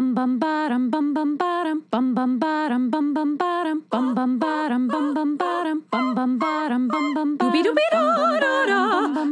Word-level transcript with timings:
bum 0.00 0.14
bum 0.14 0.38
bottom 0.40 0.88
bum 0.90 1.12
bum 1.12 1.36
bottom 1.36 1.78
bum 1.92 2.14
bum 2.14 2.38
bottom 2.40 2.88
bum 2.90 3.12
bum 3.12 3.36
bottom 3.36 3.78
bum 3.92 4.14
bum 4.14 4.38
bottom 4.42 4.88
bum 4.88 5.12
bum 5.16 5.36
bottom 5.36 5.82
bum 5.92 6.14
bum 6.16 6.38
bottom 6.38 6.88
bum 6.88 7.06
bum 7.16 7.28
doobie 7.40 7.62
doobie 7.66 7.88
da 7.92 8.00
da 8.16 8.52
da 8.70 8.80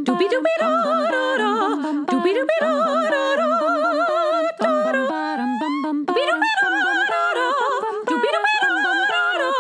doobie 0.05 0.29
doobie 0.33 0.57
da 0.61 0.69
da 0.85 0.93
da 1.13 1.49
doobie 2.11 2.35
doobie 2.37 2.61
da 2.61 2.73
da 3.09 3.23
da 3.39 3.47
bum 4.51 4.69
bum 4.69 5.07
bottom 5.09 5.51
bum 5.61 5.75
bum 5.85 5.97
doobie 6.05 6.27
doobie 6.29 6.53
da 6.53 6.69
da 6.69 7.23
da 7.31 7.49
doobie 8.09 8.29
doobie 8.29 8.57
da 8.61 8.69
da 8.69 8.93
da 9.01 9.51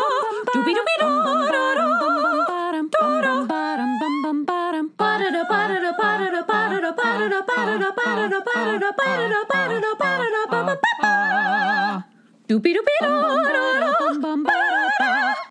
doobie 0.53 0.75
doobie 0.77 0.97
da 1.01 1.09
da 1.55 1.65
da 1.79 1.87
bum 2.03 2.15
bum 2.25 2.39
bottom 2.51 3.91
bum 4.01 4.15
bum 4.25 4.39
bottom 4.45 4.87
ba-da-da 5.01 5.43
ba-da-da 5.51 5.91
ba-da-da 6.01 6.43
ba-da-da 6.51 6.91
ba-da-da 7.01 7.41
ba-da-da 7.49 7.91
ba-da-da 7.99 8.41
ba-da-da 8.49 8.91
ba-da-da 9.01 9.41
ba-da-da 9.51 9.91
ba-da-da 10.01 10.43
ba-ba-ba. 10.53 10.98
Doopy-doopy-da-da-da-bum-bum-ba-da-da. 10.98 10.98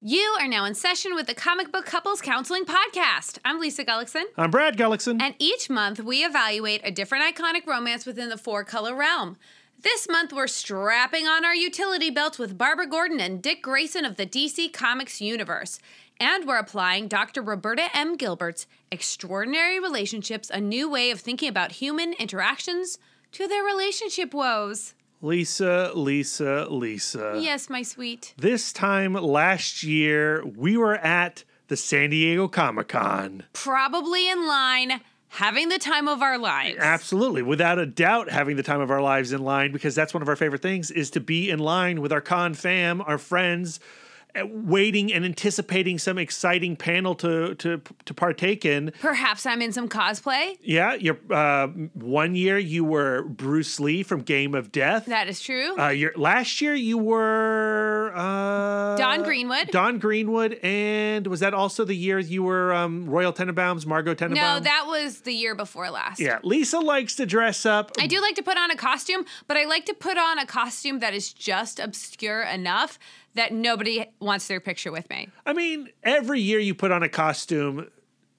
You 0.01 0.35
are 0.39 0.47
now 0.47 0.65
in 0.65 0.73
session 0.73 1.13
with 1.13 1.27
the 1.27 1.35
Comic 1.35 1.71
Book 1.71 1.85
Couples 1.85 2.21
Counseling 2.21 2.65
Podcast. 2.65 3.37
I'm 3.45 3.59
Lisa 3.59 3.85
Gullickson. 3.85 4.23
I'm 4.35 4.49
Brad 4.49 4.77
Gullickson. 4.77 5.21
And 5.21 5.35
each 5.37 5.69
month 5.69 6.03
we 6.03 6.25
evaluate 6.25 6.81
a 6.83 6.89
different 6.89 7.23
iconic 7.23 7.67
romance 7.67 8.07
within 8.07 8.29
the 8.29 8.37
four 8.37 8.63
color 8.63 8.95
realm. 8.95 9.37
This 9.79 10.09
month 10.09 10.33
we're 10.33 10.47
strapping 10.47 11.27
on 11.27 11.45
our 11.45 11.53
utility 11.53 12.09
belts 12.09 12.39
with 12.39 12.57
Barbara 12.57 12.87
Gordon 12.87 13.19
and 13.19 13.43
Dick 13.43 13.61
Grayson 13.61 14.03
of 14.03 14.15
the 14.15 14.25
DC 14.25 14.73
Comics 14.73 15.21
universe. 15.21 15.79
And 16.19 16.47
we're 16.47 16.57
applying 16.57 17.07
Dr. 17.07 17.43
Roberta 17.43 17.95
M. 17.95 18.17
Gilbert's 18.17 18.65
Extraordinary 18.91 19.79
Relationships, 19.79 20.49
a 20.51 20.59
new 20.59 20.89
way 20.89 21.11
of 21.11 21.19
thinking 21.19 21.49
about 21.49 21.73
human 21.73 22.13
interactions 22.13 22.97
to 23.33 23.47
their 23.47 23.61
relationship 23.63 24.33
woes. 24.33 24.95
Lisa, 25.21 25.91
Lisa, 25.95 26.67
Lisa. 26.69 27.39
Yes, 27.41 27.69
my 27.69 27.81
sweet. 27.81 28.33
This 28.37 28.71
time 28.71 29.13
last 29.13 29.81
year, 29.81 30.45
we 30.45 30.77
were 30.77 30.95
at 30.95 31.43
the 31.69 31.77
San 31.77 32.11
Diego 32.11 32.47
Comic 32.47 32.89
Con. 32.89 33.43
Probably 33.53 34.29
in 34.29 34.47
line, 34.47 35.01
having 35.29 35.69
the 35.69 35.79
time 35.79 36.07
of 36.07 36.21
our 36.21 36.37
lives. 36.37 36.77
Absolutely, 36.79 37.41
without 37.41 37.79
a 37.79 37.85
doubt, 37.85 38.29
having 38.29 38.57
the 38.57 38.63
time 38.63 38.79
of 38.79 38.91
our 38.91 39.01
lives 39.01 39.31
in 39.31 39.43
line 39.43 39.71
because 39.71 39.95
that's 39.95 40.13
one 40.13 40.21
of 40.21 40.29
our 40.29 40.35
favorite 40.35 40.61
things 40.61 40.91
is 40.91 41.09
to 41.11 41.19
be 41.19 41.49
in 41.49 41.59
line 41.59 41.99
with 41.99 42.11
our 42.11 42.21
con 42.21 42.53
fam, 42.53 43.01
our 43.01 43.17
friends, 43.17 43.79
waiting 44.35 45.11
and 45.11 45.25
anticipating 45.25 45.97
some 45.97 46.17
exciting 46.17 46.75
panel 46.75 47.15
to 47.15 47.55
to 47.55 47.81
to 48.05 48.13
partake 48.13 48.65
in. 48.65 48.91
Perhaps 49.01 49.45
I'm 49.45 49.61
in 49.61 49.71
some 49.71 49.89
cosplay. 49.89 50.57
Yeah, 50.61 50.93
you're 50.93 51.17
uh, 51.31 51.67
one 51.67 52.35
year 52.35 52.57
you 52.57 52.83
were 52.83 53.23
Bruce 53.23 53.79
Lee 53.79 54.03
from 54.03 54.21
Game 54.21 54.53
of 54.53 54.71
Death. 54.71 55.05
That 55.05 55.27
is 55.27 55.41
true. 55.41 55.77
Uh, 55.79 55.89
your 55.89 56.11
last 56.15 56.61
year 56.61 56.75
you 56.75 56.97
were 56.97 58.11
uh, 58.15 58.97
Don 58.97 59.23
Greenwood. 59.23 59.69
Don 59.71 59.99
Greenwood, 59.99 60.59
and 60.63 61.27
was 61.27 61.39
that 61.39 61.53
also 61.53 61.85
the 61.85 61.95
year 61.95 62.19
you 62.19 62.43
were 62.43 62.73
um, 62.73 63.09
Royal 63.09 63.33
Tenenbaums, 63.33 63.85
Margot 63.85 64.13
Tenenbaum? 64.15 64.35
no, 64.35 64.59
that 64.59 64.85
was 64.87 65.21
the 65.21 65.33
year 65.33 65.55
before 65.55 65.89
last. 65.89 66.19
yeah. 66.19 66.39
Lisa 66.43 66.79
likes 66.79 67.15
to 67.15 67.25
dress 67.25 67.65
up. 67.65 67.91
I 67.99 68.07
do 68.07 68.21
like 68.21 68.35
to 68.35 68.43
put 68.43 68.57
on 68.57 68.71
a 68.71 68.75
costume, 68.75 69.25
but 69.47 69.57
I 69.57 69.65
like 69.65 69.85
to 69.85 69.93
put 69.93 70.17
on 70.17 70.39
a 70.39 70.45
costume 70.45 70.99
that 70.99 71.13
is 71.13 71.33
just 71.33 71.79
obscure 71.79 72.41
enough 72.43 72.99
that 73.37 73.53
nobody 73.53 74.05
wants 74.19 74.47
their 74.47 74.59
picture 74.59 74.91
with 74.91 75.09
me. 75.09 75.29
I 75.45 75.53
mean, 75.53 75.89
every 76.03 76.41
year 76.41 76.59
you 76.59 76.75
put 76.75 76.91
on 76.91 77.03
a 77.03 77.09
costume, 77.09 77.89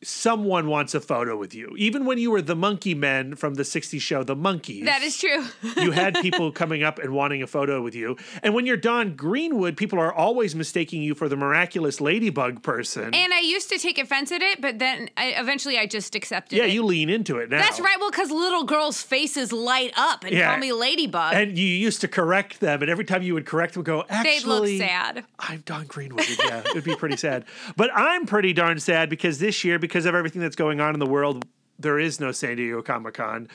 someone 0.03 0.69
wants 0.69 0.95
a 0.95 1.01
photo 1.01 1.37
with 1.37 1.55
you. 1.55 1.75
Even 1.77 2.05
when 2.05 2.19
you 2.19 2.31
were 2.31 2.41
the 2.43 2.55
Monkey 2.55 2.95
Men 2.95 3.35
from 3.35 3.55
the 3.55 3.63
'60s 3.65 4.01
show, 4.01 4.23
The 4.23 4.37
Monkees. 4.37 4.85
That 4.85 5.03
is 5.03 5.17
true. 5.19 5.45
you 5.83 5.91
had 5.91 6.15
people 6.17 6.53
coming 6.63 6.83
up 6.83 6.99
and 6.99 7.13
wanting 7.13 7.43
a 7.43 7.47
photo 7.47 7.83
with 7.83 7.95
you. 7.95 8.17
And 8.43 8.55
when 8.55 8.65
you're 8.67 8.77
Don 8.77 9.17
Greenwood, 9.17 9.77
people 9.77 9.99
are 9.99 10.13
always 10.13 10.55
mistaking 10.55 11.03
you 11.03 11.15
for 11.15 11.29
the 11.29 11.37
miraculous 11.37 12.01
ladybug 12.01 12.63
person. 12.63 13.13
and 13.15 13.33
I 13.33 13.41
used 13.41 13.69
to 13.71 13.79
take 13.79 13.99
offense 13.99 14.31
at 14.33 14.43
it, 14.43 14.61
but 14.61 14.79
then 14.79 15.11
I, 15.17 15.31
eventually 15.37 15.79
I 15.79 15.87
just 15.87 16.15
accepted 16.15 16.57
it. 16.57 16.59
yeah, 16.59 16.65
it. 16.67 16.73
you 16.75 16.85
lean 16.85 17.11
into 17.11 17.39
it 17.39 17.51
now. 17.51 17.59
That's 17.61 17.81
right. 17.81 17.97
Well, 17.99 18.11
because 18.11 18.31
little 18.31 18.65
girls' 18.65 19.03
faces 19.03 19.53
light 19.53 19.93
up 19.97 20.25
and 20.25 20.33
Yeah. 20.35 20.51
call 20.51 20.59
me 20.59 20.73
Ladybug. 20.73 21.35
And 21.35 21.59
you 21.59 21.67
used 21.67 22.01
to 22.03 22.09
correct 22.09 22.61
them, 22.61 22.83
and 22.83 22.91
every 22.91 23.05
time 23.05 23.23
you 23.23 23.35
would 23.35 23.47
correct 23.47 23.75
them, 23.75 23.83
go, 23.83 24.05
They'd 24.09 24.45
look 24.45 24.63
actually, 24.65 24.79
sad. 24.79 25.25
I'm 25.39 25.63
Don 25.67 25.87
Greenwood. 25.87 26.25
Yeah, 26.39 26.63
it 26.67 26.75
would 26.75 26.85
be 26.85 26.95
pretty 26.95 27.17
sad. 27.17 27.45
But 27.77 27.91
I'm 27.95 28.27
pretty 28.27 28.53
darn 28.53 28.79
sad 28.79 29.11
because 29.11 29.39
this 29.39 29.65
year, 29.65 29.79
because 29.89 30.07
of 30.07 30.15
everything 30.15 30.43
that's 30.43 30.57
going 30.57 30.81
on 30.81 30.95
in 30.95 31.01
the 31.01 31.07
world, 31.07 31.47
there 31.79 31.99
is 31.99 32.21
no 32.21 32.31
San 32.31 32.57
Diego 32.57 32.83
Comic 32.83 33.15
Con. 33.15 33.49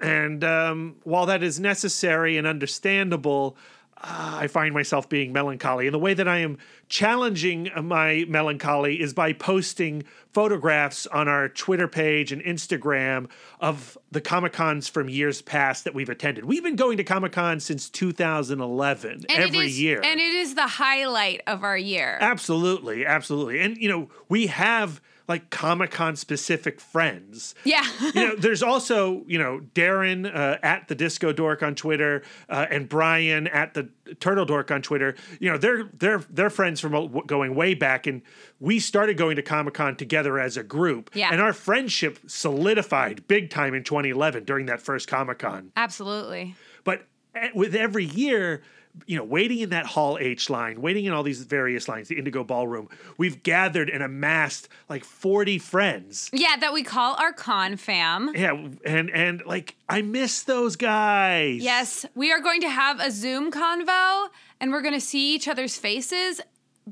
And 0.00 0.42
um, 0.44 0.96
while 1.04 1.26
that 1.26 1.42
is 1.42 1.58
necessary 1.60 2.36
and 2.36 2.46
understandable, 2.46 3.56
uh, 4.00 4.38
I 4.42 4.46
find 4.46 4.72
myself 4.74 5.08
being 5.08 5.32
melancholy. 5.32 5.86
And 5.88 5.94
the 5.94 5.98
way 5.98 6.14
that 6.14 6.28
I 6.28 6.38
am 6.38 6.58
challenging 6.88 7.68
my 7.82 8.24
melancholy 8.28 9.00
is 9.00 9.12
by 9.12 9.32
posting 9.32 10.04
photographs 10.32 11.06
on 11.08 11.26
our 11.26 11.48
Twitter 11.48 11.88
page 11.88 12.30
and 12.30 12.40
Instagram 12.42 13.28
of 13.60 13.98
the 14.12 14.20
Comic 14.20 14.52
Cons 14.52 14.88
from 14.88 15.08
years 15.08 15.42
past 15.42 15.82
that 15.84 15.94
we've 15.94 16.08
attended. 16.08 16.44
We've 16.44 16.62
been 16.62 16.76
going 16.76 16.96
to 16.98 17.04
Comic 17.04 17.32
Con 17.32 17.58
since 17.58 17.90
2011, 17.90 19.10
And 19.10 19.24
every 19.30 19.66
is- 19.66 19.80
year. 19.80 20.00
And 20.04 20.20
it 20.20 20.34
is 20.34 20.54
the 20.54 20.66
highlight 20.68 21.40
of 21.48 21.64
our 21.64 21.76
year. 21.78 22.18
Absolutely, 22.20 23.04
absolutely. 23.04 23.58
And 23.60 23.76
you 23.76 23.88
know, 23.88 24.10
we 24.28 24.46
have 24.46 25.00
like 25.28 25.50
Comic 25.50 25.90
Con 25.90 26.16
specific 26.16 26.80
friends. 26.80 27.54
yeah. 27.64 27.84
You 28.14 28.28
know, 28.28 28.34
there's 28.38 28.62
also, 28.62 29.24
you 29.26 29.38
know, 29.38 29.60
Darren 29.74 30.26
uh, 30.26 30.58
at 30.62 30.88
the 30.88 30.94
Disco 30.94 31.32
Dork 31.32 31.62
on 31.62 31.74
Twitter 31.74 32.22
uh, 32.48 32.66
and 32.70 32.88
Brian 32.88 33.46
at 33.46 33.74
the 33.74 33.90
Turtle 34.20 34.46
Dork 34.46 34.70
on 34.70 34.80
Twitter. 34.82 35.14
You 35.38 35.50
know, 35.50 35.58
they're 35.58 35.90
they're 35.92 36.22
they're 36.30 36.50
friends 36.50 36.80
from 36.80 37.20
going 37.26 37.54
way 37.54 37.74
back, 37.74 38.06
and 38.06 38.22
we 38.58 38.80
started 38.80 39.16
going 39.16 39.36
to 39.36 39.42
Comic 39.42 39.74
Con 39.74 39.96
together 39.96 40.38
as 40.38 40.56
a 40.56 40.62
group. 40.62 41.10
Yeah. 41.14 41.28
And 41.30 41.40
our 41.40 41.52
friendship 41.52 42.18
solidified 42.26 43.28
big 43.28 43.50
time 43.50 43.74
in 43.74 43.84
2011 43.84 44.44
during 44.44 44.66
that 44.66 44.80
first 44.80 45.08
Comic 45.08 45.40
Con. 45.40 45.72
Absolutely. 45.76 46.54
But 46.84 47.06
eh, 47.34 47.50
with 47.54 47.74
every 47.74 48.06
year, 48.06 48.62
you 49.06 49.16
know, 49.16 49.24
waiting 49.24 49.60
in 49.60 49.70
that 49.70 49.86
Hall 49.86 50.18
H 50.20 50.50
line, 50.50 50.80
waiting 50.80 51.04
in 51.04 51.12
all 51.12 51.22
these 51.22 51.42
various 51.42 51.88
lines, 51.88 52.08
the 52.08 52.18
Indigo 52.18 52.44
Ballroom, 52.44 52.88
we've 53.16 53.42
gathered 53.42 53.90
and 53.90 54.02
amassed 54.02 54.68
like 54.88 55.04
40 55.04 55.58
friends. 55.58 56.30
Yeah, 56.32 56.56
that 56.56 56.72
we 56.72 56.82
call 56.82 57.14
our 57.16 57.32
con 57.32 57.76
fam. 57.76 58.32
Yeah, 58.34 58.68
and 58.84 59.10
and 59.10 59.42
like 59.46 59.76
I 59.88 60.02
miss 60.02 60.42
those 60.42 60.76
guys. 60.76 61.62
Yes, 61.62 62.06
we 62.14 62.32
are 62.32 62.40
going 62.40 62.60
to 62.62 62.70
have 62.70 63.00
a 63.00 63.10
Zoom 63.10 63.50
convo 63.50 64.28
and 64.60 64.72
we're 64.72 64.82
going 64.82 64.94
to 64.94 65.00
see 65.00 65.34
each 65.34 65.48
other's 65.48 65.76
faces, 65.76 66.40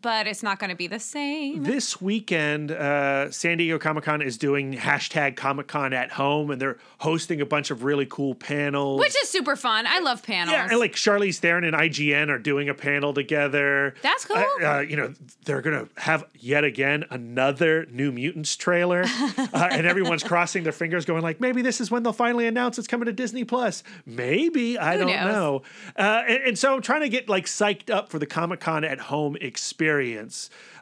but 0.03 0.27
it's 0.27 0.43
not 0.43 0.59
going 0.59 0.71
to 0.71 0.77
be 0.77 0.87
the 0.87 0.99
same. 1.01 1.63
This 1.63 2.01
weekend, 2.01 2.71
uh, 2.71 3.31
San 3.31 3.59
Diego 3.59 3.79
Comic 3.79 4.05
Con 4.05 4.23
is 4.23 4.37
doing 4.37 4.75
hashtag 4.75 5.37
Comic 5.37 5.67
Con 5.69 5.93
at 5.93 6.13
home, 6.13 6.51
and 6.51 6.61
they're 6.61 6.79
hosting 6.99 7.41
a 7.41 7.47
bunch 7.47 7.71
of 7.71 7.85
really 7.85 8.07
cool 8.07 8.35
panels. 8.35 9.01
Which 9.01 9.15
is 9.23 9.29
super 9.29 9.57
fun. 9.57 9.87
I 9.87 10.01
love 10.01 10.23
panels. 10.23 10.53
Yeah, 10.53 10.69
and 10.71 10.79
like 10.79 10.93
Charlize 10.93 11.39
Theron 11.39 11.65
and 11.65 11.75
IGN 11.75 12.29
are 12.29 12.39
doing 12.39 12.69
a 12.69 12.75
panel 12.75 13.15
together. 13.15 13.95
That's 14.03 14.25
cool. 14.25 14.37
Uh, 14.37 14.67
uh, 14.67 14.81
you 14.81 14.97
know, 14.97 15.15
they're 15.45 15.63
gonna 15.63 15.89
have 15.97 16.25
yet 16.39 16.65
again 16.65 17.05
another 17.11 17.87
New 17.87 18.13
Mutants 18.13 18.57
trailer, 18.57 19.03
uh, 19.39 19.69
and 19.71 19.87
everyone's 19.87 20.23
crossing 20.23 20.63
their 20.63 20.73
fingers, 20.73 21.05
going 21.05 21.23
like, 21.23 21.41
maybe 21.41 21.63
this 21.63 21.81
is 21.81 21.91
when 21.91 22.03
they'll 22.03 22.13
finally 22.13 22.47
announce 22.47 22.79
it's 22.79 22.89
coming 22.89 23.07
to 23.07 23.13
Disney 23.13 23.45
Plus. 23.45 23.83
Maybe 24.05 24.79
I 24.79 24.95
Who 24.95 25.05
don't 25.05 25.11
knows? 25.11 25.33
know. 25.33 25.63
Uh, 25.97 26.23
and, 26.29 26.43
and 26.45 26.59
so 26.59 26.75
I'm 26.75 26.83
trying 26.83 27.03
to 27.03 27.09
get 27.09 27.29
like 27.29 27.47
psyched 27.47 27.91
up 27.91 28.11
for 28.11 28.19
the 28.19 28.27
Comic 28.27 28.61
Con 28.61 28.85
at 28.85 28.99
home 28.99 29.37
experience. 29.41 29.86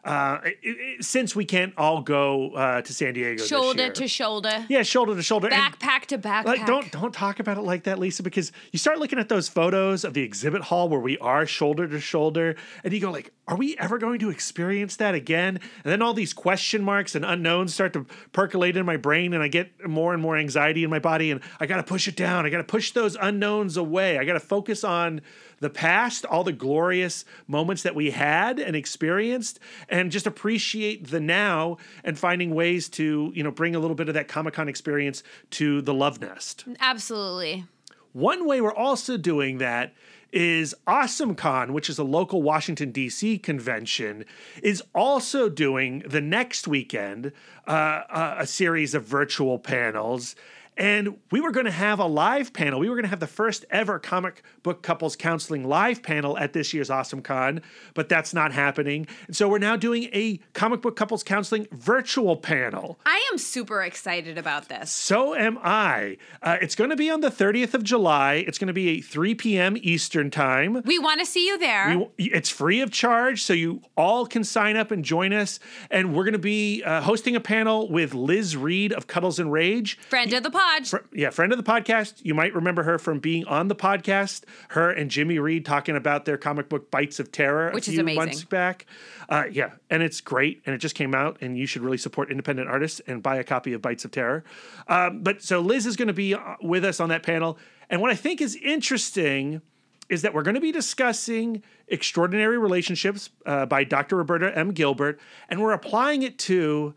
Uh, 0.05 0.39
it- 0.45 0.59
it- 0.63 1.05
since 1.05 1.35
we 1.35 1.47
can't 1.47 1.73
all 1.79 2.03
go 2.03 2.51
uh, 2.51 2.83
to 2.83 2.93
San 2.93 3.15
Diego, 3.15 3.43
shoulder 3.43 3.89
to 3.89 4.07
shoulder, 4.07 4.67
yeah, 4.69 4.83
shoulder 4.83 5.15
to 5.15 5.23
shoulder, 5.23 5.49
And- 5.51 5.73
backpack 5.79 6.05
to 6.07 6.19
backpack. 6.19 6.45
like 6.45 6.67
don't 6.67 6.91
don't 6.93 7.15
talk 7.15 7.41
about 7.41 7.57
it 7.57 7.63
like 7.63 7.85
that, 7.85 7.99
Lisa, 7.99 8.23
because 8.23 8.53
you 8.71 8.79
start 8.79 8.99
looking 8.99 9.19
at 9.19 9.31
those 9.31 9.49
photos 9.49 10.05
of 10.05 10.13
the 10.13 10.21
exhibit 10.23 10.61
hall 10.63 10.91
where 10.91 11.01
we 11.01 11.17
are 11.19 11.47
shoulder 11.47 11.89
to 11.89 12.01
shoulder, 12.01 12.55
and 12.85 12.93
you 12.93 13.01
go 13.01 13.11
like, 13.11 13.33
are 13.49 13.57
we 13.57 13.79
ever 13.79 13.97
going 13.97 14.19
to 14.19 14.29
experience 14.29 14.97
that 14.97 15.15
again? 15.15 15.59
And 15.85 15.91
then 15.93 16.03
all 16.03 16.13
these 16.13 16.35
question 16.35 16.83
marks 16.85 17.15
and 17.15 17.25
unknowns 17.25 17.73
start 17.73 17.95
to 17.95 18.05
percolate 18.33 18.77
in 18.77 18.85
my 18.85 18.99
brain, 18.99 19.33
and 19.33 19.43
I 19.43 19.49
get 19.49 19.89
more 19.89 20.13
and 20.13 20.21
more 20.21 20.37
anxiety 20.37 20.85
in 20.85 20.91
my 20.91 20.99
body, 20.99 21.31
and 21.31 21.41
I 21.61 21.65
got 21.65 21.77
to 21.79 21.83
push 21.83 22.09
it 22.09 22.17
down. 22.17 22.45
I 22.45 22.51
got 22.51 22.59
to 22.59 22.65
push 22.65 22.91
those 22.93 23.17
unknowns 23.19 23.79
away. 23.79 24.19
I 24.19 24.25
got 24.27 24.35
to 24.35 24.41
focus 24.41 24.85
on 24.85 25.23
the 25.61 25.71
past, 25.71 26.25
all 26.25 26.45
the 26.45 26.53
glorious 26.53 27.25
moments 27.47 27.83
that 27.83 27.95
we 27.95 28.11
had 28.11 28.59
and 28.59 28.77
experienced, 28.77 29.59
and 29.89 30.11
just 30.11 30.27
appreciate 30.27 31.09
the 31.09 31.21
now 31.21 31.77
and 32.03 32.19
finding 32.19 32.55
ways 32.55 32.89
to, 32.91 33.33
you 33.35 33.43
know, 33.43 33.51
bring 33.51 33.75
a 33.75 33.79
little 33.79 33.95
bit 33.95 34.09
of 34.09 34.15
that 34.15 34.29
Comic 34.29 34.55
Con 34.55 34.69
experience 34.69 35.23
to 35.51 35.83
the 35.83 35.95
Love 35.95 36.21
Nest. 36.21 36.65
Absolutely. 36.81 37.65
One 38.13 38.47
way 38.47 38.61
we're 38.61 38.75
also 38.75 39.17
doing 39.17 39.59
that 39.59 39.93
is 40.35 40.75
AwesomeCon, 40.89 41.71
which 41.71 41.89
is 41.89 41.99
a 41.99 42.05
local 42.05 42.43
Washington, 42.43 42.91
D.C. 42.91 43.39
convention, 43.39 44.25
is 44.63 44.83
also 44.95 45.49
doing 45.49 46.01
the 46.07 46.21
next 46.21 46.67
weekend 46.67 47.33
uh, 47.69 48.03
a, 48.11 48.37
a 48.41 48.47
series 48.47 48.95
of 48.95 49.05
virtual 49.05 49.61
panels. 49.61 50.35
And 50.77 51.17
we 51.31 51.41
were 51.41 51.53
going 51.53 51.67
to 51.67 51.73
have 51.73 51.99
a 52.01 52.07
live 52.07 52.53
panel. 52.53 52.81
We 52.81 52.89
were 52.89 52.97
going 52.97 53.05
to 53.05 53.09
have 53.11 53.21
the 53.21 53.27
first 53.27 53.65
ever 53.71 53.99
comic 53.99 54.43
book 54.63 54.83
couples 54.83 55.15
counseling 55.17 55.65
live 55.69 56.03
panel 56.03 56.37
at 56.39 56.53
this 56.53 56.75
year's 56.75 56.91
Awesome 56.91 57.23
Con, 57.23 57.61
but 57.95 58.09
that's 58.09 58.35
not 58.35 58.53
happening. 58.53 59.07
And 59.27 59.37
so 59.37 59.49
we're 59.49 59.59
now 59.59 59.77
doing 59.77 60.05
a 60.13 60.41
comic 60.53 60.83
book 60.83 60.97
couples 60.97 61.23
counseling 61.23 61.67
virtual 61.73 62.37
panel. 62.37 62.99
I 63.07 63.23
am 63.33 63.39
super 63.39 63.83
excited 63.83 64.37
about 64.39 64.69
this. 64.69 64.91
So 64.91 65.35
am 65.35 65.59
I. 65.63 66.17
Uh, 66.43 66.57
it's 66.61 66.75
going 66.75 66.91
to 66.91 66.97
be 66.97 67.11
on 67.11 67.21
the 67.21 67.31
30th 67.31 67.75
of 67.75 67.85
July. 67.85 68.45
It's 68.47 68.59
going 68.59 68.67
to 68.69 68.73
be 68.73 69.01
3 69.01 69.35
p.m. 69.37 69.77
Eastern 69.81 70.31
Time. 70.31 70.83
We 70.85 70.99
want 70.99 71.21
to 71.21 71.27
see 71.27 71.47
you 71.47 71.59
there. 71.59 71.99
We- 71.99 72.25
it's 72.35 72.51
free 72.51 72.81
of 72.81 72.91
charge, 72.91 73.43
so 73.43 73.53
you 73.53 73.83
all 73.97 74.27
can 74.27 74.43
sign 74.45 74.77
up 74.77 74.91
and 74.91 75.05
join 75.05 75.33
us. 75.33 75.61
And 75.91 76.15
we're 76.15 76.25
going 76.25 76.33
to 76.33 76.39
be 76.39 76.83
uh, 76.83 77.01
hosting 77.03 77.37
a 77.37 77.41
panel 77.41 77.89
with 77.89 78.15
Liz 78.15 78.57
Reed 78.57 78.93
of 78.93 79.07
Cuddles 79.07 79.39
and 79.39 79.53
Rage. 79.53 79.99
Friend 80.09 80.33
of 80.33 80.43
the 80.43 80.51
Fr- 80.87 80.97
yeah, 81.13 81.31
friend 81.31 81.53
of 81.53 81.59
the 81.59 81.65
podcast. 81.65 82.25
You 82.25 82.35
might 82.35 82.55
remember 82.55 82.83
her 82.83 82.99
from 82.99 83.19
being 83.19 83.45
on 83.47 83.69
the 83.69 83.75
podcast. 83.75 84.45
Her 84.69 84.91
and 84.91 85.11
Jimmy 85.11 85.39
Reed 85.39 85.65
talking 85.65 85.97
about 85.97 86.25
their 86.25 86.37
comic 86.37 86.69
book 86.69 86.91
Bites 86.91 87.21
of 87.21 87.31
Terror 87.33 87.71
Which 87.73 87.89
a 87.89 87.91
is 87.91 87.95
few 87.95 88.03
amazing. 88.03 88.19
months 88.19 88.45
back. 88.45 88.87
Uh, 89.29 89.45
yeah, 89.51 89.73
and 89.91 90.03
it's 90.03 90.21
great, 90.21 90.63
and 90.67 90.75
it 90.75 90.79
just 90.79 90.95
came 90.95 91.15
out, 91.15 91.39
and 91.41 91.57
you 91.57 91.67
should 91.67 91.83
really 91.83 91.99
support 91.99 92.31
independent 92.31 92.69
artists 92.69 93.01
and 93.07 93.23
buy 93.23 93.37
a 93.37 93.45
copy 93.45 93.73
of 93.73 93.81
Bites 93.83 94.05
of 94.05 94.11
Terror. 94.11 94.45
Um, 94.89 95.23
but 95.23 95.43
so 95.43 95.61
Liz 95.61 95.87
is 95.87 95.97
going 95.97 96.09
to 96.09 96.15
be 96.15 96.35
uh, 96.35 96.57
with 96.61 96.85
us 96.85 97.01
on 97.01 97.09
that 97.09 97.23
panel, 97.23 97.59
and 97.91 98.01
what 98.01 98.11
I 98.11 98.15
think 98.15 98.41
is 98.41 98.57
interesting 98.57 99.63
is 100.11 100.21
that 100.23 100.35
we're 100.35 100.43
going 100.43 100.55
to 100.55 100.61
be 100.61 100.73
discussing 100.73 101.63
extraordinary 101.89 102.59
relationships 102.59 103.31
uh, 103.47 103.65
by 103.65 103.85
Dr. 103.85 104.17
Roberta 104.17 104.57
M. 104.57 104.73
Gilbert, 104.73 105.19
and 105.49 105.61
we're 105.61 105.73
applying 105.73 106.23
it 106.23 106.39
to 106.41 106.95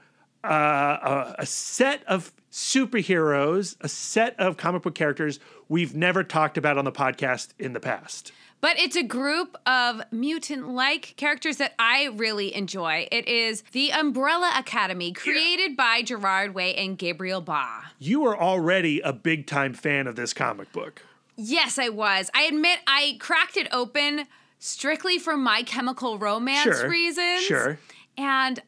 uh, 0.47 1.33
a, 1.37 1.41
a 1.41 1.45
set 1.45 2.03
of 2.05 2.31
superheroes, 2.51 3.75
a 3.81 3.89
set 3.89 4.39
of 4.39 4.57
comic 4.57 4.83
book 4.83 4.95
characters 4.95 5.39
we've 5.69 5.95
never 5.95 6.23
talked 6.23 6.57
about 6.57 6.77
on 6.77 6.85
the 6.85 6.91
podcast 6.91 7.49
in 7.59 7.73
the 7.73 7.79
past. 7.79 8.31
But 8.59 8.79
it's 8.79 8.95
a 8.95 9.03
group 9.03 9.55
of 9.67 10.01
mutant 10.11 10.69
like 10.69 11.13
characters 11.15 11.57
that 11.57 11.75
I 11.77 12.05
really 12.05 12.55
enjoy. 12.55 13.07
It 13.11 13.27
is 13.27 13.63
the 13.71 13.91
Umbrella 13.91 14.51
Academy, 14.57 15.11
created 15.11 15.77
by 15.77 16.01
Gerard 16.01 16.55
Way 16.55 16.73
and 16.73 16.97
Gabriel 16.97 17.39
Ba. 17.41 17.83
You 17.99 18.25
are 18.25 18.35
already 18.35 18.99
a 19.01 19.13
big 19.13 19.45
time 19.45 19.73
fan 19.75 20.07
of 20.07 20.15
this 20.15 20.33
comic 20.33 20.71
book. 20.71 21.03
Yes, 21.35 21.77
I 21.77 21.89
was. 21.89 22.31
I 22.33 22.43
admit 22.43 22.79
I 22.87 23.17
cracked 23.19 23.57
it 23.57 23.67
open 23.71 24.25
strictly 24.57 25.19
for 25.19 25.37
my 25.37 25.61
chemical 25.61 26.17
romance 26.17 26.63
Sure, 26.63 26.89
reasons. 26.89 27.43
sure. 27.43 27.77
And 28.17 28.59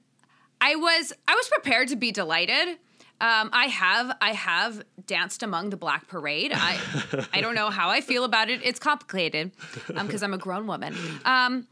I 0.62 0.76
was 0.76 1.14
I 1.28 1.36
was 1.36 1.48
prepared 1.50 1.90
to 1.90 1.96
be 1.96 2.12
delighted. 2.12 2.78
Um, 3.22 3.50
I 3.52 3.66
have 3.66 4.16
I 4.22 4.32
have 4.34 4.82
danced 5.06 5.44
among 5.44 5.72
the 5.72 5.78
Black 5.78 6.08
Parade. 6.08 6.52
I 6.54 6.80
I 7.34 7.42
don't 7.42 7.56
know 7.56 7.70
how 7.70 7.90
I 7.90 8.02
feel 8.02 8.24
about 8.24 8.50
it. 8.50 8.62
It's 8.64 8.80
complicated 8.80 9.52
because 9.88 10.24
I'm 10.24 10.34
a 10.34 10.38
grown 10.38 10.68
woman. 10.68 10.96
Um, 11.26 11.68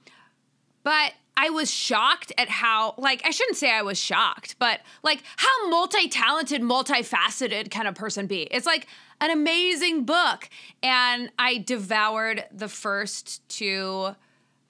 but 0.83 1.13
I 1.37 1.51
was 1.51 1.71
shocked 1.71 2.33
at 2.37 2.49
how 2.49 2.95
like 2.97 3.21
I 3.23 3.29
shouldn't 3.29 3.57
say 3.57 3.71
I 3.71 3.83
was 3.83 3.99
shocked, 3.99 4.55
but 4.57 4.81
like 5.03 5.21
how 5.37 5.69
multi-talented, 5.69 6.61
multifaceted 6.61 7.69
can 7.69 7.85
a 7.85 7.93
person 7.93 8.25
be? 8.25 8.41
It's 8.43 8.65
like 8.65 8.87
an 9.21 9.29
amazing 9.29 10.03
book, 10.03 10.49
and 10.81 11.31
I 11.37 11.59
devoured 11.59 12.45
the 12.51 12.67
first 12.67 13.47
two 13.49 14.15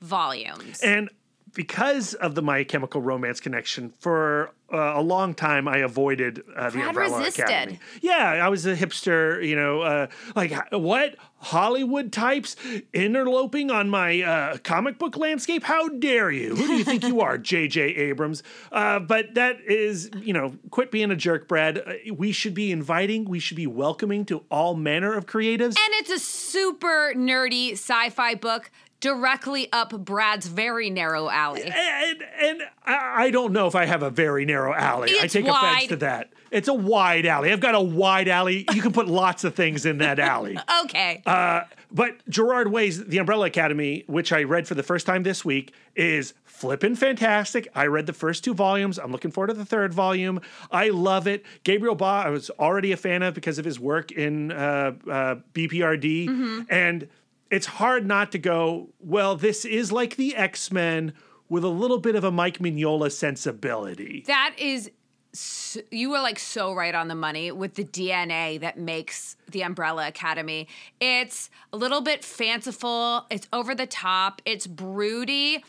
volumes. 0.02 0.82
And 0.82 1.10
because 1.58 2.14
of 2.14 2.36
the 2.36 2.44
My 2.44 2.64
Chemical 2.64 3.02
Romance 3.02 3.40
connection, 3.40 3.90
for 3.90 4.52
uh, 4.72 4.94
a 4.96 5.02
long 5.02 5.34
time 5.34 5.68
I 5.68 5.78
avoided 5.78 6.44
uh, 6.56 6.70
the 6.70 6.78
Brad 6.78 6.90
Umbrella 6.90 7.18
resisted. 7.18 7.46
Academy. 7.46 7.80
Yeah, 8.00 8.40
I 8.46 8.48
was 8.48 8.68
a 8.68 8.76
hipster, 8.76 9.44
you 9.44 9.56
know, 9.56 9.82
uh, 9.82 10.08
like 10.36 10.54
what 10.72 11.16
Hollywood 11.40 12.12
types 12.12 12.58
interloping 12.94 13.72
on 13.72 13.90
my 13.90 14.22
uh, 14.22 14.58
comic 14.58 15.00
book 15.00 15.18
landscape? 15.18 15.64
How 15.64 15.88
dare 15.88 16.30
you? 16.30 16.56
Who 16.56 16.68
do 16.68 16.74
you 16.74 16.84
think 16.84 17.04
you 17.04 17.22
are, 17.22 17.40
J.J. 17.40 17.82
Abrams? 17.82 18.44
Uh, 18.72 19.00
but 19.00 19.34
that 19.34 19.60
is, 19.62 20.12
you 20.22 20.34
know, 20.34 20.54
quit 20.70 20.92
being 20.92 21.10
a 21.10 21.16
jerk, 21.16 21.48
Brad. 21.48 21.80
Uh, 21.80 22.14
we 22.14 22.32
should 22.32 22.54
be 22.54 22.72
inviting, 22.72 23.26
we 23.26 23.40
should 23.40 23.58
be 23.58 23.68
welcoming 23.68 24.26
to 24.26 24.44
all 24.52 24.76
manner 24.76 25.16
of 25.16 25.26
creatives. 25.26 25.76
And 25.76 25.94
it's 25.94 26.12
a 26.12 26.20
super 26.20 27.14
nerdy 27.16 27.72
sci-fi 27.72 28.36
book 28.36 28.70
directly 29.00 29.72
up 29.72 29.92
Brad's 29.92 30.48
very 30.48 30.90
narrow 30.90 31.30
alley. 31.30 31.64
and 31.64 32.24
and 32.42 32.62
I, 32.86 33.26
I 33.26 33.32
don't 33.32 33.54
know 33.54 33.68
if 33.68 33.76
I 33.76 33.86
have 33.86 34.04
a 34.04 34.10
very 34.10 34.46
narrow 34.46 34.74
alley. 34.74 35.12
I 35.20 35.26
It's 35.26 35.34
take 35.34 35.48
offense 35.48 35.88
to 35.88 35.96
that. 35.98 36.32
It's 36.50 36.68
a 36.68 36.74
wide 36.74 37.26
alley. 37.26 37.52
I've 37.52 37.60
got 37.60 37.76
a 37.76 37.82
wide 37.82 38.28
alley. 38.28 38.66
You 38.74 38.82
can 38.82 38.94
put 38.94 39.08
lots 39.08 39.44
of 39.44 39.54
things 39.54 39.86
in 39.86 39.98
that 40.00 40.20
alley. 40.20 40.58
Okay. 40.86 41.22
Uh, 41.26 41.62
but 41.92 42.18
Gerard 42.30 42.72
Way's 42.72 43.04
The 43.06 43.18
Umbrella 43.18 43.48
Academy, 43.48 44.04
which 44.08 44.32
I 44.32 44.44
read 44.44 44.68
for 44.68 44.76
the 44.76 44.84
first 44.84 45.06
time 45.06 45.24
this 45.24 45.44
week, 45.44 45.74
is 45.96 46.34
flippin' 46.44 46.96
fantastic. 46.96 47.68
I 47.76 47.88
read 47.88 48.06
the 48.06 48.14
first 48.14 48.44
two 48.44 48.54
volumes. 48.54 48.98
I'm 49.00 49.12
looking 49.12 49.32
forward 49.32 49.48
to 49.48 49.54
the 49.54 49.66
third 49.66 49.94
volume. 49.94 50.40
I 50.72 50.90
love 50.90 51.28
it. 51.28 51.46
Gabriel 51.64 51.96
Ba, 51.96 52.06
I 52.06 52.30
was 52.30 52.50
already 52.52 52.92
a 52.92 52.98
fan 52.98 53.24
of 53.24 53.34
because 53.34 53.58
of 53.58 53.66
his 53.66 53.80
work 53.80 54.12
in 54.12 54.52
uh, 54.52 54.94
uh, 55.10 55.36
BPRD. 55.54 56.66
And 56.70 57.08
it's 57.50 57.66
hard 57.66 58.06
not 58.06 58.32
to 58.34 58.40
go, 58.40 58.90
well, 59.00 59.36
this 59.36 59.66
is 59.66 59.92
like 59.92 60.16
the 60.16 60.36
X 60.36 60.72
Men 60.72 61.14
with 61.50 61.64
a 61.64 61.70
little 61.70 62.00
bit 62.00 62.16
of 62.16 62.24
a 62.24 62.32
Mike 62.32 62.60
Mignola 62.60 63.12
sensibility. 63.12 64.24
That 64.28 64.56
is, 64.58 64.92
s 65.34 65.78
you 65.92 66.10
were 66.10 66.20
like 66.20 66.40
so 66.40 66.74
right 66.74 66.96
on 66.96 67.08
the 67.08 67.16
money 67.16 67.52
with 67.52 67.76
the 67.76 67.86
DNA 67.86 68.60
that 68.60 68.78
makes 68.78 69.36
the 69.52 69.62
Umbrella 69.62 70.08
Academy. 70.08 70.68
It's 71.00 71.50
a 71.72 71.78
little 71.78 72.02
bit 72.02 72.24
fanciful, 72.24 73.26
it's 73.30 73.48
over 73.54 73.76
the 73.76 73.88
top, 73.88 74.42
it's 74.46 74.68
broody. 74.68 75.64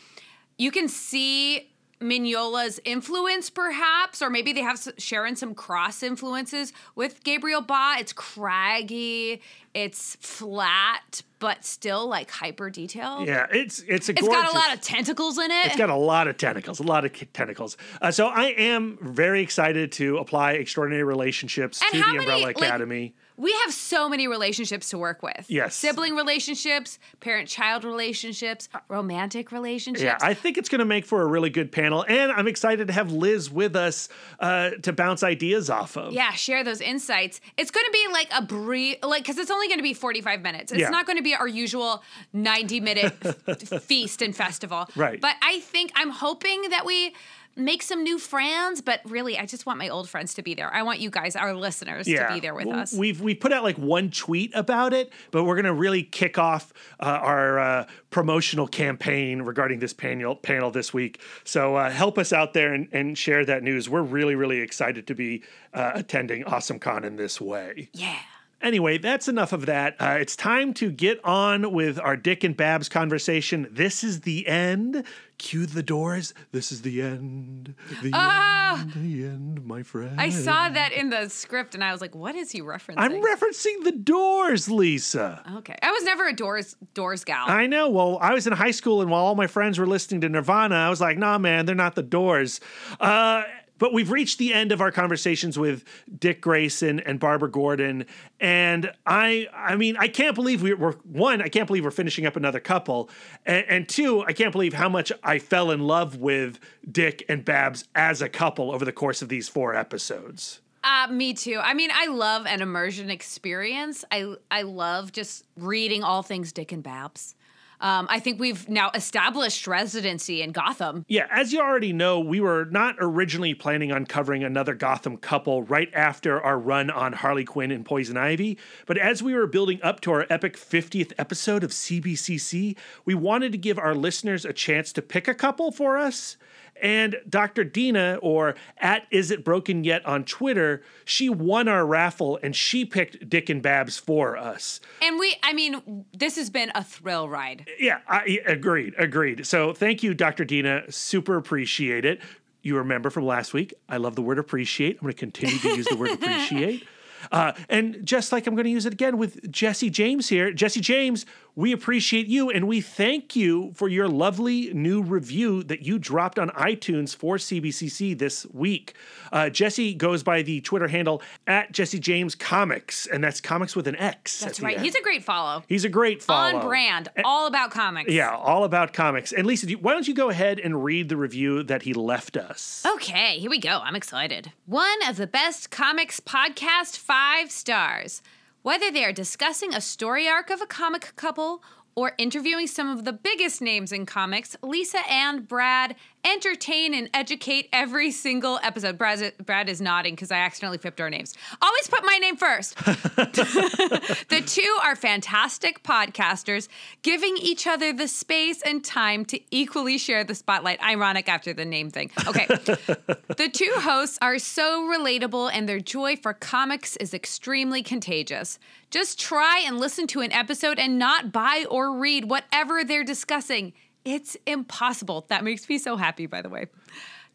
You 0.57 0.71
can 0.71 0.87
see 0.89 1.69
Mignola's 2.01 2.79
influence, 2.85 3.49
perhaps, 3.49 4.21
or 4.21 4.29
maybe 4.29 4.53
they 4.53 4.61
have 4.61 4.77
s- 4.77 4.89
sharing 4.97 5.35
some 5.35 5.53
cross 5.53 6.01
influences 6.01 6.71
with 6.95 7.23
Gabriel 7.23 7.61
Ba. 7.61 7.95
It's 7.99 8.13
craggy, 8.13 9.41
it's 9.73 10.15
flat, 10.21 11.21
but 11.39 11.65
still 11.65 12.07
like 12.07 12.31
hyper 12.31 12.69
detailed. 12.69 13.27
Yeah, 13.27 13.47
it's 13.51 13.79
it's 13.87 14.07
a 14.09 14.13
It's 14.13 14.21
gorgeous. 14.21 14.43
got 14.43 14.53
a 14.53 14.57
lot 14.57 14.73
of 14.73 14.81
tentacles 14.81 15.37
in 15.37 15.51
it. 15.51 15.65
It's 15.67 15.75
got 15.77 15.89
a 15.89 15.95
lot 15.95 16.27
of 16.27 16.37
tentacles, 16.37 16.79
a 16.79 16.83
lot 16.83 17.03
of 17.05 17.11
tentacles. 17.33 17.75
Uh, 18.01 18.11
so 18.11 18.27
I 18.27 18.45
am 18.57 18.97
very 19.01 19.41
excited 19.41 19.91
to 19.93 20.17
apply 20.17 20.53
extraordinary 20.53 21.03
relationships 21.03 21.81
And 21.81 21.91
to 21.91 21.97
the 21.99 22.05
many, 22.05 22.17
Umbrella 22.19 22.41
like, 22.43 22.57
Academy. 22.57 23.13
We 23.39 23.53
have 23.63 23.73
so 23.73 24.09
many 24.09 24.27
relationships 24.27 24.89
to 24.89 24.97
work 24.97 25.23
with. 25.23 25.45
Yes. 25.47 25.73
Sibling 25.75 26.15
relationships, 26.15 26.99
parent 27.21 27.47
child 27.47 27.85
relationships, 27.85 28.67
romantic 28.89 29.51
relationships. 29.53 30.03
yeah, 30.03 30.17
I 30.21 30.33
think 30.33 30.57
it's 30.57 30.67
going 30.67 30.79
to 30.79 30.85
make 30.85 31.05
for 31.05 31.21
a 31.21 31.25
really 31.25 31.49
good 31.49 31.71
panel, 31.71 32.03
and 32.07 32.31
I'm 32.33 32.47
excited 32.47 32.87
to 32.87 32.93
have 32.93 33.11
Liz 33.13 33.49
with 33.49 33.75
us 33.77 34.09
uh, 34.41 34.71
to 34.83 34.91
bounce 34.91 35.23
ideas 35.23 35.69
off 35.69 35.95
of. 35.97 36.11
Yeah, 36.11 36.31
share 36.33 36.63
those 36.65 36.81
insights. 36.81 37.39
It's 37.57 37.71
going 37.71 37.85
to 37.85 37.91
be 37.91 38.11
like 38.11 38.27
a 38.35 38.41
brief, 38.41 38.97
like, 39.03 39.23
because 39.23 39.37
it's 39.37 39.51
only 39.51 39.67
going 39.67 39.79
to 39.79 39.83
be 39.83 39.93
45 39.93 40.41
minutes. 40.41 40.71
It's 40.73 40.81
Yeah. 40.81 40.89
not 40.89 41.05
going 41.05 41.17
to 41.17 41.23
be 41.23 41.33
our 41.33 41.47
usual 41.47 42.03
90 42.33 42.79
minute 42.81 43.13
f- 43.23 43.57
feast 43.83 44.21
and 44.21 44.35
festival. 44.35 44.87
Right. 44.97 45.21
But 45.21 45.35
I 45.41 45.61
think, 45.61 45.91
I'm 45.95 46.09
hoping 46.09 46.69
that 46.71 46.85
we 46.85 47.13
make 47.55 47.81
some 47.83 48.03
new 48.03 48.17
friends, 48.17 48.81
but 48.81 49.01
really, 49.05 49.37
I 49.37 49.45
just 49.45 49.65
want 49.65 49.79
my 49.79 49.89
old 49.89 50.09
friends 50.09 50.33
to 50.35 50.41
be 50.41 50.53
there. 50.53 50.73
I 50.73 50.83
want 50.83 50.99
you 50.99 51.09
guys, 51.09 51.35
our 51.35 51.53
listeners, 51.53 52.05
to 52.05 52.29
be 52.33 52.39
there 52.39 52.53
with 52.55 52.65
W- 52.65 52.81
us. 52.81 52.93
We've 52.93 53.19
we 53.19 53.35
put 53.35 53.51
out 53.51 53.63
like 53.63 53.77
one 53.77 54.11
tweet 54.11 54.51
about 54.55 54.93
it, 54.93 55.11
but 55.31 55.43
we're 55.43 55.55
going 55.55 55.65
to 55.65 55.73
really 55.73 56.03
kick 56.03 56.37
off 56.37 56.71
uh, 56.99 57.05
our 57.05 57.59
uh, 57.59 57.87
promotional 58.11 58.67
campaign 58.67 59.41
regarding 59.41 59.79
this 59.79 59.93
panel 59.93 60.35
panel 60.35 60.71
this 60.71 60.93
week. 60.93 61.21
So 61.43 61.75
uh, 61.75 61.89
help 61.89 62.17
us 62.17 62.31
out 62.31 62.53
there 62.53 62.73
and, 62.73 62.87
and 62.91 63.17
share 63.17 63.43
that 63.45 63.63
news. 63.63 63.89
We're 63.89 64.01
really 64.03 64.35
really 64.35 64.59
excited 64.61 65.07
to 65.07 65.15
be 65.15 65.43
uh, 65.73 65.91
attending 65.95 66.43
Awesome 66.45 66.79
Con 66.79 67.03
in 67.03 67.15
this 67.17 67.39
way. 67.41 67.89
yeah. 67.93 68.15
Anyway, 68.61 68.97
that's 68.97 69.27
enough 69.27 69.53
of 69.53 69.65
that. 69.67 69.95
Uh, 69.99 70.17
it's 70.19 70.35
time 70.35 70.73
to 70.75 70.91
get 70.91 71.23
on 71.23 71.71
with 71.71 71.99
our 71.99 72.17
Dick 72.17 72.43
and 72.43 72.57
Babs 72.57 72.89
conversation. 72.89 73.67
This 73.71 74.03
is 74.03 74.21
the 74.21 74.47
end. 74.47 75.05
Cue 75.37 75.65
the 75.65 75.81
doors. 75.81 76.33
This 76.51 76.69
is 76.69 76.81
the 76.81 77.01
end. 77.01 77.73
The 78.03 78.13
end. 78.13 78.91
The 78.93 79.23
end, 79.23 79.65
my 79.65 79.83
friend. 79.83 80.19
I 80.19 80.29
saw 80.29 80.67
that 80.67 80.91
in 80.91 81.09
the 81.09 81.29
script 81.29 81.73
and 81.73 81.83
I 81.83 81.93
was 81.93 82.01
like, 82.01 82.13
what 82.13 82.35
is 82.35 82.51
he 82.51 82.61
referencing? 82.61 82.95
I'm 82.97 83.23
referencing 83.23 83.85
the 83.85 83.93
doors, 83.93 84.69
Lisa. 84.69 85.41
Okay. 85.57 85.77
I 85.81 85.91
was 85.91 86.03
never 86.03 86.27
a 86.27 86.33
doors 86.33 86.75
doors 86.93 87.23
gal. 87.23 87.45
I 87.47 87.67
know. 87.67 87.89
Well, 87.89 88.17
I 88.21 88.33
was 88.33 88.47
in 88.47 88.53
high 88.53 88.71
school, 88.71 89.01
and 89.01 89.09
while 89.09 89.23
all 89.23 89.35
my 89.35 89.47
friends 89.47 89.79
were 89.79 89.87
listening 89.87 90.19
to 90.21 90.29
Nirvana, 90.29 90.75
I 90.75 90.89
was 90.89 90.99
like, 90.99 91.17
"Nah, 91.17 91.37
man, 91.37 91.65
they're 91.65 91.75
not 91.75 91.95
the 91.95 92.03
Doors." 92.03 92.59
Uh, 92.99 93.43
but 93.79 93.93
we've 93.93 94.11
reached 94.11 94.37
the 94.37 94.53
end 94.53 94.71
of 94.71 94.81
our 94.81 94.91
conversations 94.91 95.57
with 95.57 95.83
Dick 96.19 96.41
Grayson 96.41 96.99
and 96.99 97.19
Barbara 97.19 97.49
Gordon, 97.49 98.05
and 98.39 98.91
I, 99.05 99.47
I 99.53 99.75
mean, 99.75 99.97
I 99.97 100.07
can't 100.07 100.35
believe 100.35 100.61
we 100.61 100.73
were 100.73 100.91
one. 101.03 101.41
I 101.41 101.47
can't 101.47 101.65
believe 101.65 101.83
we're 101.83 101.91
finishing 101.91 102.25
up 102.27 102.35
another 102.35 102.59
couple, 102.59 103.09
and, 103.45 103.65
and 103.67 103.89
two, 103.89 104.21
I 104.21 104.33
can't 104.33 104.51
believe 104.51 104.73
how 104.73 104.89
much 104.89 105.11
I 105.23 105.39
fell 105.39 105.71
in 105.71 105.81
love 105.81 106.17
with 106.17 106.59
Dick 106.89 107.25
and 107.27 107.43
Babs 107.43 107.85
as 107.95 108.21
a 108.21 108.29
couple 108.29 108.71
over 108.71 108.85
the 108.85 108.91
course 108.91 109.21
of 109.21 109.29
these 109.29 109.49
four 109.49 109.73
episodes. 109.73 110.61
Uh, 110.83 111.07
me 111.11 111.33
too. 111.33 111.59
I 111.61 111.73
mean, 111.73 111.89
I 111.93 112.07
love 112.07 112.45
an 112.45 112.61
immersion 112.61 113.09
experience. 113.09 114.05
I 114.11 114.35
I 114.49 114.61
love 114.61 115.11
just 115.11 115.45
reading 115.57 116.03
all 116.03 116.23
things 116.23 116.51
Dick 116.53 116.71
and 116.71 116.83
Babs. 116.83 117.35
Um, 117.81 118.07
I 118.09 118.19
think 118.19 118.39
we've 118.39 118.67
now 118.67 118.91
established 118.93 119.67
residency 119.67 120.41
in 120.41 120.51
Gotham. 120.51 121.05
Yeah, 121.07 121.27
as 121.31 121.53
you 121.53 121.61
already 121.61 121.93
know, 121.93 122.19
we 122.19 122.41
were 122.41 122.65
not 122.65 122.95
originally 122.99 123.53
planning 123.53 123.91
on 123.91 124.05
covering 124.05 124.43
another 124.43 124.75
Gotham 124.75 125.17
couple 125.17 125.63
right 125.63 125.89
after 125.93 126.41
our 126.41 126.59
run 126.59 126.89
on 126.89 127.13
Harley 127.13 127.45
Quinn 127.45 127.71
and 127.71 127.85
Poison 127.85 128.17
Ivy. 128.17 128.57
But 128.85 128.97
as 128.97 129.23
we 129.23 129.33
were 129.33 129.47
building 129.47 129.79
up 129.81 130.01
to 130.01 130.11
our 130.11 130.25
epic 130.29 130.57
50th 130.57 131.13
episode 131.17 131.63
of 131.63 131.71
CBCC, 131.71 132.75
we 133.05 133.13
wanted 133.15 133.51
to 133.53 133.57
give 133.57 133.79
our 133.79 133.95
listeners 133.95 134.45
a 134.45 134.53
chance 134.53 134.91
to 134.93 135.01
pick 135.01 135.27
a 135.27 135.33
couple 135.33 135.71
for 135.71 135.97
us. 135.97 136.37
And 136.81 137.17
Dr. 137.27 137.63
Dina, 137.63 138.19
or 138.21 138.55
at 138.77 139.05
Is 139.11 139.31
It 139.31 139.43
Broken 139.43 139.83
Yet 139.83 140.05
on 140.05 140.23
Twitter, 140.23 140.81
she 141.05 141.29
won 141.29 141.67
our 141.67 141.85
raffle 141.85 142.39
and 142.41 142.55
she 142.55 142.85
picked 142.85 143.29
Dick 143.29 143.49
and 143.49 143.61
Babs 143.61 143.97
for 143.97 144.37
us. 144.37 144.79
And 145.01 145.19
we, 145.19 145.35
I 145.43 145.53
mean, 145.53 146.05
this 146.13 146.35
has 146.37 146.49
been 146.49 146.71
a 146.75 146.83
thrill 146.83 147.29
ride. 147.29 147.67
Yeah, 147.79 147.99
I 148.07 148.39
agreed, 148.45 148.93
agreed. 148.97 149.45
So 149.45 149.73
thank 149.73 150.03
you, 150.03 150.13
Dr. 150.13 150.45
Dina. 150.45 150.91
Super 150.91 151.35
appreciate 151.35 152.05
it. 152.05 152.21
You 152.61 152.77
remember 152.77 153.09
from 153.09 153.25
last 153.25 153.53
week, 153.53 153.73
I 153.87 153.97
love 153.97 154.15
the 154.15 154.21
word 154.21 154.37
appreciate. 154.37 154.97
I'm 154.97 155.03
going 155.03 155.13
to 155.13 155.19
continue 155.19 155.57
to 155.59 155.69
use 155.69 155.87
the 155.87 155.95
word 155.95 156.11
appreciate. 156.21 156.85
Uh, 157.31 157.53
and 157.69 158.05
just 158.05 158.31
like 158.31 158.47
I'm 158.47 158.55
going 158.55 158.65
to 158.65 158.71
use 158.71 158.85
it 158.85 158.93
again 158.93 159.17
with 159.17 159.51
Jesse 159.51 159.89
James 159.89 160.29
here, 160.29 160.51
Jesse 160.51 160.81
James, 160.81 161.25
we 161.59 161.73
appreciate 161.73 162.27
you 162.27 162.49
and 162.49 162.69
we 162.69 162.79
thank 162.79 163.35
you 163.35 163.73
for 163.75 163.89
your 163.89 164.07
lovely 164.07 164.73
new 164.73 165.01
review 165.01 165.61
that 165.63 165.81
you 165.81 165.99
dropped 165.99 166.39
on 166.39 166.47
iTunes 166.51 167.13
for 167.13 167.35
CBCC 167.35 168.17
this 168.17 168.45
week. 168.53 168.93
Uh, 169.33 169.49
Jesse 169.49 169.93
goes 169.93 170.23
by 170.23 170.41
the 170.41 170.61
Twitter 170.61 170.87
handle 170.87 171.21
at 171.47 171.73
Jesse 171.73 171.99
James 171.99 172.33
Comix, 172.33 173.09
and 173.11 173.21
that's 173.21 173.41
comics 173.41 173.75
with 173.75 173.87
an 173.87 173.97
X. 173.97 174.39
That's 174.39 174.61
right. 174.61 174.77
End. 174.77 174.85
He's 174.85 174.95
a 174.95 175.01
great 175.01 175.21
follow. 175.21 175.61
He's 175.67 175.83
a 175.83 175.89
great 175.89 176.23
follow. 176.23 176.59
On 176.59 176.65
brand, 176.65 177.09
all 177.25 177.45
about 177.45 177.71
comics. 177.71 178.09
Yeah, 178.09 178.33
all 178.33 178.63
about 178.63 178.93
comics. 178.93 179.33
And 179.33 179.45
Lisa, 179.45 179.69
why 179.73 179.91
don't 179.91 180.07
you 180.07 180.13
go 180.13 180.29
ahead 180.29 180.61
and 180.61 180.81
read 180.81 181.09
the 181.09 181.17
review 181.17 181.63
that 181.63 181.81
he 181.81 181.93
left 181.93 182.37
us? 182.37 182.85
Okay, 182.95 183.37
here 183.37 183.49
we 183.49 183.59
go. 183.59 183.81
I'm 183.83 183.97
excited. 183.97 184.53
One 184.65 185.05
of 185.09 185.17
the 185.17 185.27
best 185.27 185.71
comics 185.71 186.21
podcast, 186.21 186.97
five 186.97 187.51
stars. 187.51 188.21
Whether 188.61 188.91
they 188.91 189.05
are 189.05 189.13
discussing 189.13 189.73
a 189.73 189.79
story 189.79 190.27
arc 190.27 190.49
of 190.49 190.61
a 190.61 190.65
comic 190.65 191.13
couple 191.15 191.63
or 191.95 192.11
interviewing 192.17 192.67
some 192.67 192.89
of 192.89 193.05
the 193.05 193.13
biggest 193.13 193.61
names 193.61 193.93
in 193.93 194.05
comics, 194.05 194.57
Lisa 194.61 194.99
and 195.09 195.47
Brad 195.47 195.95
entertain 196.25 196.93
and 196.93 197.09
educate 197.13 197.69
every 197.71 198.11
single 198.11 198.59
episode. 198.63 198.97
Brad, 198.97 199.33
Brad 199.45 199.69
is 199.69 199.81
nodding 199.81 200.15
because 200.15 200.31
I 200.31 200.37
accidentally 200.37 200.77
flipped 200.77 200.99
our 201.01 201.09
names. 201.09 201.33
Always 201.61 201.87
put 201.87 202.03
my 202.03 202.17
name 202.17 202.35
first. 202.35 202.75
the 202.85 204.43
two 204.45 204.77
are 204.83 204.95
fantastic 204.95 205.83
podcasters, 205.83 206.67
giving 207.01 207.37
each 207.37 207.67
other 207.67 207.93
the 207.93 208.07
space 208.07 208.61
and 208.61 208.83
time 208.83 209.25
to 209.25 209.39
equally 209.51 209.97
share 209.97 210.23
the 210.23 210.35
spotlight. 210.35 210.81
Ironic 210.83 211.29
after 211.29 211.53
the 211.53 211.65
name 211.65 211.89
thing. 211.89 212.11
Okay. 212.27 212.45
the 212.47 213.49
two 213.51 213.71
hosts 213.75 214.17
are 214.21 214.39
so 214.39 214.83
relatable, 214.83 215.51
and 215.53 215.67
their 215.67 215.79
joy 215.79 216.15
for 216.15 216.33
comics 216.33 216.95
is 216.97 217.13
extremely 217.13 217.83
contagious. 217.83 218.59
Just 218.89 219.19
try 219.19 219.63
and 219.65 219.79
listen 219.79 220.07
to 220.07 220.21
an 220.21 220.31
episode 220.31 220.79
and 220.79 220.97
not 220.97 221.31
buy 221.31 221.65
or 221.69 221.93
read 221.93 222.25
whatever 222.25 222.83
they're 222.83 223.03
discussing. 223.03 223.73
It's 224.09 224.35
impossible. 224.47 225.25
That 225.27 225.43
makes 225.43 225.69
me 225.69 225.77
so 225.77 225.95
happy, 225.95 226.25
by 226.25 226.41
the 226.41 226.49
way. 226.49 226.65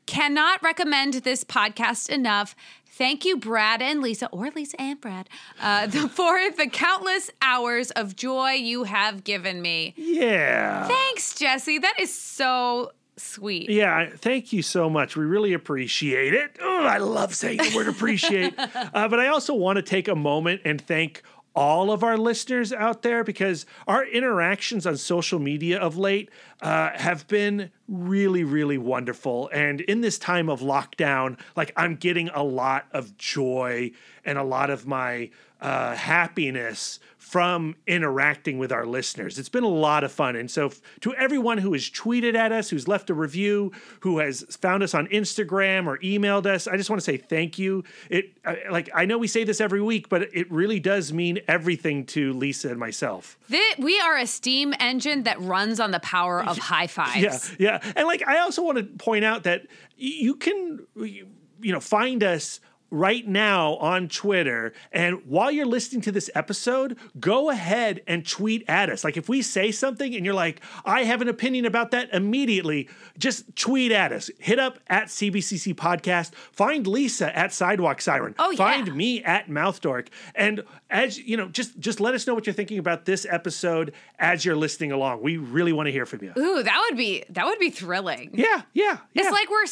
Cannot 0.07 0.61
recommend 0.61 1.15
this 1.15 1.45
podcast 1.45 2.09
enough. 2.09 2.57
Thank 2.91 3.25
you, 3.25 3.37
Brad 3.37 3.81
and 3.81 4.03
Lisa, 4.03 4.29
or 4.31 4.51
Lisa 4.51 4.81
and 4.81 5.01
Brad, 5.01 5.29
uh, 5.61 5.89
for 6.09 6.51
the 6.51 6.69
countless 6.69 7.31
hours 7.41 7.93
of 7.93 8.17
joy 8.17 8.53
you 8.53 8.85
have 8.85 9.23
given 9.23 9.63
me. 9.63 9.95
Yeah. 9.97 10.89
Thanks, 10.89 11.37
Jesse. 11.37 11.79
That 11.79 11.95
is 12.01 12.13
so 12.13 12.91
sweet. 13.17 13.71
Yeah, 13.71 14.11
thank 14.17 14.53
you 14.53 14.63
so 14.63 14.91
much. 14.91 15.17
We 15.17 15.25
really 15.25 15.53
appreciate 15.53 16.35
it. 16.35 16.57
Oh, 16.61 16.85
I 16.85 16.99
love 16.99 17.35
saying 17.35 17.59
the 17.59 17.73
word 17.75 17.89
appreciate. 17.89 18.55
uh, 18.59 19.09
but 19.09 19.21
I 19.21 19.29
also 19.29 19.55
want 19.55 19.77
to 19.77 19.83
take 19.83 20.09
a 20.09 20.17
moment 20.17 20.63
and 20.65 20.81
thank 20.81 21.23
all 21.55 21.91
of 21.93 22.03
our 22.03 22.17
listeners 22.17 22.73
out 22.73 23.03
there 23.03 23.23
because 23.23 23.65
our 23.87 24.05
interactions 24.05 24.87
on 24.87 24.97
social 24.97 25.39
media 25.39 25.79
of 25.79 25.97
late 25.97 26.31
uh, 26.63 26.91
have 26.95 27.27
been 27.29 27.71
really, 27.89 28.45
really 28.45 28.79
wonderful. 28.79 29.49
And 29.53 29.81
in 29.83 30.01
this 30.01 30.19
time 30.19 30.49
of 30.49 30.61
lockdown, 30.61 31.39
like 31.57 31.73
I'm 31.77 31.97
getting 31.97 32.29
a 32.31 32.43
lot 32.43 32.87
of 32.93 33.17
joy 33.17 33.93
and 34.25 34.39
a 34.39 34.45
lot 34.45 34.71
of 34.71 34.87
my 34.87 35.31
uh, 35.61 35.95
happiness 35.95 36.99
from 37.25 37.75
interacting 37.87 38.59
with 38.59 38.71
our 38.71 38.85
listeners. 38.85 39.39
It's 39.39 39.49
been 39.49 39.65
a 39.65 39.69
lot 39.69 40.05
of 40.05 40.13
fun. 40.13 40.37
And 40.37 40.51
so, 40.51 40.67
f- 40.67 40.83
to 41.01 41.15
everyone 41.15 41.57
who 41.57 41.73
has 41.73 41.89
tweeted 41.89 42.35
at 42.35 42.53
us, 42.53 42.69
who's 42.69 42.87
left 42.87 43.09
a 43.09 43.15
review, 43.15 43.73
who 44.01 44.19
has 44.19 44.45
found 44.61 44.83
us 44.83 44.95
on 44.95 45.07
Instagram 45.07 45.87
or 45.87 45.97
emailed 45.99 46.45
us, 46.45 46.69
I 46.69 46.77
just 46.77 46.91
want 46.91 47.01
to 47.01 47.05
say 47.05 47.17
thank 47.17 47.59
you. 47.59 47.83
It 48.11 48.37
uh, 48.45 48.57
like 48.71 48.91
I 48.95 49.07
know 49.07 49.17
we 49.17 49.27
say 49.27 49.43
this 49.43 49.63
every 49.63 49.81
week, 49.81 50.11
but 50.11 50.35
it 50.35 50.53
really 50.53 50.79
does 50.79 51.15
mean 51.15 51.41
everything 51.49 52.05
to 52.07 52.35
Lisa 52.35 52.69
and 52.69 52.79
myself. 52.79 53.39
we 53.79 53.99
are 54.01 54.19
a 54.19 54.27
steam 54.27 54.75
engine 54.79 55.23
that 55.23 55.41
runs 55.41 55.81
on 55.81 55.93
the 55.93 56.01
power 56.01 56.45
of 56.45 56.59
high 56.73 56.89
fives. 56.89 57.57
Yeah, 57.59 57.81
yeah. 57.83 57.93
And 57.97 58.07
like 58.07 58.23
I 58.29 58.41
also 58.41 58.63
want 58.63 58.77
to 58.77 58.85
point 58.85 59.25
out 59.25 59.45
that 59.45 59.67
you 59.97 60.35
can 60.35 60.87
you 60.95 61.73
know 61.73 61.81
find 61.81 62.23
us 62.23 62.61
right 62.95 63.27
now 63.27 63.75
on 63.77 64.09
Twitter. 64.09 64.73
And 64.93 65.27
while 65.27 65.51
you're 65.51 65.67
listening 65.67 66.01
to 66.03 66.13
this 66.13 66.31
episode, 66.35 66.97
go 67.19 67.51
ahead 67.51 68.01
and 68.07 68.27
tweet 68.27 68.65
at 68.69 68.89
us. 68.89 69.03
Like 69.03 69.17
if 69.17 69.29
we 69.29 69.43
say 69.43 69.73
something 69.73 70.15
and 70.15 70.25
you're 70.25 70.35
like, 70.35 70.61
I 70.85 71.03
have 71.05 71.21
an 71.21 71.29
opinion 71.29 71.67
about 71.67 71.91
that 71.91 72.09
immediately, 72.15 72.89
just 73.19 73.55
tweet 73.57 73.91
at 73.91 74.13
us. 74.13 74.31
Hit 74.39 74.59
up 74.61 74.79
at 74.87 75.07
CBCC 75.07 75.75
Podcast. 75.75 76.35
Find 76.53 76.87
Lisa 76.87 77.37
at 77.37 77.53
Sidewalk 77.53 78.01
Siren. 78.01 78.35
Oh, 78.39 78.51
yeah. 78.51 78.57
Find 78.57 78.95
me 78.95 79.23
at 79.25 79.49
Mouth 79.49 79.81
Dork. 79.81 80.09
And 80.37 80.63
as 80.89 81.19
you 81.19 81.37
know, 81.37 81.49
just 81.49 81.79
just 81.81 81.99
let 81.99 82.15
us 82.15 82.27
know 82.27 82.35
what 82.35 82.47
you're 82.47 82.55
thinking 82.55 82.79
about 82.79 83.05
this 83.05 83.27
episode 83.29 83.93
as 84.21 84.45
you're 84.45 84.55
listening 84.55 84.93
along. 84.93 85.21
We 85.23 85.37
really 85.37 85.73
want 85.73 85.89
to 85.89 85.93
hear 85.93 86.07
from 86.07 86.23
you. 86.23 86.33
Ooh, 86.39 86.63
that 86.63 86.87
would 86.89 86.97
be 86.97 87.25
that 87.31 87.45
would 87.47 87.59
be 87.59 87.71
thrilling. 87.71 88.31
Yeah, 88.35 88.63
yeah, 88.73 88.99
yeah. 89.13 89.23
It's 89.23 89.31
like 89.33 89.51
we're 89.51 89.65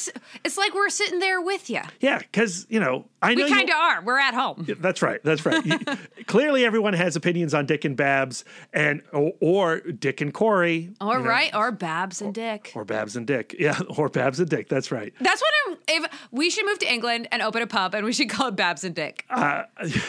it's 0.45 0.59
like 0.59 0.75
we're 0.75 0.89
sitting 0.89 1.21
there 1.21 1.41
with 1.41 1.71
you. 1.71 1.81
yeah, 2.01 2.19
because 2.19 2.67
you 2.69 2.81
know 2.81 3.07
I 3.21 3.35
know 3.35 3.45
we 3.45 3.51
kind 3.51 3.69
of 3.69 3.77
are. 3.77 4.03
We're 4.03 4.19
at 4.19 4.35
home. 4.35 4.67
That's 4.81 5.01
right. 5.03 5.21
That's 5.23 5.47
right. 5.47 5.65
You- 5.65 5.79
Clearly, 6.27 6.65
everyone 6.65 6.95
has 6.95 7.15
opinions 7.15 7.55
on 7.55 7.67
Dick 7.67 7.85
and 7.85 7.97
Babs, 7.97 8.45
and 8.73 9.03
or, 9.13 9.33
or 9.41 9.81
Dick 9.81 10.21
and 10.21 10.33
Kory, 10.35 10.91
Or 11.01 11.19
you 11.19 11.23
know, 11.23 11.29
right, 11.29 11.55
or 11.55 11.71
Babs 11.71 12.21
and 12.21 12.35
Dick. 12.35 12.73
or 12.75 12.85
Babs 12.85 13.15
and 13.15 13.25
Dick. 13.27 13.55
Yeah, 13.59 13.79
or 13.97 14.09
Babs 14.09 14.41
and 14.41 14.49
Dick. 14.49 14.69
That's 14.69 14.91
right. 14.91 15.13
That's 15.21 15.41
what 15.41 15.51
I'm. 15.69 15.79
If 15.89 16.29
we 16.33 16.51
should 16.51 16.65
move 16.67 16.79
to 16.81 16.93
England 16.93 17.29
and 17.31 17.43
open 17.43 17.63
a 17.63 17.67
pub, 17.69 17.95
and 17.95 18.05
we 18.05 18.13
should 18.13 18.29
call 18.31 18.49
it 18.49 18.57
Babs 18.57 18.83
and 18.83 18.95
Dick. 18.95 19.25
Uh, 19.31 19.65
Doesn't 19.81 20.01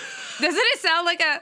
it 0.73 0.79
sound 0.79 1.05
like 1.05 1.21
a? 1.21 1.41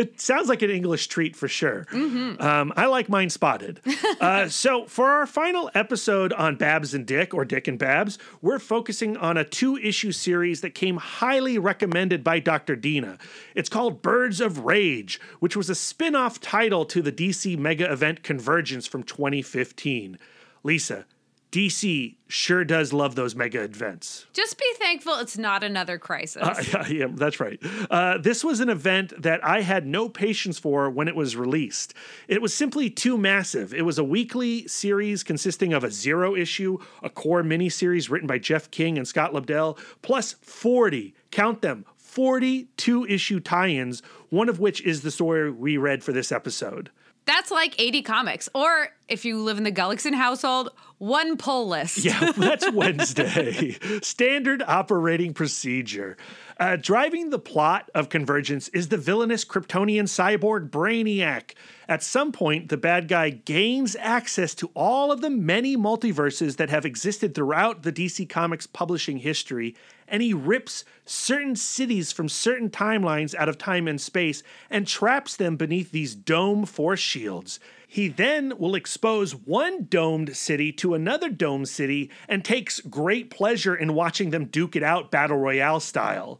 it 0.00 0.20
sounds 0.20 0.48
like 0.48 0.62
an 0.62 0.70
English 0.70 1.08
treat 1.08 1.34
for 1.34 1.48
sure. 1.48 1.86
Um, 1.92 2.72
I 2.76 2.86
like 2.86 3.08
mine 3.08 3.30
spotted. 3.30 3.80
uh, 4.20 4.48
so, 4.48 4.86
for 4.86 5.08
our 5.08 5.26
final 5.26 5.68
episode 5.74 6.32
on 6.32 6.54
Babs 6.56 6.94
and 6.94 7.04
Dick, 7.06 7.34
or 7.34 7.44
Dick 7.44 7.66
and 7.66 7.78
Babs, 7.78 8.18
we're 8.40 8.60
focusing 8.60 9.16
on 9.16 9.36
a 9.36 9.44
two 9.44 9.76
issue 9.78 10.12
series 10.12 10.60
that 10.60 10.74
came 10.76 10.97
highly 10.98 11.58
recommended 11.58 12.22
by 12.22 12.40
Dr. 12.40 12.76
Dina. 12.76 13.18
It's 13.54 13.68
called 13.68 14.02
Birds 14.02 14.40
of 14.40 14.64
Rage, 14.64 15.20
which 15.40 15.56
was 15.56 15.70
a 15.70 15.74
spin 15.74 16.14
off 16.14 16.40
title 16.40 16.84
to 16.86 17.02
the 17.02 17.12
DC 17.12 17.56
mega 17.58 17.90
event 17.90 18.22
Convergence 18.22 18.86
from 18.86 19.02
2015. 19.02 20.18
Lisa, 20.62 21.06
DC 21.50 22.16
sure 22.28 22.62
does 22.62 22.92
love 22.92 23.14
those 23.14 23.34
mega 23.34 23.62
events. 23.62 24.26
Just 24.34 24.58
be 24.58 24.66
thankful 24.76 25.14
it's 25.16 25.38
not 25.38 25.64
another 25.64 25.98
crisis. 25.98 26.42
Uh, 26.42 26.62
yeah, 26.72 26.88
yeah, 26.88 27.06
that's 27.10 27.40
right. 27.40 27.58
Uh, 27.90 28.18
this 28.18 28.44
was 28.44 28.60
an 28.60 28.68
event 28.68 29.14
that 29.22 29.42
I 29.44 29.62
had 29.62 29.86
no 29.86 30.08
patience 30.10 30.58
for 30.58 30.90
when 30.90 31.08
it 31.08 31.16
was 31.16 31.36
released. 31.36 31.94
It 32.26 32.42
was 32.42 32.52
simply 32.52 32.90
too 32.90 33.16
massive. 33.16 33.72
It 33.72 33.82
was 33.82 33.98
a 33.98 34.04
weekly 34.04 34.68
series 34.68 35.22
consisting 35.22 35.72
of 35.72 35.84
a 35.84 35.90
zero 35.90 36.36
issue, 36.36 36.78
a 37.02 37.08
core 37.08 37.42
miniseries 37.42 38.10
written 38.10 38.26
by 38.26 38.38
Jeff 38.38 38.70
King 38.70 38.98
and 38.98 39.08
Scott 39.08 39.32
Lobdell, 39.32 39.78
plus 40.02 40.34
40, 40.42 41.14
count 41.30 41.62
them, 41.62 41.86
42 41.96 43.06
issue 43.06 43.40
tie 43.40 43.68
ins, 43.68 44.02
one 44.28 44.50
of 44.50 44.60
which 44.60 44.82
is 44.82 45.00
the 45.00 45.10
story 45.10 45.50
we 45.50 45.78
read 45.78 46.04
for 46.04 46.12
this 46.12 46.30
episode. 46.30 46.90
That's 47.24 47.50
like 47.50 47.74
80 47.78 48.02
comics, 48.02 48.48
or 48.54 48.88
if 49.08 49.24
you 49.24 49.38
live 49.42 49.58
in 49.58 49.64
the 49.64 49.72
Gullickson 49.72 50.14
household, 50.14 50.70
one 50.98 51.36
pull 51.36 51.68
list. 51.68 52.04
Yeah, 52.04 52.32
that's 52.36 52.70
Wednesday. 52.70 53.76
Standard 54.02 54.62
operating 54.66 55.32
procedure. 55.32 56.16
Uh, 56.60 56.76
driving 56.76 57.30
the 57.30 57.38
plot 57.38 57.88
of 57.94 58.08
Convergence 58.08 58.68
is 58.68 58.88
the 58.88 58.96
villainous 58.96 59.44
Kryptonian 59.44 60.04
cyborg 60.04 60.70
Brainiac. 60.70 61.54
At 61.88 62.02
some 62.02 62.32
point, 62.32 62.68
the 62.68 62.76
bad 62.76 63.06
guy 63.06 63.30
gains 63.30 63.96
access 64.00 64.54
to 64.56 64.70
all 64.74 65.12
of 65.12 65.20
the 65.20 65.30
many 65.30 65.76
multiverses 65.76 66.56
that 66.56 66.68
have 66.68 66.84
existed 66.84 67.34
throughout 67.34 67.82
the 67.82 67.92
DC 67.92 68.28
Comics 68.28 68.66
publishing 68.66 69.18
history, 69.18 69.76
and 70.08 70.20
he 70.20 70.34
rips 70.34 70.84
certain 71.06 71.54
cities 71.54 72.10
from 72.10 72.28
certain 72.28 72.70
timelines 72.70 73.34
out 73.36 73.48
of 73.48 73.56
time 73.56 73.86
and 73.86 74.00
space 74.00 74.42
and 74.68 74.86
traps 74.86 75.36
them 75.36 75.56
beneath 75.56 75.92
these 75.92 76.14
dome 76.14 76.66
force 76.66 77.00
shields. 77.00 77.60
He 77.90 78.08
then 78.08 78.52
will 78.58 78.74
expose 78.74 79.34
one 79.34 79.86
domed 79.86 80.36
city 80.36 80.72
to 80.72 80.92
another 80.92 81.30
domed 81.30 81.70
city 81.70 82.10
and 82.28 82.44
takes 82.44 82.80
great 82.80 83.30
pleasure 83.30 83.74
in 83.74 83.94
watching 83.94 84.28
them 84.28 84.44
duke 84.44 84.76
it 84.76 84.82
out 84.82 85.10
battle 85.10 85.38
royale 85.38 85.80
style. 85.80 86.38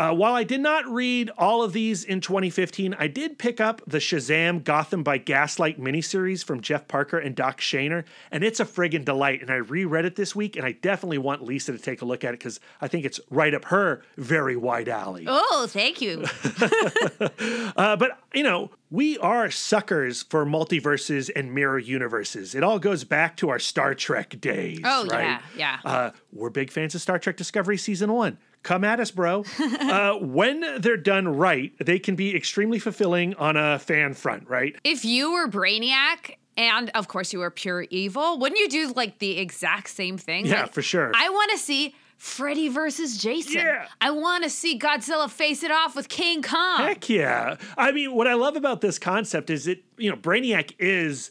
Uh, 0.00 0.14
while 0.14 0.32
I 0.32 0.44
did 0.44 0.62
not 0.62 0.86
read 0.86 1.30
all 1.36 1.62
of 1.62 1.74
these 1.74 2.04
in 2.04 2.22
2015, 2.22 2.96
I 2.98 3.06
did 3.06 3.36
pick 3.36 3.60
up 3.60 3.82
the 3.86 3.98
Shazam 3.98 4.64
Gotham 4.64 5.02
by 5.02 5.18
Gaslight 5.18 5.78
miniseries 5.78 6.42
from 6.42 6.62
Jeff 6.62 6.88
Parker 6.88 7.18
and 7.18 7.36
Doc 7.36 7.60
Shaner, 7.60 8.04
and 8.30 8.42
it's 8.42 8.60
a 8.60 8.64
friggin' 8.64 9.04
delight. 9.04 9.42
And 9.42 9.50
I 9.50 9.56
reread 9.56 10.06
it 10.06 10.16
this 10.16 10.34
week, 10.34 10.56
and 10.56 10.64
I 10.64 10.72
definitely 10.72 11.18
want 11.18 11.42
Lisa 11.42 11.72
to 11.72 11.78
take 11.78 12.00
a 12.00 12.06
look 12.06 12.24
at 12.24 12.32
it 12.32 12.40
because 12.40 12.60
I 12.80 12.88
think 12.88 13.04
it's 13.04 13.20
right 13.28 13.52
up 13.52 13.66
her 13.66 14.02
very 14.16 14.56
wide 14.56 14.88
alley. 14.88 15.26
Oh, 15.28 15.66
thank 15.68 16.00
you. 16.00 16.24
Uh, 17.76 17.96
but, 17.96 18.18
you 18.34 18.42
know, 18.42 18.70
we 18.90 19.16
are 19.18 19.50
suckers 19.50 20.22
for 20.24 20.44
multiverses 20.44 21.30
and 21.34 21.54
mirror 21.54 21.78
universes. 21.78 22.54
It 22.54 22.62
all 22.62 22.78
goes 22.78 23.04
back 23.04 23.36
to 23.38 23.48
our 23.48 23.58
Star 23.58 23.94
Trek 23.94 24.40
days. 24.40 24.80
Oh, 24.84 25.06
right? 25.06 25.22
yeah, 25.22 25.40
yeah. 25.56 25.78
Uh, 25.84 26.10
we're 26.32 26.50
big 26.50 26.70
fans 26.70 26.94
of 26.94 27.00
Star 27.00 27.18
Trek 27.18 27.36
Discovery 27.36 27.76
Season 27.76 28.12
1. 28.12 28.38
Come 28.62 28.84
at 28.84 29.00
us, 29.00 29.10
bro. 29.10 29.44
uh, 29.60 30.14
when 30.18 30.80
they're 30.80 30.96
done 30.96 31.28
right, 31.28 31.72
they 31.78 31.98
can 31.98 32.14
be 32.14 32.36
extremely 32.36 32.78
fulfilling 32.78 33.34
on 33.34 33.56
a 33.56 33.78
fan 33.78 34.14
front, 34.14 34.48
right? 34.48 34.76
if 34.84 35.04
you 35.04 35.32
were 35.32 35.48
Brainiac 35.48 36.36
and 36.56 36.90
of 36.90 37.08
course 37.08 37.32
you 37.32 37.38
were 37.38 37.50
pure 37.50 37.82
evil, 37.90 38.38
wouldn't 38.38 38.60
you 38.60 38.68
do 38.68 38.92
like 38.94 39.18
the 39.18 39.38
exact 39.38 39.88
same 39.88 40.18
thing? 40.18 40.46
Yeah, 40.46 40.62
Like, 40.62 40.72
for 40.72 40.82
sure. 40.82 41.12
I 41.14 41.30
want 41.30 41.50
to 41.52 41.58
see 41.58 41.94
Freddy 42.18 42.68
versus 42.68 43.16
Jason. 43.16 43.62
Yeah. 43.62 43.86
I 44.00 44.10
want 44.10 44.44
to 44.44 44.50
see 44.50 44.78
Godzilla 44.78 45.30
face 45.30 45.62
it 45.62 45.70
off 45.70 45.96
with 45.96 46.10
King 46.10 46.42
Kong. 46.42 46.80
Heck 46.80 47.08
yeah. 47.08 47.56
I 47.78 47.92
mean, 47.92 48.14
what 48.14 48.26
I 48.26 48.34
love 48.34 48.56
about 48.56 48.82
this 48.82 48.98
concept 48.98 49.48
is 49.48 49.66
it, 49.66 49.84
you 49.96 50.10
know, 50.10 50.16
Brainiac 50.16 50.72
is 50.78 51.30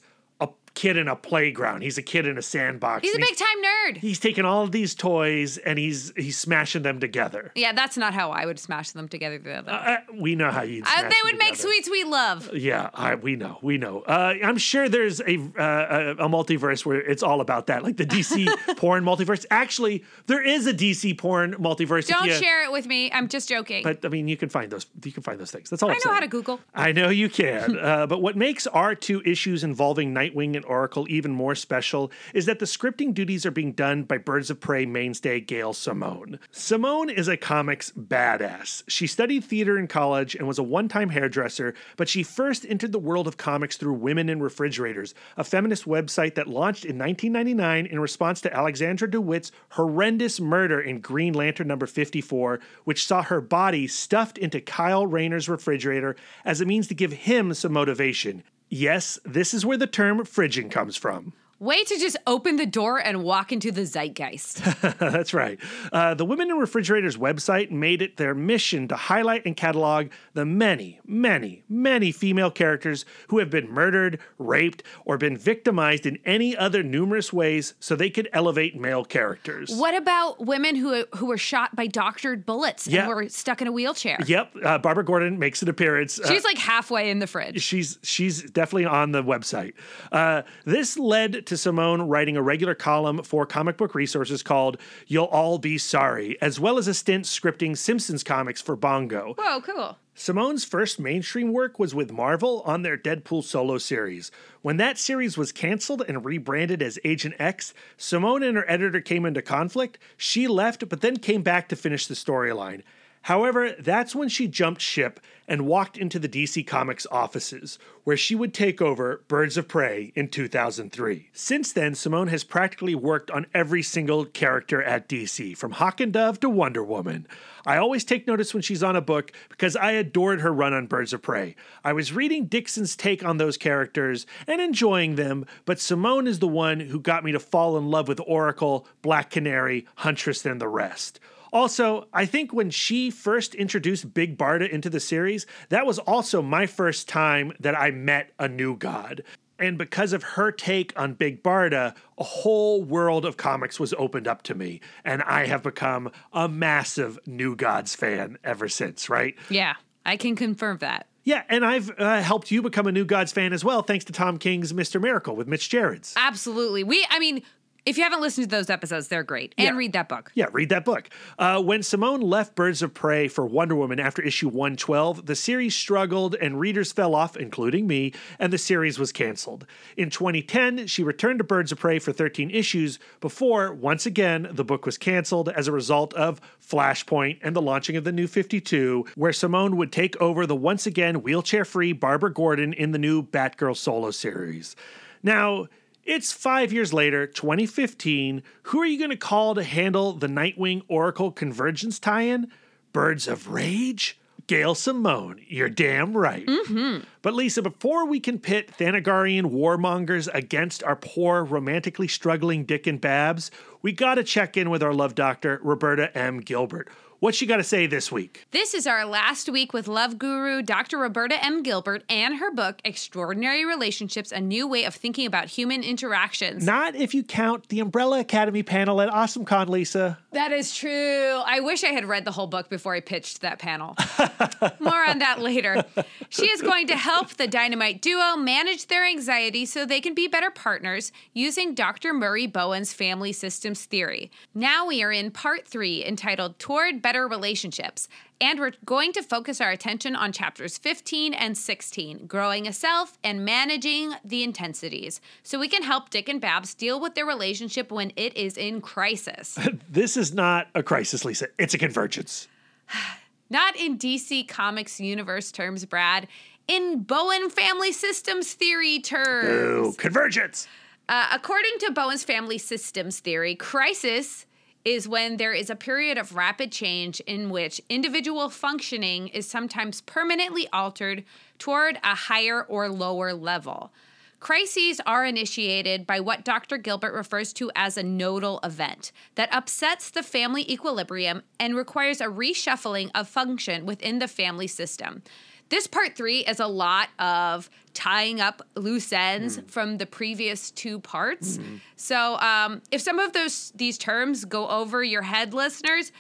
kid 0.73 0.97
in 0.97 1.07
a 1.07 1.15
playground. 1.15 1.81
He's 1.81 1.97
a 1.97 2.01
kid 2.01 2.25
in 2.27 2.37
a 2.37 2.41
sandbox. 2.41 3.03
He's 3.03 3.15
a 3.15 3.19
big 3.19 3.35
time 3.35 3.47
nerd. 3.63 3.97
He's 3.97 4.19
taking 4.19 4.45
all 4.45 4.63
of 4.63 4.71
these 4.71 4.95
toys 4.95 5.57
and 5.57 5.77
he's 5.79 6.11
he's 6.15 6.37
smashing 6.37 6.83
them 6.83 6.99
together. 6.99 7.51
Yeah, 7.55 7.73
that's 7.73 7.97
not 7.97 8.13
how 8.13 8.31
I 8.31 8.45
would 8.45 8.59
smash 8.59 8.91
them 8.91 9.07
together. 9.07 9.39
though. 9.39 9.71
Uh, 9.71 9.97
we 10.13 10.35
know 10.35 10.51
how 10.51 10.63
you. 10.63 10.83
Uh, 10.85 11.01
they 11.03 11.15
would 11.23 11.37
make 11.37 11.55
sweet, 11.55 11.85
sweet 11.85 12.07
love. 12.07 12.53
Yeah, 12.53 12.89
I, 12.93 13.15
we 13.15 13.35
know, 13.35 13.59
we 13.61 13.77
know. 13.77 14.01
Uh, 14.01 14.35
I'm 14.43 14.57
sure 14.57 14.89
there's 14.89 15.19
a, 15.21 15.37
uh, 15.57 16.15
a 16.19 16.25
a 16.25 16.29
multiverse 16.29 16.85
where 16.85 17.01
it's 17.01 17.23
all 17.23 17.41
about 17.41 17.67
that, 17.67 17.83
like 17.83 17.97
the 17.97 18.05
DC 18.05 18.47
porn 18.77 19.03
multiverse. 19.03 19.45
Actually, 19.51 20.03
there 20.27 20.41
is 20.41 20.67
a 20.67 20.73
DC 20.73 21.17
porn 21.17 21.53
multiverse. 21.55 22.07
Don't 22.07 22.27
you- 22.27 22.33
share 22.33 22.63
it 22.63 22.71
with 22.71 22.85
me. 22.87 23.11
I'm 23.11 23.27
just 23.27 23.49
joking. 23.49 23.83
But 23.83 24.03
I 24.05 24.09
mean, 24.09 24.27
you 24.27 24.37
can 24.37 24.49
find 24.49 24.71
those. 24.71 24.85
You 25.03 25.11
can 25.11 25.23
find 25.23 25.39
those 25.39 25.51
things. 25.51 25.69
That's 25.69 25.83
all. 25.83 25.89
I 25.89 25.93
I'm 25.93 25.99
know 26.05 26.13
how 26.13 26.19
to 26.19 26.27
Google. 26.27 26.59
I 26.73 26.91
know 26.91 27.09
you 27.09 27.29
can. 27.29 27.77
uh, 27.79 28.07
but 28.07 28.21
what 28.21 28.35
makes 28.35 28.67
our 28.67 28.95
two 28.95 29.21
issues 29.25 29.63
involving 29.63 30.13
Nightwing 30.13 30.55
and 30.59 30.65
Oracle 30.65 31.07
even 31.09 31.31
more 31.31 31.55
special 31.55 32.11
is 32.33 32.45
that 32.45 32.59
the 32.59 32.65
scripting 32.65 33.13
duties 33.13 33.45
are 33.45 33.51
being 33.51 33.71
done 33.71 34.03
by 34.03 34.17
Birds 34.17 34.49
of 34.49 34.59
Prey 34.59 34.85
mainstay 34.85 35.39
Gail 35.39 35.71
Simone. 35.73 36.37
Simone 36.51 37.09
is 37.09 37.29
a 37.29 37.37
comics 37.37 37.91
badass. 37.91 38.83
She 38.89 39.07
studied 39.07 39.45
theater 39.45 39.79
in 39.79 39.87
college 39.87 40.35
and 40.35 40.47
was 40.47 40.59
a 40.59 40.63
one 40.63 40.89
time 40.89 41.09
hairdresser, 41.09 41.73
but 41.95 42.09
she 42.09 42.23
first 42.23 42.65
entered 42.67 42.91
the 42.91 42.99
world 42.99 43.25
of 43.25 43.37
comics 43.37 43.77
through 43.77 43.93
Women 43.93 44.27
in 44.27 44.41
Refrigerators, 44.41 45.15
a 45.37 45.45
feminist 45.45 45.85
website 45.85 46.35
that 46.35 46.47
launched 46.47 46.83
in 46.83 46.97
1999 46.97 47.85
in 47.85 47.99
response 48.01 48.41
to 48.41 48.53
Alexandra 48.53 49.09
DeWitt's 49.09 49.53
horrendous 49.71 50.41
murder 50.41 50.81
in 50.81 50.99
Green 50.99 51.33
Lantern 51.33 51.67
number 51.67 51.87
54, 51.87 52.59
which 52.83 53.05
saw 53.05 53.23
her 53.23 53.39
body 53.39 53.87
stuffed 53.87 54.37
into 54.37 54.59
Kyle 54.59 55.07
Rayner's 55.07 55.47
refrigerator 55.47 56.17
as 56.43 56.59
a 56.59 56.65
means 56.65 56.87
to 56.87 56.93
give 56.93 57.13
him 57.13 57.53
some 57.53 57.71
motivation. 57.71 58.43
Yes, 58.69 59.19
this 59.25 59.53
is 59.53 59.65
where 59.65 59.77
the 59.77 59.87
term 59.87 60.19
fridging 60.19 60.69
comes 60.71 60.95
from. 60.95 61.33
Way 61.59 61.83
to 61.83 61.97
just 61.97 62.15
open 62.25 62.55
the 62.55 62.65
door 62.65 62.99
and 62.99 63.21
walk 63.23 63.51
into 63.51 63.69
the 63.71 63.81
zeitgeist. 63.85 64.61
That's 64.99 65.33
right. 65.33 65.59
Uh, 65.91 66.13
the 66.13 66.23
Women 66.23 66.49
in 66.49 66.57
Refrigerators 66.57 67.17
website 67.17 67.69
made 67.69 68.01
it 68.01 68.15
their 68.15 68.33
mission 68.33 68.87
to 68.87 68.95
highlight 68.95 69.45
and 69.45 69.57
catalog 69.57 70.07
the 70.33 70.45
many, 70.45 71.01
many, 71.05 71.63
many 71.67 72.13
female 72.13 72.49
characters 72.49 73.03
who 73.27 73.39
have 73.39 73.49
been 73.49 73.69
murdered, 73.69 74.19
raped, 74.37 74.83
or 75.03 75.17
been 75.17 75.35
victimized 75.35 76.05
in 76.05 76.17
any 76.23 76.55
other 76.55 76.81
numerous 76.81 77.33
ways 77.33 77.73
so 77.79 77.93
they 77.95 78.09
could 78.09 78.29
elevate 78.31 78.79
male 78.79 79.03
characters. 79.03 79.69
what 79.75 79.93
about 79.95 80.45
women 80.45 80.75
who 80.75 81.03
who 81.15 81.25
were 81.25 81.37
shot 81.37 81.75
by 81.75 81.87
doctored 81.87 82.45
bullets 82.45 82.87
Yeah. 82.87 83.01
and 83.01 83.09
were 83.09 83.27
stuck 83.29 83.61
in 83.61 83.67
a 83.67 83.71
wheelchair? 83.71 84.17
Yep, 84.25 84.55
uh, 84.63 84.77
Barbara 84.77 85.03
Gordon 85.03 85.37
makes 85.39 85.61
an 85.61 85.67
appearance. 85.69 86.19
Uh, 86.19 86.27
She's 86.31 86.45
like 86.45 86.57
halfway 86.57 87.09
in 87.09 87.19
the 87.19 87.27
fridge. 87.27 87.61
she's 87.61 87.99
she's 88.01 88.43
definitely 88.49 88.85
on 88.85 89.11
the 89.11 89.21
website. 89.23 89.73
Uh, 90.11 90.43
this 90.65 90.97
led 90.97 91.45
to 91.49 91.57
Simone 91.57 92.03
writing 92.03 92.37
a 92.37 92.41
regular 92.41 92.75
column 92.75 93.21
for 93.23 93.45
comic 93.45 93.75
book 93.75 93.93
resources 93.93 94.41
called 94.41 94.77
"You'll 95.07 95.25
All 95.25 95.57
Be 95.57 95.77
Sorry," 95.77 96.41
as 96.41 96.59
well 96.59 96.77
as 96.77 96.87
a 96.87 96.93
stint 96.93 97.25
scripting 97.25 97.75
Simpsons 97.75 98.23
comics 98.23 98.61
for 98.61 98.75
Bongo. 98.75 99.33
Whoa, 99.37 99.61
cool. 99.61 99.97
Simone's 100.13 100.65
first 100.65 100.99
mainstream 100.99 101.53
work 101.53 101.79
was 101.79 101.95
with 101.95 102.11
Marvel 102.11 102.61
on 102.65 102.81
their 102.81 102.97
Deadpool 102.97 103.43
solo 103.43 103.77
series. 103.77 104.31
When 104.61 104.77
that 104.77 104.97
series 104.97 105.37
was 105.37 105.51
canceled 105.51 106.03
and 106.07 106.25
rebranded 106.25 106.81
as 106.81 106.99
Agent 107.03 107.35
X, 107.39 107.73
Simone 107.97 108.43
and 108.43 108.57
her 108.57 108.69
editor 108.69 109.01
came 109.01 109.25
into 109.25 109.41
conflict. 109.41 109.97
She 110.17 110.47
left, 110.47 110.87
but 110.89 111.01
then 111.01 111.17
came 111.17 111.41
back 111.41 111.69
to 111.69 111.75
finish 111.75 112.05
the 112.05 112.15
storyline. 112.15 112.83
However, 113.23 113.75
that's 113.77 114.15
when 114.15 114.29
she 114.29 114.47
jumped 114.47 114.81
ship 114.81 115.19
and 115.47 115.65
walked 115.65 115.97
into 115.97 116.19
the 116.19 116.29
DC 116.29 116.65
Comics 116.65 117.07
offices, 117.11 117.79
where 118.03 118.15
she 118.15 118.35
would 118.35 118.53
take 118.53 118.81
over 118.81 119.23
Birds 119.27 119.57
of 119.57 119.67
Prey 119.67 120.13
in 120.15 120.29
2003. 120.29 121.29
Since 121.33 121.73
then, 121.73 121.95
Simone 121.95 122.27
has 122.27 122.43
practically 122.43 122.93
worked 122.93 123.31
on 123.31 123.47
every 123.53 123.81
single 123.81 124.25
character 124.25 124.81
at 124.81 125.09
DC, 125.09 125.57
from 125.57 125.71
Hawk 125.71 125.99
and 125.99 126.13
Dove 126.13 126.39
to 126.41 126.49
Wonder 126.49 126.83
Woman. 126.83 127.27
I 127.65 127.77
always 127.77 128.03
take 128.03 128.27
notice 128.27 128.53
when 128.53 128.63
she's 128.63 128.83
on 128.83 128.95
a 128.95 129.01
book 129.01 129.31
because 129.49 129.75
I 129.75 129.91
adored 129.91 130.41
her 130.41 130.53
run 130.53 130.73
on 130.73 130.85
Birds 130.85 131.13
of 131.13 131.23
Prey. 131.23 131.55
I 131.83 131.93
was 131.93 132.13
reading 132.13 132.45
Dixon's 132.45 132.95
take 132.95 133.25
on 133.25 133.37
those 133.37 133.57
characters 133.57 134.27
and 134.47 134.61
enjoying 134.61 135.15
them, 135.15 135.45
but 135.65 135.79
Simone 135.79 136.27
is 136.27 136.39
the 136.39 136.47
one 136.47 136.79
who 136.79 136.99
got 136.99 137.23
me 137.23 137.31
to 137.31 137.39
fall 137.39 137.75
in 137.77 137.89
love 137.89 138.07
with 138.07 138.21
Oracle, 138.25 138.87
Black 139.01 139.31
Canary, 139.31 139.87
Huntress, 139.95 140.45
and 140.45 140.61
the 140.61 140.67
rest. 140.67 141.19
Also, 141.51 142.07
I 142.13 142.25
think 142.25 142.53
when 142.53 142.69
she 142.69 143.09
first 143.09 143.55
introduced 143.55 144.13
Big 144.13 144.37
Barda 144.37 144.69
into 144.69 144.89
the 144.89 144.99
series, 144.99 145.45
that 145.69 145.85
was 145.85 145.99
also 145.99 146.41
my 146.41 146.65
first 146.65 147.07
time 147.07 147.53
that 147.59 147.79
I 147.79 147.91
met 147.91 148.31
a 148.39 148.47
new 148.47 148.75
god. 148.75 149.23
And 149.59 149.77
because 149.77 150.13
of 150.13 150.23
her 150.23 150.51
take 150.51 150.97
on 150.97 151.13
Big 151.13 151.43
Barda, 151.43 151.93
a 152.17 152.23
whole 152.23 152.81
world 152.81 153.25
of 153.25 153.35
comics 153.35 153.79
was 153.79 153.93
opened 153.95 154.27
up 154.27 154.41
to 154.43 154.55
me. 154.55 154.79
And 155.03 155.21
I 155.23 155.47
have 155.47 155.63
become 155.63 156.11
a 156.31 156.47
massive 156.47 157.19
New 157.25 157.55
Gods 157.57 157.93
fan 157.93 158.37
ever 158.43 158.69
since, 158.69 159.09
right? 159.09 159.35
Yeah, 159.49 159.75
I 160.05 160.15
can 160.15 160.37
confirm 160.37 160.77
that. 160.77 161.07
Yeah, 161.25 161.43
and 161.49 161.65
I've 161.65 161.91
uh, 161.99 162.21
helped 162.21 162.49
you 162.49 162.61
become 162.61 162.87
a 162.87 162.91
New 162.91 163.05
Gods 163.05 163.31
fan 163.33 163.51
as 163.51 163.63
well, 163.63 163.83
thanks 163.83 164.05
to 164.05 164.13
Tom 164.13 164.37
King's 164.37 164.71
Mr. 164.71 165.01
Miracle 165.01 165.35
with 165.35 165.47
Mitch 165.47 165.69
Gerads. 165.69 166.13
Absolutely. 166.15 166.83
We, 166.83 167.05
I 167.09 167.19
mean, 167.19 167.43
if 167.89 167.97
you 167.97 168.03
haven't 168.03 168.21
listened 168.21 168.49
to 168.49 168.55
those 168.55 168.69
episodes, 168.69 169.07
they're 169.07 169.23
great. 169.23 169.53
And 169.57 169.65
Yeah. 169.65 169.77
read 169.77 169.93
that 169.93 170.07
book. 170.07 170.31
Yeah, 170.35 170.45
read 170.51 170.69
that 170.69 170.85
book. 170.85 171.09
Uh, 171.37 171.61
when 171.61 171.81
Simone 171.83 172.21
left 172.21 172.55
Birds 172.55 172.81
of 172.81 172.93
Prey 172.93 173.27
for 173.27 173.45
Wonder 173.45 173.75
Woman 173.75 173.99
after 173.99 174.21
issue 174.21 174.47
112, 174.47 175.25
the 175.25 175.35
series 175.35 175.75
struggled 175.75 176.35
and 176.35 176.59
readers 176.59 176.91
fell 176.91 177.15
off, 177.15 177.35
including 177.35 177.87
me, 177.87 178.13
and 178.37 178.53
the 178.53 178.57
series 178.57 178.99
was 178.99 179.11
canceled. 179.11 179.65
In 179.97 180.09
2010, 180.09 180.87
she 180.87 181.03
returned 181.03 181.39
to 181.39 181.43
Birds 181.43 181.71
of 181.71 181.79
Prey 181.79 181.99
for 181.99 182.11
13 182.11 182.51
issues 182.51 182.99
before, 183.21 183.73
once 183.73 184.05
again, 184.05 184.47
the 184.51 184.63
book 184.63 184.85
was 184.85 184.97
canceled 184.97 185.49
as 185.49 185.67
a 185.67 185.71
result 185.71 186.13
of 186.13 186.39
Flashpoint 186.65 187.39
and 187.41 187.55
the 187.55 187.61
launching 187.61 187.95
of 187.97 188.03
the 188.03 188.11
New 188.11 188.27
52, 188.27 189.05
where 189.15 189.33
Simone 189.33 189.75
would 189.77 189.91
take 189.91 190.15
over 190.21 190.45
the 190.45 190.55
once 190.55 190.85
again 190.85 191.21
wheelchair 191.23 191.65
free 191.65 191.93
Barbara 191.93 192.31
Gordon 192.31 192.73
in 192.73 192.91
the 192.91 192.99
new 192.99 193.23
Batgirl 193.23 193.75
solo 193.75 194.11
series. 194.11 194.75
Now, 195.23 195.67
it's 196.09 196.31
five 196.31 196.73
years 196.73 196.91
later, 196.91 197.27
2015. 197.27 198.41
Who 198.63 198.81
are 198.81 198.85
you 198.85 198.97
going 198.97 199.11
to 199.11 199.15
call 199.15 199.53
to 199.53 199.63
handle 199.63 200.13
the 200.13 200.25
Nightwing 200.25 200.81
Oracle 200.87 201.31
Convergence 201.31 201.99
tie 201.99 202.23
in? 202.23 202.51
Birds 202.91 203.27
of 203.27 203.47
Rage? 203.47 204.19
Gail 204.47 204.73
Simone. 204.73 205.39
You're 205.47 205.69
damn 205.69 206.17
right. 206.17 206.47
Mm-hmm. 206.47 207.03
But 207.21 207.35
Lisa, 207.35 207.61
before 207.61 208.07
we 208.07 208.19
can 208.19 208.39
pit 208.39 208.71
Thanagarian 208.75 209.51
warmongers 209.51 210.27
against 210.33 210.83
our 210.83 210.95
poor, 210.95 211.43
romantically 211.43 212.07
struggling 212.07 212.63
Dick 212.63 212.87
and 212.87 212.99
Babs, 212.99 213.51
we 213.83 213.91
gotta 213.91 214.23
check 214.23 214.57
in 214.57 214.71
with 214.71 214.81
our 214.81 214.95
love 214.95 215.13
doctor, 215.13 215.59
Roberta 215.61 216.17
M. 216.17 216.39
Gilbert. 216.39 216.89
What's 217.19 217.37
she 217.37 217.45
got 217.45 217.57
to 217.57 217.65
say 217.65 217.85
this 217.85 218.13
week? 218.13 218.45
This 218.51 218.73
is 218.73 218.87
our 218.87 219.03
last 219.03 219.49
week 219.49 219.73
with 219.73 219.89
love 219.89 220.17
guru 220.17 220.61
Dr. 220.61 220.97
Roberta 220.97 221.43
M. 221.43 221.63
Gilbert 221.63 222.05
and 222.07 222.37
her 222.37 222.49
book, 222.49 222.79
Extraordinary 222.85 223.65
Relationships 223.65 224.31
A 224.31 224.39
New 224.39 224.65
Way 224.69 224.85
of 224.85 224.95
Thinking 224.95 225.25
About 225.25 225.49
Human 225.49 225.83
Interactions. 225.83 226.65
Not 226.65 226.95
if 226.95 227.13
you 227.13 227.23
count 227.23 227.67
the 227.67 227.81
Umbrella 227.81 228.21
Academy 228.21 228.63
panel 228.63 229.01
at 229.01 229.09
AwesomeCon, 229.09 229.67
Lisa. 229.67 230.17
That 230.31 230.53
is 230.53 230.73
true. 230.73 231.41
I 231.45 231.59
wish 231.59 231.83
I 231.83 231.87
had 231.87 232.05
read 232.05 232.23
the 232.23 232.31
whole 232.31 232.47
book 232.47 232.69
before 232.69 232.95
I 232.95 233.01
pitched 233.01 233.41
that 233.41 233.59
panel. 233.59 233.97
More 234.79 235.03
on 235.05 235.19
that 235.19 235.41
later. 235.41 235.83
She 236.29 236.45
is 236.45 236.61
going 236.61 236.87
to 236.87 236.95
help 236.95 237.31
the 237.31 237.47
Dynamite 237.47 238.01
duo 238.01 238.37
manage 238.37 238.87
their 238.87 239.05
anxiety 239.05 239.65
so 239.65 239.85
they 239.85 239.99
can 239.99 240.13
be 240.13 240.29
better 240.29 240.51
partners 240.51 241.11
using 241.33 241.73
Dr. 241.75 242.13
Murray 242.13 242.47
Bowen's 242.47 242.93
family 242.93 243.33
systems 243.33 243.83
theory. 243.83 244.31
Now 244.55 244.85
we 244.85 245.03
are 245.03 245.11
in 245.11 245.31
part 245.31 245.67
three 245.67 246.05
entitled 246.05 246.59
Toward 246.59 247.01
Better 247.09 247.27
Relationships. 247.27 248.07
And 248.39 248.59
we're 248.59 248.73
going 248.85 249.13
to 249.13 249.23
focus 249.23 249.59
our 249.59 249.71
attention 249.71 250.15
on 250.15 250.31
chapters 250.31 250.77
15 250.77 251.33
and 251.33 251.57
16, 251.57 252.27
growing 252.27 252.67
a 252.67 252.71
self 252.71 253.17
and 253.23 253.43
managing 253.43 254.13
the 254.23 254.43
intensities, 254.43 255.19
so 255.41 255.57
we 255.57 255.67
can 255.67 255.81
help 255.81 256.11
Dick 256.11 256.29
and 256.29 256.39
Babs 256.39 256.75
deal 256.75 257.01
with 257.01 257.15
their 257.15 257.25
relationship 257.25 257.91
when 257.91 258.13
it 258.15 258.37
is 258.37 258.57
in 258.57 258.79
crisis. 258.79 259.57
This 259.89 260.17
is 260.17 260.35
not 260.35 260.67
a 260.75 260.83
crisis, 260.83 261.25
Lisa. 261.25 261.47
It's 261.57 261.73
a 261.73 261.79
convergence. 261.79 262.47
Not 263.49 263.75
in 263.75 263.97
DC 263.97 264.47
Comics 264.47 264.99
universe 264.99 265.51
terms, 265.51 265.83
Brad. 265.85 266.27
In 266.67 267.01
Bowen 267.01 267.49
family 267.49 267.91
systems 267.91 268.53
theory 268.53 268.99
terms. 268.99 269.47
Ooh, 269.49 269.95
convergence. 269.97 270.67
Uh, 271.07 271.27
according 271.33 271.71
to 271.79 271.91
Bowen's 271.91 272.23
family 272.23 272.59
systems 272.59 273.19
theory, 273.19 273.55
crisis 273.55 274.45
is 274.85 275.07
when 275.07 275.37
there 275.37 275.53
is 275.53 275.69
a 275.69 275.75
period 275.75 276.17
of 276.17 276.35
rapid 276.35 276.71
change 276.71 277.19
in 277.21 277.49
which 277.49 277.81
individual 277.89 278.49
functioning 278.49 279.27
is 279.29 279.47
sometimes 279.47 280.01
permanently 280.01 280.67
altered 280.71 281.23
toward 281.57 281.97
a 282.03 282.15
higher 282.15 282.63
or 282.63 282.89
lower 282.89 283.33
level. 283.33 283.91
Crises 284.39 285.01
are 285.05 285.25
initiated 285.25 286.07
by 286.07 286.21
what 286.21 286.45
Dr. 286.45 286.77
Gilbert 286.77 287.13
refers 287.13 287.51
to 287.53 287.69
as 287.75 287.97
a 287.97 288.03
nodal 288.03 288.61
event 288.63 289.11
that 289.35 289.53
upsets 289.53 290.09
the 290.09 290.23
family 290.23 290.69
equilibrium 290.71 291.43
and 291.59 291.75
requires 291.75 292.21
a 292.21 292.25
reshuffling 292.25 293.11
of 293.13 293.27
function 293.27 293.85
within 293.85 294.19
the 294.19 294.29
family 294.29 294.67
system. 294.67 295.23
This 295.69 295.87
part 295.87 296.15
three 296.15 296.39
is 296.39 296.59
a 296.59 296.67
lot 296.67 297.09
of 297.19 297.69
tying 297.93 298.41
up 298.41 298.61
loose 298.75 299.13
ends 299.13 299.59
from 299.67 299.97
the 299.97 300.05
previous 300.05 300.71
two 300.71 300.99
parts. 300.99 301.59
So, 301.95 302.37
um, 302.39 302.81
if 302.91 303.01
some 303.01 303.19
of 303.19 303.33
those 303.33 303.71
these 303.75 303.97
terms 303.97 304.45
go 304.45 304.67
over 304.67 305.03
your 305.03 305.21
head, 305.21 305.53
listeners, 305.53 306.11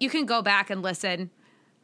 you 0.00 0.10
can 0.10 0.26
go 0.26 0.42
back 0.42 0.70
and 0.70 0.82
listen, 0.82 1.30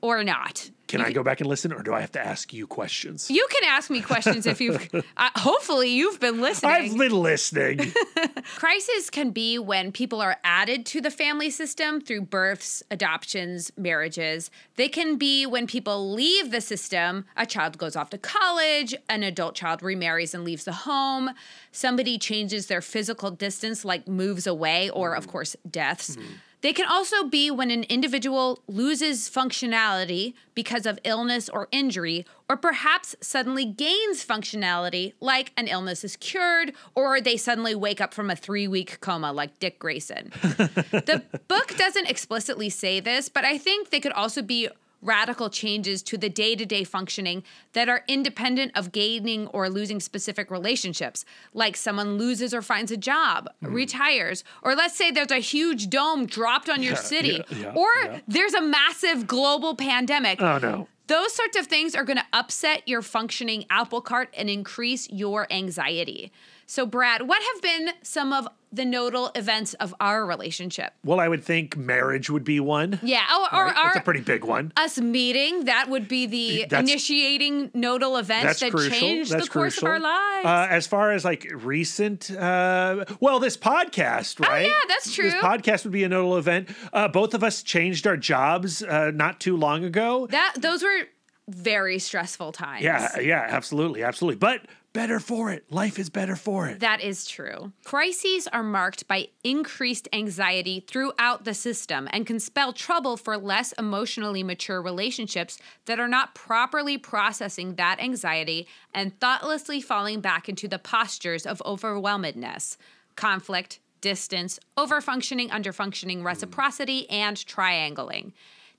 or 0.07 0.25
not. 0.25 0.71
Can 0.88 1.01
I 1.01 1.11
go 1.11 1.25
back 1.25 1.40
and 1.40 1.49
listen, 1.49 1.73
or 1.73 1.83
do 1.83 1.92
I 1.92 2.01
have 2.01 2.12
to 2.12 2.25
ask 2.25 2.53
you 2.53 2.66
questions? 2.66 3.29
You 3.29 3.47
can 3.51 3.69
ask 3.69 3.90
me 3.90 4.01
questions 4.01 4.47
if 4.47 4.61
you've. 4.61 4.77
Uh, 5.19 5.31
hopefully, 5.37 5.88
you've 5.90 6.21
been 6.21 6.40
listening. 6.40 6.73
I've 6.73 6.97
been 6.97 7.12
listening. 7.12 7.92
Crisis 8.57 9.09
can 9.09 9.31
be 9.31 9.59
when 9.59 9.90
people 9.90 10.21
are 10.21 10.37
added 10.45 10.85
to 10.87 11.01
the 11.01 11.11
family 11.11 11.49
system 11.49 12.01
through 12.01 12.23
births, 12.23 12.83
adoptions, 12.90 13.73
marriages. 13.79 14.51
They 14.77 14.88
can 14.88 15.16
be 15.16 15.47
when 15.47 15.66
people 15.66 16.12
leave 16.12 16.51
the 16.51 16.61
system. 16.61 17.25
A 17.37 17.47
child 17.47 17.79
goes 17.79 17.97
off 17.97 18.11
to 18.11 18.19
college, 18.19 18.95
an 19.09 19.23
adult 19.23 19.55
child 19.55 19.83
remarries 19.83 20.35
and 20.35 20.45
leaves 20.45 20.64
the 20.64 20.73
home, 20.73 21.31
somebody 21.73 22.19
changes 22.19 22.66
their 22.66 22.83
physical 22.83 23.31
distance, 23.31 23.85
like 23.85 24.07
moves 24.07 24.47
away, 24.47 24.90
or, 24.90 25.14
of 25.14 25.29
course, 25.29 25.57
deaths. 25.71 26.16
They 26.62 26.73
can 26.73 26.87
also 26.87 27.25
be 27.25 27.51
when 27.51 27.71
an 27.71 27.85
individual 27.85 28.61
loses 28.66 29.29
functionality 29.29 30.35
because 30.55 30.87
of 30.87 30.99
illness 31.05 31.49
or 31.49 31.69
injury, 31.71 32.25
or 32.49 32.57
perhaps 32.57 33.14
suddenly 33.21 33.64
gains 33.64 34.25
functionality, 34.25 35.12
like 35.21 35.53
an 35.57 35.69
illness 35.69 36.03
is 36.03 36.16
cured, 36.16 36.73
or 36.95 37.21
they 37.21 37.37
suddenly 37.37 37.75
wake 37.75 38.01
up 38.01 38.14
from 38.14 38.31
a 38.31 38.37
three 38.37 38.66
week 38.66 39.01
coma, 39.01 39.33
like 39.33 39.59
Dick 39.59 39.79
Grayson. 39.79 40.31
the 40.42 41.23
book 41.49 41.77
doesn't 41.77 42.09
explicitly 42.09 42.71
say 42.71 43.01
this, 43.01 43.29
but 43.29 43.45
I 43.45 43.59
think 43.59 43.90
they 43.90 44.01
could 44.01 44.12
also 44.12 44.42
be 44.42 44.69
radical 45.03 45.51
changes 45.51 46.03
to 46.03 46.17
the 46.17 46.29
day 46.29 46.57
to 46.57 46.67
day 46.67 46.85
functioning 46.85 47.43
that 47.73 47.89
are 47.89 48.03
independent 48.09 48.73
of 48.75 48.93
gaining 48.93 49.47
or 49.49 49.69
losing 49.69 50.01
specific 50.01 50.51
relationships, 50.51 51.25
like 51.55 51.77
someone 51.77 52.19
loses 52.19 52.53
or 52.53 52.63
finds 52.63 52.91
a 52.91 52.97
job, 52.97 53.49
hmm. 53.61 53.73
retires, 53.73 54.45
or 54.63 54.75
let's 54.75 54.97
say 54.97 55.11
there's 55.11 55.31
a 55.31 55.39
huge 55.39 55.89
dome 55.89 56.27
dropped 56.27 56.69
on 56.69 56.83
your 56.83 56.97
city, 56.97 57.45
yeah, 57.51 57.57
yeah, 57.59 57.73
or 57.75 57.89
yeah. 58.05 58.21
there's 58.27 58.55
a 58.55 58.63
massive 58.63 59.27
global 59.27 59.75
pandemic. 59.75 60.41
oh 60.41 60.59
no. 60.59 60.89
Those 61.09 61.33
sorts 61.33 61.57
of 61.57 61.69
things 61.69 61.95
are 61.95 62.03
going 62.03 62.17
to 62.17 62.27
upset 62.33 62.89
your 62.89 63.01
functioning 63.01 63.65
apple 63.71 64.01
cart 64.01 64.29
and 64.37 64.51
increase 64.51 65.09
your 65.09 65.47
anxiety. 65.53 66.33
So, 66.68 66.85
Brad, 66.85 67.22
what 67.29 67.40
have 67.55 67.62
been 67.62 67.90
some 68.02 68.33
of 68.33 68.48
the 68.72 68.85
nodal 68.85 69.31
events 69.37 69.74
of 69.74 69.94
our 70.00 70.26
relationship? 70.26 70.92
Well, 71.05 71.20
I 71.20 71.29
would 71.29 71.44
think 71.44 71.76
marriage 71.76 72.29
would 72.29 72.42
be 72.42 72.59
one. 72.59 72.98
Yeah, 73.05 73.22
or, 73.33 73.55
or 73.61 73.64
Right? 73.66 73.76
our, 73.76 73.85
That's 73.85 73.98
a 73.98 74.00
pretty 74.00 74.20
big 74.20 74.44
one. 74.44 74.72
us 74.76 74.98
meeting 74.98 75.66
that 75.66 75.88
would 75.88 76.09
be 76.09 76.26
the 76.26 76.62
That's- 76.68 76.90
initiating 76.90 77.70
nodal 77.72 78.16
events 78.16 78.59
that 78.61 78.72
crucial. 78.72 78.90
change 78.98 79.29
That's 79.31 79.44
the 79.44 79.50
course 79.50 79.79
crucial. 79.79 79.87
of 79.87 79.92
our 79.92 80.00
lives. 80.00 80.44
Uh, 80.46 80.66
as 80.74 80.87
far 80.88 81.12
as 81.12 81.24
like 81.24 81.46
recent, 81.55 82.33
uh, 82.33 83.05
well, 83.20 83.38
this 83.38 83.57
podcast, 83.57 84.40
right? 84.40 84.66
Oh, 84.66 84.68
yeah, 84.68 84.81
that's 84.88 85.14
true. 85.14 85.31
This 85.31 85.35
podcast 85.42 85.85
would 85.85 85.92
be 85.92 86.02
a 86.02 86.09
nodal 86.09 86.37
event. 86.37 86.68
Uh, 86.92 87.07
both 87.07 87.33
of 87.33 87.44
us 87.44 87.62
changed 87.62 88.09
our 88.09 88.16
jobs 88.16 88.83
uh, 88.83 89.12
not 89.14 89.38
too 89.38 89.57
long 89.57 89.85
ago. 89.85 90.26
that 90.33 90.55
those 90.59 90.83
were 90.83 91.02
very 91.48 92.00
stressful 92.00 92.50
times. 92.50 92.83
Yeah, 92.83 93.20
yeah, 93.20 93.46
absolutely, 93.48 94.02
absolutely. 94.02 94.37
But 94.38 94.62
better 94.97 95.21
for 95.21 95.53
it. 95.53 95.71
Life 95.71 95.99
is 95.99 96.09
better 96.09 96.35
for 96.35 96.69
it. 96.69 96.81
That 96.81 97.03
is 97.03 97.27
true. 97.27 97.71
Crises 97.85 98.49
are 98.49 98.63
marked 98.63 99.07
by 99.07 99.29
increased 99.45 100.09
anxiety 100.11 100.81
throughout 100.89 101.45
the 101.45 101.53
system 101.53 102.09
and 102.13 102.27
can 102.27 102.41
spell 102.41 102.73
trouble 102.73 103.19
for 103.19 103.37
less 103.37 103.73
emotionally 103.73 104.43
mature 104.43 104.81
relationships 104.81 105.59
that 105.85 106.01
are 106.01 106.09
not 106.09 106.35
properly 106.35 106.97
processing 106.97 107.75
that 107.75 108.01
anxiety 108.01 108.67
and 108.95 109.21
thoughtlessly 109.21 109.83
falling 109.83 110.23
back 110.23 110.49
into 110.49 110.67
the 110.67 110.79
postures 110.79 111.45
of 111.45 111.63
overwhelmedness, 111.67 112.79
conflict, 113.17 113.81
distance, 114.01 114.59
overfunctioning, 114.79 115.51
underfunctioning, 115.51 116.25
reciprocity, 116.25 117.09
and 117.11 117.45
triangling. 117.45 118.33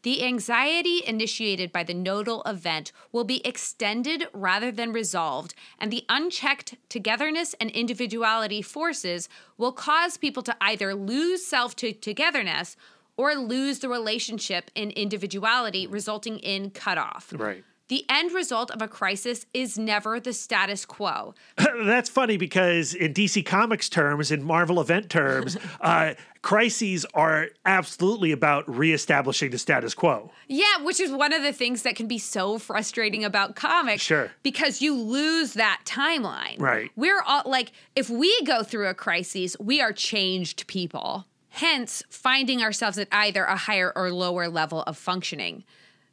The 0.03 0.23
anxiety 0.23 1.03
initiated 1.05 1.71
by 1.71 1.83
the 1.83 1.93
nodal 1.93 2.43
event 2.45 2.91
will 3.11 3.23
be 3.23 3.45
extended 3.45 4.27
rather 4.33 4.71
than 4.71 4.93
resolved, 4.93 5.53
and 5.79 5.91
the 5.91 6.05
unchecked 6.07 6.75
togetherness 6.89 7.55
and 7.59 7.69
individuality 7.71 8.61
forces 8.61 9.27
will 9.57 9.71
cause 9.71 10.17
people 10.17 10.43
to 10.43 10.55
either 10.61 10.93
lose 10.93 11.45
self 11.45 11.75
to 11.77 11.93
togetherness 11.93 12.77
or 13.17 13.33
lose 13.33 13.79
the 13.79 13.89
relationship 13.89 14.69
in 14.75 14.91
individuality, 14.91 15.87
resulting 15.87 16.37
in 16.39 16.69
cutoff. 16.69 17.33
Right. 17.35 17.63
The 17.89 18.05
end 18.09 18.33
result 18.33 18.69
of 18.71 18.81
a 18.81 18.87
crisis 18.87 19.45
is 19.53 19.77
never 19.77 20.19
the 20.19 20.33
status 20.33 20.85
quo. 20.85 21.33
That's 21.57 22.09
funny 22.09 22.35
because 22.35 22.93
in 22.93 23.13
DC 23.13 23.45
Comics 23.45 23.87
terms, 23.87 24.29
in 24.29 24.43
Marvel 24.43 24.81
event 24.81 25.09
terms, 25.09 25.57
uh, 25.81 26.15
crises 26.41 27.05
are 27.13 27.47
absolutely 27.65 28.33
about 28.33 28.69
reestablishing 28.69 29.51
the 29.51 29.57
status 29.57 29.93
quo. 29.93 30.31
Yeah, 30.47 30.83
which 30.83 30.99
is 30.99 31.11
one 31.11 31.31
of 31.31 31.43
the 31.43 31.53
things 31.53 31.83
that 31.83 31.95
can 31.95 32.07
be 32.07 32.17
so 32.17 32.57
frustrating 32.57 33.23
about 33.23 33.55
comics. 33.55 34.01
Sure. 34.01 34.31
Because 34.43 34.81
you 34.81 34.93
lose 34.93 35.53
that 35.53 35.81
timeline. 35.85 36.59
Right. 36.59 36.91
We're 36.97 37.21
all 37.21 37.43
like, 37.45 37.71
if 37.95 38.09
we 38.09 38.41
go 38.43 38.63
through 38.63 38.87
a 38.87 38.93
crisis, 38.93 39.55
we 39.59 39.79
are 39.79 39.93
changed 39.93 40.67
people. 40.67 41.25
Hence, 41.49 42.03
finding 42.09 42.61
ourselves 42.61 42.97
at 42.97 43.07
either 43.13 43.45
a 43.45 43.55
higher 43.55 43.93
or 43.95 44.11
lower 44.11 44.49
level 44.49 44.83
of 44.83 44.97
functioning. 44.97 45.63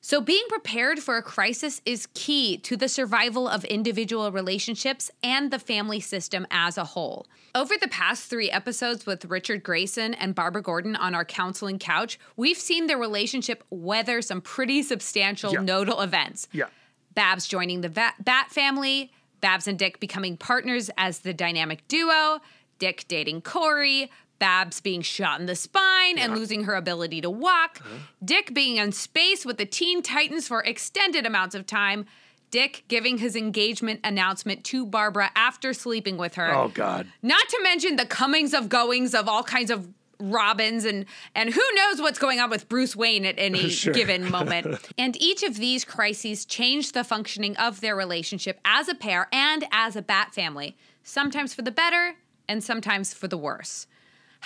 So, 0.07 0.21
being 0.21 0.45
prepared 0.51 0.99
for 0.99 1.17
a 1.17 1.23
crisis 1.23 1.81
is 1.87 2.09
key 2.13 2.59
to 2.59 2.77
the 2.77 2.91
survival 2.91 3.49
of 3.49 3.65
individual 3.65 4.31
relationships 4.31 5.11
and 5.23 5.51
the 5.51 5.59
family 5.59 5.99
system 5.99 6.47
as 6.51 6.77
a 6.77 6.85
whole. 6.85 7.27
Over 7.55 7.73
the 7.81 7.89
past 7.89 8.25
three 8.25 8.51
episodes 8.51 9.07
with 9.07 9.25
Richard 9.25 9.63
Grayson 9.63 10.13
and 10.13 10.35
Barbara 10.35 10.61
Gordon 10.61 10.95
on 10.95 11.15
our 11.15 11.25
counseling 11.25 11.79
couch, 11.79 12.19
we've 12.37 12.59
seen 12.59 12.87
their 12.87 12.99
relationship 12.99 13.65
weather 13.71 14.21
some 14.21 14.43
pretty 14.43 14.83
substantial 14.83 15.55
Yeah. 15.55 15.61
nodal 15.63 16.03
events. 16.03 16.49
Yeah. 16.53 16.67
Babs 17.15 17.49
joining 17.49 17.81
the 17.81 17.89
Va- 17.89 18.13
Bat 18.21 18.51
family, 18.51 19.11
Babs 19.41 19.67
and 19.67 19.79
Dick 19.79 20.01
becoming 20.01 20.37
partners 20.37 20.91
as 20.99 21.21
the 21.21 21.33
dynamic 21.33 21.89
duo, 21.89 22.41
Dick 22.79 23.07
dating 23.09 23.41
Kory, 23.41 24.11
Babs 24.45 24.83
being 24.83 25.01
shot 25.01 25.41
in 25.41 25.47
the 25.47 25.57
spine 25.57 26.19
and 26.19 26.35
losing 26.35 26.65
her 26.65 26.75
ability 26.75 27.23
to 27.23 27.31
walk, 27.31 27.79
mm-hmm. 27.79 27.97
Dick 28.23 28.53
being 28.53 28.77
in 28.77 28.93
space 28.93 29.47
with 29.47 29.57
the 29.57 29.65
Teen 29.65 30.03
Titans 30.03 30.47
for 30.47 30.61
extended 30.63 31.25
amounts 31.25 31.55
of 31.55 31.67
time, 31.67 32.05
Dick 32.51 32.85
giving 32.89 33.17
his 33.17 33.37
engagement 33.37 34.01
announcement 34.05 34.63
to 34.65 34.85
Barbara 34.85 35.31
after 35.35 35.73
sleeping 35.73 36.19
with 36.19 36.35
her. 36.35 36.55
Oh 36.55 36.69
God. 36.69 37.07
Not 37.23 37.49
to 37.49 37.61
mention 37.63 37.97
the 37.97 38.05
comings 38.05 38.53
of 38.53 38.69
goings 38.69 39.15
of 39.15 39.29
all 39.29 39.43
kinds 39.43 39.71
of 39.71 39.89
Robins 40.21 40.85
and 40.85 41.07
and 41.35 41.49
who 41.49 41.63
knows 41.75 42.03
what's 42.03 42.19
going 42.19 42.39
on 42.39 42.51
with 42.51 42.69
Bruce 42.69 42.95
Wayne 42.95 43.25
at 43.25 43.37
any 43.39 43.69
Sure. 43.71 43.95
given 43.95 44.31
moment. 44.39 44.67
and 44.99 45.17
each 45.23 45.43
of 45.43 45.57
these 45.57 45.87
crises 45.87 46.45
changed 46.45 46.93
the 46.93 47.03
functioning 47.03 47.57
of 47.57 47.81
their 47.81 47.97
relationship 47.97 48.61
as 48.63 48.91
a 48.91 48.95
pair 48.95 49.27
and 49.33 49.65
as 49.73 49.97
a 49.97 50.03
bat 50.03 50.35
family, 50.35 50.77
sometimes 51.03 51.55
for 51.55 51.63
the 51.63 51.71
better 51.71 52.17
and 52.47 52.63
sometimes 52.63 53.15
for 53.15 53.27
the 53.27 53.39
worse. 53.39 53.87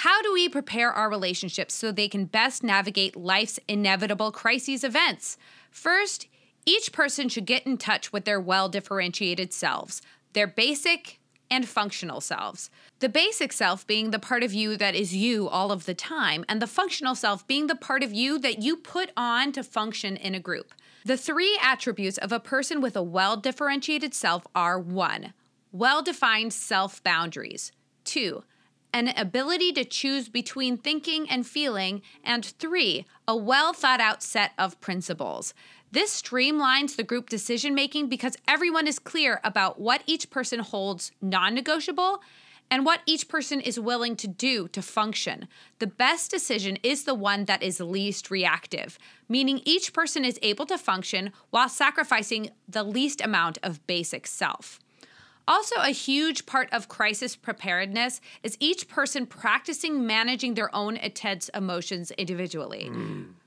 How 0.02 0.22
do 0.22 0.32
we 0.32 0.48
prepare 0.48 0.92
our 0.92 1.10
relationships 1.10 1.74
so 1.74 1.90
they 1.90 2.06
can 2.06 2.26
best 2.26 2.62
navigate 2.62 3.16
life's 3.16 3.58
inevitable 3.66 4.30
crises 4.30 4.84
events? 4.84 5.36
First, 5.72 6.28
each 6.64 6.92
person 6.92 7.28
should 7.28 7.46
get 7.46 7.66
in 7.66 7.78
touch 7.78 8.12
with 8.12 8.24
their 8.24 8.40
well 8.40 8.68
differentiated 8.68 9.52
selves, 9.52 10.00
their 10.34 10.46
basic 10.46 11.18
and 11.50 11.66
functional 11.66 12.20
selves. 12.20 12.70
The 13.00 13.08
basic 13.08 13.52
self 13.52 13.88
being 13.88 14.12
the 14.12 14.20
part 14.20 14.44
of 14.44 14.54
you 14.54 14.76
that 14.76 14.94
is 14.94 15.16
you 15.16 15.48
all 15.48 15.72
of 15.72 15.84
the 15.84 15.94
time, 15.94 16.44
and 16.48 16.62
the 16.62 16.68
functional 16.68 17.16
self 17.16 17.44
being 17.48 17.66
the 17.66 17.74
part 17.74 18.04
of 18.04 18.12
you 18.12 18.38
that 18.38 18.62
you 18.62 18.76
put 18.76 19.10
on 19.16 19.50
to 19.50 19.64
function 19.64 20.16
in 20.16 20.32
a 20.32 20.38
group. 20.38 20.74
The 21.04 21.16
three 21.16 21.58
attributes 21.60 22.18
of 22.18 22.30
a 22.30 22.38
person 22.38 22.80
with 22.80 22.94
a 22.94 23.02
well 23.02 23.36
differentiated 23.36 24.14
self 24.14 24.46
are 24.54 24.78
one, 24.78 25.34
well 25.72 26.04
defined 26.04 26.52
self 26.52 27.02
boundaries, 27.02 27.72
two, 28.04 28.44
an 28.92 29.08
ability 29.16 29.72
to 29.72 29.84
choose 29.84 30.28
between 30.28 30.76
thinking 30.76 31.28
and 31.28 31.46
feeling, 31.46 32.02
and 32.24 32.44
three, 32.44 33.06
a 33.26 33.36
well 33.36 33.72
thought 33.72 34.00
out 34.00 34.22
set 34.22 34.52
of 34.58 34.80
principles. 34.80 35.54
This 35.90 36.20
streamlines 36.20 36.96
the 36.96 37.02
group 37.02 37.30
decision 37.30 37.74
making 37.74 38.08
because 38.08 38.36
everyone 38.46 38.86
is 38.86 38.98
clear 38.98 39.40
about 39.42 39.80
what 39.80 40.02
each 40.06 40.30
person 40.30 40.60
holds 40.60 41.12
non 41.22 41.54
negotiable 41.54 42.22
and 42.70 42.84
what 42.84 43.00
each 43.06 43.28
person 43.28 43.60
is 43.60 43.80
willing 43.80 44.14
to 44.16 44.28
do 44.28 44.68
to 44.68 44.82
function. 44.82 45.48
The 45.78 45.86
best 45.86 46.30
decision 46.30 46.76
is 46.82 47.04
the 47.04 47.14
one 47.14 47.46
that 47.46 47.62
is 47.62 47.80
least 47.80 48.30
reactive, 48.30 48.98
meaning 49.28 49.62
each 49.64 49.92
person 49.92 50.24
is 50.24 50.38
able 50.42 50.66
to 50.66 50.76
function 50.76 51.32
while 51.50 51.68
sacrificing 51.68 52.50
the 52.68 52.82
least 52.82 53.22
amount 53.22 53.58
of 53.62 53.86
basic 53.86 54.26
self. 54.26 54.80
Also, 55.48 55.76
a 55.80 55.88
huge 55.88 56.44
part 56.44 56.68
of 56.72 56.88
crisis 56.88 57.34
preparedness 57.34 58.20
is 58.42 58.58
each 58.60 58.86
person 58.86 59.24
practicing 59.24 60.06
managing 60.06 60.52
their 60.52 60.72
own 60.76 60.98
intense 60.98 61.48
emotions 61.54 62.10
individually. 62.12 62.90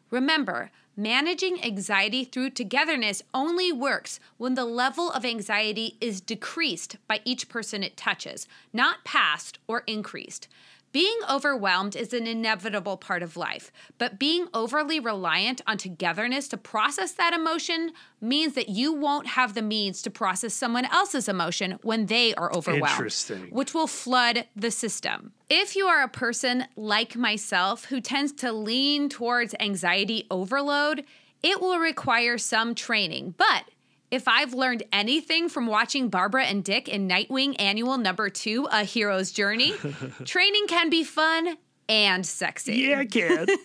Remember, 0.09 0.71
managing 0.97 1.63
anxiety 1.63 2.23
through 2.23 2.49
togetherness 2.49 3.21
only 3.35 3.71
works 3.71 4.19
when 4.37 4.55
the 4.55 4.65
level 4.65 5.11
of 5.11 5.23
anxiety 5.23 5.95
is 6.01 6.21
decreased 6.21 6.97
by 7.07 7.21
each 7.23 7.47
person 7.47 7.83
it 7.83 7.95
touches, 7.95 8.47
not 8.73 9.05
passed 9.05 9.59
or 9.67 9.83
increased. 9.85 10.47
Being 10.91 11.19
overwhelmed 11.29 11.95
is 11.95 12.13
an 12.13 12.27
inevitable 12.27 12.97
part 12.97 13.23
of 13.23 13.37
life, 13.37 13.71
but 13.97 14.19
being 14.19 14.47
overly 14.53 14.99
reliant 14.99 15.61
on 15.65 15.77
togetherness 15.77 16.49
to 16.49 16.57
process 16.57 17.13
that 17.13 17.33
emotion 17.33 17.93
means 18.19 18.55
that 18.55 18.67
you 18.67 18.91
won't 18.91 19.27
have 19.27 19.53
the 19.53 19.61
means 19.61 20.01
to 20.01 20.11
process 20.11 20.53
someone 20.53 20.85
else's 20.85 21.29
emotion 21.29 21.79
when 21.81 22.07
they 22.07 22.33
are 22.35 22.53
overwhelmed, 22.53 22.91
Interesting. 22.91 23.43
which 23.51 23.73
will 23.73 23.87
flood 23.87 24.47
the 24.53 24.69
system. 24.69 25.31
If 25.49 25.77
you 25.77 25.85
are 25.85 26.01
a 26.03 26.09
person 26.09 26.65
like 26.75 27.15
myself 27.15 27.85
who 27.85 28.01
tends 28.01 28.33
to 28.33 28.51
lean 28.51 29.07
towards 29.07 29.55
anxiety 29.61 30.27
overload, 30.29 31.05
it 31.41 31.61
will 31.61 31.79
require 31.79 32.37
some 32.37 32.75
training, 32.75 33.33
but 33.37 33.63
if 34.11 34.27
I've 34.27 34.53
learned 34.53 34.83
anything 34.91 35.49
from 35.49 35.67
watching 35.67 36.09
Barbara 36.09 36.43
and 36.45 36.63
Dick 36.63 36.87
in 36.87 37.07
Nightwing 37.07 37.55
Annual 37.59 37.97
Number 37.97 38.29
Two, 38.29 38.67
A 38.71 38.83
Hero's 38.83 39.31
Journey, 39.31 39.73
training 40.25 40.67
can 40.67 40.89
be 40.89 41.03
fun 41.03 41.57
and 41.89 42.25
sexy. 42.25 42.75
Yeah, 42.75 42.99
I 42.99 43.05
can. 43.05 43.47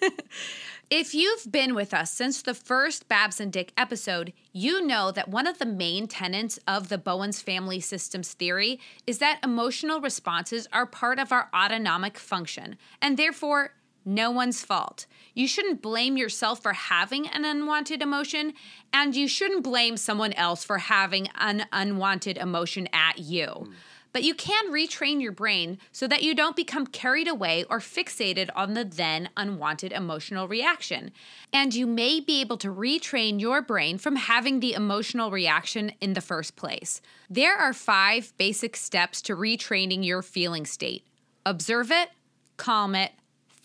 If 0.89 1.15
you've 1.17 1.51
been 1.51 1.75
with 1.75 1.93
us 1.93 2.13
since 2.13 2.43
the 2.43 2.55
first 2.55 3.09
Babs 3.09 3.41
and 3.41 3.53
Dick 3.53 3.73
episode, 3.77 4.33
you 4.53 4.87
know 4.87 5.11
that 5.11 5.29
one 5.29 5.49
of 5.49 5.59
the 5.59 5.67
main 5.67 6.07
tenets 6.07 6.61
of 6.69 6.91
the 6.91 6.97
Bowen's 6.97 7.43
family 7.43 7.81
systems 7.81 8.35
theory 8.35 8.79
is 9.05 9.19
that 9.19 9.41
emotional 9.43 10.01
responses 10.01 10.69
are 10.73 10.87
part 10.87 11.19
of 11.19 11.33
our 11.33 11.49
autonomic 11.53 12.17
function 12.17 12.77
and 13.03 13.17
therefore 13.17 13.73
no 14.07 14.31
one's 14.31 14.65
fault. 14.65 15.07
You 15.35 15.49
shouldn't 15.49 15.83
blame 15.83 16.17
yourself 16.17 16.63
for 16.63 16.73
having 16.73 17.27
an 17.29 17.45
unwanted 17.45 18.01
emotion, 18.01 18.55
and 18.93 19.15
you 19.15 19.29
shouldn't 19.29 19.65
blame 19.65 19.97
someone 19.97 20.33
else 20.35 20.65
for 20.65 20.79
having 20.79 21.29
an 21.35 21.67
unwanted 21.73 22.39
emotion 22.39 22.89
at 22.93 23.19
you. 23.19 23.73
But 24.17 24.23
you 24.23 24.35
can 24.35 24.73
retrain 24.73 25.21
your 25.21 25.33
brain 25.33 25.77
so 25.93 26.09
that 26.09 26.23
you 26.23 26.35
don't 26.35 26.57
become 26.57 26.87
carried 26.87 27.29
away 27.29 27.65
or 27.69 27.81
fixated 27.81 28.49
on 28.57 28.73
the 28.73 28.83
then 28.83 29.29
unwanted 29.37 29.93
emotional 29.93 30.49
reaction. 30.49 31.13
And 31.53 31.75
you 31.75 31.87
may 31.87 32.21
be 32.21 32.41
able 32.41 32.57
to 32.59 32.73
retrain 32.73 33.39
your 33.39 33.61
brain 33.61 33.99
from 33.99 34.17
having 34.17 34.61
the 34.61 34.73
emotional 34.73 35.31
reaction 35.31 35.93
in 36.01 36.15
the 36.15 36.23
first 36.23 36.57
place. 36.57 37.03
There 37.29 37.59
are 37.59 37.75
five 37.75 38.33
basic 38.39 38.77
steps 38.77 39.21
to 39.21 39.37
retraining 39.37 40.03
your 40.03 40.23
feeling 40.23 40.65
state 40.65 41.05
observe 41.45 41.91
it, 41.91 42.09
calm 42.57 42.95
it, 42.95 43.13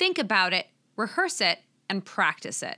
think 0.01 0.17
about 0.17 0.51
it, 0.51 0.65
rehearse 0.95 1.39
it, 1.41 1.59
and 1.87 2.03
practice 2.03 2.63
it. 2.63 2.77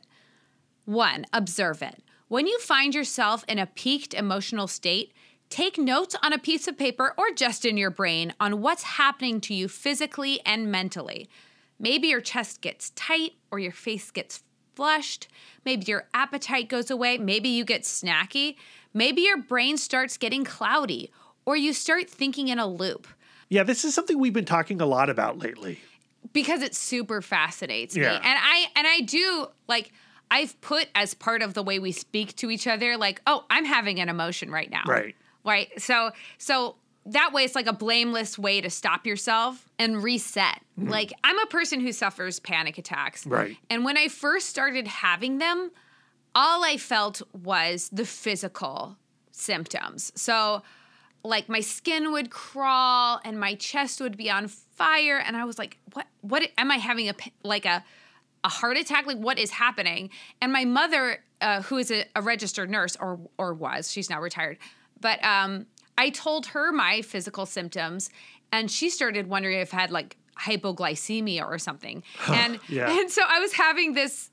One, 0.84 1.26
observe 1.32 1.82
it. 1.82 2.04
When 2.28 2.48
you 2.48 2.60
find 2.60 2.94
yourself 2.94 3.46
in 3.48 3.60
a 3.60 3.66
peaked 3.66 4.14
emotional 4.14 4.68
state, 4.68 5.14
take 5.48 5.78
notes 5.78 6.18
on 6.22 6.34
a 6.34 6.38
piece 6.38 6.68
of 6.68 6.78
paper 6.78 7.14
or 7.18 7.32
just 7.34 7.64
in 7.64 7.78
your 7.78 7.92
brain 7.92 8.34
on 8.42 8.60
what's 8.60 8.84
happening 8.84 9.40
to 9.40 9.54
you 9.54 9.70
physically 9.70 10.42
and 10.46 10.70
mentally. 10.70 11.30
Maybe 11.80 12.10
your 12.10 12.20
chest 12.20 12.60
gets 12.60 12.90
tight 12.90 13.36
or 13.52 13.58
your 13.58 13.72
face 13.72 14.12
gets 14.12 14.44
flushed. 14.76 15.30
Maybe 15.64 15.86
your 15.86 16.10
appetite 16.14 16.68
goes 16.68 16.92
away. 16.92 17.18
Maybe 17.18 17.48
you 17.48 17.64
get 17.64 17.84
snacky. 17.84 18.58
Maybe 18.94 19.22
your 19.22 19.42
brain 19.42 19.78
starts 19.78 20.18
getting 20.18 20.44
cloudy 20.44 21.10
or 21.46 21.56
you 21.56 21.72
start 21.72 22.10
thinking 22.10 22.50
in 22.50 22.60
a 22.60 22.68
loop 22.68 23.08
yeah, 23.54 23.62
this 23.62 23.86
is 23.86 23.94
something 23.94 24.18
we've 24.18 24.34
been 24.34 24.46
talking 24.46 24.82
a 24.82 24.86
lot 24.88 25.12
about 25.12 25.38
lately. 25.38 25.80
Because 26.32 26.62
it 26.62 26.76
super 26.76 27.22
fascinates 27.22 27.96
me. 27.96 28.06
And 28.06 28.22
I 28.24 28.66
and 28.76 28.88
I 28.88 29.02
do 29.02 29.48
like 29.68 29.92
I've 30.32 30.60
put 30.62 30.88
as 30.96 31.14
part 31.14 31.42
of 31.42 31.54
the 31.54 31.64
way 31.64 31.80
we 31.80 31.92
speak 31.92 32.36
to 32.38 32.50
each 32.50 32.68
other 32.68 32.98
like, 32.98 33.22
"Oh, 33.28 33.46
I'm 33.50 33.66
having 33.66 34.00
an 34.00 34.10
emotion 34.10 34.50
right 34.50 34.70
now." 34.70 34.84
Right. 34.88 35.16
Right. 35.44 35.70
So 35.82 36.12
so 36.38 36.76
that 37.06 37.34
way 37.34 37.44
it's 37.44 37.56
like 37.56 37.68
a 37.68 37.74
blameless 37.74 38.40
way 38.40 38.62
to 38.62 38.70
stop 38.70 39.06
yourself 39.06 39.70
and 39.78 40.02
reset. 40.02 40.62
Like 40.78 41.14
I'm 41.24 41.38
a 41.40 41.46
person 41.48 41.82
who 41.82 41.92
suffers 41.92 42.40
panic 42.40 42.78
attacks. 42.78 43.22
Mm-hmm. 43.22 43.34
Right. 43.34 43.58
And 43.70 43.84
when 43.84 43.98
I 43.98 44.08
first 44.08 44.50
started 44.50 44.88
having 44.88 45.38
them, 45.38 45.72
all 46.34 46.64
I 46.64 46.78
felt 46.78 47.22
was 47.34 47.90
the 47.92 48.06
physical 48.06 48.98
symptoms. 49.32 50.12
So 50.16 50.64
like 51.24 51.48
my 51.48 51.62
skin 51.62 52.12
would 52.12 52.30
crawl 52.30 53.20
and 53.24 53.40
my 53.40 53.56
chest 53.56 54.02
would 54.02 54.18
be 54.18 54.30
on 54.30 54.48
fire 54.48 55.18
and 55.18 55.38
I 55.38 55.46
was 55.46 55.58
like, 55.58 55.78
"What 55.94 56.08
what 56.22 56.50
am 56.58 56.72
I 56.72 56.78
having 56.78 57.10
a 57.10 57.14
like 57.44 57.66
a 57.66 57.84
a 58.44 58.50
heart 58.50 58.78
attack? 58.78 59.06
Like 59.06 59.18
what 59.18 59.40
is 59.40 59.52
happening?" 59.52 60.10
And 60.42 60.52
my 60.52 60.66
mother 60.66 61.24
uh, 61.42 61.62
who 61.64 61.78
is 61.78 61.92
a, 61.92 62.06
a 62.16 62.22
registered 62.22 62.70
nurse 62.70 62.98
or 63.00 63.20
or 63.38 63.54
was, 63.54 63.92
she's 63.92 64.10
now 64.10 64.22
retired. 64.22 64.58
But 65.00 65.24
um 65.24 65.68
I 65.98 66.10
told 66.10 66.48
her 66.48 66.72
my 66.72 67.02
physical 67.02 67.46
symptoms 67.46 68.10
and 68.52 68.70
she 68.70 68.90
started 68.90 69.28
wondering 69.28 69.60
if 69.60 69.74
I 69.74 69.82
had 69.82 69.92
like 69.92 70.18
hypoglycemia 70.40 71.44
or 71.46 71.58
something. 71.58 72.04
and 72.28 72.60
yeah. 72.68 73.00
and 73.00 73.10
so 73.10 73.22
I 73.28 73.40
was 73.40 73.54
having 73.54 73.94
this 73.94 74.30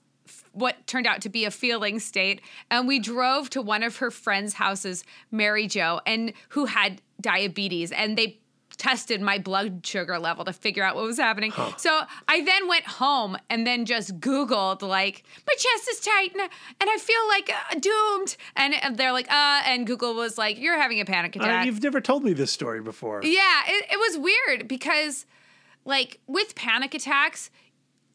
what 0.52 0.86
turned 0.86 1.06
out 1.06 1.20
to 1.22 1.28
be 1.28 1.44
a 1.44 1.50
feeling 1.50 1.98
state 2.00 2.40
and 2.70 2.86
we 2.88 2.98
drove 2.98 3.48
to 3.50 3.62
one 3.62 3.82
of 3.82 3.96
her 3.98 4.10
friends 4.10 4.54
houses 4.54 5.04
mary 5.30 5.66
jo 5.66 6.00
and 6.06 6.32
who 6.50 6.66
had 6.66 7.00
diabetes 7.20 7.92
and 7.92 8.16
they 8.18 8.38
tested 8.76 9.20
my 9.20 9.36
blood 9.36 9.84
sugar 9.84 10.18
level 10.18 10.42
to 10.42 10.54
figure 10.54 10.82
out 10.82 10.94
what 10.96 11.04
was 11.04 11.18
happening. 11.18 11.52
So 11.76 12.00
i 12.28 12.42
then 12.42 12.66
went 12.66 12.86
home 12.86 13.36
and 13.50 13.66
then 13.66 13.84
just 13.84 14.18
googled 14.20 14.80
like 14.80 15.22
my 15.46 15.52
chest 15.52 15.88
is 15.90 16.00
tight 16.00 16.30
and, 16.32 16.40
and 16.80 16.88
i 16.88 16.96
feel 16.96 17.28
like 17.28 17.50
uh, 17.50 17.78
doomed. 17.78 18.36
And, 18.56 18.72
and 18.82 18.96
they're 18.96 19.12
like 19.12 19.30
uh 19.30 19.62
and 19.66 19.86
google 19.86 20.14
was 20.14 20.38
like 20.38 20.58
you're 20.58 20.78
having 20.80 20.98
a 21.00 21.04
panic 21.04 21.36
Uh, 21.36 21.40
attack. 21.40 21.66
you've 21.66 21.82
never 21.82 22.00
told 22.00 22.24
me 22.24 22.32
this 22.32 22.50
story 22.52 22.80
before. 22.80 23.20
yeah, 23.22 23.60
it, 23.68 23.84
it 23.92 23.98
was 23.98 24.16
weird 24.18 24.66
because, 24.66 25.26
like, 25.84 26.20
with 26.26 26.54
panic 26.54 26.94
attacks, 26.94 27.50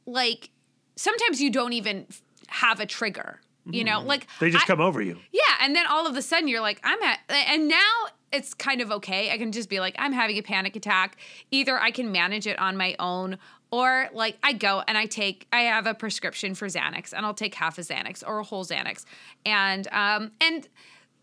like, 0.08 0.50
sometimes 0.96 1.42
you 1.42 1.50
don't 1.50 1.74
even 1.74 2.08
have 2.48 2.80
a 2.80 2.86
trigger, 2.86 3.40
you 3.70 3.84
know? 3.84 4.00
Mm-hmm. 4.00 4.08
Like, 4.08 4.28
They 4.40 4.50
just 4.50 4.66
I- 4.66 4.68
come 4.68 4.82
over 4.82 5.02
you. 5.02 5.20
Yeah, 5.32 5.42
and 5.62 5.76
then 5.76 5.86
all 5.88 6.08
of 6.08 6.16
a 6.16 6.22
sudden 6.22 6.48
you're 6.48 6.62
like, 6.62 6.80
I'm 6.84 7.02
at, 7.04 7.20
and 7.30 7.68
now 7.68 7.92
it's 8.32 8.54
kind 8.54 8.82
of 8.82 8.92
okay. 8.92 9.32
I 9.32 9.38
can 9.38 9.52
just 9.52 9.70
be 9.70 9.80
like, 9.80 9.96
I'm 9.98 10.12
having 10.12 10.38
a 10.38 10.42
panic 10.42 10.76
attack. 10.76 11.18
Either 11.52 11.80
I 11.80 11.92
can 11.92 12.12
manage 12.12 12.48
it 12.48 12.60
on 12.60 12.78
my 12.78 12.96
own, 13.00 13.38
or 13.72 14.10
like 14.14 14.38
I 14.44 14.54
go 14.54 14.84
and 14.88 14.98
I 14.98 15.06
take, 15.06 15.48
I 15.52 15.62
have 15.62 15.88
a 15.88 15.94
prescription 15.94 16.56
for 16.56 16.68
Xanax, 16.68 17.14
and 17.14 17.26
I'll 17.26 17.34
take 17.34 17.56
half 17.56 17.78
a 17.78 17.82
Xanax 17.82 18.24
or 18.26 18.40
a 18.40 18.44
whole 18.44 18.66
Xanax, 18.66 19.06
and 19.46 19.88
um 19.92 20.32
and 20.42 20.68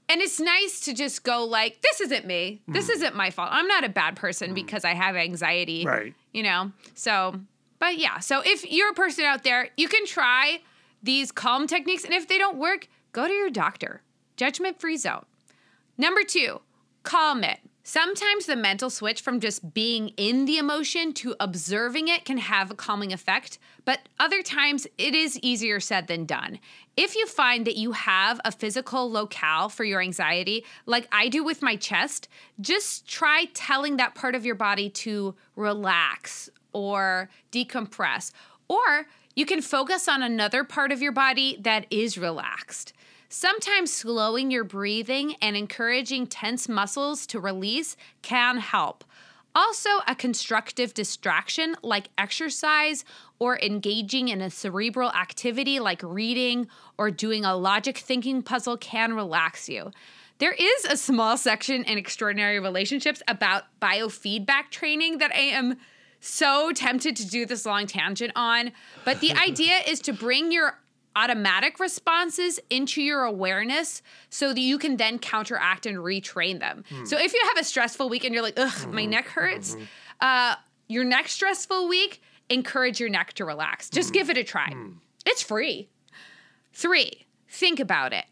and 0.09 0.21
it's 0.21 0.41
nice 0.41 0.81
to 0.81 0.93
just 0.93 1.23
go 1.23 1.45
like, 1.45 1.81
this 1.81 2.01
isn't 2.01 2.27
me. 2.27 2.61
This 2.69 2.89
mm. 2.89 2.97
isn't 2.97 3.15
my 3.15 3.31
fault. 3.31 3.49
I'm 3.53 3.67
not 3.67 3.85
a 3.85 3.89
bad 3.89 4.17
person 4.17 4.51
mm. 4.51 4.55
because 4.55 4.85
I 4.85 4.95
have 4.95 5.17
anxiety. 5.17 5.85
Right. 5.87 6.13
You 6.33 6.43
know? 6.43 6.73
So, 6.95 7.41
but 7.83 7.99
yeah. 7.99 8.21
So 8.21 8.43
if 8.47 8.71
you're 8.71 8.93
a 8.93 8.95
person 8.95 9.25
out 9.25 9.43
there, 9.43 9.71
you 9.77 9.89
can 9.89 10.07
try 10.07 10.61
these 11.03 11.33
calm 11.33 11.67
techniques. 11.67 12.05
And 12.05 12.15
if 12.15 12.29
they 12.29 12.39
don't 12.39 12.57
work, 12.57 12.87
go 13.11 13.27
to 13.27 13.33
your 13.33 13.51
doctor. 13.51 14.03
Judgment 14.37 14.81
free 14.81 14.97
zone. 14.97 15.25
Number 15.99 16.23
two, 16.23 16.61
calm 17.03 17.43
it. 17.43 17.59
Sometimes 17.83 18.47
the 18.47 18.55
mental 18.55 18.89
switch 18.89 19.21
from 19.21 19.41
just 19.41 19.75
being 19.75 20.11
in 20.11 20.45
the 20.45 20.59
emotion 20.59 21.13
to 21.15 21.35
observing 21.41 22.07
it 22.07 22.25
can 22.25 22.39
have 22.39 22.71
a 22.71 22.77
calming 22.77 23.13
effect, 23.13 23.59
but 23.85 23.99
other 24.21 24.45
times 24.45 24.87
it 24.97 25.17
is 25.17 25.37
easier 25.41 25.81
said 25.81 26.07
than 26.07 26.25
done. 26.25 26.61
If 26.97 27.17
you 27.17 27.27
find 27.27 27.67
that 27.67 27.77
you 27.77 27.91
have 27.91 28.41
a 28.45 28.53
physical 28.53 29.11
locale 29.11 29.69
for 29.69 29.83
your 29.83 30.01
anxiety, 30.01 30.65
like 30.87 31.09
I 31.11 31.29
do 31.29 31.43
with 31.43 31.63
my 31.63 31.75
chest, 31.75 32.29
just 32.61 33.09
try 33.09 33.47
telling 33.55 33.97
that 33.97 34.15
part 34.15 34.37
of 34.37 34.47
your 34.47 34.55
body 34.55 34.89
to 34.91 35.35
relax 35.57 36.49
or 36.73 37.29
decompress. 37.51 38.33
Or 38.69 39.07
you 39.35 39.47
can 39.47 39.63
focus 39.63 40.09
on 40.09 40.23
another 40.23 40.65
part 40.65 40.93
of 40.93 41.03
your 41.03 41.13
body 41.13 41.59
that 41.61 41.87
is 41.91 42.19
relaxed. 42.19 42.93
Sometimes 43.29 43.91
slowing 43.91 44.51
your 44.51 44.65
breathing 44.65 45.37
and 45.41 45.57
encouraging 45.57 46.27
tense 46.27 46.69
muscles 46.69 47.27
to 47.29 47.41
release 47.41 47.97
can 48.21 48.59
help. 48.59 49.05
Also, 49.55 49.89
a 50.07 50.15
constructive 50.15 50.95
distraction 50.95 51.77
like 51.83 52.09
exercise 52.17 53.05
or 53.39 53.59
engaging 53.59 54.29
in 54.29 54.41
a 54.41 54.51
cerebral 54.51 55.11
activity 55.13 55.79
like 55.79 56.03
reading 56.03 56.69
or 56.97 57.11
doing 57.11 57.45
a 57.45 57.57
logic 57.57 57.99
thinking 57.99 58.43
puzzle 58.43 58.79
can 58.79 59.15
relax 59.15 59.69
you. 59.69 59.91
There 60.39 60.53
is 60.59 60.85
a 60.87 60.97
small 60.97 61.37
section 61.37 61.85
in 61.85 61.99
Extraordinary 61.99 62.61
Relationships 62.61 63.23
about 63.29 63.65
biofeedback 63.81 64.71
training 64.71 65.19
that 65.19 65.33
I 65.35 65.41
am 65.41 65.77
so 66.23 66.71
tempted 66.73 67.17
to 67.17 67.27
do 67.27 67.45
this 67.45 67.67
long 67.67 67.87
tangent 67.87 68.33
on. 68.37 68.73
But 69.05 69.21
the 69.21 69.33
idea 69.49 69.75
is 69.87 70.01
to 70.03 70.13
bring 70.13 70.53
your 70.53 70.79
automatic 71.15 71.79
responses 71.79 72.59
into 72.71 73.03
your 73.03 73.25
awareness 73.25 74.03
so 74.31 74.55
that 74.55 74.61
you 74.61 74.79
can 74.79 74.97
then 74.97 75.19
counteract 75.19 75.85
and 75.85 75.99
retrain 75.99 76.61
them. 76.61 76.85
Hmm. 76.89 77.05
So 77.05 77.19
if 77.19 77.35
you 77.35 77.41
have 77.49 77.59
a 77.59 77.65
stressful 77.65 78.09
week 78.09 78.25
and 78.25 78.33
you're 78.33 78.43
like, 78.43 78.59
ugh, 78.59 78.87
my 78.89 79.03
mm-hmm. 79.03 79.11
neck 79.11 79.27
hurts, 79.27 79.75
mm-hmm. 79.75 79.85
uh, 80.21 80.55
your 80.89 81.05
next 81.05 81.33
stressful 81.33 81.89
week, 81.89 82.23
encourage 82.49 83.01
your 83.01 83.09
neck 83.09 83.33
to 83.35 83.45
relax. 83.45 83.91
Just 83.91 84.11
hmm. 84.11 84.15
give 84.15 84.31
it 84.31 84.39
a 84.39 84.45
try. 84.45 84.71
Hmm. 84.71 84.93
It's 85.27 85.43
free. 85.43 85.89
Three, 86.73 87.27
think 87.49 87.81
about 87.81 88.13
it. 88.13 88.25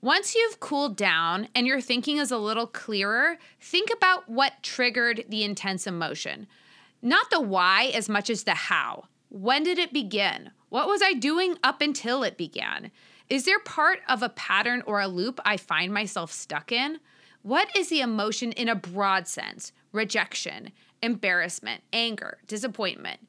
Once 0.00 0.34
you've 0.34 0.60
cooled 0.60 0.96
down 0.96 1.48
and 1.54 1.66
your 1.66 1.80
thinking 1.80 2.16
is 2.16 2.30
a 2.30 2.38
little 2.38 2.66
clearer, 2.66 3.38
think 3.60 3.90
about 3.94 4.28
what 4.28 4.52
triggered 4.62 5.24
the 5.28 5.44
intense 5.44 5.86
emotion. 5.86 6.46
Not 7.04 7.28
the 7.28 7.40
why 7.40 7.92
as 7.94 8.08
much 8.08 8.30
as 8.30 8.44
the 8.44 8.54
how. 8.54 9.04
When 9.28 9.62
did 9.62 9.78
it 9.78 9.92
begin? 9.92 10.52
What 10.70 10.88
was 10.88 11.02
I 11.02 11.12
doing 11.12 11.58
up 11.62 11.82
until 11.82 12.22
it 12.22 12.38
began? 12.38 12.90
Is 13.28 13.44
there 13.44 13.58
part 13.58 14.00
of 14.08 14.22
a 14.22 14.30
pattern 14.30 14.82
or 14.86 15.00
a 15.00 15.06
loop 15.06 15.38
I 15.44 15.58
find 15.58 15.92
myself 15.92 16.32
stuck 16.32 16.72
in? 16.72 17.00
What 17.42 17.68
is 17.76 17.90
the 17.90 18.00
emotion 18.00 18.52
in 18.52 18.70
a 18.70 18.74
broad 18.74 19.28
sense? 19.28 19.70
Rejection, 19.92 20.72
embarrassment, 21.02 21.82
anger, 21.92 22.38
disappointment. 22.46 23.20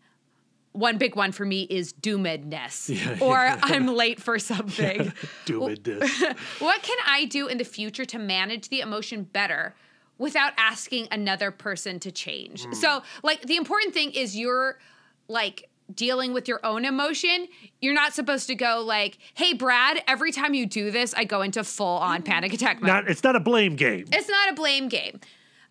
One 0.71 0.97
big 0.97 1.17
one 1.17 1.33
for 1.33 1.45
me 1.45 1.63
is 1.63 1.91
doomedness, 1.91 2.89
yeah, 3.05 3.17
or 3.19 3.37
I'm 3.37 3.87
late 3.87 4.21
for 4.21 4.39
something. 4.39 5.11
Doomed 5.45 5.83
this. 5.83 6.23
What 6.59 6.81
can 6.81 6.97
I 7.05 7.25
do 7.25 7.47
in 7.47 7.57
the 7.57 7.65
future 7.65 8.05
to 8.05 8.19
manage 8.19 8.69
the 8.69 8.79
emotion 8.79 9.23
better 9.23 9.75
without 10.17 10.53
asking 10.57 11.07
another 11.11 11.51
person 11.51 11.99
to 12.01 12.11
change? 12.11 12.65
So, 12.73 13.03
like, 13.23 13.41
the 13.43 13.55
important 13.55 13.93
thing 13.93 14.11
is 14.11 14.35
you're 14.35 14.79
like 15.27 15.69
dealing 15.93 16.33
with 16.33 16.47
your 16.47 16.59
own 16.65 16.83
emotion. 16.85 17.47
You're 17.81 17.93
not 17.93 18.13
supposed 18.13 18.47
to 18.47 18.55
go 18.55 18.83
like, 18.85 19.17
"Hey, 19.35 19.53
Brad, 19.53 20.01
every 20.07 20.31
time 20.31 20.53
you 20.53 20.65
do 20.65 20.89
this, 20.91 21.13
I 21.13 21.25
go 21.25 21.41
into 21.41 21.63
full 21.63 21.97
on 21.97 22.23
panic 22.23 22.53
attack 22.53 22.81
mode." 22.81 22.87
Not, 22.87 23.09
it's 23.09 23.23
not 23.23 23.35
a 23.35 23.39
blame 23.39 23.75
game. 23.75 24.05
it's 24.11 24.29
not 24.29 24.49
a 24.49 24.53
blame 24.53 24.87
game. 24.87 25.19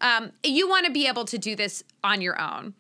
Um, 0.01 0.33
you 0.45 0.69
want 0.69 0.87
to 0.87 0.93
be 0.93 1.07
able 1.09 1.25
to 1.27 1.39
do 1.39 1.57
this 1.57 1.83
on 2.03 2.21
your 2.21 2.41
own. 2.41 2.75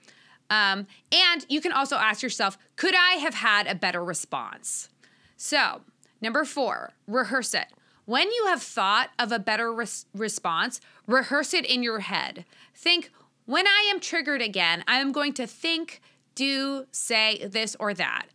Um, 0.51 0.87
and 1.11 1.47
you 1.49 1.61
can 1.61 1.73
also 1.73 1.97
ask 1.97 2.23
yourself, 2.23 2.59
could 2.77 2.95
I 2.95 3.13
have 3.15 3.35
had 3.35 3.67
a 3.67 3.75
better 3.75 4.05
response? 4.05 4.91
So, 5.37 5.81
number 6.21 6.45
four, 6.45 6.93
rehearse 7.07 7.55
it. 7.55 7.67
When 8.07 8.31
you 8.31 8.47
have 8.49 8.63
thought 8.63 9.11
of 9.19 9.33
a 9.33 9.39
better 9.39 9.73
res- 9.73 10.07
response, 10.15 10.81
rehearse 11.07 11.55
it 11.55 11.65
in 11.65 11.83
your 11.83 12.01
head. 12.01 12.45
Think, 12.75 13.11
when 13.47 13.67
I 13.67 13.91
am 13.93 14.01
triggered 14.01 14.43
again, 14.43 14.85
I 14.87 14.99
am 14.99 15.13
going 15.13 15.33
to 15.35 15.47
think, 15.47 16.01
do, 16.35 16.87
say 16.91 17.47
this 17.47 17.77
or 17.81 17.95
that. 17.95 18.27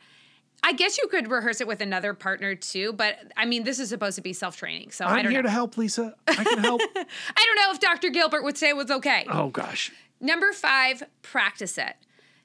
I 0.61 0.73
guess 0.73 0.97
you 0.97 1.07
could 1.07 1.29
rehearse 1.31 1.61
it 1.61 1.67
with 1.67 1.79
another 1.81 2.13
partner 2.13 2.53
too, 2.53 2.91
but 2.93 3.15
I 3.37 3.45
mean, 3.45 3.63
this 3.63 3.79
is 3.79 3.89
supposed 3.89 4.15
to 4.17 4.21
be 4.21 4.33
self 4.33 4.57
training. 4.57 4.91
So 4.91 5.05
I 5.05 5.17
I'm 5.17 5.23
don't 5.23 5.31
here 5.31 5.41
know. 5.41 5.47
to 5.47 5.53
help, 5.53 5.77
Lisa. 5.77 6.15
I 6.27 6.43
can 6.43 6.57
help. 6.59 6.81
I 6.95 7.45
don't 7.45 7.55
know 7.55 7.71
if 7.71 7.79
Dr. 7.79 8.09
Gilbert 8.09 8.43
would 8.43 8.57
say 8.57 8.69
it 8.69 8.75
was 8.75 8.91
okay. 8.91 9.25
oh 9.31 9.49
gosh. 9.49 9.91
Number 10.19 10.51
five, 10.51 11.03
practice 11.21 11.77
it. 11.77 11.95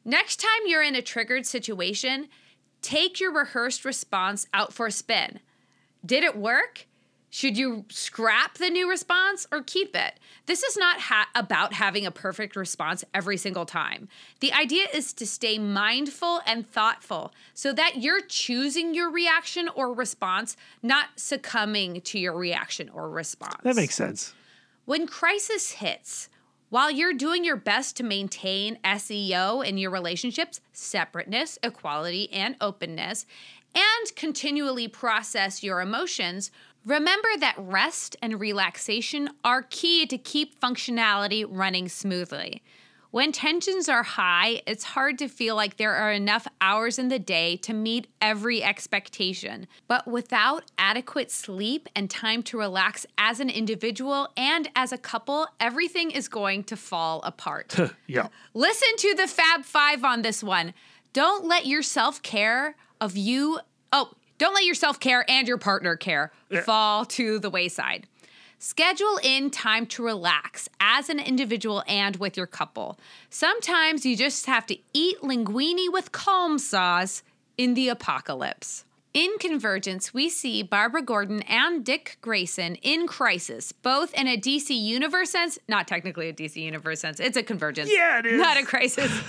Next 0.04 0.36
time 0.36 0.50
you're 0.66 0.82
in 0.82 0.94
a 0.94 1.02
triggered 1.02 1.44
situation, 1.44 2.28
take 2.82 3.18
your 3.18 3.32
rehearsed 3.32 3.84
response 3.84 4.46
out 4.54 4.72
for 4.72 4.86
a 4.86 4.92
spin. 4.92 5.40
Did 6.06 6.22
it 6.22 6.36
work? 6.36 6.86
Should 7.34 7.58
you 7.58 7.84
scrap 7.88 8.58
the 8.58 8.70
new 8.70 8.88
response 8.88 9.44
or 9.50 9.60
keep 9.60 9.96
it? 9.96 10.20
This 10.46 10.62
is 10.62 10.76
not 10.76 11.00
ha- 11.00 11.28
about 11.34 11.72
having 11.72 12.06
a 12.06 12.12
perfect 12.12 12.54
response 12.54 13.02
every 13.12 13.38
single 13.38 13.66
time. 13.66 14.06
The 14.38 14.52
idea 14.52 14.86
is 14.94 15.12
to 15.14 15.26
stay 15.26 15.58
mindful 15.58 16.42
and 16.46 16.64
thoughtful 16.64 17.32
so 17.52 17.72
that 17.72 17.96
you're 17.96 18.20
choosing 18.20 18.94
your 18.94 19.10
reaction 19.10 19.68
or 19.74 19.92
response, 19.92 20.56
not 20.80 21.08
succumbing 21.16 22.02
to 22.02 22.20
your 22.20 22.34
reaction 22.34 22.88
or 22.88 23.10
response. 23.10 23.64
That 23.64 23.74
makes 23.74 23.96
sense. 23.96 24.32
When 24.84 25.08
crisis 25.08 25.72
hits, 25.72 26.28
while 26.70 26.92
you're 26.92 27.14
doing 27.14 27.42
your 27.42 27.56
best 27.56 27.96
to 27.96 28.04
maintain 28.04 28.78
SEO 28.84 29.66
in 29.66 29.76
your 29.76 29.90
relationships, 29.90 30.60
separateness, 30.72 31.58
equality, 31.64 32.32
and 32.32 32.54
openness, 32.60 33.26
and 33.74 34.14
continually 34.14 34.86
process 34.86 35.64
your 35.64 35.80
emotions, 35.80 36.52
remember 36.84 37.28
that 37.40 37.54
rest 37.58 38.16
and 38.22 38.40
relaxation 38.40 39.30
are 39.44 39.62
key 39.62 40.06
to 40.06 40.18
keep 40.18 40.60
functionality 40.60 41.44
running 41.48 41.88
smoothly. 41.88 42.62
When 43.14 43.30
tensions 43.30 43.88
are 43.88 44.02
high, 44.02 44.60
it's 44.66 44.82
hard 44.82 45.18
to 45.18 45.28
feel 45.28 45.54
like 45.54 45.76
there 45.76 45.94
are 45.94 46.10
enough 46.10 46.48
hours 46.60 46.98
in 46.98 47.10
the 47.10 47.20
day 47.20 47.56
to 47.58 47.72
meet 47.72 48.08
every 48.20 48.60
expectation. 48.60 49.68
But 49.86 50.08
without 50.08 50.64
adequate 50.78 51.30
sleep 51.30 51.88
and 51.94 52.10
time 52.10 52.42
to 52.42 52.58
relax 52.58 53.06
as 53.16 53.38
an 53.38 53.50
individual 53.50 54.30
and 54.36 54.68
as 54.74 54.90
a 54.90 54.98
couple, 54.98 55.46
everything 55.60 56.10
is 56.10 56.26
going 56.26 56.64
to 56.64 56.76
fall 56.76 57.22
apart. 57.22 57.76
Yeah. 58.08 58.26
Listen 58.52 58.88
to 58.98 59.14
the 59.14 59.28
Fab 59.28 59.64
Five 59.64 60.02
on 60.02 60.22
this 60.22 60.42
one. 60.42 60.74
Don't 61.12 61.46
let 61.46 61.66
your 61.66 61.82
self 61.82 62.20
care 62.20 62.74
of 63.00 63.16
you, 63.16 63.60
oh, 63.92 64.10
don't 64.38 64.54
let 64.54 64.64
your 64.64 64.74
self 64.74 65.00
care 65.00 65.24
and 65.28 65.46
your 65.46 65.58
partner 65.58 65.96
care 65.96 66.32
fall 66.64 67.04
to 67.06 67.38
the 67.38 67.50
wayside. 67.50 68.06
Schedule 68.58 69.20
in 69.22 69.50
time 69.50 69.84
to 69.84 70.02
relax 70.02 70.68
as 70.80 71.10
an 71.10 71.18
individual 71.20 71.82
and 71.86 72.16
with 72.16 72.36
your 72.36 72.46
couple. 72.46 72.98
Sometimes 73.28 74.06
you 74.06 74.16
just 74.16 74.46
have 74.46 74.64
to 74.66 74.78
eat 74.94 75.20
linguine 75.20 75.92
with 75.92 76.12
calm 76.12 76.58
sauce 76.58 77.22
in 77.58 77.74
the 77.74 77.88
apocalypse. 77.88 78.84
In 79.12 79.30
Convergence, 79.38 80.12
we 80.12 80.28
see 80.28 80.64
Barbara 80.64 81.02
Gordon 81.02 81.42
and 81.42 81.84
Dick 81.84 82.18
Grayson 82.20 82.74
in 82.76 83.06
crisis, 83.06 83.70
both 83.70 84.12
in 84.14 84.26
a 84.26 84.36
DC 84.36 84.76
universe 84.76 85.30
sense, 85.30 85.56
not 85.68 85.86
technically 85.86 86.28
a 86.28 86.32
DC 86.32 86.56
universe 86.56 87.00
sense, 87.00 87.20
it's 87.20 87.36
a 87.36 87.42
convergence. 87.44 87.90
Yeah, 87.92 88.18
it 88.18 88.26
is. 88.26 88.40
Not 88.40 88.56
a 88.56 88.64
crisis. 88.64 89.12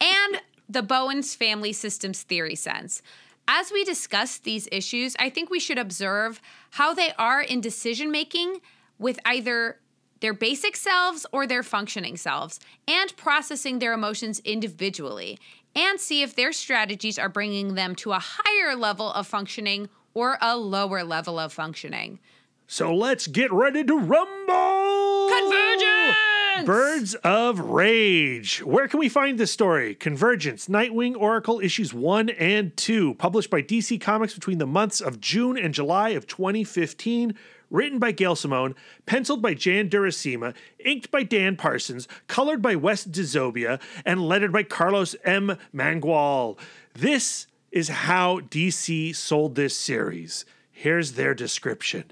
and 0.00 0.40
the 0.68 0.82
Bowen's 0.82 1.36
family 1.36 1.72
systems 1.72 2.22
theory 2.22 2.56
sense. 2.56 3.00
As 3.48 3.70
we 3.70 3.84
discuss 3.84 4.38
these 4.38 4.68
issues, 4.72 5.14
I 5.18 5.30
think 5.30 5.50
we 5.50 5.60
should 5.60 5.78
observe 5.78 6.40
how 6.70 6.94
they 6.94 7.12
are 7.18 7.40
in 7.40 7.60
decision 7.60 8.10
making 8.10 8.60
with 8.98 9.18
either 9.24 9.78
their 10.20 10.34
basic 10.34 10.74
selves 10.76 11.26
or 11.32 11.46
their 11.46 11.62
functioning 11.62 12.16
selves 12.16 12.58
and 12.88 13.16
processing 13.16 13.78
their 13.78 13.92
emotions 13.92 14.40
individually 14.40 15.38
and 15.74 16.00
see 16.00 16.22
if 16.22 16.34
their 16.34 16.52
strategies 16.52 17.18
are 17.18 17.28
bringing 17.28 17.74
them 17.74 17.94
to 17.94 18.12
a 18.12 18.18
higher 18.20 18.74
level 18.74 19.12
of 19.12 19.26
functioning 19.26 19.88
or 20.14 20.38
a 20.40 20.56
lower 20.56 21.04
level 21.04 21.38
of 21.38 21.52
functioning. 21.52 22.18
So 22.66 22.94
let's 22.94 23.26
get 23.26 23.52
ready 23.52 23.84
to 23.84 23.98
rumble. 23.98 25.28
Convergence! 25.28 26.16
Birds 26.64 27.14
of 27.16 27.60
Rage. 27.60 28.62
Where 28.62 28.88
can 28.88 28.98
we 28.98 29.08
find 29.08 29.38
this 29.38 29.52
story? 29.52 29.94
Convergence, 29.94 30.68
Nightwing 30.68 31.16
Oracle 31.16 31.60
issues 31.60 31.92
1 31.92 32.30
and 32.30 32.76
2, 32.76 33.14
published 33.14 33.50
by 33.50 33.62
DC 33.62 34.00
Comics 34.00 34.34
between 34.34 34.58
the 34.58 34.66
months 34.66 35.00
of 35.00 35.20
June 35.20 35.58
and 35.58 35.74
July 35.74 36.10
of 36.10 36.26
2015, 36.26 37.34
written 37.70 37.98
by 37.98 38.12
Gail 38.12 38.36
Simone, 38.36 38.74
penciled 39.04 39.42
by 39.42 39.54
Jan 39.54 39.88
Duursema, 39.88 40.54
inked 40.84 41.10
by 41.10 41.22
Dan 41.22 41.56
Parsons, 41.56 42.08
colored 42.26 42.62
by 42.62 42.74
Wes 42.76 43.04
Dzioba, 43.06 43.80
and 44.04 44.26
lettered 44.26 44.52
by 44.52 44.62
Carlos 44.62 45.14
M. 45.24 45.58
Mangual. 45.74 46.58
This 46.94 47.46
is 47.70 47.88
how 47.88 48.40
DC 48.40 49.14
sold 49.14 49.54
this 49.54 49.76
series. 49.76 50.44
Here's 50.70 51.12
their 51.12 51.34
description 51.34 52.04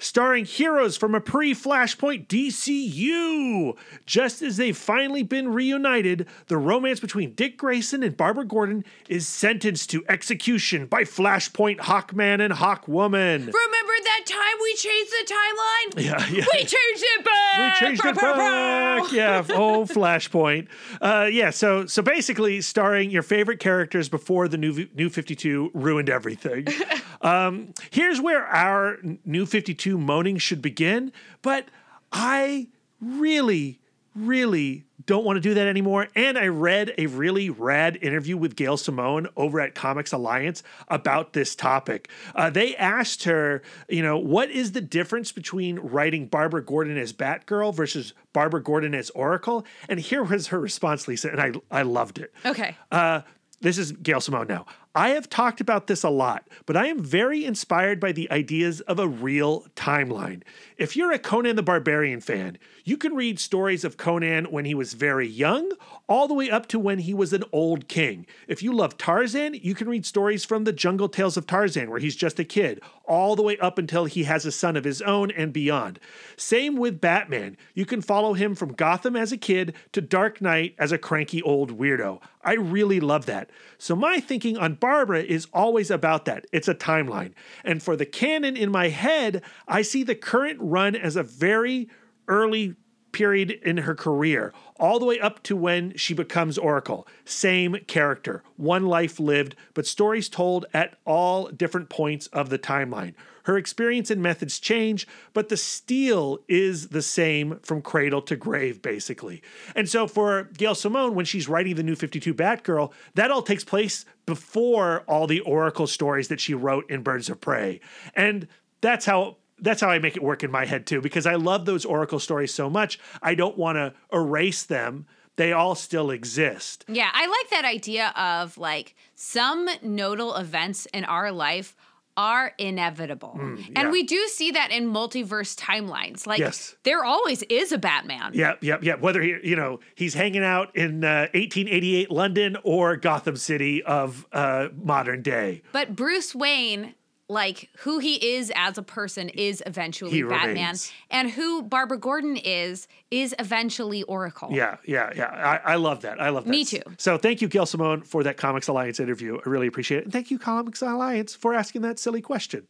starring 0.00 0.44
heroes 0.44 0.96
from 0.96 1.14
a 1.14 1.20
pre 1.20 1.54
Flashpoint 1.54 2.26
DCU. 2.26 3.76
Just 4.06 4.42
as 4.42 4.56
they've 4.56 4.76
finally 4.76 5.22
been 5.22 5.52
reunited, 5.52 6.26
the 6.48 6.56
romance 6.56 6.98
between 6.98 7.34
Dick 7.34 7.56
Grayson 7.56 8.02
and 8.02 8.16
Barbara 8.16 8.44
Gordon 8.44 8.84
is 9.08 9.28
sentenced 9.28 9.90
to 9.90 10.04
execution 10.08 10.86
by 10.86 11.02
Flashpoint 11.04 11.78
Hawkman 11.78 12.40
and 12.40 12.52
Hawkwoman. 12.54 13.38
Remember 13.38 13.94
that 14.04 14.22
time 14.26 14.58
we 14.62 14.74
changed 14.74 15.12
the 15.12 15.34
timeline? 15.34 16.04
Yeah, 16.04 16.26
yeah. 16.30 16.44
We 16.52 16.58
changed 16.60 16.74
it 16.74 17.24
back. 17.24 17.80
We 17.80 17.86
changed 17.86 18.04
it 18.04 18.16
back. 18.16 19.12
Yeah. 19.12 19.44
Oh, 19.60 19.84
Flashpoint. 19.84 20.68
Uh, 21.02 21.28
yeah. 21.30 21.50
So, 21.50 21.84
so 21.84 22.00
basically, 22.02 22.60
starring 22.62 23.10
your 23.10 23.22
favorite 23.22 23.58
characters 23.60 24.08
before 24.08 24.48
the 24.48 24.56
new 24.56 24.88
New 24.94 25.10
Fifty 25.10 25.34
Two 25.34 25.70
ruined 25.74 26.08
everything. 26.08 26.66
um, 27.20 27.74
here's 27.90 28.20
where 28.20 28.46
our 28.46 28.96
New 29.24 29.44
Fifty 29.44 29.74
Two 29.74 29.89
moaning 29.98 30.38
should 30.38 30.62
begin. 30.62 31.12
But 31.42 31.66
I 32.12 32.68
really, 33.00 33.80
really 34.14 34.84
don't 35.06 35.24
want 35.24 35.36
to 35.36 35.40
do 35.40 35.54
that 35.54 35.66
anymore. 35.66 36.08
And 36.14 36.38
I 36.38 36.46
read 36.48 36.92
a 36.98 37.06
really 37.06 37.50
rad 37.50 37.98
interview 38.02 38.36
with 38.36 38.54
Gail 38.54 38.76
Simone 38.76 39.28
over 39.36 39.60
at 39.60 39.74
Comics 39.74 40.12
Alliance 40.12 40.62
about 40.88 41.32
this 41.32 41.56
topic. 41.56 42.08
Uh, 42.34 42.50
they 42.50 42.76
asked 42.76 43.24
her, 43.24 43.62
you 43.88 44.02
know, 44.02 44.18
what 44.18 44.50
is 44.50 44.72
the 44.72 44.80
difference 44.80 45.32
between 45.32 45.78
writing 45.78 46.26
Barbara 46.26 46.64
Gordon 46.64 46.96
as 46.96 47.12
Batgirl 47.12 47.74
versus 47.74 48.12
Barbara 48.32 48.62
Gordon 48.62 48.94
as 48.94 49.10
Oracle? 49.10 49.64
And 49.88 49.98
here 49.98 50.22
was 50.22 50.48
her 50.48 50.60
response, 50.60 51.08
Lisa, 51.08 51.30
and 51.30 51.40
I, 51.40 51.78
I 51.78 51.82
loved 51.82 52.18
it. 52.18 52.32
Okay. 52.44 52.76
Uh, 52.92 53.22
this 53.60 53.78
is 53.78 53.92
Gail 53.92 54.20
Simone 54.20 54.46
now. 54.48 54.66
I 54.92 55.10
have 55.10 55.30
talked 55.30 55.60
about 55.60 55.86
this 55.86 56.02
a 56.02 56.10
lot, 56.10 56.48
but 56.66 56.76
I 56.76 56.86
am 56.86 57.00
very 57.00 57.44
inspired 57.44 58.00
by 58.00 58.10
the 58.10 58.28
ideas 58.28 58.80
of 58.82 58.98
a 58.98 59.06
real 59.06 59.66
timeline. 59.76 60.42
If 60.78 60.96
you're 60.96 61.12
a 61.12 61.18
Conan 61.18 61.54
the 61.54 61.62
Barbarian 61.62 62.20
fan, 62.20 62.58
you 62.84 62.96
can 62.96 63.14
read 63.14 63.38
stories 63.38 63.84
of 63.84 63.96
Conan 63.96 64.46
when 64.46 64.64
he 64.64 64.74
was 64.74 64.94
very 64.94 65.28
young, 65.28 65.70
all 66.08 66.26
the 66.26 66.34
way 66.34 66.50
up 66.50 66.66
to 66.68 66.78
when 66.80 66.98
he 66.98 67.14
was 67.14 67.32
an 67.32 67.44
old 67.52 67.86
king. 67.86 68.26
If 68.48 68.64
you 68.64 68.72
love 68.72 68.98
Tarzan, 68.98 69.54
you 69.54 69.76
can 69.76 69.88
read 69.88 70.04
stories 70.04 70.44
from 70.44 70.64
the 70.64 70.72
Jungle 70.72 71.08
Tales 71.08 71.36
of 71.36 71.46
Tarzan, 71.46 71.88
where 71.88 72.00
he's 72.00 72.16
just 72.16 72.40
a 72.40 72.44
kid, 72.44 72.82
all 73.04 73.36
the 73.36 73.42
way 73.42 73.56
up 73.58 73.78
until 73.78 74.06
he 74.06 74.24
has 74.24 74.44
a 74.44 74.50
son 74.50 74.76
of 74.76 74.82
his 74.82 75.00
own 75.02 75.30
and 75.30 75.52
beyond. 75.52 76.00
Same 76.36 76.76
with 76.76 77.00
Batman. 77.00 77.56
You 77.74 77.86
can 77.86 78.02
follow 78.02 78.32
him 78.32 78.56
from 78.56 78.72
Gotham 78.72 79.14
as 79.14 79.30
a 79.30 79.36
kid 79.36 79.74
to 79.92 80.00
Dark 80.00 80.40
Knight 80.40 80.74
as 80.78 80.90
a 80.90 80.98
cranky 80.98 81.42
old 81.42 81.78
weirdo. 81.78 82.20
I 82.42 82.54
really 82.54 83.00
love 83.00 83.26
that. 83.26 83.50
So 83.78 83.94
my 83.94 84.18
thinking 84.18 84.56
on 84.56 84.74
Barbara 84.80 85.22
is 85.22 85.46
always 85.52 85.90
about 85.90 86.24
that. 86.24 86.46
It's 86.52 86.68
a 86.68 86.74
timeline. 86.74 87.32
And 87.64 87.82
for 87.82 87.96
the 87.96 88.06
canon 88.06 88.56
in 88.56 88.70
my 88.70 88.88
head, 88.88 89.42
I 89.68 89.82
see 89.82 90.02
the 90.02 90.14
current 90.14 90.58
run 90.60 90.96
as 90.96 91.16
a 91.16 91.22
very 91.22 91.88
early 92.26 92.74
period 93.12 93.50
in 93.50 93.78
her 93.78 93.94
career, 93.94 94.52
all 94.76 94.98
the 94.98 95.04
way 95.04 95.18
up 95.18 95.42
to 95.42 95.56
when 95.56 95.96
she 95.96 96.14
becomes 96.14 96.56
Oracle. 96.56 97.06
Same 97.24 97.76
character, 97.86 98.42
one 98.56 98.86
life 98.86 99.18
lived, 99.18 99.56
but 99.74 99.86
stories 99.86 100.28
told 100.28 100.66
at 100.72 100.96
all 101.04 101.48
different 101.48 101.88
points 101.88 102.28
of 102.28 102.50
the 102.50 102.58
timeline. 102.58 103.14
Her 103.50 103.58
experience 103.58 104.12
and 104.12 104.22
methods 104.22 104.60
change, 104.60 105.08
but 105.32 105.48
the 105.48 105.56
steel 105.56 106.38
is 106.46 106.90
the 106.90 107.02
same 107.02 107.58
from 107.64 107.82
cradle 107.82 108.22
to 108.22 108.36
grave, 108.36 108.80
basically. 108.80 109.42
And 109.74 109.88
so 109.88 110.06
for 110.06 110.44
Gail 110.56 110.76
Simone, 110.76 111.16
when 111.16 111.24
she's 111.24 111.48
writing 111.48 111.74
the 111.74 111.82
new 111.82 111.96
52 111.96 112.32
Batgirl, 112.32 112.92
that 113.16 113.32
all 113.32 113.42
takes 113.42 113.64
place 113.64 114.04
before 114.24 115.02
all 115.08 115.26
the 115.26 115.40
Oracle 115.40 115.88
stories 115.88 116.28
that 116.28 116.38
she 116.38 116.54
wrote 116.54 116.88
in 116.88 117.02
Birds 117.02 117.28
of 117.28 117.40
Prey. 117.40 117.80
And 118.14 118.46
that's 118.82 119.04
how 119.04 119.38
that's 119.58 119.80
how 119.80 119.90
I 119.90 119.98
make 119.98 120.16
it 120.16 120.22
work 120.22 120.44
in 120.44 120.52
my 120.52 120.64
head 120.64 120.86
too, 120.86 121.00
because 121.00 121.26
I 121.26 121.34
love 121.34 121.64
those 121.64 121.84
Oracle 121.84 122.20
stories 122.20 122.54
so 122.54 122.70
much. 122.70 123.00
I 123.20 123.34
don't 123.34 123.58
want 123.58 123.78
to 123.78 123.94
erase 124.12 124.62
them. 124.62 125.06
They 125.34 125.52
all 125.52 125.74
still 125.74 126.12
exist. 126.12 126.84
Yeah, 126.86 127.10
I 127.12 127.26
like 127.26 127.50
that 127.50 127.64
idea 127.64 128.12
of 128.16 128.56
like 128.58 128.94
some 129.16 129.68
nodal 129.82 130.36
events 130.36 130.86
in 130.94 131.04
our 131.04 131.32
life 131.32 131.74
are 132.20 132.52
inevitable. 132.58 133.34
yeah. 133.38 133.64
And 133.80 133.90
we 133.90 134.02
do 134.02 134.28
see 134.28 134.50
that 134.50 134.70
in 134.70 134.92
multiverse 134.92 135.56
timelines. 135.58 136.26
Like 136.26 136.38
Yes. 136.38 136.76
there 136.82 137.02
always 137.02 137.42
is 137.44 137.72
a 137.72 137.78
Batman. 137.78 138.32
Yep, 138.34 138.62
yep, 138.62 138.82
yep. 138.84 139.00
Whether 139.00 139.22
he, 139.22 139.36
you 139.42 139.56
know, 139.56 139.80
he's 139.94 140.12
hanging 140.12 140.44
out 140.44 140.76
in 140.76 141.02
uh, 141.02 141.28
1888 141.32 142.10
London 142.10 142.56
or 142.62 142.96
Gotham 142.96 143.36
City 143.36 143.82
of 143.82 144.26
uh, 144.32 144.68
modern 144.76 145.22
day. 145.22 145.62
But 145.72 145.96
Bruce 145.96 146.34
Wayne, 146.34 146.94
like 147.30 147.70
who 147.78 147.98
he 148.00 148.34
is 148.34 148.52
as 148.56 148.76
a 148.76 148.82
person, 148.82 149.28
is 149.30 149.62
eventually 149.64 150.10
He 150.10 150.22
Batman. 150.22 150.48
remains. 150.48 150.92
And 151.10 151.30
who 151.30 151.62
Barbara 151.62 151.98
Gordon 151.98 152.36
is, 152.36 152.88
is 153.10 153.34
eventually 153.38 154.02
Oracle. 154.02 154.48
Yeah, 154.52 154.76
yeah, 154.84 155.10
yeah. 155.14 155.60
I, 155.64 155.72
I 155.72 155.74
love 155.76 156.02
that. 156.02 156.20
I 156.20 156.28
love 156.30 156.44
that. 156.44 156.50
Me 156.50 156.64
too. 156.64 156.82
So 156.98 157.16
thank 157.16 157.40
you, 157.40 157.48
Gail 157.48 157.66
Simone, 157.66 158.02
for 158.02 158.22
that 158.24 158.36
Comics 158.36 158.68
Alliance 158.68 159.00
interview. 159.00 159.38
I 159.44 159.48
really 159.48 159.66
appreciate 159.68 159.98
it. 159.98 160.04
And 160.04 160.12
thank 160.12 160.30
you, 160.30 160.38
Comics 160.38 160.82
Alliance, 160.82 161.34
for 161.34 161.54
asking 161.54 161.82
that 161.82 161.98
silly 161.98 162.20
question. 162.20 162.66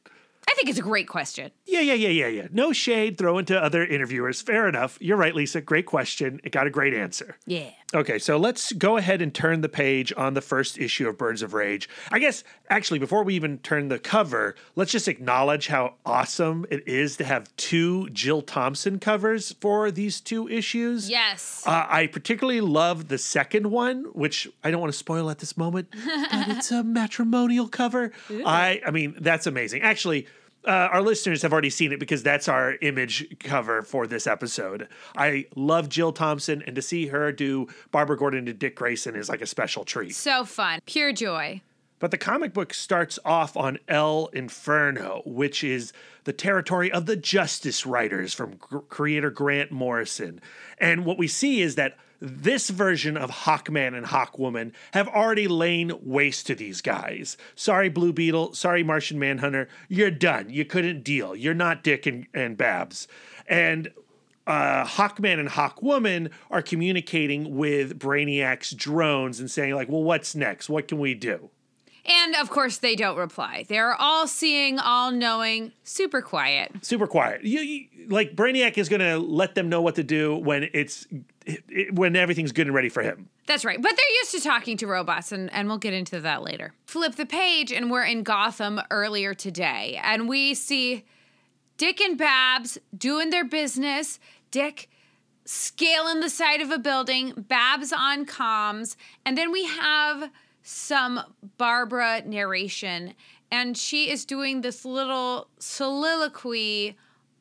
I 0.48 0.54
think 0.54 0.68
it's 0.68 0.78
a 0.78 0.82
great 0.82 1.06
question. 1.06 1.50
Yeah, 1.66 1.80
yeah, 1.80 1.94
yeah, 1.94 2.08
yeah, 2.08 2.26
yeah. 2.26 2.48
No 2.50 2.72
shade 2.72 3.18
thrown 3.18 3.44
to 3.46 3.62
other 3.62 3.84
interviewers. 3.84 4.40
Fair 4.40 4.68
enough. 4.68 4.98
You're 5.00 5.16
right, 5.18 5.34
Lisa. 5.34 5.61
Great 5.61 5.86
question. 5.86 6.40
It 6.44 6.50
got 6.50 6.66
a 6.66 6.70
great 6.70 6.94
answer. 6.94 7.36
Yeah. 7.46 7.70
Okay, 7.93 8.20
so 8.20 8.36
let's 8.36 8.72
go 8.72 8.99
ahead 8.99 9.20
and 9.20 9.34
turn 9.34 9.62
the 9.62 9.68
page 9.68 10.12
on 10.16 10.34
the 10.34 10.41
first 10.41 10.78
issue 10.78 11.09
of 11.09 11.18
Birds 11.18 11.43
of 11.43 11.55
Rage. 11.55 11.88
I 12.12 12.20
guess, 12.20 12.45
actually, 12.68 13.01
before 13.01 13.24
we 13.24 13.34
even 13.34 13.59
turn 13.59 13.88
the 13.88 13.99
cover, 13.99 14.55
let's 14.76 14.93
just 14.93 15.09
acknowledge 15.09 15.66
how 15.66 15.95
awesome 16.07 16.66
it 16.70 16.86
is 16.86 17.16
to 17.16 17.24
have 17.24 17.55
two 17.57 18.09
Jill 18.11 18.43
Thompson 18.43 19.01
covers 19.01 19.57
for 19.61 19.91
these 19.91 20.20
two 20.20 20.47
issues. 20.49 21.11
Yes. 21.11 21.64
Uh, 21.66 21.84
I 21.88 22.07
particularly 22.07 22.61
love 22.61 23.09
the 23.09 23.18
second 23.18 23.68
one, 23.72 24.05
which 24.12 24.47
I 24.62 24.70
don't 24.70 24.80
want 24.80 24.93
to 24.93 24.99
spoil 24.99 25.28
at 25.28 25.41
this 25.41 25.57
moment, 25.57 25.88
but 25.91 26.49
it's 26.49 26.70
a 26.70 26.84
matrimonial 26.84 27.66
cover. 27.66 28.12
I, 28.30 28.80
I 28.86 28.93
mean, 28.93 29.16
that's 29.18 29.49
amazing. 29.49 29.82
Actually, 29.82 30.28
uh, 30.66 30.70
our 30.92 31.02
listeners 31.02 31.42
have 31.42 31.52
already 31.52 31.70
seen 31.70 31.92
it 31.92 31.98
because 31.98 32.22
that's 32.22 32.48
our 32.48 32.74
image 32.82 33.38
cover 33.40 33.82
for 33.82 34.06
this 34.06 34.26
episode. 34.26 34.88
I 35.16 35.46
love 35.56 35.88
Jill 35.88 36.12
Thompson, 36.12 36.62
and 36.66 36.76
to 36.76 36.82
see 36.82 37.06
her 37.06 37.32
do 37.32 37.68
Barbara 37.90 38.18
Gordon 38.18 38.46
to 38.46 38.52
Dick 38.52 38.76
Grayson 38.76 39.16
is 39.16 39.28
like 39.28 39.40
a 39.40 39.46
special 39.46 39.84
treat. 39.84 40.14
so 40.14 40.44
fun. 40.44 40.80
Pure 40.86 41.12
joy. 41.14 41.62
But 41.98 42.11
the 42.11 42.18
comic 42.18 42.54
book 42.54 42.72
starts 42.72 43.18
off 43.26 43.56
on 43.58 43.78
El 43.86 44.28
Inferno, 44.28 45.22
which 45.26 45.62
is 45.62 45.92
the 46.24 46.32
territory 46.32 46.90
of 46.90 47.04
the 47.04 47.16
Justice 47.16 47.84
Riders 47.84 48.32
from 48.32 48.56
gr- 48.56 48.78
creator 48.78 49.30
Grant 49.30 49.70
Morrison. 49.70 50.40
And 50.78 51.04
what 51.04 51.18
we 51.18 51.28
see 51.28 51.61
is 51.61 51.74
that 51.74 51.98
this 52.20 52.68
version 52.68 53.16
of 53.16 53.30
Hawkman 53.30 53.96
and 53.96 54.06
Hawkwoman 54.06 54.72
have 54.92 55.08
already 55.08 55.48
lain 55.48 55.92
waste 56.02 56.46
to 56.48 56.54
these 56.54 56.80
guys. 56.80 57.36
Sorry, 57.54 57.88
Blue 57.88 58.12
Beetle. 58.12 58.54
Sorry, 58.54 58.82
Martian 58.82 59.18
Manhunter. 59.18 59.68
You're 59.88 60.10
done. 60.10 60.50
You 60.50 60.64
couldn't 60.64 61.02
deal. 61.02 61.34
You're 61.34 61.54
not 61.54 61.82
Dick 61.82 62.06
and, 62.06 62.26
and 62.34 62.56
Babs. 62.56 63.08
And 63.46 63.90
uh, 64.46 64.84
Hawkman 64.84 65.38
and 65.38 65.48
Hawkwoman 65.48 66.30
are 66.50 66.62
communicating 66.62 67.56
with 67.56 67.98
Brainiac's 67.98 68.72
drones 68.72 69.40
and 69.40 69.50
saying, 69.50 69.74
like, 69.74 69.88
well, 69.88 70.02
what's 70.02 70.34
next? 70.34 70.68
What 70.68 70.88
can 70.88 70.98
we 70.98 71.14
do? 71.14 71.50
And 72.11 72.34
of 72.36 72.50
course, 72.50 72.78
they 72.78 72.96
don't 72.96 73.16
reply. 73.16 73.64
They're 73.68 73.94
all 73.94 74.26
seeing, 74.26 74.78
all 74.78 75.12
knowing, 75.12 75.72
super 75.84 76.20
quiet. 76.20 76.72
super 76.82 77.06
quiet. 77.06 77.44
You, 77.44 77.61
you- 77.61 77.86
like 78.08 78.34
Brainiac 78.34 78.76
is 78.78 78.88
going 78.88 79.00
to 79.00 79.18
let 79.18 79.54
them 79.54 79.68
know 79.68 79.80
what 79.82 79.94
to 79.94 80.02
do 80.02 80.34
when 80.36 80.68
it's 80.74 81.06
it, 81.46 81.94
when 81.94 82.16
everything's 82.16 82.50
good 82.50 82.66
and 82.66 82.74
ready 82.74 82.88
for 82.88 83.02
him. 83.02 83.28
That's 83.46 83.64
right. 83.64 83.80
But 83.80 83.90
they're 83.96 84.16
used 84.20 84.32
to 84.32 84.40
talking 84.40 84.76
to 84.78 84.86
robots, 84.86 85.30
and, 85.32 85.52
and 85.52 85.68
we'll 85.68 85.78
get 85.78 85.92
into 85.92 86.20
that 86.20 86.42
later. 86.42 86.72
Flip 86.86 87.14
the 87.14 87.26
page, 87.26 87.70
and 87.72 87.90
we're 87.90 88.04
in 88.04 88.22
Gotham 88.24 88.80
earlier 88.90 89.34
today. 89.34 90.00
And 90.02 90.28
we 90.28 90.54
see 90.54 91.04
Dick 91.76 92.00
and 92.00 92.16
Babs 92.18 92.78
doing 92.96 93.30
their 93.30 93.44
business. 93.44 94.18
Dick 94.50 94.88
scaling 95.44 96.20
the 96.20 96.30
side 96.30 96.61
of 96.61 96.70
a 96.70 96.78
building, 96.78 97.32
Babs 97.48 97.92
on 97.92 98.24
comms. 98.26 98.96
And 99.24 99.36
then 99.38 99.50
we 99.52 99.64
have 99.66 100.30
some 100.62 101.20
Barbara 101.58 102.22
narration, 102.24 103.14
and 103.50 103.76
she 103.76 104.11
is 104.11 104.24
doing 104.24 104.61
this 104.61 104.84
little 104.84 105.48
soliloquy 105.58 106.96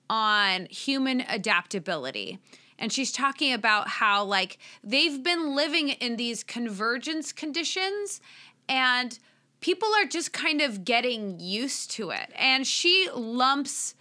on 0.10 0.66
human 0.66 1.22
adaptability. 1.22 2.40
And 2.80 2.92
she's 2.92 3.12
talking 3.12 3.54
about 3.54 3.90
how, 3.90 4.24
like, 4.24 4.58
they've 4.84 5.22
been 5.22 5.56
living 5.56 5.90
in 5.90 6.16
these 6.16 6.44
convergence 6.44 7.32
conditions 7.34 8.22
and 8.68 9.20
people 9.62 9.90
are 10.02 10.06
just 10.06 10.32
kind 10.32 10.62
of 10.62 10.86
getting 10.86 11.40
used 11.40 11.92
to 11.92 12.12
it. 12.12 12.32
And 12.36 12.66
she 12.66 13.10
lumps 13.14 13.96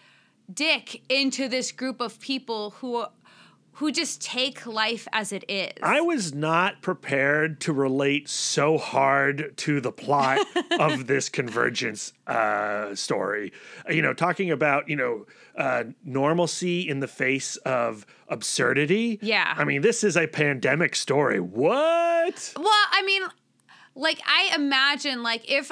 Dick 0.53 1.03
into 1.11 1.49
this 1.49 1.73
group 1.73 2.01
of 2.01 2.21
people 2.21 2.71
who 2.71 3.05
who 3.79 3.93
just 3.93 4.21
take 4.21 4.67
life 4.67 5.07
as 5.13 5.31
it 5.31 5.45
is. 5.49 5.73
I 5.85 6.01
was 6.01 6.35
not 6.35 6.83
prepared 6.83 7.61
to 7.61 7.73
relate 7.73 8.29
so 8.29 8.77
hard 8.77 9.57
to 9.59 9.81
the 9.81 9.93
plot 9.93 10.41
of 10.81 11.07
this 11.07 11.29
convergence 11.29 12.13
uh, 12.27 12.97
story. 12.97 13.53
You 13.89 14.03
know, 14.03 14.15
talking 14.15 14.51
about, 14.51 14.89
you 14.89 14.97
know, 14.97 15.27
uh, 15.57 15.85
normalcy 16.05 16.89
in 16.89 16.99
the 16.99 17.07
face 17.07 17.57
of 17.59 18.05
absurdity. 18.27 19.21
Yeah. 19.23 19.55
I 19.57 19.63
mean, 19.63 19.83
this 19.83 20.03
is 20.03 20.17
a 20.17 20.27
pandemic 20.27 20.97
story. 20.97 21.39
What? 21.39 22.55
Well, 22.57 22.85
I 22.91 23.03
mean, 23.05 23.23
like 23.95 24.21
I 24.27 24.57
imagine 24.57 25.23
like 25.23 25.49
if 25.49 25.71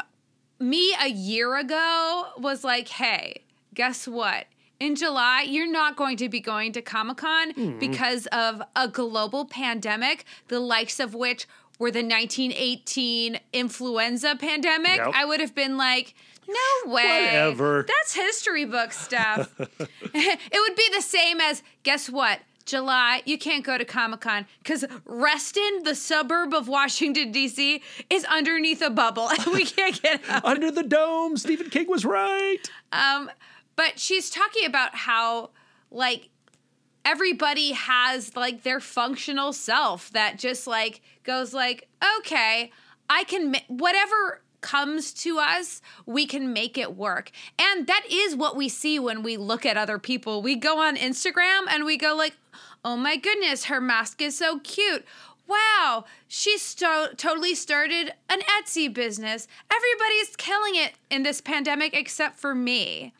me 0.60 0.94
a 1.02 1.08
year 1.08 1.56
ago 1.56 2.26
was 2.38 2.62
like, 2.62 2.86
"Hey, 2.88 3.42
guess 3.74 4.06
what? 4.06 4.46
In 4.78 4.94
July, 4.94 5.42
you're 5.48 5.70
not 5.70 5.96
going 5.96 6.16
to 6.18 6.28
be 6.28 6.40
going 6.40 6.72
to 6.72 6.82
Comic-Con 6.82 7.52
Hmm. 7.52 7.78
because 7.78 8.26
of 8.26 8.62
a 8.74 8.88
global 8.88 9.44
pandemic, 9.46 10.24
the 10.48 10.60
likes 10.60 11.00
of 11.00 11.14
which 11.14 11.46
were 11.78 11.90
the 11.90 12.02
1918 12.02 13.40
influenza 13.52 14.36
pandemic." 14.36 14.96
Yep. 14.96 15.12
I 15.14 15.24
would 15.24 15.40
have 15.40 15.54
been 15.54 15.76
like, 15.76 16.14
"No 16.46 16.92
way. 16.92 17.24
Whatever. 17.26 17.86
That's 17.88 18.14
history 18.14 18.64
book 18.64 18.92
stuff." 18.92 19.50
it 19.60 20.60
would 20.60 20.76
be 20.76 20.88
the 20.94 21.02
same 21.02 21.40
as 21.40 21.62
guess 21.82 22.08
what? 22.10 22.40
July, 22.66 23.22
you 23.24 23.38
can't 23.38 23.62
go 23.64 23.78
to 23.78 23.84
Comic 23.84 24.20
Con 24.20 24.44
because 24.58 24.84
Reston, 25.04 25.84
the 25.84 25.94
suburb 25.94 26.52
of 26.52 26.66
Washington, 26.66 27.30
D.C., 27.30 27.80
is 28.10 28.24
underneath 28.24 28.82
a 28.82 28.90
bubble 28.90 29.28
and 29.30 29.46
we 29.54 29.64
can't 29.64 30.02
get 30.02 30.20
out. 30.28 30.44
Under 30.44 30.72
the 30.72 30.82
dome, 30.82 31.36
Stephen 31.36 31.70
King 31.70 31.88
was 31.88 32.04
right. 32.04 32.58
Um, 32.90 33.30
but 33.76 33.98
she's 33.98 34.30
talking 34.30 34.64
about 34.66 34.94
how, 34.94 35.50
like, 35.90 36.30
everybody 37.04 37.72
has 37.72 38.34
like 38.34 38.64
their 38.64 38.80
functional 38.80 39.52
self 39.52 40.10
that 40.10 40.36
just 40.40 40.66
like 40.66 41.00
goes 41.22 41.54
like 41.54 41.88
okay 42.18 42.72
i 43.08 43.22
can 43.22 43.52
ma- 43.52 43.58
whatever 43.68 44.42
comes 44.66 45.12
to 45.12 45.38
us 45.38 45.80
we 46.06 46.26
can 46.26 46.52
make 46.52 46.76
it 46.76 46.96
work. 46.96 47.30
And 47.56 47.86
that 47.86 48.04
is 48.10 48.34
what 48.34 48.56
we 48.56 48.68
see 48.68 48.98
when 48.98 49.22
we 49.22 49.36
look 49.36 49.64
at 49.64 49.76
other 49.76 49.98
people. 49.98 50.42
We 50.42 50.56
go 50.56 50.80
on 50.80 50.96
instagram 50.96 51.66
and 51.70 51.84
we 51.84 51.96
go 51.96 52.16
like 52.16 52.34
oh 52.84 52.96
my 52.96 53.16
goodness 53.16 53.66
her 53.66 53.80
mask 53.80 54.20
is 54.20 54.36
so 54.36 54.58
cute. 54.58 55.04
Wow 55.46 56.04
she 56.26 56.58
totally 57.16 57.54
started 57.54 58.12
an 58.28 58.40
etsy 58.40 58.92
business. 58.92 59.46
Everybody's 59.72 60.34
killing 60.34 60.74
it 60.74 60.94
in 61.10 61.22
this 61.22 61.40
pandemic 61.40 61.94
except 61.94 62.36
for 62.36 62.52
me 62.52 63.12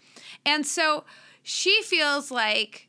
and 0.47 0.66
so 0.66 1.05
she 1.42 1.82
feels 1.82 2.30
like 2.30 2.88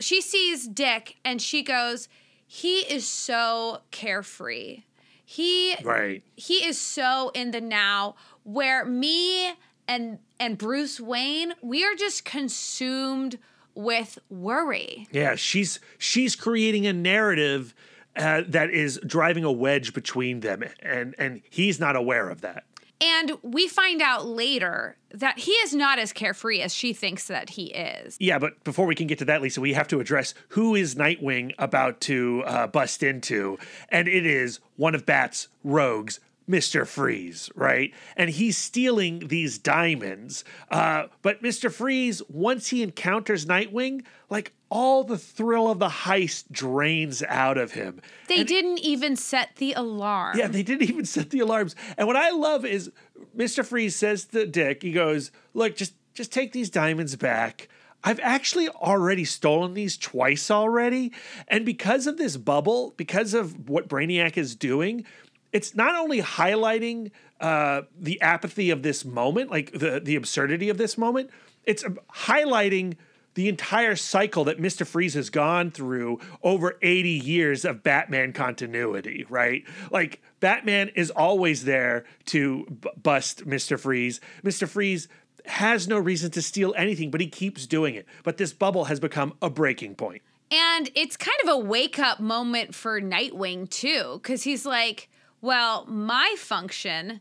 she 0.00 0.20
sees 0.20 0.66
Dick 0.66 1.16
and 1.24 1.40
she 1.40 1.62
goes, 1.62 2.08
he 2.46 2.78
is 2.80 3.06
so 3.06 3.80
carefree. 3.90 4.82
He 5.24 5.74
Right. 5.82 6.22
he 6.36 6.64
is 6.64 6.80
so 6.80 7.30
in 7.34 7.50
the 7.50 7.60
now 7.60 8.14
where 8.44 8.84
me 8.84 9.52
and 9.88 10.18
and 10.38 10.56
Bruce 10.56 11.00
Wayne, 11.00 11.54
we 11.62 11.84
are 11.84 11.94
just 11.94 12.24
consumed 12.24 13.38
with 13.74 14.18
worry. 14.30 15.08
Yeah, 15.10 15.34
she's 15.34 15.80
she's 15.98 16.36
creating 16.36 16.86
a 16.86 16.92
narrative 16.92 17.74
uh, 18.14 18.42
that 18.48 18.70
is 18.70 18.98
driving 19.06 19.44
a 19.44 19.52
wedge 19.52 19.92
between 19.92 20.40
them, 20.40 20.62
and 20.80 21.14
and 21.18 21.42
he's 21.50 21.78
not 21.80 21.96
aware 21.96 22.28
of 22.30 22.40
that. 22.42 22.64
And 23.00 23.32
we 23.42 23.68
find 23.68 24.00
out 24.00 24.26
later 24.26 24.96
that 25.10 25.38
he 25.38 25.52
is 25.52 25.74
not 25.74 25.98
as 25.98 26.12
carefree 26.12 26.60
as 26.60 26.74
she 26.74 26.92
thinks 26.92 27.26
that 27.26 27.50
he 27.50 27.66
is. 27.66 28.16
Yeah, 28.18 28.38
but 28.38 28.62
before 28.64 28.86
we 28.86 28.94
can 28.94 29.06
get 29.06 29.18
to 29.18 29.24
that, 29.26 29.42
Lisa, 29.42 29.60
we 29.60 29.74
have 29.74 29.88
to 29.88 30.00
address 30.00 30.34
who 30.50 30.74
is 30.74 30.94
Nightwing 30.94 31.52
about 31.58 32.00
to 32.02 32.42
uh, 32.46 32.66
bust 32.66 33.02
into, 33.02 33.58
and 33.90 34.08
it 34.08 34.24
is 34.24 34.60
one 34.76 34.94
of 34.94 35.04
Bat's 35.04 35.48
rogues. 35.62 36.20
Mr. 36.48 36.86
Freeze, 36.86 37.50
right? 37.56 37.92
And 38.16 38.30
he's 38.30 38.56
stealing 38.56 39.26
these 39.26 39.58
diamonds. 39.58 40.44
Uh, 40.70 41.06
but 41.22 41.42
Mr. 41.42 41.72
Freeze, 41.72 42.22
once 42.28 42.68
he 42.68 42.84
encounters 42.84 43.46
Nightwing, 43.46 44.04
like 44.30 44.52
all 44.68 45.04
the 45.04 45.18
thrill 45.18 45.70
of 45.70 45.78
the 45.78 45.88
heist 45.88 46.50
drains 46.50 47.22
out 47.22 47.56
of 47.56 47.72
him. 47.72 48.00
They 48.28 48.42
didn't 48.42 48.78
even 48.78 49.16
set 49.16 49.56
the 49.56 49.72
alarm. 49.74 50.36
Yeah, 50.38 50.48
they 50.48 50.62
didn't 50.62 50.88
even 50.88 51.04
set 51.16 51.30
the 51.30 51.40
alarms. 51.40 51.76
And 51.96 52.06
what 52.06 52.16
I 52.16 52.30
love 52.30 52.64
is 52.64 52.90
Mr. 53.36 53.64
Freeze 53.64 53.96
says 53.96 54.24
to 54.26 54.46
Dick, 54.46 54.82
he 54.82 54.92
goes, 54.92 55.30
"Look, 55.54 55.76
just 55.76 55.94
just 56.14 56.32
take 56.32 56.52
these 56.52 56.70
diamonds 56.70 57.14
back. 57.16 57.68
I've 58.02 58.20
actually 58.20 58.68
already 58.68 59.24
stolen 59.24 59.74
these 59.74 59.96
twice 59.96 60.50
already, 60.50 61.12
and 61.48 61.64
because 61.64 62.06
of 62.06 62.18
this 62.18 62.36
bubble, 62.36 62.94
because 62.96 63.34
of 63.34 63.68
what 63.68 63.88
Brainiac 63.88 64.36
is 64.36 64.54
doing, 64.54 65.04
it's 65.52 65.74
not 65.74 65.94
only 65.96 66.20
highlighting 66.20 67.10
uh, 67.40 67.82
the 67.98 68.20
apathy 68.20 68.70
of 68.70 68.82
this 68.82 69.04
moment, 69.04 69.50
like 69.50 69.72
the 69.72 70.00
the 70.00 70.16
absurdity 70.16 70.68
of 70.68 70.78
this 70.78 70.98
moment. 70.98 71.30
It's 71.64 71.84
highlighting." 72.12 72.96
The 73.36 73.48
entire 73.48 73.94
cycle 73.94 74.44
that 74.44 74.58
Mr. 74.58 74.86
Freeze 74.86 75.12
has 75.12 75.28
gone 75.28 75.70
through 75.70 76.18
over 76.42 76.78
80 76.80 77.10
years 77.10 77.66
of 77.66 77.82
Batman 77.82 78.32
continuity, 78.32 79.26
right? 79.28 79.62
Like, 79.90 80.22
Batman 80.40 80.88
is 80.94 81.10
always 81.10 81.64
there 81.64 82.06
to 82.26 82.64
b- 82.64 82.88
bust 83.00 83.46
Mr. 83.46 83.78
Freeze. 83.78 84.22
Mr. 84.42 84.66
Freeze 84.66 85.06
has 85.44 85.86
no 85.86 85.98
reason 85.98 86.30
to 86.30 86.40
steal 86.40 86.74
anything, 86.78 87.10
but 87.10 87.20
he 87.20 87.26
keeps 87.26 87.66
doing 87.66 87.94
it. 87.94 88.06
But 88.24 88.38
this 88.38 88.54
bubble 88.54 88.86
has 88.86 89.00
become 89.00 89.34
a 89.42 89.50
breaking 89.50 89.96
point. 89.96 90.22
And 90.50 90.90
it's 90.94 91.18
kind 91.18 91.38
of 91.44 91.50
a 91.50 91.58
wake 91.58 91.98
up 91.98 92.20
moment 92.20 92.74
for 92.74 93.02
Nightwing, 93.02 93.68
too, 93.68 94.18
because 94.22 94.44
he's 94.44 94.64
like, 94.64 95.10
well, 95.42 95.84
my 95.86 96.34
function 96.38 97.20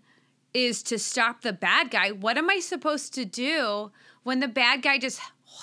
is 0.53 0.81
to 0.83 0.97
stop 0.97 1.41
the 1.41 1.51
bad 1.51 1.91
guy. 1.91 2.11
What 2.11 2.37
am 2.37 2.49
I 2.49 2.59
supposed 2.59 3.13
to 3.15 3.25
do 3.25 3.91
when 4.23 4.39
the 4.39 4.47
bad 4.47 4.81
guy 4.81 4.97
just 4.97 5.19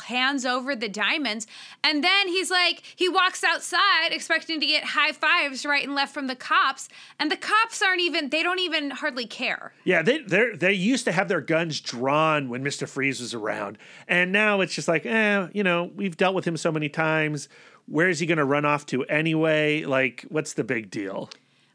hands 0.07 0.45
over 0.45 0.75
the 0.75 0.89
diamonds? 0.89 1.47
And 1.85 2.03
then 2.03 2.29
he's 2.29 2.51
like, 2.51 2.83
he 2.97 3.09
walks 3.09 3.45
outside 3.45 4.09
expecting 4.11 4.61
to 4.61 4.67
get 4.67 4.85
high 4.85 5.13
fives 5.13 5.65
right 5.65 5.85
and 5.85 5.95
left 5.95 6.13
from 6.13 6.27
the 6.27 6.37
cops. 6.37 6.89
And 7.19 7.31
the 7.31 7.37
cops 7.37 7.83
aren't 7.83 8.01
even, 8.01 8.31
they 8.31 8.43
don't 8.43 8.61
even 8.61 8.91
hardly 8.91 9.27
care. 9.27 9.73
Yeah, 9.85 10.03
they 10.03 10.19
they 10.19 10.51
they 10.55 10.73
used 10.73 11.05
to 11.05 11.13
have 11.13 11.29
their 11.29 11.41
guns 11.41 11.81
drawn 11.81 12.49
when 12.49 12.63
Mister 12.63 12.87
Freeze 12.87 13.21
was 13.21 13.35
around, 13.35 13.79
and 14.09 14.33
now 14.33 14.61
it's 14.61 14.75
just 14.75 14.89
like, 14.89 15.07
eh, 15.07 15.49
you 15.53 15.63
know, 15.63 15.91
we've 15.95 16.17
dealt 16.17 16.35
with 16.35 16.45
him 16.45 16.57
so 16.57 16.73
many 16.73 16.89
times. 16.89 17.49
Where 17.87 18.09
is 18.09 18.21
he 18.21 18.27
going 18.27 18.39
to 18.39 18.45
run 18.45 18.65
off 18.65 18.87
to 18.87 19.05
anyway? 19.07 19.85
Like, 19.85 20.25
what's 20.29 20.55
the 20.55 20.65
big 20.65 20.91
deal? 20.91 21.31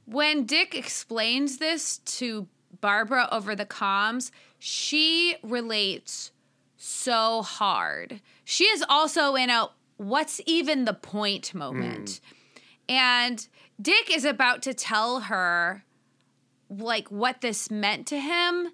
When 0.05 0.45
Dick 0.45 0.73
explains 0.73 1.57
this 1.57 1.97
to 1.97 2.47
Barbara 2.79 3.27
over 3.31 3.55
the 3.55 3.65
comms, 3.65 4.31
she 4.57 5.35
relates 5.43 6.31
so 6.77 7.41
hard. 7.41 8.21
She 8.45 8.65
is 8.65 8.83
also 8.87 9.35
in 9.35 9.49
a 9.49 9.69
what's 9.97 10.39
even 10.45 10.85
the 10.85 10.93
point 10.93 11.53
moment. 11.53 12.21
And 12.87 13.47
Dick 13.81 14.15
is 14.15 14.25
about 14.25 14.61
to 14.63 14.73
tell 14.73 15.21
her 15.21 15.83
like 16.69 17.09
what 17.09 17.41
this 17.41 17.71
meant 17.71 18.07
to 18.07 18.19
him 18.19 18.69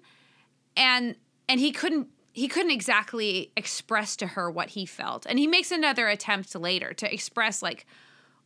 and 0.76 1.16
and 1.48 1.60
he 1.60 1.72
couldn't 1.72 2.08
he 2.32 2.48
couldn't 2.48 2.72
exactly 2.72 3.52
express 3.56 4.16
to 4.16 4.26
her 4.28 4.50
what 4.50 4.70
he 4.70 4.84
felt. 4.84 5.24
And 5.24 5.38
he 5.38 5.46
makes 5.46 5.70
another 5.70 6.08
attempt 6.08 6.54
later 6.56 6.92
to 6.94 7.12
express 7.12 7.62
like 7.62 7.86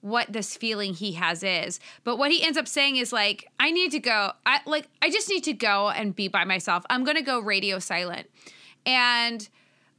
what 0.02 0.30
this 0.32 0.56
feeling 0.56 0.92
he 0.92 1.12
has 1.12 1.42
is. 1.42 1.80
But 2.04 2.16
what 2.16 2.30
he 2.30 2.44
ends 2.44 2.58
up 2.58 2.68
saying 2.68 2.96
is 2.96 3.12
like, 3.12 3.48
I 3.58 3.70
need 3.70 3.90
to 3.92 3.98
go. 3.98 4.32
I 4.44 4.60
like 4.66 4.88
I 5.02 5.10
just 5.10 5.28
need 5.28 5.44
to 5.44 5.54
go 5.54 5.88
and 5.88 6.14
be 6.14 6.28
by 6.28 6.44
myself. 6.44 6.84
I'm 6.90 7.02
gonna 7.02 7.22
go 7.22 7.40
radio 7.40 7.78
silent. 7.78 8.28
And 8.86 9.48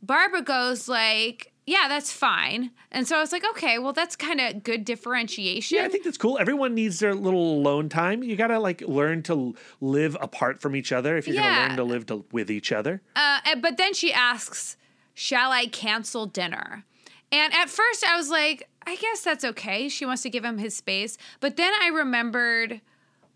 Barbara 0.02 0.42
goes 0.42 0.88
like, 0.88 1.52
Yeah, 1.66 1.88
that's 1.88 2.12
fine. 2.12 2.72
And 2.92 3.08
so 3.08 3.16
I 3.18 3.20
was 3.20 3.32
like, 3.32 3.44
okay, 3.52 3.78
well 3.78 3.94
that's 3.94 4.16
kind 4.16 4.42
of 4.42 4.64
good 4.64 4.84
differentiation. 4.86 5.78
Yeah, 5.78 5.86
I 5.86 5.90
think 5.90 6.04
that's 6.04 6.18
cool. 6.18 6.38
Everyone 6.40 6.74
needs 6.74 7.00
their 7.00 7.14
little 7.14 7.54
alone 7.58 7.88
time. 7.90 8.24
You 8.24 8.36
gotta 8.36 8.60
like 8.60 8.82
learn 8.82 9.22
to 9.24 9.56
live 9.82 10.18
apart 10.20 10.60
from 10.62 10.76
each 10.76 10.92
other 10.92 11.16
if 11.18 11.28
you're 11.28 11.36
Yeah. 11.36 11.56
gonna 11.56 11.68
learn 11.68 11.78
to 11.78 11.84
live 11.84 12.06
to, 12.08 12.26
with 12.32 12.50
each 12.50 12.72
other. 12.72 13.02
Uh, 13.16 13.40
but 13.62 13.78
then 13.78 13.94
she 13.94 14.12
asks, 14.12 14.78
Shall 15.14 15.52
I 15.52 15.68
cancel 15.68 16.26
dinner? 16.26 16.86
And 17.32 17.54
at 17.54 17.70
first 17.70 18.04
I 18.04 18.16
was 18.18 18.30
like, 18.30 18.68
I 18.88 18.96
guess 18.96 19.22
that's 19.22 19.44
okay. 19.44 19.88
She 19.90 20.04
wants 20.06 20.24
to 20.24 20.30
give 20.32 20.44
him 20.44 20.58
his 20.58 20.76
space. 20.76 21.18
But 21.42 21.58
then 21.58 21.72
I 21.80 21.90
remembered 21.90 22.82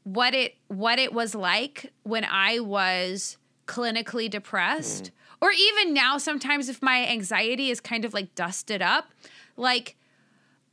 what 0.03 0.33
it 0.33 0.55
what 0.67 0.97
it 0.97 1.13
was 1.13 1.35
like 1.35 1.93
when 2.01 2.25
I 2.25 2.59
was 2.59 3.37
clinically 3.67 4.29
depressed. 4.29 5.11
Or 5.43 5.51
even 5.51 5.93
now, 5.93 6.17
sometimes 6.17 6.69
if 6.69 6.81
my 6.81 7.05
anxiety 7.05 7.69
is 7.69 7.81
kind 7.81 8.05
of 8.05 8.13
like 8.13 8.33
dusted 8.33 8.81
up, 8.81 9.11
like 9.57 9.97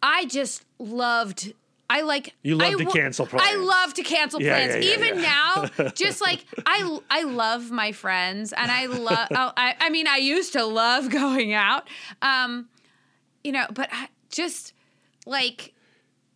I 0.01 0.27
just 0.27 0.65
loved 0.79 1.53
I 1.91 2.03
like 2.03 2.37
You 2.45 2.55
love 2.55 2.75
I 2.75 2.77
to 2.77 2.85
cancel 2.85 3.29
I 3.33 3.57
love 3.57 3.95
to 3.95 4.05
cancel 4.05 4.41
Yeah, 4.41 4.55
plans. 4.55 4.77
yeah, 4.77 4.93
yeah, 4.93 4.97
Even 4.97 5.23
now, 5.23 5.91
just 5.97 6.21
like 6.21 6.45
I 6.65 7.01
I 7.11 7.25
love 7.25 7.73
my 7.73 7.91
friends 7.91 8.53
and 8.53 8.71
I 8.71 8.87
love 8.87 9.27
oh, 9.33 9.53
I 9.57 9.75
I 9.81 9.91
mean 9.91 10.07
I 10.07 10.19
used 10.19 10.53
to 10.53 10.65
love 10.65 11.11
going 11.23 11.53
out. 11.53 11.89
Um 12.23 12.69
you 13.43 13.51
know, 13.51 13.67
but 13.75 13.89
I 13.91 14.07
just 14.31 14.73
like 15.27 15.75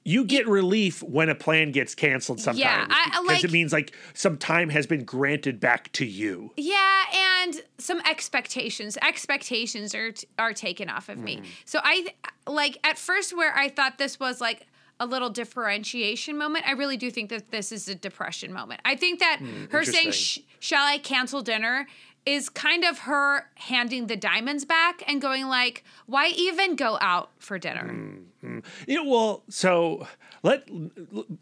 You 0.07 0.25
get 0.27 0.47
relief 0.47 1.03
when 1.03 1.31
a 1.31 1.35
plan 1.35 1.73
gets 1.73 1.95
canceled 1.95 2.39
sometimes. 2.39 2.59
Yeah, 2.61 2.87
I- 2.91 3.07
because 3.23 3.27
like- 3.27 3.45
it 3.45 3.53
means 3.53 3.73
like 3.73 3.95
some 4.13 4.37
time 4.37 4.69
has 4.69 4.87
been 4.87 5.05
granted 5.05 5.61
back 5.61 5.91
to 5.93 6.05
you. 6.05 6.53
Yeah, 6.59 7.05
and 7.43 7.63
some 7.79 8.01
expectations. 8.09 8.99
Expectations 9.01 9.95
are 9.95 10.13
t- 10.13 10.27
are 10.39 10.53
taken 10.53 10.91
off 10.91 11.09
of 11.09 11.19
Mm. 11.19 11.23
me. 11.25 11.43
So 11.65 11.81
I 11.83 12.09
like 12.47 12.79
at 12.85 12.99
first 12.99 13.35
where 13.35 13.57
I 13.57 13.71
thought 13.71 13.97
this 13.97 14.21
was 14.21 14.41
like 14.43 14.67
a 15.01 15.07
little 15.07 15.31
differentiation 15.31 16.37
moment. 16.37 16.67
I 16.69 16.73
really 16.73 16.97
do 16.99 17.11
think 17.11 17.31
that 17.31 17.51
this 17.51 17.73
is 17.73 17.89
a 17.89 17.95
depression 17.95 18.53
moment. 18.53 18.81
I 18.85 18.97
think 18.97 19.21
that 19.21 19.41
her 19.71 19.85
saying 19.85 20.09
Mm. 20.09 20.13
Sh- 20.15 20.39
"Shall 20.61 20.85
I 20.85 20.99
cancel 20.99 21.41
dinner?" 21.43 21.87
is 22.27 22.49
kind 22.49 22.85
of 22.85 23.01
her 23.01 23.51
handing 23.57 24.07
the 24.07 24.17
diamonds 24.17 24.65
back 24.65 25.03
and 25.07 25.21
going 25.21 25.47
like, 25.47 25.85
"Why 26.07 26.29
even 26.29 26.75
go 26.75 26.97
out 27.01 27.31
for 27.39 27.59
dinner?" 27.59 27.85
Mm. 27.93 28.25
Mm. 28.45 28.65
Yeah, 28.87 29.03
well, 29.05 29.43
so 29.49 30.07
let 30.43 30.69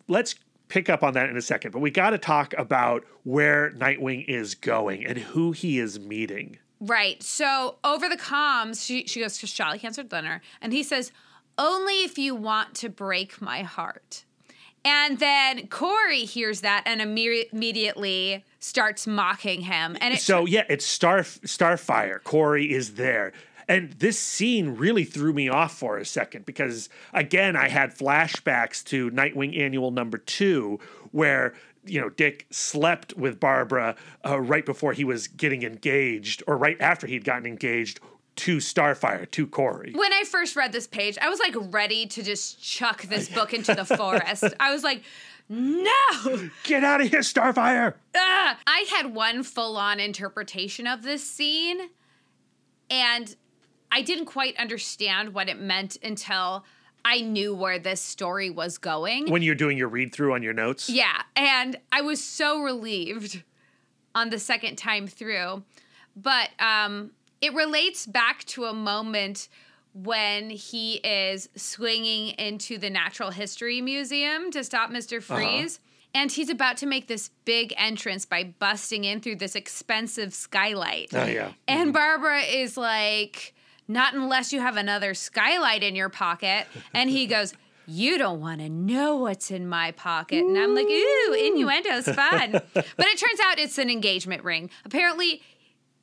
let's 0.08 0.34
pick 0.68 0.88
up 0.88 1.02
on 1.02 1.14
that 1.14 1.28
in 1.28 1.36
a 1.36 1.42
second, 1.42 1.72
but 1.72 1.80
we 1.80 1.90
got 1.90 2.10
to 2.10 2.18
talk 2.18 2.54
about 2.56 3.04
where 3.24 3.70
Nightwing 3.72 4.24
is 4.26 4.54
going 4.54 5.04
and 5.04 5.18
who 5.18 5.52
he 5.52 5.78
is 5.78 6.00
meeting. 6.00 6.58
Right. 6.80 7.22
So 7.22 7.76
over 7.84 8.08
the 8.08 8.16
comms, 8.16 8.84
she, 8.84 9.06
she 9.06 9.20
goes 9.20 9.38
to 9.38 9.46
Charlie 9.46 9.78
Cancer 9.78 10.02
Dinner, 10.02 10.40
and 10.60 10.72
he 10.72 10.82
says, 10.82 11.12
Only 11.58 12.02
if 12.04 12.18
you 12.18 12.34
want 12.34 12.74
to 12.76 12.88
break 12.88 13.40
my 13.40 13.62
heart. 13.62 14.24
And 14.84 15.18
then 15.20 15.68
Kory 15.68 16.24
hears 16.24 16.62
that 16.62 16.82
and 16.86 17.00
imme- 17.00 17.52
immediately 17.52 18.44
starts 18.58 19.06
mocking 19.06 19.60
him. 19.60 19.96
And 20.00 20.14
it, 20.14 20.20
So 20.20 20.44
yeah, 20.44 20.64
it's 20.68 20.84
Star 20.84 21.20
Starfire. 21.20 22.22
Kory 22.24 22.72
is 22.72 22.94
there. 22.94 23.32
And 23.68 23.92
this 23.94 24.18
scene 24.18 24.70
really 24.70 25.04
threw 25.04 25.32
me 25.32 25.48
off 25.48 25.76
for 25.76 25.98
a 25.98 26.04
second 26.04 26.46
because 26.46 26.88
again, 27.12 27.56
I 27.56 27.68
had 27.68 27.96
flashbacks 27.96 28.84
to 28.84 29.10
Nightwing 29.10 29.58
Annual 29.58 29.92
number 29.92 30.18
2 30.18 30.78
where 31.12 31.54
you 31.84 32.00
know, 32.00 32.08
Dick 32.08 32.46
slept 32.50 33.16
with 33.16 33.40
Barbara 33.40 33.96
uh, 34.24 34.40
right 34.40 34.64
before 34.64 34.92
he 34.92 35.04
was 35.04 35.26
getting 35.26 35.62
engaged, 35.62 36.42
or 36.46 36.56
right 36.56 36.80
after 36.80 37.06
he'd 37.06 37.24
gotten 37.24 37.46
engaged 37.46 38.00
to 38.34 38.58
Starfire, 38.58 39.30
to 39.30 39.46
Kory. 39.46 39.92
when 39.94 40.12
I 40.12 40.24
first 40.24 40.56
read 40.56 40.72
this 40.72 40.86
page, 40.86 41.18
I 41.20 41.28
was 41.28 41.38
like 41.38 41.54
ready 41.72 42.06
to 42.06 42.22
just 42.22 42.62
chuck 42.62 43.02
this 43.02 43.28
book 43.28 43.52
into 43.52 43.74
the 43.74 43.84
forest. 43.84 44.44
I 44.58 44.72
was 44.72 44.82
like, 44.82 45.02
no. 45.48 46.48
Get 46.64 46.82
out 46.82 47.00
of 47.02 47.10
here, 47.10 47.20
Starfire! 47.20 47.94
Ugh. 48.14 48.56
I 48.66 48.86
had 48.90 49.14
one 49.14 49.42
full 49.42 49.76
on 49.76 50.00
interpretation 50.00 50.86
of 50.86 51.02
this 51.02 51.28
scene, 51.28 51.90
and 52.88 53.36
I 53.92 54.02
didn't 54.02 54.24
quite 54.24 54.56
understand 54.58 55.34
what 55.34 55.48
it 55.48 55.60
meant 55.60 55.98
until 56.02 56.64
I 57.04 57.20
knew 57.20 57.54
where 57.54 57.78
this 57.78 58.00
story 58.00 58.48
was 58.48 58.78
going. 58.78 59.30
When 59.30 59.42
you're 59.42 59.54
doing 59.54 59.76
your 59.76 59.88
read 59.88 60.12
through 60.12 60.34
on 60.34 60.42
your 60.42 60.54
notes. 60.54 60.88
Yeah, 60.88 61.22
and 61.36 61.78
I 61.92 62.00
was 62.00 62.24
so 62.24 62.62
relieved 62.62 63.42
on 64.14 64.30
the 64.30 64.38
second 64.38 64.76
time 64.76 65.06
through. 65.06 65.62
But 66.16 66.50
um, 66.58 67.12
it 67.40 67.54
relates 67.54 68.06
back 68.06 68.44
to 68.44 68.64
a 68.64 68.72
moment 68.72 69.48
when 69.94 70.48
he 70.48 70.94
is 70.96 71.48
swinging 71.54 72.28
into 72.38 72.78
the 72.78 72.88
Natural 72.88 73.30
History 73.30 73.80
Museum 73.80 74.50
to 74.52 74.64
stop 74.64 74.90
Mr. 74.90 75.22
Freeze. 75.22 75.80
And 76.14 76.30
he's 76.30 76.50
about 76.50 76.76
to 76.78 76.86
make 76.86 77.08
this 77.08 77.30
big 77.46 77.74
entrance 77.76 78.26
by 78.26 78.44
busting 78.58 79.04
in 79.04 79.20
through 79.20 79.36
this 79.36 79.54
expensive 79.54 80.34
skylight. 80.34 81.08
Oh, 81.14 81.24
yeah. 81.24 81.52
And 81.66 81.92
Barbara 81.92 82.40
is 82.40 82.76
like, 82.76 83.54
not 83.92 84.14
unless 84.14 84.52
you 84.52 84.60
have 84.60 84.76
another 84.76 85.14
skylight 85.14 85.82
in 85.82 85.94
your 85.94 86.08
pocket. 86.08 86.66
And 86.94 87.10
he 87.10 87.26
goes, 87.26 87.54
You 87.86 88.18
don't 88.18 88.40
want 88.40 88.60
to 88.60 88.68
know 88.68 89.16
what's 89.16 89.50
in 89.50 89.68
my 89.68 89.92
pocket. 89.92 90.44
And 90.44 90.56
I'm 90.58 90.74
like, 90.74 90.86
Ooh, 90.86 91.34
innuendo's 91.38 92.06
fun. 92.06 92.52
but 92.52 93.06
it 93.06 93.18
turns 93.18 93.40
out 93.44 93.58
it's 93.58 93.78
an 93.78 93.90
engagement 93.90 94.44
ring. 94.44 94.70
Apparently, 94.84 95.42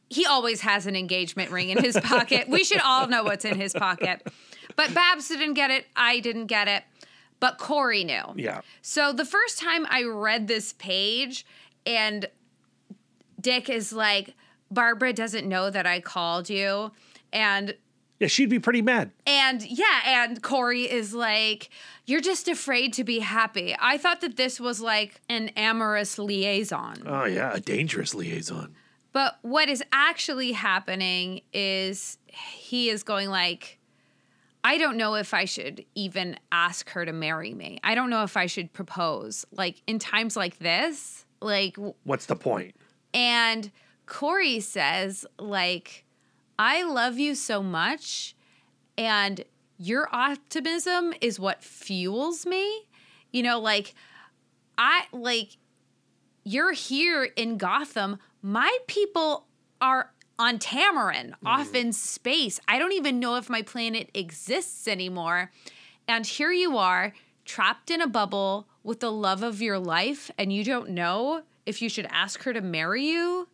he 0.09 0.25
always 0.25 0.61
has 0.61 0.87
an 0.87 0.95
engagement 0.95 1.51
ring 1.51 1.69
in 1.69 1.83
his 1.83 1.97
pocket. 2.03 2.47
We 2.49 2.63
should 2.63 2.81
all 2.81 3.07
know 3.07 3.23
what's 3.23 3.45
in 3.45 3.59
his 3.59 3.73
pocket. 3.73 4.25
But 4.75 4.93
Babs 4.93 5.27
didn't 5.27 5.53
get 5.53 5.71
it. 5.71 5.85
I 5.95 6.19
didn't 6.19 6.47
get 6.47 6.67
it. 6.67 6.83
But 7.39 7.57
Kory 7.57 8.03
knew. 8.03 8.23
Yeah. 8.35 8.61
So 8.81 9.13
the 9.13 9.25
first 9.25 9.59
time 9.59 9.85
I 9.89 10.03
read 10.03 10.47
this 10.47 10.73
page 10.73 11.45
and 11.85 12.27
Dick 13.39 13.69
is 13.69 13.93
like, 13.93 14.35
Barbara 14.71 15.13
doesn't 15.13 15.47
know 15.47 15.69
that 15.69 15.87
I 15.87 15.99
called 15.99 16.49
you. 16.49 16.91
And 17.33 17.75
Yeah, 18.19 18.27
she'd 18.27 18.49
be 18.49 18.59
pretty 18.59 18.81
mad. 18.81 19.11
and 19.25 19.61
yeah, 19.63 20.01
and 20.25 20.41
Kory 20.41 20.89
is 20.89 21.13
like, 21.13 21.69
You're 22.05 22.21
just 22.21 22.47
afraid 22.47 22.93
to 22.93 23.03
be 23.03 23.19
happy. 23.19 23.75
I 23.79 23.97
thought 23.97 24.21
that 24.21 24.35
this 24.37 24.59
was 24.59 24.81
like 24.81 25.21
an 25.29 25.49
amorous 25.49 26.17
liaison. 26.19 27.03
Oh, 27.05 27.25
yeah, 27.25 27.53
a 27.53 27.59
dangerous 27.59 28.13
liaison. 28.15 28.75
But 29.11 29.37
what 29.41 29.69
is 29.69 29.83
actually 29.91 30.51
happening 30.51 31.41
is 31.53 32.17
he 32.27 32.89
is 32.89 33.01
going 33.03 33.29
like, 33.29 33.79
I 34.63 34.77
don't 34.77 34.97
know 34.97 35.15
if 35.15 35.33
I 35.33 35.45
should 35.45 35.83
even 35.95 36.37
ask 36.51 36.89
her 36.91 37.05
to 37.05 37.13
marry 37.13 37.53
me. 37.53 37.79
I 37.83 37.95
don't 37.95 38.09
know 38.09 38.23
if 38.23 38.35
I 38.37 38.45
should 38.45 38.71
propose. 38.73 39.45
Like 39.51 39.81
in 39.87 39.97
times 39.99 40.35
like 40.35 40.59
this, 40.59 41.25
like 41.41 41.77
What's 42.03 42.25
the 42.27 42.35
point? 42.35 42.75
and 43.13 43.71
Kory 44.05 44.59
says, 44.59 45.25
like, 45.39 46.03
I 46.59 46.83
love 46.83 47.17
you 47.17 47.35
so 47.35 47.63
much, 47.63 48.35
and 48.97 49.45
your 49.77 50.09
optimism 50.11 51.13
is 51.21 51.39
what 51.39 51.63
fuels 51.63 52.45
me. 52.45 52.81
You 53.31 53.43
know, 53.43 53.61
like, 53.61 53.95
I 54.77 55.05
like, 55.13 55.55
you're 56.43 56.73
here 56.73 57.23
in 57.23 57.57
Gotham. 57.57 58.19
My 58.41 58.77
people 58.87 59.47
are 59.79 60.11
on 60.37 60.59
Tamaran, 60.59 61.29
mm. 61.29 61.35
off 61.45 61.73
in 61.73 61.93
space. 61.93 62.59
I 62.67 62.77
don't 62.77 62.93
even 62.93 63.21
know 63.21 63.37
if 63.37 63.49
my 63.49 63.61
planet 63.61 64.09
exists 64.13 64.85
anymore. 64.85 65.51
And 66.09 66.25
here 66.25 66.51
you 66.51 66.77
are, 66.77 67.13
trapped 67.45 67.89
in 67.89 68.01
a 68.01 68.07
bubble 68.07 68.67
with 68.83 68.99
the 68.99 69.11
love 69.13 69.43
of 69.43 69.61
your 69.61 69.79
life, 69.79 70.29
and 70.37 70.51
you 70.51 70.65
don't 70.65 70.89
know 70.89 71.43
if 71.65 71.81
you 71.81 71.87
should 71.87 72.07
ask 72.09 72.43
her 72.43 72.51
to 72.51 72.61
marry 72.61 73.05
you. 73.05 73.47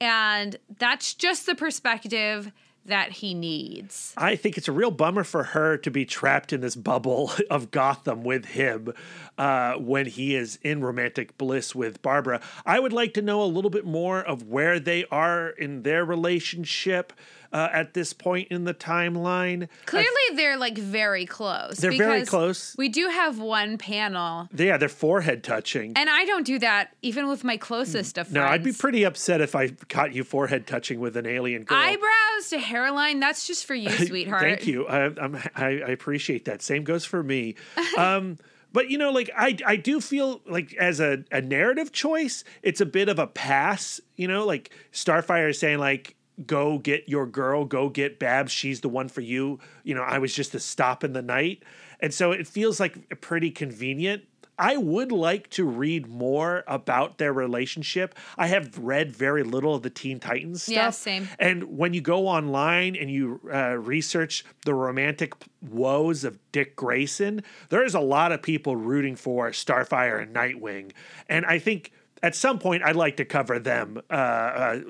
And 0.00 0.56
that's 0.78 1.14
just 1.14 1.46
the 1.46 1.54
perspective 1.54 2.52
that 2.86 3.12
he 3.12 3.34
needs. 3.34 4.12
I 4.16 4.36
think 4.36 4.58
it's 4.58 4.68
a 4.68 4.72
real 4.72 4.90
bummer 4.90 5.24
for 5.24 5.42
her 5.42 5.76
to 5.78 5.90
be 5.90 6.04
trapped 6.04 6.52
in 6.52 6.60
this 6.60 6.76
bubble 6.76 7.32
of 7.50 7.70
Gotham 7.70 8.24
with 8.24 8.44
him 8.46 8.92
uh, 9.38 9.74
when 9.74 10.06
he 10.06 10.34
is 10.34 10.58
in 10.62 10.82
romantic 10.82 11.38
bliss 11.38 11.74
with 11.74 12.02
Barbara. 12.02 12.40
I 12.66 12.80
would 12.80 12.92
like 12.92 13.14
to 13.14 13.22
know 13.22 13.42
a 13.42 13.46
little 13.46 13.70
bit 13.70 13.86
more 13.86 14.20
of 14.20 14.44
where 14.44 14.78
they 14.78 15.04
are 15.10 15.48
in 15.48 15.82
their 15.82 16.04
relationship 16.04 17.12
uh, 17.54 17.68
at 17.72 17.94
this 17.94 18.12
point 18.12 18.48
in 18.48 18.64
the 18.64 18.74
timeline. 18.74 19.68
Clearly, 19.86 20.08
they're 20.34 20.56
like 20.56 20.76
very 20.76 21.24
close. 21.24 21.76
They're 21.76 21.96
very 21.96 22.26
close. 22.26 22.74
We 22.76 22.88
do 22.88 23.08
have 23.08 23.38
one 23.38 23.78
panel, 23.78 24.48
Yeah, 24.52 24.76
their 24.76 24.88
forehead 24.88 25.44
touching. 25.44 25.92
and 25.94 26.10
I 26.10 26.24
don't 26.24 26.44
do 26.44 26.58
that 26.58 26.96
even 27.00 27.28
with 27.28 27.44
my 27.44 27.56
closest 27.56 28.18
of 28.18 28.26
friends. 28.26 28.34
No, 28.34 28.42
I'd 28.42 28.64
be 28.64 28.72
pretty 28.72 29.04
upset 29.04 29.40
if 29.40 29.54
I 29.54 29.68
caught 29.88 30.12
you 30.12 30.24
forehead 30.24 30.66
touching 30.66 30.98
with 30.98 31.16
an 31.16 31.26
alien 31.26 31.62
girl. 31.62 31.78
Eyebrows 31.78 32.50
to 32.50 32.58
hairline, 32.58 33.20
that's 33.20 33.46
just 33.46 33.64
for 33.66 33.74
you, 33.76 33.88
sweetheart. 34.06 34.42
Thank 34.42 34.66
you. 34.66 34.88
I, 34.88 35.04
I'm, 35.04 35.36
I, 35.54 35.66
I 35.66 35.90
appreciate 35.90 36.46
that. 36.46 36.60
Same 36.60 36.82
goes 36.82 37.04
for 37.04 37.22
me. 37.22 37.54
Um, 37.96 38.38
but 38.72 38.90
you 38.90 38.98
know, 38.98 39.12
like 39.12 39.30
I, 39.36 39.56
I 39.64 39.76
do 39.76 40.00
feel 40.00 40.40
like 40.46 40.74
as 40.74 40.98
a, 40.98 41.22
a 41.30 41.40
narrative 41.40 41.92
choice, 41.92 42.42
it's 42.60 42.80
a 42.80 42.86
bit 42.86 43.08
of 43.08 43.20
a 43.20 43.26
pass. 43.28 44.00
You 44.16 44.26
know, 44.26 44.44
like 44.44 44.70
Starfire 44.92 45.50
is 45.50 45.60
saying 45.60 45.78
like, 45.78 46.16
"Go 46.46 46.78
get 46.78 47.08
your 47.08 47.26
girl. 47.26 47.64
Go 47.64 47.88
get 47.88 48.18
Babs. 48.18 48.52
She's 48.52 48.80
the 48.80 48.88
one 48.88 49.08
for 49.08 49.20
you." 49.20 49.58
You 49.82 49.94
know, 49.94 50.02
I 50.02 50.18
was 50.18 50.34
just 50.34 50.54
a 50.54 50.60
stop 50.60 51.04
in 51.04 51.12
the 51.12 51.22
night, 51.22 51.62
and 52.00 52.12
so 52.12 52.32
it 52.32 52.46
feels 52.46 52.80
like 52.80 53.20
pretty 53.20 53.50
convenient. 53.50 54.24
I 54.58 54.76
would 54.76 55.10
like 55.10 55.50
to 55.50 55.64
read 55.64 56.06
more 56.06 56.62
about 56.66 57.18
their 57.18 57.32
relationship. 57.32 58.14
I 58.38 58.46
have 58.46 58.78
read 58.78 59.10
very 59.10 59.42
little 59.42 59.74
of 59.74 59.82
the 59.82 59.90
Teen 59.90 60.20
Titans 60.20 60.62
stuff. 60.62 60.74
Yeah, 60.74 60.90
same. 60.90 61.28
And 61.38 61.76
when 61.76 61.92
you 61.92 62.00
go 62.00 62.28
online 62.28 62.94
and 62.94 63.10
you 63.10 63.40
uh, 63.52 63.76
research 63.76 64.44
the 64.64 64.74
romantic 64.74 65.34
woes 65.60 66.22
of 66.24 66.38
Dick 66.52 66.76
Grayson, 66.76 67.42
there's 67.70 67.94
a 67.94 68.00
lot 68.00 68.30
of 68.30 68.42
people 68.42 68.76
rooting 68.76 69.16
for 69.16 69.50
Starfire 69.50 70.22
and 70.22 70.34
Nightwing. 70.34 70.92
And 71.28 71.44
I 71.46 71.58
think 71.58 71.90
at 72.24 72.34
some 72.34 72.58
point 72.58 72.82
I'd 72.82 72.96
like 72.96 73.18
to 73.18 73.24
cover 73.26 73.58
them 73.58 74.00
uh, 74.10 74.12
uh, 74.14 74.80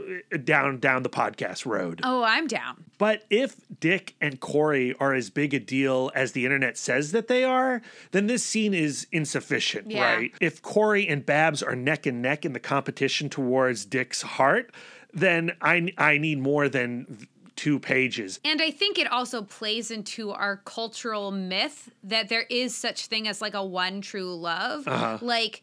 down 0.44 0.78
down 0.78 1.02
the 1.02 1.08
podcast 1.10 1.66
road. 1.66 2.00
Oh, 2.04 2.22
I'm 2.22 2.46
down. 2.46 2.84
But 2.96 3.24
if 3.28 3.56
Dick 3.80 4.14
and 4.20 4.38
Kory 4.38 4.94
are 5.00 5.12
as 5.14 5.30
big 5.30 5.52
a 5.52 5.58
deal 5.58 6.12
as 6.14 6.30
the 6.32 6.44
internet 6.44 6.78
says 6.78 7.10
that 7.10 7.26
they 7.26 7.42
are, 7.42 7.82
then 8.12 8.28
this 8.28 8.44
scene 8.44 8.72
is 8.72 9.08
insufficient, 9.10 9.90
Yeah. 9.90 10.14
right? 10.14 10.32
If 10.40 10.62
Kory 10.62 11.08
and 11.08 11.26
Babs 11.26 11.60
are 11.60 11.74
neck 11.74 12.06
and 12.06 12.22
neck 12.22 12.44
in 12.46 12.52
the 12.52 12.60
competition 12.60 13.28
towards 13.28 13.84
Dick's 13.84 14.22
heart, 14.22 14.72
then 15.12 15.50
I 15.60 15.92
I 15.98 16.18
need 16.18 16.38
more 16.38 16.68
than 16.68 17.26
two 17.56 17.80
pages. 17.80 18.38
And 18.44 18.62
I 18.62 18.70
think 18.70 18.96
it 18.98 19.10
also 19.10 19.42
plays 19.42 19.90
into 19.90 20.30
our 20.30 20.58
cultural 20.58 21.30
myth 21.32 21.90
that 22.04 22.28
there 22.28 22.46
is 22.48 22.76
such 22.76 23.06
thing 23.06 23.26
as 23.26 23.40
like 23.42 23.54
a 23.54 23.64
one 23.64 24.00
true 24.00 24.34
love. 24.36 24.86
Like 25.20 25.62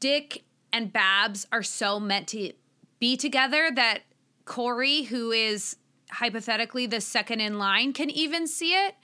Dick 0.00 0.42
and 0.76 0.92
Babs 0.92 1.46
are 1.50 1.62
so 1.62 1.98
meant 1.98 2.28
to 2.28 2.52
be 2.98 3.16
together 3.16 3.70
that 3.74 4.00
Kory, 4.44 5.04
who 5.04 5.32
is 5.32 5.76
hypothetically 6.10 6.86
the 6.86 7.00
second 7.00 7.40
in 7.40 7.58
line, 7.58 7.94
can 7.94 8.10
even 8.10 8.46
see 8.46 8.74
it. 8.74 8.94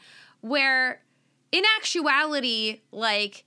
Where 0.42 1.00
in 1.50 1.64
actuality, 1.78 2.82
like 2.92 3.44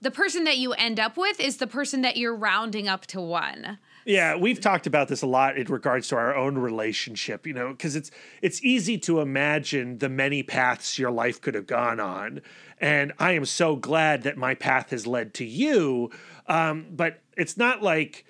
the 0.00 0.12
person 0.12 0.44
that 0.44 0.58
you 0.58 0.72
end 0.72 1.00
up 1.00 1.16
with 1.16 1.40
is 1.40 1.56
the 1.56 1.66
person 1.66 2.02
that 2.02 2.16
you're 2.16 2.36
rounding 2.36 2.86
up 2.86 3.06
to 3.06 3.20
one. 3.20 3.78
Yeah, 4.04 4.36
we've 4.36 4.60
talked 4.60 4.86
about 4.86 5.08
this 5.08 5.22
a 5.22 5.26
lot 5.26 5.58
in 5.58 5.66
regards 5.66 6.08
to 6.08 6.16
our 6.16 6.34
own 6.34 6.56
relationship, 6.56 7.44
you 7.44 7.52
know, 7.52 7.72
because 7.72 7.96
it's 7.96 8.12
it's 8.40 8.62
easy 8.62 8.98
to 8.98 9.20
imagine 9.20 9.98
the 9.98 10.08
many 10.08 10.44
paths 10.44 10.96
your 10.96 11.10
life 11.10 11.40
could 11.40 11.54
have 11.54 11.66
gone 11.66 11.98
on. 11.98 12.40
And 12.80 13.12
I 13.18 13.32
am 13.32 13.44
so 13.44 13.76
glad 13.76 14.22
that 14.22 14.36
my 14.36 14.54
path 14.54 14.90
has 14.90 15.06
led 15.06 15.34
to 15.34 15.44
you. 15.44 16.10
Um, 16.46 16.86
but 16.90 17.20
it's 17.36 17.56
not 17.56 17.82
like 17.82 18.24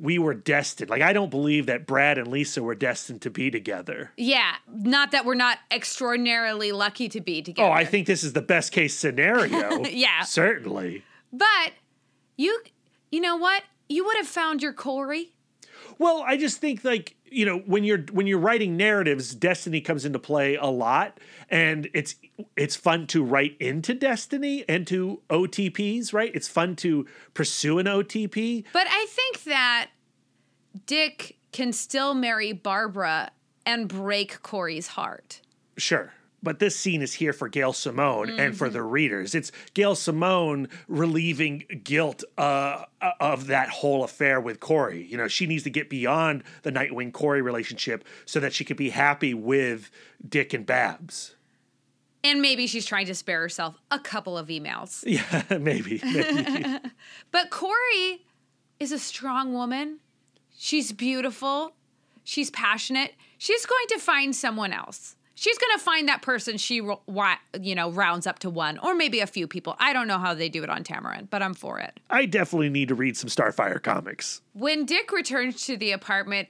we 0.00 0.18
were 0.18 0.34
destined. 0.34 0.90
Like 0.90 1.02
I 1.02 1.12
don't 1.12 1.30
believe 1.30 1.66
that 1.66 1.86
Brad 1.86 2.18
and 2.18 2.28
Lisa 2.28 2.62
were 2.62 2.74
destined 2.74 3.22
to 3.22 3.30
be 3.30 3.50
together. 3.50 4.12
Yeah, 4.16 4.54
not 4.72 5.10
that 5.12 5.24
we're 5.24 5.34
not 5.34 5.58
extraordinarily 5.70 6.72
lucky 6.72 7.08
to 7.10 7.20
be 7.20 7.42
together. 7.42 7.68
Oh, 7.68 7.72
I 7.72 7.84
think 7.84 8.06
this 8.06 8.24
is 8.24 8.32
the 8.32 8.42
best 8.42 8.72
case 8.72 8.94
scenario. 8.96 9.84
Yeah. 9.94 10.22
Certainly. 10.22 11.04
But 11.32 11.72
you 12.36 12.60
you 13.10 13.20
know 13.20 13.36
what? 13.36 13.62
You 13.88 14.04
would 14.04 14.16
have 14.16 14.26
found 14.26 14.62
your 14.62 14.72
Kory. 14.72 15.33
Well, 15.98 16.24
I 16.26 16.36
just 16.36 16.58
think 16.58 16.84
like 16.84 17.16
you 17.24 17.44
know 17.44 17.58
when 17.58 17.84
you're 17.84 18.04
when 18.12 18.26
you're 18.26 18.38
writing 18.38 18.76
narratives, 18.76 19.34
destiny 19.34 19.80
comes 19.80 20.04
into 20.04 20.18
play 20.18 20.56
a 20.56 20.66
lot, 20.66 21.18
and 21.50 21.88
it's 21.94 22.16
it's 22.56 22.76
fun 22.76 23.06
to 23.08 23.22
write 23.22 23.56
into 23.60 23.94
destiny 23.94 24.64
and 24.68 24.86
to 24.88 25.20
OTPs, 25.30 26.12
right? 26.12 26.30
It's 26.34 26.48
fun 26.48 26.76
to 26.76 27.06
pursue 27.34 27.78
an 27.78 27.86
OTP. 27.86 28.64
But 28.72 28.86
I 28.88 29.06
think 29.08 29.44
that 29.44 29.90
Dick 30.86 31.36
can 31.52 31.72
still 31.72 32.14
marry 32.14 32.52
Barbara 32.52 33.30
and 33.64 33.88
break 33.88 34.42
Kory's 34.42 34.88
heart. 34.88 35.40
Sure. 35.76 36.12
But 36.44 36.58
this 36.58 36.76
scene 36.76 37.00
is 37.00 37.14
here 37.14 37.32
for 37.32 37.48
Gail 37.48 37.72
Simone 37.72 38.38
and 38.38 38.56
for 38.56 38.68
the 38.68 38.82
readers. 38.82 39.34
It's 39.34 39.50
Gail 39.72 39.94
Simone 39.94 40.68
relieving 40.86 41.64
guilt 41.82 42.22
uh, 42.36 42.84
of 43.18 43.46
that 43.46 43.70
whole 43.70 44.04
affair 44.04 44.40
with 44.40 44.60
Kory. 44.60 45.04
You 45.04 45.16
know, 45.16 45.26
she 45.26 45.46
needs 45.46 45.64
to 45.64 45.70
get 45.70 45.88
beyond 45.88 46.44
the 46.62 46.70
Nightwing 46.70 47.12
Kory 47.12 47.40
relationship 47.40 48.04
so 48.26 48.40
that 48.40 48.52
she 48.52 48.64
could 48.64 48.76
be 48.76 48.90
happy 48.90 49.32
with 49.32 49.90
Dick 50.28 50.52
and 50.52 50.66
Babs. 50.66 51.34
And 52.22 52.40
maybe 52.40 52.66
she's 52.66 52.86
trying 52.86 53.06
to 53.06 53.14
spare 53.14 53.40
herself 53.40 53.76
a 53.90 53.98
couple 53.98 54.36
of 54.36 54.48
emails. 54.48 55.02
Yeah, 55.06 55.58
maybe. 55.58 56.00
maybe. 56.04 56.78
But 57.30 57.50
Kory 57.50 58.22
is 58.78 58.92
a 58.92 58.98
strong 58.98 59.54
woman. 59.54 60.00
She's 60.56 60.92
beautiful. 60.92 61.72
She's 62.22 62.50
passionate. 62.50 63.14
She's 63.38 63.66
going 63.66 63.86
to 63.88 63.98
find 63.98 64.34
someone 64.36 64.72
else. 64.72 65.13
She's 65.34 65.58
going 65.58 65.76
to 65.76 65.84
find 65.84 66.08
that 66.08 66.22
person 66.22 66.58
she 66.58 66.76
you 66.76 67.74
know 67.74 67.90
rounds 67.90 68.26
up 68.26 68.38
to 68.40 68.50
one 68.50 68.78
or 68.78 68.94
maybe 68.94 69.20
a 69.20 69.26
few 69.26 69.46
people. 69.46 69.76
I 69.78 69.92
don't 69.92 70.06
know 70.06 70.18
how 70.18 70.34
they 70.34 70.48
do 70.48 70.62
it 70.62 70.70
on 70.70 70.84
Tamaran, 70.84 71.28
but 71.28 71.42
I'm 71.42 71.54
for 71.54 71.78
it. 71.78 71.98
I 72.10 72.26
definitely 72.26 72.70
need 72.70 72.88
to 72.88 72.94
read 72.94 73.16
some 73.16 73.28
Starfire 73.28 73.82
comics. 73.82 74.42
When 74.52 74.84
Dick 74.86 75.10
returns 75.12 75.66
to 75.66 75.76
the 75.76 75.92
apartment, 75.92 76.48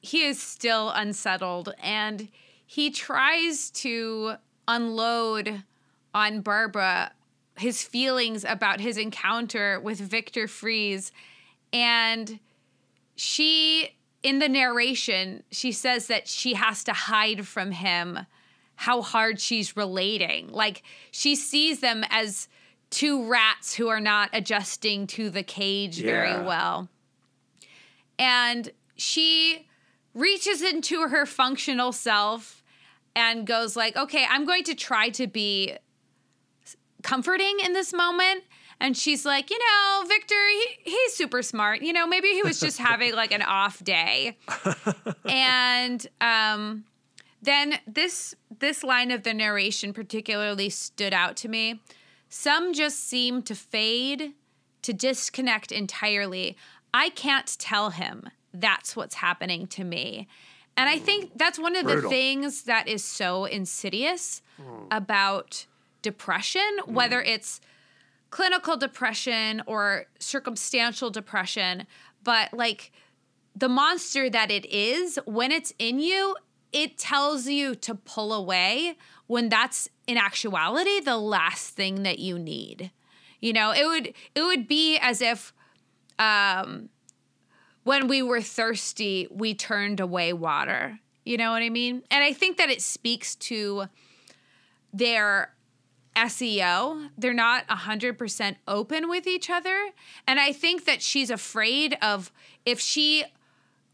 he 0.00 0.24
is 0.24 0.40
still 0.40 0.90
unsettled 0.90 1.74
and 1.82 2.28
he 2.66 2.90
tries 2.90 3.70
to 3.70 4.34
unload 4.66 5.62
on 6.14 6.40
Barbara 6.40 7.12
his 7.58 7.82
feelings 7.82 8.44
about 8.44 8.80
his 8.80 8.96
encounter 8.96 9.80
with 9.80 9.98
Victor 9.98 10.46
Freeze. 10.46 11.12
And 11.72 12.38
she, 13.16 13.90
in 14.22 14.38
the 14.40 14.48
narration, 14.48 15.42
she 15.50 15.72
says 15.72 16.08
that 16.08 16.26
she 16.28 16.54
has 16.54 16.84
to 16.84 16.92
hide 16.92 17.46
from 17.46 17.70
him 17.72 18.20
how 18.76 19.02
hard 19.02 19.40
she's 19.40 19.76
relating. 19.76 20.48
Like 20.48 20.82
she 21.10 21.34
sees 21.34 21.80
them 21.80 22.04
as 22.10 22.48
two 22.90 23.28
rats 23.28 23.74
who 23.74 23.88
are 23.88 24.00
not 24.00 24.30
adjusting 24.32 25.06
to 25.08 25.30
the 25.30 25.42
cage 25.42 26.00
Yeah. 26.00 26.06
very 26.06 26.44
well. 26.46 26.88
And 28.18 28.70
she 28.96 29.66
reaches 30.14 30.62
into 30.62 31.08
her 31.08 31.26
functional 31.26 31.92
self 31.92 32.62
and 33.14 33.46
goes 33.46 33.76
like, 33.76 33.96
"Okay, 33.96 34.24
I'm 34.28 34.44
going 34.44 34.64
to 34.64 34.74
try 34.74 35.10
to 35.10 35.26
be 35.26 35.76
comforting 37.02 37.58
in 37.64 37.72
this 37.72 37.92
moment." 37.92 38.44
And 38.80 38.96
she's 38.96 39.24
like, 39.24 39.50
"You 39.50 39.58
know, 39.58 40.04
Victor, 40.06 40.34
he, 40.84 40.90
he's 40.90 41.14
super 41.14 41.42
smart. 41.42 41.82
You 41.82 41.92
know, 41.92 42.06
maybe 42.06 42.28
he 42.28 42.42
was 42.42 42.60
just 42.60 42.78
having 42.78 43.14
like 43.14 43.32
an 43.32 43.42
off 43.42 43.82
day." 43.82 44.36
and 45.28 46.06
um 46.20 46.84
then 47.42 47.78
this 47.86 48.34
this 48.58 48.82
line 48.82 49.10
of 49.10 49.22
the 49.22 49.34
narration 49.34 49.92
particularly 49.92 50.70
stood 50.70 51.12
out 51.12 51.36
to 51.38 51.48
me. 51.48 51.80
Some 52.28 52.72
just 52.74 53.08
seem 53.08 53.42
to 53.42 53.54
fade, 53.54 54.32
to 54.82 54.92
disconnect 54.92 55.72
entirely. 55.72 56.56
I 56.92 57.10
can't 57.10 57.58
tell 57.58 57.90
him 57.90 58.28
that's 58.52 58.96
what's 58.96 59.16
happening 59.16 59.66
to 59.68 59.84
me. 59.84 60.28
And 60.76 60.88
I 60.88 60.98
think 60.98 61.36
that's 61.36 61.58
one 61.58 61.74
of 61.74 61.86
the 61.86 62.02
things 62.02 62.62
that 62.62 62.86
is 62.86 63.02
so 63.02 63.46
insidious 63.46 64.42
about 64.90 65.66
depression, 66.02 66.62
whether 66.86 67.20
it's 67.20 67.60
clinical 68.30 68.76
depression 68.76 69.62
or 69.66 70.06
circumstantial 70.18 71.10
depression, 71.10 71.86
but 72.22 72.52
like 72.52 72.92
the 73.56 73.68
monster 73.68 74.30
that 74.30 74.50
it 74.50 74.66
is, 74.66 75.18
when 75.24 75.50
it's 75.50 75.72
in 75.78 75.98
you, 75.98 76.36
it 76.72 76.98
tells 76.98 77.46
you 77.46 77.74
to 77.74 77.94
pull 77.94 78.32
away 78.32 78.96
when 79.26 79.48
that's 79.48 79.88
in 80.06 80.16
actuality 80.16 81.00
the 81.00 81.16
last 81.16 81.70
thing 81.70 82.02
that 82.02 82.18
you 82.18 82.38
need. 82.38 82.90
You 83.40 83.52
know, 83.52 83.72
it 83.72 83.86
would 83.86 84.14
it 84.34 84.42
would 84.42 84.68
be 84.68 84.98
as 84.98 85.22
if 85.22 85.52
um 86.18 86.88
when 87.84 88.06
we 88.06 88.20
were 88.20 88.42
thirsty, 88.42 89.28
we 89.30 89.54
turned 89.54 90.00
away 90.00 90.32
water. 90.32 90.98
You 91.24 91.38
know 91.38 91.52
what 91.52 91.62
I 91.62 91.70
mean? 91.70 92.02
And 92.10 92.22
I 92.22 92.32
think 92.32 92.58
that 92.58 92.68
it 92.68 92.82
speaks 92.82 93.34
to 93.36 93.84
their 94.92 95.54
SEO. 96.26 97.10
They're 97.16 97.32
not 97.32 97.66
100% 97.68 98.56
open 98.66 99.08
with 99.08 99.26
each 99.26 99.48
other. 99.48 99.90
And 100.26 100.40
I 100.40 100.52
think 100.52 100.84
that 100.84 101.02
she's 101.02 101.30
afraid 101.30 101.96
of 102.02 102.32
if 102.66 102.80
she 102.80 103.24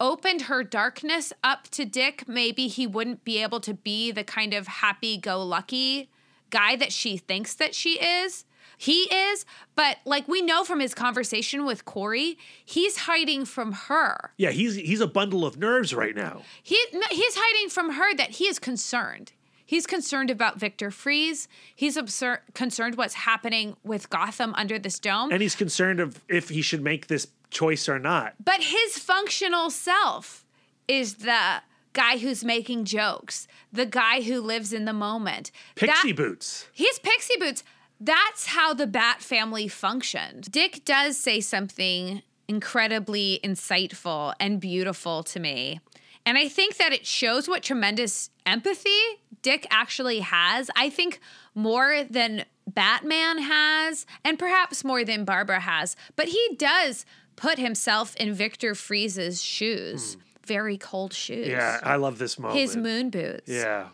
opened 0.01 0.43
her 0.43 0.65
darkness 0.65 1.33
up 1.43 1.69
to 1.71 1.85
Dick, 1.85 2.27
maybe 2.27 2.69
he 2.69 2.87
wouldn't 2.87 3.25
be 3.25 3.43
able 3.43 3.61
to 3.61 3.75
be 3.75 4.11
the 4.11 4.25
kind 4.25 4.55
of 4.55 4.67
happy 4.67 5.17
go 5.17 5.43
lucky 5.45 6.09
guy 6.51 6.77
that 6.77 6.93
she 6.93 7.17
thinks 7.17 7.55
that 7.55 7.75
she 7.75 8.01
is. 8.01 8.45
He 8.77 9.03
is, 9.03 9.45
but 9.77 9.99
like 10.05 10.27
we 10.27 10.43
know 10.43 10.65
from 10.65 10.81
his 10.81 10.95
conversation 10.95 11.65
with 11.65 11.85
Kory, 11.85 12.37
he's 12.65 12.99
hiding 12.99 13.45
from 13.45 13.73
her. 13.73 14.33
Yeah, 14.37 14.51
he's 14.51 14.75
he's 14.75 15.01
a 15.01 15.07
bundle 15.07 15.45
of 15.45 15.57
nerves 15.57 15.95
right 15.95 16.15
now. 16.15 16.43
He 16.63 16.79
he's 17.11 17.37
hiding 17.37 17.71
from 17.71 17.93
her 17.93 18.15
that 18.17 18.31
he 18.31 18.47
is 18.49 18.59
concerned. 18.59 19.33
He's 19.67 19.87
concerned 19.87 20.31
about 20.31 20.59
Victor 20.59 20.91
Freeze. 20.91 21.49
He's 21.75 21.97
absur- 21.97 22.41
concerned 22.55 22.97
what's 22.97 23.15
happening 23.15 23.77
with 23.83 24.11
Gotham 24.11 24.55
under 24.57 24.79
this 24.79 24.99
dome. 24.99 25.31
And 25.33 25.41
he's 25.41 25.55
concerned 25.57 26.01
of 26.01 26.23
if 26.29 26.51
he 26.51 26.61
should 26.63 26.83
make 26.83 27.07
this 27.07 27.29
choice 27.51 27.89
or 27.89 27.99
not. 27.99 28.35
But 28.45 28.61
his 28.63 28.99
functional 28.99 29.71
self 29.71 30.45
is 30.87 31.15
the 31.17 31.63
guy 31.95 32.19
who's 32.19 32.45
making 32.45 32.85
jokes, 32.85 33.47
the 33.73 33.87
guy 33.87 34.21
who 34.23 34.41
lives 34.41 34.73
in 34.73 34.85
the 34.85 34.93
moment. 34.93 35.51
Pixie 35.77 36.13
That- 36.13 36.17
boots. 36.17 36.69
He's 36.73 36.99
Pixie 36.99 37.39
Boots. 37.39 37.63
That's 38.01 38.47
how 38.47 38.75
the 38.75 38.87
Bat 38.89 39.23
family 39.23 39.69
functioned. 39.69 40.51
Dick 40.51 40.85
does 40.85 41.17
say 41.17 41.41
something 41.41 42.23
incredibly 42.49 43.41
insightful 43.43 44.35
and 44.39 44.61
beautiful 44.61 45.23
to 45.23 45.41
me. 45.41 45.81
And 46.27 46.39
I 46.39 46.49
think 46.49 46.77
that 46.79 46.93
it 46.93 47.07
shows 47.07 47.49
what 47.49 47.63
tremendous 47.63 48.31
empathy 48.47 48.99
Dick 49.43 49.67
actually 49.71 50.21
has. 50.21 50.71
I 50.75 50.89
think 50.89 51.21
more 51.55 52.05
than 52.09 52.45
Batman 52.67 53.39
has, 53.39 54.07
and 54.25 54.39
perhaps 54.39 54.85
more 54.85 55.05
than 55.05 55.25
Barbara 55.25 55.61
has. 55.61 55.97
But 56.17 56.29
he 56.29 56.57
does 56.57 57.05
put 57.37 57.59
himself 57.59 58.17
in 58.17 58.33
Victor 58.33 58.75
Freeze's 58.75 59.43
shoes. 59.43 60.17
Very 60.47 60.79
cold 60.79 61.13
shoes. 61.13 61.47
Hmm. 61.47 61.53
Yeah, 61.53 61.81
I 61.83 61.97
love 61.97 62.19
this 62.19 62.39
moment. 62.39 62.59
His 62.59 62.77
moon 62.77 63.11
boots. 63.11 63.51
Yeah. 63.51 63.89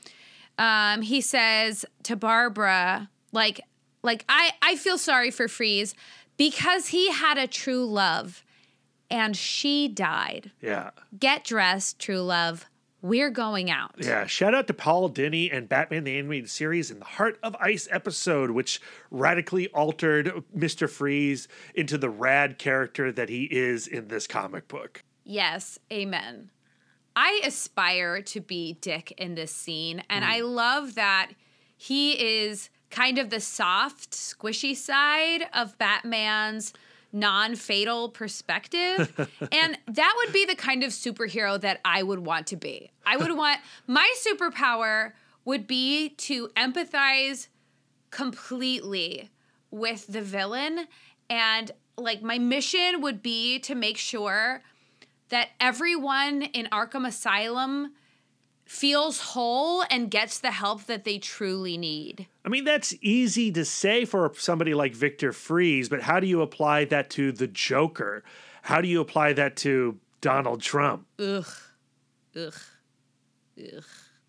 Um, 0.59 1.03
he 1.03 1.21
says 1.21 1.85
to 2.05 2.17
Barbara, 2.17 3.09
like, 3.33 3.61
like 4.03 4.25
I, 4.29 4.53
I 4.63 4.77
feel 4.77 4.99
sorry 4.99 5.31
for 5.31 5.49
Freeze 5.49 5.95
because 6.37 6.89
he 6.89 7.11
had 7.11 7.39
a 7.39 7.47
true 7.47 7.87
love 7.87 8.45
and 9.11 9.37
she 9.37 9.89
died. 9.89 10.51
Yeah. 10.61 10.91
Get 11.19 11.45
dressed, 11.45 11.99
true 11.99 12.21
love. 12.21 12.67
We're 13.03 13.31
going 13.31 13.71
out. 13.71 13.95
Yeah, 13.99 14.27
shout 14.27 14.55
out 14.55 14.67
to 14.67 14.75
Paul 14.75 15.09
Dini 15.09 15.49
and 15.51 15.69
Batman 15.69 16.05
the 16.05 16.19
Animated 16.19 16.51
Series 16.51 16.91
in 16.91 16.99
the 16.99 17.07
Heart 17.07 17.39
of 17.43 17.57
Ice 17.59 17.89
episode, 17.91 18.51
which 18.51 18.79
radically 19.11 19.69
altered 19.69 20.45
Mr. 20.55 20.89
Freeze 20.89 21.49
into 21.75 21.97
the 21.97 22.11
rad 22.11 22.59
character 22.59 23.11
that 23.11 23.31
he 23.31 23.45
is 23.45 23.87
in 23.87 24.09
this 24.09 24.27
comic 24.27 24.69
book. 24.69 25.03
Yes, 25.25 25.79
amen. 25.91 26.51
I 27.17 27.41
aspire 27.45 28.21
to 28.23 28.41
be 28.41 28.75
Dick 28.81 29.13
in 29.17 29.35
this 29.35 29.53
scene, 29.53 30.03
and 30.11 30.25
I 30.25 30.41
hmm. 30.41 30.47
love 30.47 30.95
that 30.97 31.31
he 31.77 32.13
is 32.13 32.69
kind 32.91 33.19
of 33.19 33.31
the 33.31 33.41
soft, 33.41 34.11
squishy 34.11 34.77
side 34.77 35.47
of 35.55 35.79
Batman's 35.79 36.75
non 37.13 37.55
fatal 37.57 38.09
perspective. 38.09 39.13
and 39.53 39.79
that 39.89 40.15
would 40.19 40.33
be 40.33 40.45
the 40.45 40.55
kind 40.55 40.83
of 40.83 40.91
superhero 40.91 41.61
that 41.61 41.81
I 41.85 42.03
would 42.03 42.21
want 42.21 42.47
to 42.49 42.57
be. 42.57 42.91
I 43.05 43.17
would 43.17 43.37
want 43.37 43.61
my 43.87 44.13
superpower 44.25 45.13
would 45.45 45.67
be 45.67 46.11
to 46.11 46.49
empathize 46.49 47.49
completely 48.11 49.31
with 49.71 50.07
the 50.07 50.21
villain 50.21 50.87
and 51.29 51.71
like 51.97 52.23
my 52.23 52.39
mission 52.39 53.01
would 53.03 53.23
be 53.23 53.59
to 53.61 53.75
make 53.75 53.97
sure 53.97 54.63
that 55.29 55.51
everyone 55.61 56.43
in 56.43 56.67
Arkham 56.67 57.07
Asylum 57.07 57.93
feels 58.71 59.19
whole 59.19 59.83
and 59.91 60.13
gets 60.13 60.39
the 60.39 60.53
help 60.53 60.85
that 60.85 61.03
they 61.03 61.19
truly 61.19 61.77
need. 61.77 62.29
I 62.45 62.49
mean, 62.49 62.65
that's 62.65 62.95
easy 63.03 63.51
to 63.51 63.65
say 63.65 64.05
for 64.05 64.31
somebody 64.37 64.75
like 64.75 64.95
Victor 64.95 65.33
Freeze, 65.33 65.89
but 65.89 66.03
how 66.03 66.21
do 66.21 66.29
you 66.29 66.41
apply 66.41 66.85
that 66.85 67.11
to 67.11 67.33
the 67.33 67.49
Joker? 67.49 68.23
How 68.63 68.81
do 68.81 68.87
you 68.87 69.01
apply 69.01 69.33
that 69.33 69.57
to 69.57 69.99
Donald 70.21 70.63
Trump? 70.63 71.05
Ugh. 71.19 71.45
Ugh. 72.37 72.55
Ugh. 73.59 73.85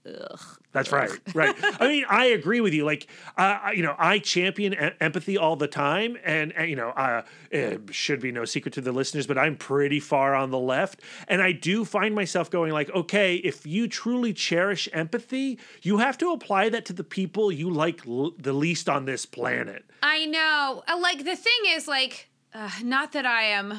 Ugh. 0.05 0.39
That's 0.71 0.91
right. 0.91 1.11
Right. 1.35 1.55
I 1.79 1.87
mean, 1.87 2.05
I 2.09 2.25
agree 2.27 2.59
with 2.59 2.73
you. 2.73 2.85
Like, 2.85 3.07
uh, 3.37 3.69
you 3.75 3.83
know, 3.83 3.93
I 3.99 4.17
champion 4.19 4.73
empathy 4.73 5.37
all 5.37 5.55
the 5.55 5.67
time, 5.67 6.17
and, 6.23 6.51
and 6.53 6.69
you 6.69 6.75
know, 6.75 6.89
uh, 6.89 7.21
it 7.51 7.93
should 7.93 8.19
be 8.19 8.31
no 8.31 8.45
secret 8.45 8.73
to 8.75 8.81
the 8.81 8.91
listeners, 8.91 9.27
but 9.27 9.37
I'm 9.37 9.57
pretty 9.57 9.99
far 9.99 10.33
on 10.33 10.49
the 10.49 10.57
left, 10.57 11.01
and 11.27 11.41
I 11.41 11.51
do 11.51 11.85
find 11.85 12.15
myself 12.15 12.49
going 12.49 12.71
like, 12.71 12.89
okay, 12.95 13.35
if 13.35 13.67
you 13.67 13.87
truly 13.87 14.33
cherish 14.33 14.89
empathy, 14.93 15.59
you 15.83 15.97
have 15.99 16.17
to 16.19 16.31
apply 16.31 16.69
that 16.69 16.85
to 16.85 16.93
the 16.93 17.03
people 17.03 17.51
you 17.51 17.69
like 17.69 18.07
l- 18.07 18.33
the 18.39 18.53
least 18.53 18.89
on 18.89 19.05
this 19.05 19.25
planet. 19.25 19.83
I 20.01 20.25
know. 20.25 20.83
Uh, 20.87 20.97
Like 20.99 21.25
the 21.25 21.35
thing 21.35 21.61
is 21.67 21.87
like 21.87 22.29
uh, 22.53 22.69
not 22.83 23.11
that 23.11 23.25
I 23.25 23.43
am 23.43 23.73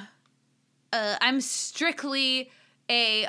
uh, 0.92 1.16
I'm 1.20 1.40
strictly 1.40 2.50
a 2.90 3.26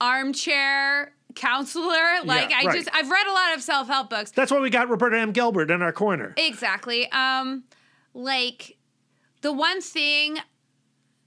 armchair 0.00 1.12
counselor. 1.40 2.22
Like 2.24 2.52
I 2.52 2.64
right. 2.64 2.76
just 2.76 2.88
I've 2.92 3.10
read 3.10 3.26
a 3.26 3.32
lot 3.32 3.56
of 3.56 3.62
self-help 3.62 4.10
books. 4.10 4.30
That's 4.30 4.52
why 4.52 4.60
we 4.60 4.70
got 4.70 4.88
Roberta 4.88 5.18
M. 5.18 5.32
Gilbert 5.32 5.70
in 5.70 5.82
our 5.82 5.92
corner. 5.92 6.34
Exactly. 6.36 7.10
Um 7.10 7.64
like 8.14 8.76
the 9.40 9.52
one 9.52 9.80
thing 9.80 10.38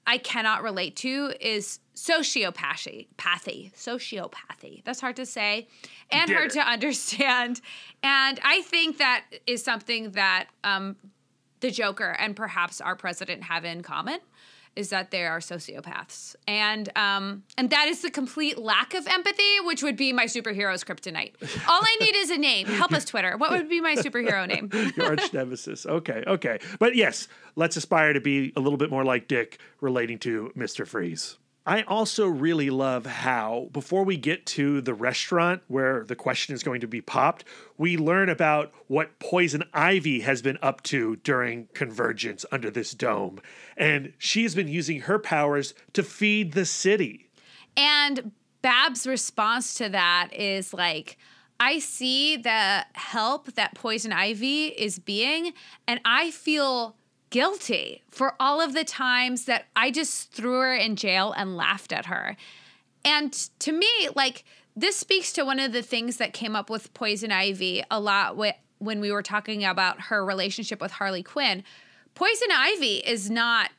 I 0.05 0.17
cannot 0.17 0.63
relate 0.63 0.95
to 0.97 1.33
is 1.39 1.79
sociopathy. 1.95 3.07
Pathy. 3.17 3.73
Sociopathy. 3.73 4.83
That's 4.83 4.99
hard 4.99 5.15
to 5.15 5.25
say 5.25 5.67
and 6.11 6.29
hard 6.29 6.47
it. 6.47 6.53
to 6.53 6.59
understand. 6.67 7.61
And 8.01 8.39
I 8.43 8.61
think 8.61 8.97
that 8.97 9.25
is 9.47 9.63
something 9.63 10.11
that 10.11 10.47
um, 10.63 10.97
the 11.61 11.71
Joker 11.71 12.15
and 12.19 12.35
perhaps 12.35 12.81
our 12.81 12.95
president 12.95 13.43
have 13.43 13.63
in 13.65 13.81
common 13.81 14.19
is 14.75 14.89
that 14.89 15.11
they 15.11 15.25
are 15.25 15.39
sociopaths. 15.39 16.35
And 16.47 16.89
um, 16.97 17.43
and 17.57 17.69
that 17.69 17.87
is 17.87 18.01
the 18.01 18.11
complete 18.11 18.57
lack 18.57 18.93
of 18.93 19.07
empathy, 19.07 19.59
which 19.63 19.83
would 19.83 19.95
be 19.95 20.13
my 20.13 20.25
superhero's 20.25 20.83
kryptonite. 20.83 21.33
All 21.67 21.81
I 21.81 21.97
need 21.99 22.15
is 22.15 22.29
a 22.29 22.37
name. 22.37 22.67
Help 22.67 22.93
us, 22.93 23.05
Twitter. 23.05 23.37
What 23.37 23.51
would 23.51 23.69
be 23.69 23.81
my 23.81 23.95
superhero 23.95 24.47
name? 24.47 24.69
Your 24.95 25.07
arch 25.07 25.33
nemesis. 25.33 25.85
Okay, 25.85 26.23
okay. 26.25 26.59
But 26.79 26.95
yes, 26.95 27.27
let's 27.55 27.77
aspire 27.77 28.13
to 28.13 28.21
be 28.21 28.53
a 28.55 28.59
little 28.59 28.77
bit 28.77 28.89
more 28.89 29.03
like 29.03 29.27
Dick 29.27 29.59
relating 29.81 30.19
to 30.19 30.51
Mr. 30.57 30.87
Freeze. 30.87 31.37
I 31.65 31.83
also 31.83 32.27
really 32.27 32.69
love 32.69 33.05
how, 33.05 33.69
before 33.71 34.03
we 34.03 34.17
get 34.17 34.45
to 34.47 34.81
the 34.81 34.93
restaurant 34.93 35.61
where 35.67 36.03
the 36.03 36.15
question 36.15 36.53
is 36.53 36.61
going 36.61 36.81
to 36.81 36.87
be 36.87 36.99
popped, 36.99 37.45
we 37.77 37.95
learn 37.95 38.27
about 38.27 38.73
what 38.87 39.17
Poison 39.19 39.63
Ivy 39.73 40.19
has 40.21 40.41
been 40.41 40.57
up 40.61 40.83
to 40.83 41.15
during 41.17 41.69
Convergence 41.73 42.45
under 42.51 42.69
this 42.69 42.91
dome. 42.91 43.39
And 43.77 44.11
she's 44.17 44.55
been 44.55 44.67
using 44.67 45.01
her 45.01 45.19
powers 45.19 45.73
to 45.93 46.03
feed 46.03 46.51
the 46.51 46.65
city. 46.65 47.29
And 47.77 48.31
Bab's 48.61 49.07
response 49.07 49.73
to 49.75 49.87
that 49.89 50.29
is 50.33 50.73
like, 50.73 51.17
I 51.61 51.79
see 51.79 52.35
the 52.35 52.85
help 52.93 53.53
that 53.53 53.73
Poison 53.73 54.11
Ivy 54.11 54.65
is 54.65 54.99
being, 54.99 55.53
and 55.87 56.01
I 56.03 56.31
feel 56.31 56.97
guilty 57.33 58.03
for 58.11 58.35
all 58.39 58.61
of 58.61 58.75
the 58.75 58.83
times 58.83 59.45
that 59.45 59.65
I 59.75 59.89
just 59.89 60.31
threw 60.31 60.59
her 60.59 60.75
in 60.75 60.95
jail 60.95 61.33
and 61.35 61.57
laughed 61.57 61.91
at 61.91 62.05
her. 62.05 62.37
And 63.03 63.33
to 63.57 63.71
me, 63.71 63.89
like, 64.15 64.45
this 64.75 64.97
speaks 64.97 65.33
to 65.33 65.43
one 65.43 65.59
of 65.59 65.73
the 65.73 65.81
things 65.81 66.17
that 66.17 66.31
came 66.31 66.55
up 66.55 66.69
with 66.69 66.93
Poison 66.93 67.31
Ivy 67.31 67.83
a 67.89 67.99
lot 67.99 68.37
wh- 68.37 68.55
when 68.77 68.99
we 68.99 69.11
were 69.11 69.23
talking 69.23 69.65
about 69.65 69.99
her 70.01 70.23
relationship 70.23 70.79
with 70.79 70.91
Harley 70.91 71.23
Quinn. 71.23 71.63
Poison 72.13 72.49
Ivy 72.51 72.97
is 72.97 73.31
not, 73.31 73.71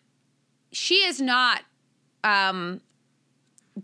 she 0.73 0.97
is 0.97 1.21
not 1.21 1.63
um, 2.25 2.81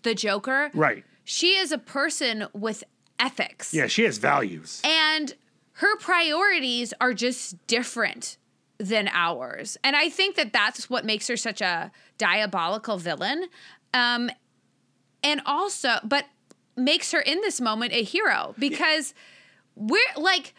the 0.03 0.17
Joker. 0.17 0.73
Right. 0.75 1.05
She 1.23 1.51
is 1.51 1.71
a 1.71 1.79
person 1.79 2.49
with 2.53 2.83
ethics. 3.21 3.73
Yeah, 3.73 3.87
she 3.87 4.03
has 4.03 4.19
values. 4.19 4.83
And 4.83 5.33
her 5.75 5.97
priorities 5.99 6.93
are 7.01 7.15
just 7.15 7.65
different 7.69 8.37
than 8.81 9.09
ours. 9.13 9.77
And 9.85 9.95
I 9.95 10.09
think 10.09 10.37
that 10.37 10.53
that's 10.53 10.89
what 10.89 11.05
makes 11.05 11.29
her 11.29 11.37
such 11.37 11.61
a 11.61 11.93
diabolical 12.19 12.97
villain. 12.97 13.47
Um, 13.93 14.31
and 15.23 15.43
also, 15.45 15.97
but 16.03 16.25
makes 16.77 17.13
her 17.13 17.21
in 17.21 17.41
this 17.43 17.61
moment 17.61 17.93
a 17.93 18.03
hero 18.03 18.55
because 18.59 19.13
we're 19.77 20.01
like, 20.17 20.55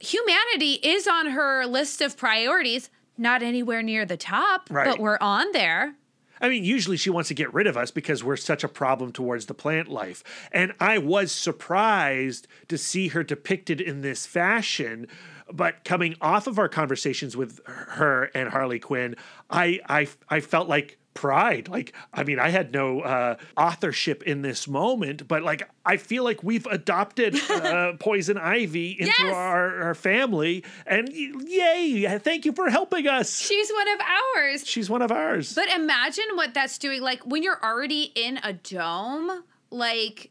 humanity 0.00 0.72
is 0.82 1.06
on 1.06 1.28
her 1.28 1.64
list 1.66 2.00
of 2.00 2.16
priorities, 2.16 2.90
not 3.16 3.42
anywhere 3.42 3.82
near 3.82 4.04
the 4.04 4.16
top, 4.16 4.68
Right. 4.70 4.86
but 4.86 4.98
we're 4.98 5.18
on 5.20 5.52
there. 5.52 5.94
I 6.40 6.50
mean, 6.50 6.64
usually 6.64 6.98
she 6.98 7.08
wants 7.08 7.28
to 7.28 7.34
get 7.34 7.54
rid 7.54 7.66
of 7.66 7.76
us 7.78 7.90
because 7.90 8.22
we're 8.22 8.36
such 8.36 8.62
a 8.62 8.68
problem 8.68 9.10
towards 9.12 9.46
the 9.46 9.54
plant 9.54 9.88
life. 9.88 10.22
And 10.52 10.74
I 10.78 10.98
was 10.98 11.32
surprised 11.32 12.46
to 12.68 12.76
see 12.76 13.08
her 13.08 13.22
depicted 13.22 13.80
in 13.80 14.02
this 14.02 14.26
fashion. 14.26 15.06
But 15.52 15.84
coming 15.84 16.16
off 16.20 16.46
of 16.46 16.58
our 16.58 16.68
conversations 16.68 17.36
with 17.36 17.60
her 17.66 18.30
and 18.34 18.48
Harley 18.48 18.78
Quinn, 18.78 19.16
I 19.48 19.80
I, 19.88 20.08
I 20.28 20.40
felt 20.40 20.68
like 20.68 20.98
pride. 21.14 21.66
Like, 21.68 21.94
I 22.12 22.24
mean, 22.24 22.38
I 22.38 22.50
had 22.50 22.72
no 22.74 23.00
uh, 23.00 23.36
authorship 23.56 24.22
in 24.24 24.42
this 24.42 24.68
moment, 24.68 25.26
but 25.26 25.42
like, 25.42 25.66
I 25.84 25.96
feel 25.96 26.24
like 26.24 26.42
we've 26.44 26.66
adopted 26.66 27.34
uh, 27.50 27.94
Poison 27.98 28.36
Ivy 28.36 28.90
into 29.00 29.06
Yes. 29.18 29.34
our, 29.34 29.82
our 29.82 29.94
family. 29.94 30.62
And 30.86 31.08
yay, 31.10 32.18
thank 32.18 32.44
you 32.44 32.52
for 32.52 32.68
helping 32.68 33.06
us. 33.06 33.38
She's 33.38 33.70
one 33.72 33.88
of 33.94 34.00
ours. 34.36 34.66
She's 34.66 34.90
one 34.90 35.00
of 35.00 35.10
ours. 35.10 35.54
But 35.54 35.70
imagine 35.70 36.26
what 36.34 36.52
that's 36.52 36.76
doing. 36.76 37.00
Like 37.00 37.24
when 37.24 37.42
you're 37.42 37.62
already 37.64 38.12
in 38.14 38.38
a 38.42 38.52
dome, 38.52 39.42
like 39.70 40.30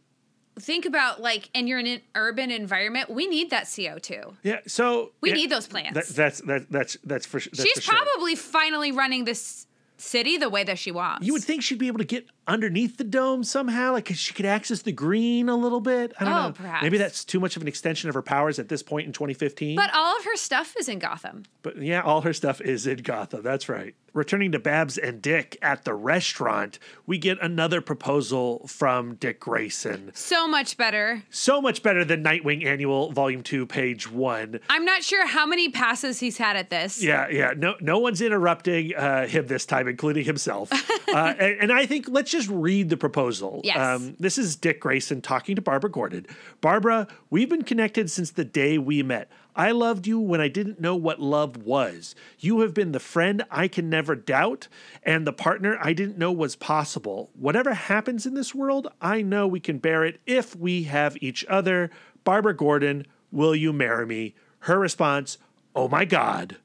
think 0.59 0.85
about 0.85 1.21
like, 1.21 1.49
and 1.53 1.67
you're 1.67 1.79
in 1.79 1.87
an 1.87 2.01
urban 2.15 2.51
environment. 2.51 3.09
We 3.09 3.27
need 3.27 3.49
that 3.49 3.67
CO 3.73 3.97
two. 3.99 4.35
Yeah, 4.43 4.59
so 4.67 5.11
We 5.21 5.29
yeah, 5.29 5.35
need 5.35 5.49
those 5.51 5.67
plants. 5.67 5.93
That, 5.93 6.07
that's 6.07 6.41
that, 6.41 6.71
that's 6.71 6.97
that's 7.03 7.25
for 7.25 7.39
that's 7.39 7.61
She's 7.61 7.73
for 7.75 7.81
sure. 7.81 7.95
probably 7.95 8.35
finally 8.35 8.91
running 8.91 9.25
this 9.25 9.67
city 9.97 10.37
the 10.37 10.49
way 10.49 10.63
that 10.63 10.77
she 10.77 10.91
wants. 10.91 11.25
You 11.25 11.33
would 11.33 11.43
think 11.43 11.63
she'd 11.63 11.79
be 11.79 11.87
able 11.87 11.99
to 11.99 12.05
get 12.05 12.27
underneath 12.47 12.97
the 12.97 13.03
dome 13.03 13.43
somehow, 13.43 13.93
Like 13.93 14.09
she 14.13 14.33
could 14.33 14.45
access 14.45 14.81
the 14.81 14.91
green 14.91 15.49
a 15.49 15.55
little 15.55 15.79
bit. 15.81 16.13
I 16.19 16.23
don't 16.25 16.33
Oh, 16.33 16.47
know. 16.47 16.51
perhaps. 16.51 16.83
Maybe 16.83 16.97
that's 16.97 17.23
too 17.25 17.39
much 17.39 17.55
of 17.55 17.61
an 17.61 17.67
extension 17.67 18.09
of 18.09 18.15
her 18.15 18.21
powers 18.21 18.59
at 18.59 18.69
this 18.69 18.83
point 18.83 19.07
in 19.07 19.13
2015. 19.13 19.75
but 19.75 19.89
all 19.93 20.17
of 20.17 20.25
her 20.25 20.35
stuff 20.35 20.75
is 20.79 20.89
in 20.89 20.99
Gotham. 20.99 21.43
But 21.61 21.77
yeah, 21.81 22.01
all 22.01 22.21
her 22.21 22.33
stuff 22.33 22.61
is 22.61 22.85
in 22.87 22.97
Gotham. 22.99 23.41
That's 23.41 23.67
right. 23.69 23.95
Returning 24.13 24.53
to 24.53 24.59
Babs 24.59 24.97
and 24.97 25.21
Dick 25.21 25.57
at 25.61 25.83
the 25.83 25.93
restaurant, 25.93 26.79
we 27.05 27.17
get 27.17 27.37
another 27.41 27.81
proposal 27.81 28.65
from 28.65 29.15
Dick 29.15 29.41
Grayson. 29.41 30.11
So 30.13 30.47
much 30.47 30.77
better. 30.77 31.23
So 31.29 31.61
much 31.61 31.83
better 31.83 32.05
than 32.05 32.23
Nightwing 32.23 32.65
Annual 32.65 33.11
Volume 33.11 33.43
2, 33.43 33.65
page 33.65 34.09
1. 34.09 34.61
I'm 34.69 34.85
not 34.85 35.03
sure 35.03 35.27
how 35.27 35.45
many 35.45 35.67
passes 35.69 36.21
he's 36.21 36.37
had 36.37 36.55
at 36.55 36.69
this. 36.69 37.03
Yeah, 37.03 37.27
yeah. 37.27 37.53
No, 37.57 37.75
no 37.81 37.99
one's 37.99 38.21
interrupting 38.21 38.95
uh, 38.95 39.27
him 39.27 39.47
this 39.47 39.65
time 39.65 39.89
including 39.89 40.23
himself. 40.23 40.71
uh, 41.09 41.33
and, 41.37 41.59
and, 41.63 41.71
I 41.73 41.85
think 41.85 42.05
let's 42.07 42.31
just 42.35 42.49
read 42.49 42.89
the 42.89 42.97
proposal. 42.97 43.61
Yes. 43.63 43.77
Um, 43.77 44.15
this 44.19 44.37
is 44.37 44.55
Dick 44.55 44.79
Grayson 44.81 45.21
talking 45.21 45.55
to 45.55 45.61
Barbara 45.61 45.89
Gordon. 45.89 46.25
Barbara, 46.61 47.07
we've 47.29 47.49
been 47.49 47.63
connected 47.63 48.11
since 48.11 48.31
the 48.31 48.45
day 48.45 48.77
we 48.77 49.01
met. 49.03 49.31
I 49.55 49.71
loved 49.71 50.05
you 50.05 50.19
when 50.19 50.41
I 50.41 50.49
didn't 50.49 50.81
know 50.81 50.95
what 50.97 51.21
love 51.21 51.57
was. 51.57 52.13
You 52.39 52.59
have 52.59 52.73
been 52.73 52.91
the 52.91 52.99
friend 52.99 53.45
I 53.49 53.69
can 53.69 53.89
never 53.89 54.15
doubt 54.15 54.67
and 55.03 55.25
the 55.25 55.31
partner 55.31 55.77
I 55.81 55.93
didn't 55.93 56.17
know 56.17 56.31
was 56.31 56.57
possible. 56.57 57.31
Whatever 57.33 57.73
happens 57.73 58.25
in 58.25 58.33
this 58.33 58.53
world, 58.53 58.89
I 59.01 59.21
know 59.21 59.47
we 59.47 59.61
can 59.61 59.77
bear 59.77 60.03
it 60.03 60.19
if 60.25 60.55
we 60.55 60.83
have 60.83 61.15
each 61.21 61.45
other. 61.45 61.89
Barbara 62.25 62.55
Gordon, 62.55 63.05
will 63.31 63.55
you 63.55 63.71
marry 63.71 64.05
me? 64.05 64.35
Her 64.59 64.77
response, 64.77 65.37
Oh 65.73 65.87
my 65.87 66.03
God, 66.03 66.57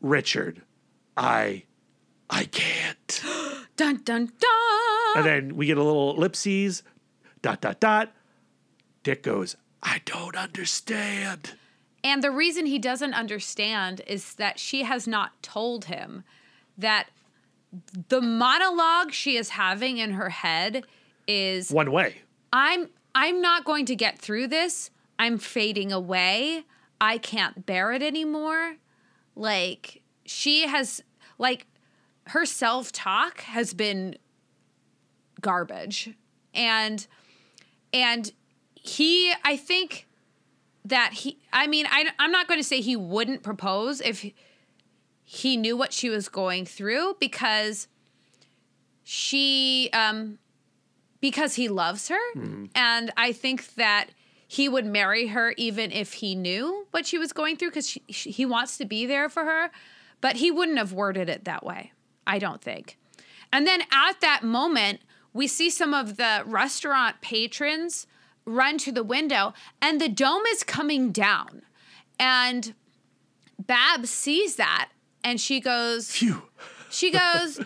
Richard, 0.00 0.62
I, 1.16 1.64
I 2.30 2.44
can't. 2.44 3.22
dun 3.76 4.00
dun 4.04 4.26
dun. 4.26 5.16
And 5.16 5.26
then 5.26 5.56
we 5.56 5.66
get 5.66 5.76
a 5.76 5.82
little 5.82 6.16
ellipses, 6.16 6.82
dot 7.42 7.60
dot 7.60 7.80
dot. 7.80 8.12
Dick 9.02 9.22
goes, 9.22 9.56
I 9.82 10.00
don't 10.04 10.36
understand. 10.36 11.54
And 12.02 12.22
the 12.22 12.30
reason 12.30 12.66
he 12.66 12.78
doesn't 12.78 13.14
understand 13.14 14.02
is 14.06 14.34
that 14.34 14.58
she 14.58 14.84
has 14.84 15.06
not 15.06 15.42
told 15.42 15.86
him 15.86 16.24
that 16.78 17.08
the 18.08 18.20
monologue 18.20 19.12
she 19.12 19.36
is 19.36 19.50
having 19.50 19.98
in 19.98 20.12
her 20.12 20.30
head 20.30 20.84
is 21.26 21.70
one 21.70 21.92
way. 21.92 22.16
I'm 22.52 22.88
I'm 23.14 23.40
not 23.40 23.64
going 23.64 23.86
to 23.86 23.96
get 23.96 24.18
through 24.18 24.48
this. 24.48 24.90
I'm 25.18 25.38
fading 25.38 25.92
away. 25.92 26.64
I 27.00 27.18
can't 27.18 27.66
bear 27.66 27.92
it 27.92 28.02
anymore. 28.02 28.76
Like 29.36 30.02
she 30.24 30.66
has 30.66 31.02
like 31.38 31.66
her 32.28 32.44
self-talk 32.44 33.40
has 33.42 33.74
been 33.74 34.16
garbage. 35.40 36.10
And 36.54 37.06
and 37.92 38.32
he 38.74 39.32
I 39.44 39.56
think 39.56 40.06
that 40.84 41.12
he 41.12 41.38
I 41.52 41.66
mean 41.66 41.86
I 41.88 42.06
I'm 42.18 42.32
not 42.32 42.48
going 42.48 42.60
to 42.60 42.64
say 42.64 42.80
he 42.80 42.96
wouldn't 42.96 43.42
propose 43.42 44.00
if 44.00 44.24
he 45.24 45.56
knew 45.56 45.76
what 45.76 45.92
she 45.92 46.08
was 46.08 46.28
going 46.28 46.66
through 46.66 47.16
because 47.20 47.88
she 49.02 49.90
um 49.92 50.38
because 51.20 51.54
he 51.54 51.68
loves 51.68 52.08
her 52.08 52.34
mm-hmm. 52.36 52.66
and 52.74 53.12
I 53.16 53.32
think 53.32 53.74
that 53.74 54.10
he 54.50 54.68
would 54.68 54.84
marry 54.84 55.28
her 55.28 55.54
even 55.56 55.92
if 55.92 56.14
he 56.14 56.34
knew 56.34 56.88
what 56.90 57.06
she 57.06 57.18
was 57.18 57.32
going 57.32 57.56
through 57.56 57.70
because 57.70 57.96
he 58.08 58.44
wants 58.44 58.78
to 58.78 58.84
be 58.84 59.06
there 59.06 59.28
for 59.28 59.44
her. 59.44 59.70
But 60.20 60.36
he 60.36 60.50
wouldn't 60.50 60.76
have 60.78 60.92
worded 60.92 61.28
it 61.28 61.44
that 61.44 61.64
way, 61.64 61.92
I 62.30 62.38
don't 62.38 62.62
think. 62.62 62.96
And 63.52 63.66
then 63.66 63.82
at 63.92 64.20
that 64.20 64.44
moment, 64.44 65.00
we 65.32 65.48
see 65.48 65.68
some 65.68 65.92
of 65.92 66.16
the 66.16 66.44
restaurant 66.46 67.20
patrons 67.20 68.06
run 68.44 68.78
to 68.78 68.92
the 68.92 69.02
window, 69.02 69.52
and 69.82 70.00
the 70.00 70.08
dome 70.08 70.42
is 70.52 70.62
coming 70.62 71.10
down. 71.10 71.62
And 72.20 72.72
Bab 73.58 74.06
sees 74.06 74.54
that, 74.56 74.90
and 75.24 75.40
she 75.40 75.58
goes, 75.60 76.12
Phew. 76.12 76.42
She 76.88 77.10
goes, 77.10 77.60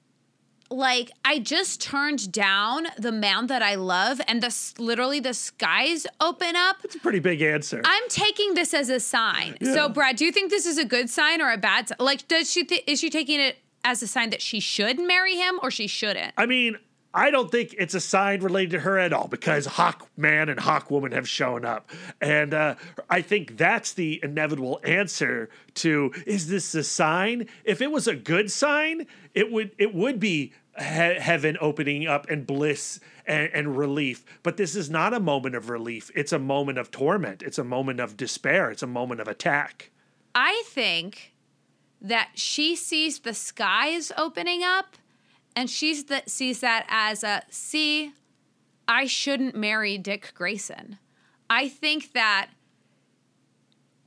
like 0.70 1.10
I 1.24 1.38
just 1.38 1.80
turned 1.80 2.30
down 2.30 2.86
the 2.98 3.12
man 3.12 3.46
that 3.46 3.62
I 3.62 3.76
love, 3.76 4.20
and 4.28 4.42
the 4.42 4.54
literally 4.78 5.20
the 5.20 5.32
skies 5.32 6.06
open 6.20 6.56
up. 6.56 6.76
It's 6.84 6.94
a 6.94 7.00
pretty 7.00 7.20
big 7.20 7.40
answer. 7.40 7.80
I'm 7.86 8.08
taking 8.10 8.52
this 8.52 8.74
as 8.74 8.90
a 8.90 9.00
sign. 9.00 9.56
Yeah. 9.62 9.72
So, 9.72 9.88
Brad, 9.88 10.16
do 10.16 10.26
you 10.26 10.32
think 10.32 10.50
this 10.50 10.66
is 10.66 10.76
a 10.76 10.84
good 10.84 11.08
sign 11.08 11.40
or 11.40 11.50
a 11.50 11.58
bad 11.58 11.88
sign? 11.88 11.96
Like, 12.00 12.28
does 12.28 12.52
she 12.52 12.64
th- 12.64 12.84
is 12.86 13.00
she 13.00 13.08
taking 13.08 13.40
it 13.40 13.56
as 13.84 14.02
a 14.02 14.06
sign 14.06 14.30
that 14.30 14.42
she 14.42 14.60
should 14.60 14.98
marry 14.98 15.36
him 15.36 15.60
or 15.62 15.70
she 15.70 15.86
shouldn't? 15.86 16.32
I 16.36 16.46
mean, 16.46 16.78
I 17.16 17.30
don't 17.30 17.50
think 17.50 17.76
it's 17.78 17.94
a 17.94 18.00
sign 18.00 18.40
related 18.40 18.72
to 18.72 18.80
her 18.80 18.98
at 18.98 19.12
all 19.12 19.28
because 19.28 19.68
Hawkman 19.68 20.50
and 20.50 20.58
Hawkwoman 20.58 21.12
have 21.12 21.28
shown 21.28 21.64
up. 21.64 21.88
And 22.20 22.52
uh, 22.52 22.74
I 23.08 23.22
think 23.22 23.56
that's 23.56 23.92
the 23.92 24.18
inevitable 24.22 24.80
answer 24.82 25.48
to 25.74 26.12
is 26.26 26.48
this 26.48 26.74
a 26.74 26.82
sign? 26.82 27.46
If 27.62 27.80
it 27.80 27.92
was 27.92 28.08
a 28.08 28.16
good 28.16 28.50
sign, 28.50 29.06
it 29.32 29.52
would 29.52 29.70
it 29.78 29.94
would 29.94 30.18
be 30.18 30.52
he- 30.76 30.82
heaven 30.82 31.56
opening 31.60 32.08
up 32.08 32.28
and 32.28 32.44
bliss 32.44 32.98
and, 33.26 33.48
and 33.54 33.76
relief. 33.76 34.24
But 34.42 34.56
this 34.56 34.74
is 34.74 34.90
not 34.90 35.14
a 35.14 35.20
moment 35.20 35.54
of 35.54 35.70
relief. 35.70 36.10
It's 36.16 36.32
a 36.32 36.38
moment 36.40 36.78
of 36.78 36.90
torment. 36.90 37.42
It's 37.42 37.58
a 37.58 37.64
moment 37.64 38.00
of 38.00 38.16
despair. 38.16 38.72
It's 38.72 38.82
a 38.82 38.88
moment 38.88 39.20
of 39.20 39.28
attack. 39.28 39.92
I 40.34 40.64
think 40.66 41.33
that 42.00 42.30
she 42.34 42.76
sees 42.76 43.18
the 43.20 43.34
skies 43.34 44.12
opening 44.16 44.62
up 44.62 44.96
and 45.56 45.70
she 45.70 45.94
sees 46.26 46.60
that 46.60 46.86
as 46.88 47.22
a 47.22 47.42
see, 47.48 48.12
I 48.86 49.06
shouldn't 49.06 49.54
marry 49.54 49.98
Dick 49.98 50.32
Grayson. 50.34 50.98
I 51.48 51.68
think 51.68 52.12
that 52.12 52.50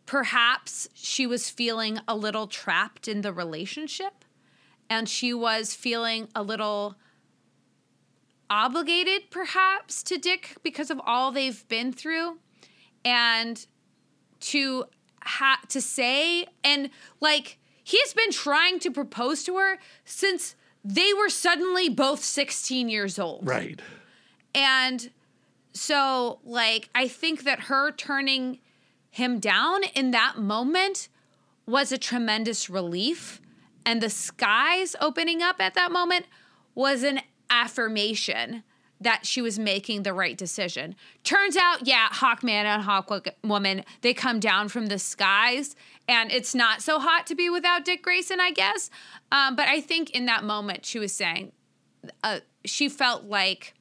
perhaps 0.06 0.88
she 0.94 1.26
was 1.26 1.50
feeling 1.50 2.00
a 2.08 2.16
little 2.16 2.48
trapped 2.48 3.08
in 3.08 3.22
the 3.22 3.34
relationship 3.34 4.26
and 4.90 5.08
she 5.08 5.34
was 5.34 5.74
feeling 5.74 6.30
a 6.36 6.44
little 6.44 6.96
obligated 8.50 9.30
perhaps 9.30 10.02
to 10.04 10.18
Dick 10.18 10.56
because 10.64 10.90
of 10.90 11.02
all 11.06 11.32
they've 11.32 11.68
been 11.68 11.92
through 11.92 12.40
and 13.04 13.66
to 14.40 14.86
ha- 15.22 15.62
to 15.68 15.82
say 15.82 16.48
and 16.64 16.90
like 17.20 17.60
he's 17.88 18.14
been 18.14 18.32
trying 18.32 18.80
to 18.80 18.92
propose 18.92 19.44
to 19.44 19.56
her 19.56 19.78
since 20.04 20.56
they 20.84 21.14
were 21.14 21.30
suddenly 21.30 21.88
both 21.88 22.22
16 22.22 22.90
years 22.90 23.18
old. 23.18 23.48
Right. 23.48 23.82
And 24.54 25.10
so, 25.72 26.40
like, 26.44 26.90
I 26.94 27.08
think 27.08 27.46
that 27.46 27.62
her 27.62 27.92
turning 27.92 28.60
him 29.10 29.40
down 29.40 29.86
in 29.96 30.12
that 30.12 30.38
moment 30.38 31.08
was 31.66 31.94
a 31.94 31.98
tremendous 31.98 32.70
relief. 32.70 33.40
And 33.86 34.02
the 34.02 34.10
skies 34.10 34.94
opening 35.00 35.42
up 35.42 35.62
at 35.62 35.74
that 35.76 35.90
moment 35.90 36.26
was 36.76 37.04
an 37.04 37.22
affirmation 37.50 38.64
that 39.00 39.26
she 39.26 39.42
was 39.42 39.58
making 39.60 40.04
the 40.04 40.14
right 40.14 40.38
decision. 40.38 40.96
Turns 41.24 41.56
out, 41.56 41.88
yeah, 41.88 42.10
Hawkman 42.10 42.66
and 42.66 42.84
Hawkwoman, 42.84 43.86
they 44.02 44.14
come 44.14 44.40
down 44.40 44.70
from 44.70 44.88
the 44.88 45.00
skies, 45.00 45.76
and 46.08 46.32
it's 46.32 46.56
not 46.56 46.82
so 46.82 47.00
hot 47.00 47.28
to 47.28 47.36
be 47.36 47.50
without 47.50 47.86
Dick 47.86 48.02
Grayson, 48.02 48.40
I 48.40 48.52
guess. 48.52 48.90
Um, 49.32 49.56
but 49.56 49.68
I 49.68 49.82
think 49.82 50.12
in 50.12 50.26
that 50.26 50.44
moment, 50.44 50.86
she 50.86 51.00
was 51.00 51.14
saying 51.14 51.52
uh, 52.24 52.40
she 52.66 52.90
felt 52.90 53.26
like 53.26 53.74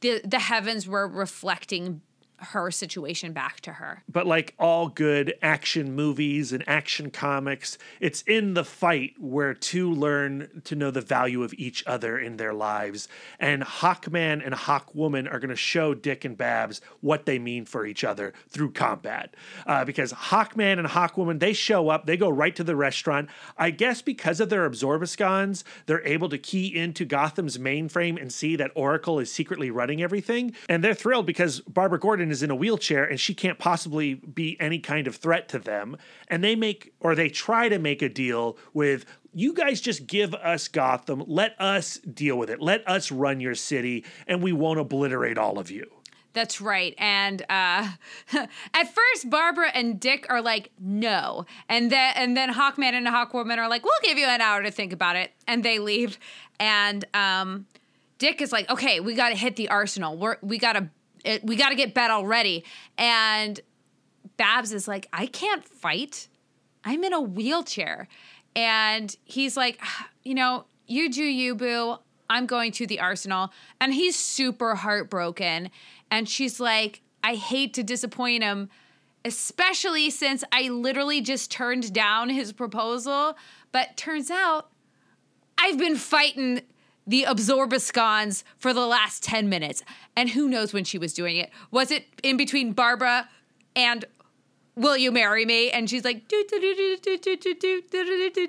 the 0.00 0.20
the 0.24 0.38
heavens 0.38 0.86
were 0.86 1.06
reflecting 1.08 2.02
her 2.38 2.70
situation 2.70 3.32
back 3.32 3.60
to 3.60 3.72
her. 3.74 4.02
But 4.08 4.26
like 4.26 4.54
all 4.58 4.88
good 4.88 5.34
action 5.42 5.94
movies 5.94 6.52
and 6.52 6.62
action 6.68 7.10
comics, 7.10 7.78
it's 8.00 8.22
in 8.22 8.54
the 8.54 8.64
fight 8.64 9.14
where 9.18 9.54
two 9.54 9.90
learn 9.90 10.62
to 10.64 10.76
know 10.76 10.90
the 10.90 11.00
value 11.00 11.42
of 11.42 11.52
each 11.54 11.84
other 11.86 12.18
in 12.18 12.36
their 12.36 12.54
lives. 12.54 13.08
And 13.40 13.62
Hawkman 13.62 14.44
and 14.44 14.54
Hawkwoman 14.54 15.32
are 15.32 15.40
going 15.40 15.50
to 15.50 15.56
show 15.56 15.94
Dick 15.94 16.24
and 16.24 16.36
Babs 16.36 16.80
what 17.00 17.26
they 17.26 17.38
mean 17.38 17.64
for 17.64 17.84
each 17.84 18.04
other 18.04 18.32
through 18.48 18.72
combat. 18.72 19.34
Uh, 19.66 19.84
because 19.84 20.12
Hawkman 20.12 20.78
and 20.78 20.88
Hawkwoman, 20.88 21.40
they 21.40 21.52
show 21.52 21.88
up, 21.88 22.06
they 22.06 22.16
go 22.16 22.28
right 22.28 22.54
to 22.54 22.64
the 22.64 22.76
restaurant. 22.76 23.28
I 23.56 23.70
guess 23.70 24.00
because 24.02 24.40
of 24.40 24.48
their 24.48 24.64
absorbascons, 24.64 25.64
they're 25.86 26.06
able 26.06 26.28
to 26.28 26.38
key 26.38 26.74
into 26.74 27.04
Gotham's 27.04 27.58
mainframe 27.58 28.20
and 28.20 28.32
see 28.32 28.56
that 28.56 28.70
Oracle 28.74 29.18
is 29.18 29.32
secretly 29.32 29.70
running 29.70 30.02
everything. 30.02 30.54
And 30.68 30.84
they're 30.84 30.94
thrilled 30.94 31.26
because 31.26 31.60
Barbara 31.60 31.98
Gordon 31.98 32.27
is 32.30 32.42
in 32.42 32.50
a 32.50 32.54
wheelchair 32.54 33.04
and 33.04 33.18
she 33.18 33.34
can't 33.34 33.58
possibly 33.58 34.14
be 34.14 34.56
any 34.60 34.78
kind 34.78 35.06
of 35.06 35.16
threat 35.16 35.48
to 35.50 35.58
them. 35.58 35.96
And 36.28 36.42
they 36.42 36.56
make, 36.56 36.92
or 37.00 37.14
they 37.14 37.28
try 37.28 37.68
to 37.68 37.78
make 37.78 38.02
a 38.02 38.08
deal 38.08 38.56
with, 38.72 39.04
you 39.34 39.52
guys 39.52 39.80
just 39.80 40.06
give 40.06 40.34
us 40.34 40.68
Gotham, 40.68 41.22
let 41.26 41.54
us 41.60 41.98
deal 41.98 42.36
with 42.38 42.50
it, 42.50 42.60
let 42.60 42.88
us 42.88 43.12
run 43.12 43.40
your 43.40 43.54
city, 43.54 44.04
and 44.26 44.42
we 44.42 44.52
won't 44.52 44.80
obliterate 44.80 45.38
all 45.38 45.58
of 45.58 45.70
you. 45.70 45.90
That's 46.32 46.60
right. 46.60 46.94
And 46.98 47.42
uh, 47.42 47.88
at 48.32 48.94
first, 48.94 49.28
Barbara 49.28 49.70
and 49.74 49.98
Dick 49.98 50.26
are 50.28 50.42
like, 50.42 50.70
no. 50.78 51.46
And 51.68 51.90
then, 51.90 52.12
and 52.16 52.36
then 52.36 52.52
Hawkman 52.52 52.92
and 52.92 53.06
Hawkwoman 53.06 53.58
are 53.58 53.68
like, 53.68 53.84
we'll 53.84 53.92
give 54.02 54.18
you 54.18 54.26
an 54.26 54.40
hour 54.40 54.62
to 54.62 54.70
think 54.70 54.92
about 54.92 55.16
it. 55.16 55.32
And 55.46 55.64
they 55.64 55.78
leave. 55.78 56.18
And 56.60 57.04
um, 57.14 57.66
Dick 58.18 58.40
is 58.40 58.52
like, 58.52 58.68
okay, 58.70 59.00
we 59.00 59.14
got 59.14 59.30
to 59.30 59.34
hit 59.34 59.56
the 59.56 59.68
arsenal. 59.68 60.16
We're, 60.16 60.36
we 60.42 60.58
got 60.58 60.74
to 60.74 60.90
it, 61.28 61.44
we 61.44 61.56
got 61.56 61.68
to 61.68 61.74
get 61.74 61.92
Bet 61.92 62.10
already. 62.10 62.64
And 62.96 63.60
Babs 64.38 64.72
is 64.72 64.88
like, 64.88 65.06
I 65.12 65.26
can't 65.26 65.62
fight. 65.62 66.28
I'm 66.84 67.04
in 67.04 67.12
a 67.12 67.20
wheelchair. 67.20 68.08
And 68.56 69.14
he's 69.24 69.56
like, 69.56 69.80
you 70.24 70.34
know, 70.34 70.64
you 70.86 71.12
do 71.12 71.22
you, 71.22 71.54
boo. 71.54 71.96
I'm 72.30 72.46
going 72.46 72.72
to 72.72 72.86
the 72.86 73.00
arsenal. 73.00 73.52
And 73.80 73.92
he's 73.92 74.16
super 74.16 74.74
heartbroken. 74.74 75.70
And 76.10 76.28
she's 76.28 76.58
like, 76.58 77.02
I 77.22 77.34
hate 77.34 77.74
to 77.74 77.82
disappoint 77.82 78.42
him, 78.42 78.70
especially 79.24 80.08
since 80.08 80.44
I 80.50 80.68
literally 80.68 81.20
just 81.20 81.50
turned 81.50 81.92
down 81.92 82.30
his 82.30 82.52
proposal. 82.52 83.36
But 83.70 83.98
turns 83.98 84.30
out 84.30 84.70
I've 85.58 85.78
been 85.78 85.96
fighting 85.96 86.62
the 87.08 87.24
Absorbascons 87.24 88.44
for 88.58 88.74
the 88.74 88.86
last 88.86 89.22
10 89.24 89.48
minutes. 89.48 89.82
And 90.14 90.30
who 90.30 90.48
knows 90.48 90.72
when 90.74 90.84
she 90.84 90.98
was 90.98 91.14
doing 91.14 91.38
it? 91.38 91.50
Was 91.70 91.90
it 91.90 92.04
in 92.22 92.36
between 92.36 92.72
Barbara 92.72 93.28
and 93.74 94.04
Will 94.78 94.96
you 94.96 95.10
marry 95.10 95.44
me? 95.44 95.70
And 95.70 95.90
she's 95.90 96.04
like, 96.04 96.22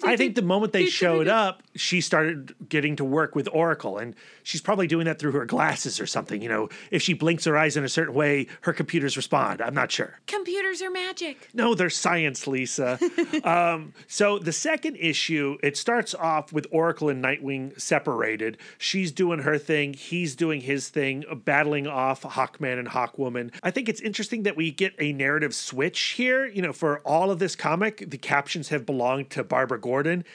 I 0.04 0.16
think 0.16 0.36
the 0.36 0.44
moment 0.44 0.74
they 0.74 0.86
showed 0.86 1.28
up, 1.28 1.64
she 1.76 2.02
started 2.02 2.54
getting 2.70 2.96
to 2.98 3.06
work 3.06 3.36
with 3.36 3.50
Oracle, 3.52 3.98
and 3.98 4.16
she's 4.44 4.62
probably 4.62 4.86
doing 4.86 5.06
that 5.06 5.18
through 5.18 5.32
her 5.32 5.46
glasses 5.46 6.00
or 6.00 6.06
something. 6.06 6.42
You 6.42 6.50
know, 6.50 6.70
if 6.92 7.02
she 7.02 7.14
blinks 7.14 7.46
her 7.46 7.58
eyes 7.58 7.76
in 7.78 7.84
a 7.84 7.90
certain 7.90 8.14
way, 8.14 8.48
her 8.62 8.74
computers 8.74 9.18
respond. 9.18 9.62
I'm 9.62 9.74
not 9.74 9.92
sure. 9.92 10.20
computers 10.28 10.82
are 10.82 10.92
magic. 10.92 11.50
No, 11.54 11.74
they're 11.74 11.90
science, 11.90 12.46
Lisa. 12.46 13.00
um, 13.44 13.94
so 14.08 14.38
the 14.38 14.52
second 14.54 14.98
issue, 14.98 15.58
it 15.64 15.78
starts 15.78 16.14
off 16.14 16.54
with 16.54 16.68
Oracle 16.72 17.10
and 17.10 17.24
Nightwing 17.24 17.80
separated. 17.80 18.58
She's 18.78 19.12
doing 19.12 19.40
her 19.40 19.58
thing, 19.58 19.94
he's 19.94 20.36
doing 20.36 20.62
his 20.62 20.90
thing, 20.90 21.26
battling 21.44 21.88
off 21.88 22.22
Hawkman 22.22 22.78
and 22.78 22.88
Hawkwoman. 22.90 23.54
I 23.64 23.72
think 23.72 23.90
it's 23.90 24.02
interesting 24.02 24.44
that 24.44 24.56
we 24.56 24.72
get 24.72 24.94
a 25.00 25.12
narrative 25.14 25.56
switch 25.56 26.12
here. 26.20 26.46
You 26.46 26.62
know, 26.62 26.74
for 26.74 27.00
all 27.00 27.32
of 27.32 27.40
this 27.40 27.56
comic, 27.56 28.12
the 28.12 28.18
captions 28.18 28.70
have 28.70 28.86
belonged 28.86 29.30
to 29.32 29.44
Barbara 29.44 29.80
Gordon. 29.80 30.26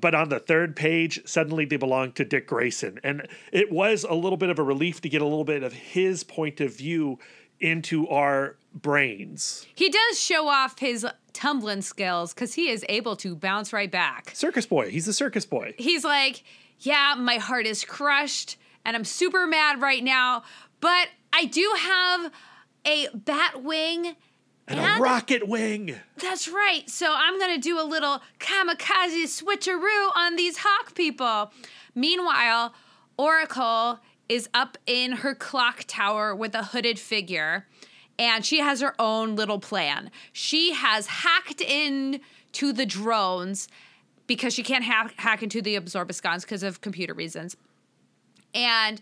But 0.00 0.14
on 0.14 0.30
the 0.30 0.38
third 0.38 0.74
page, 0.74 1.20
suddenly 1.26 1.66
they 1.66 1.76
belong 1.76 2.12
to 2.12 2.24
Dick 2.24 2.46
Grayson. 2.46 3.00
And 3.04 3.28
it 3.52 3.70
was 3.70 4.04
a 4.04 4.14
little 4.14 4.38
bit 4.38 4.48
of 4.48 4.58
a 4.58 4.62
relief 4.62 5.02
to 5.02 5.08
get 5.08 5.20
a 5.20 5.26
little 5.26 5.44
bit 5.44 5.62
of 5.62 5.72
his 5.72 6.24
point 6.24 6.60
of 6.60 6.74
view 6.74 7.18
into 7.60 8.08
our 8.08 8.56
brains. 8.72 9.66
He 9.74 9.90
does 9.90 10.20
show 10.20 10.48
off 10.48 10.78
his 10.78 11.06
tumbling 11.32 11.82
skills 11.82 12.32
because 12.32 12.54
he 12.54 12.70
is 12.70 12.84
able 12.88 13.16
to 13.16 13.34
bounce 13.34 13.72
right 13.72 13.90
back. 13.90 14.30
Circus 14.34 14.64
boy. 14.64 14.90
He's 14.90 15.08
a 15.08 15.12
circus 15.12 15.44
boy. 15.44 15.74
He's 15.76 16.04
like, 16.04 16.44
Yeah, 16.78 17.14
my 17.18 17.36
heart 17.36 17.66
is 17.66 17.84
crushed 17.84 18.56
and 18.84 18.96
I'm 18.96 19.04
super 19.04 19.46
mad 19.46 19.80
right 19.80 20.02
now, 20.02 20.42
but 20.80 21.08
I 21.32 21.44
do 21.46 21.70
have 21.78 22.32
a 22.86 23.08
bat 23.14 23.62
wing. 23.62 24.16
And 24.68 24.78
a 24.78 25.02
rocket 25.02 25.48
wing. 25.48 25.96
That's 26.16 26.48
right. 26.48 26.88
So 26.88 27.12
I'm 27.14 27.38
going 27.38 27.54
to 27.54 27.60
do 27.60 27.80
a 27.80 27.84
little 27.84 28.20
kamikaze 28.38 29.24
switcheroo 29.24 30.16
on 30.16 30.36
these 30.36 30.58
hawk 30.58 30.94
people. 30.94 31.50
Meanwhile, 31.94 32.74
Oracle 33.16 33.98
is 34.28 34.48
up 34.54 34.78
in 34.86 35.12
her 35.12 35.34
clock 35.34 35.84
tower 35.86 36.34
with 36.34 36.54
a 36.54 36.62
hooded 36.62 36.98
figure 36.98 37.66
and 38.18 38.44
she 38.44 38.60
has 38.60 38.80
her 38.80 38.94
own 38.98 39.36
little 39.36 39.58
plan. 39.58 40.10
She 40.32 40.72
has 40.72 41.06
hacked 41.06 41.60
in 41.60 42.20
to 42.52 42.72
the 42.72 42.86
drones 42.86 43.68
because 44.26 44.54
she 44.54 44.62
can't 44.62 44.84
hack, 44.84 45.14
hack 45.16 45.42
into 45.42 45.60
the 45.60 45.76
Absorbascons 45.76 46.44
because 46.44 46.62
of 46.62 46.80
computer 46.80 47.14
reasons. 47.14 47.56
And 48.54 49.00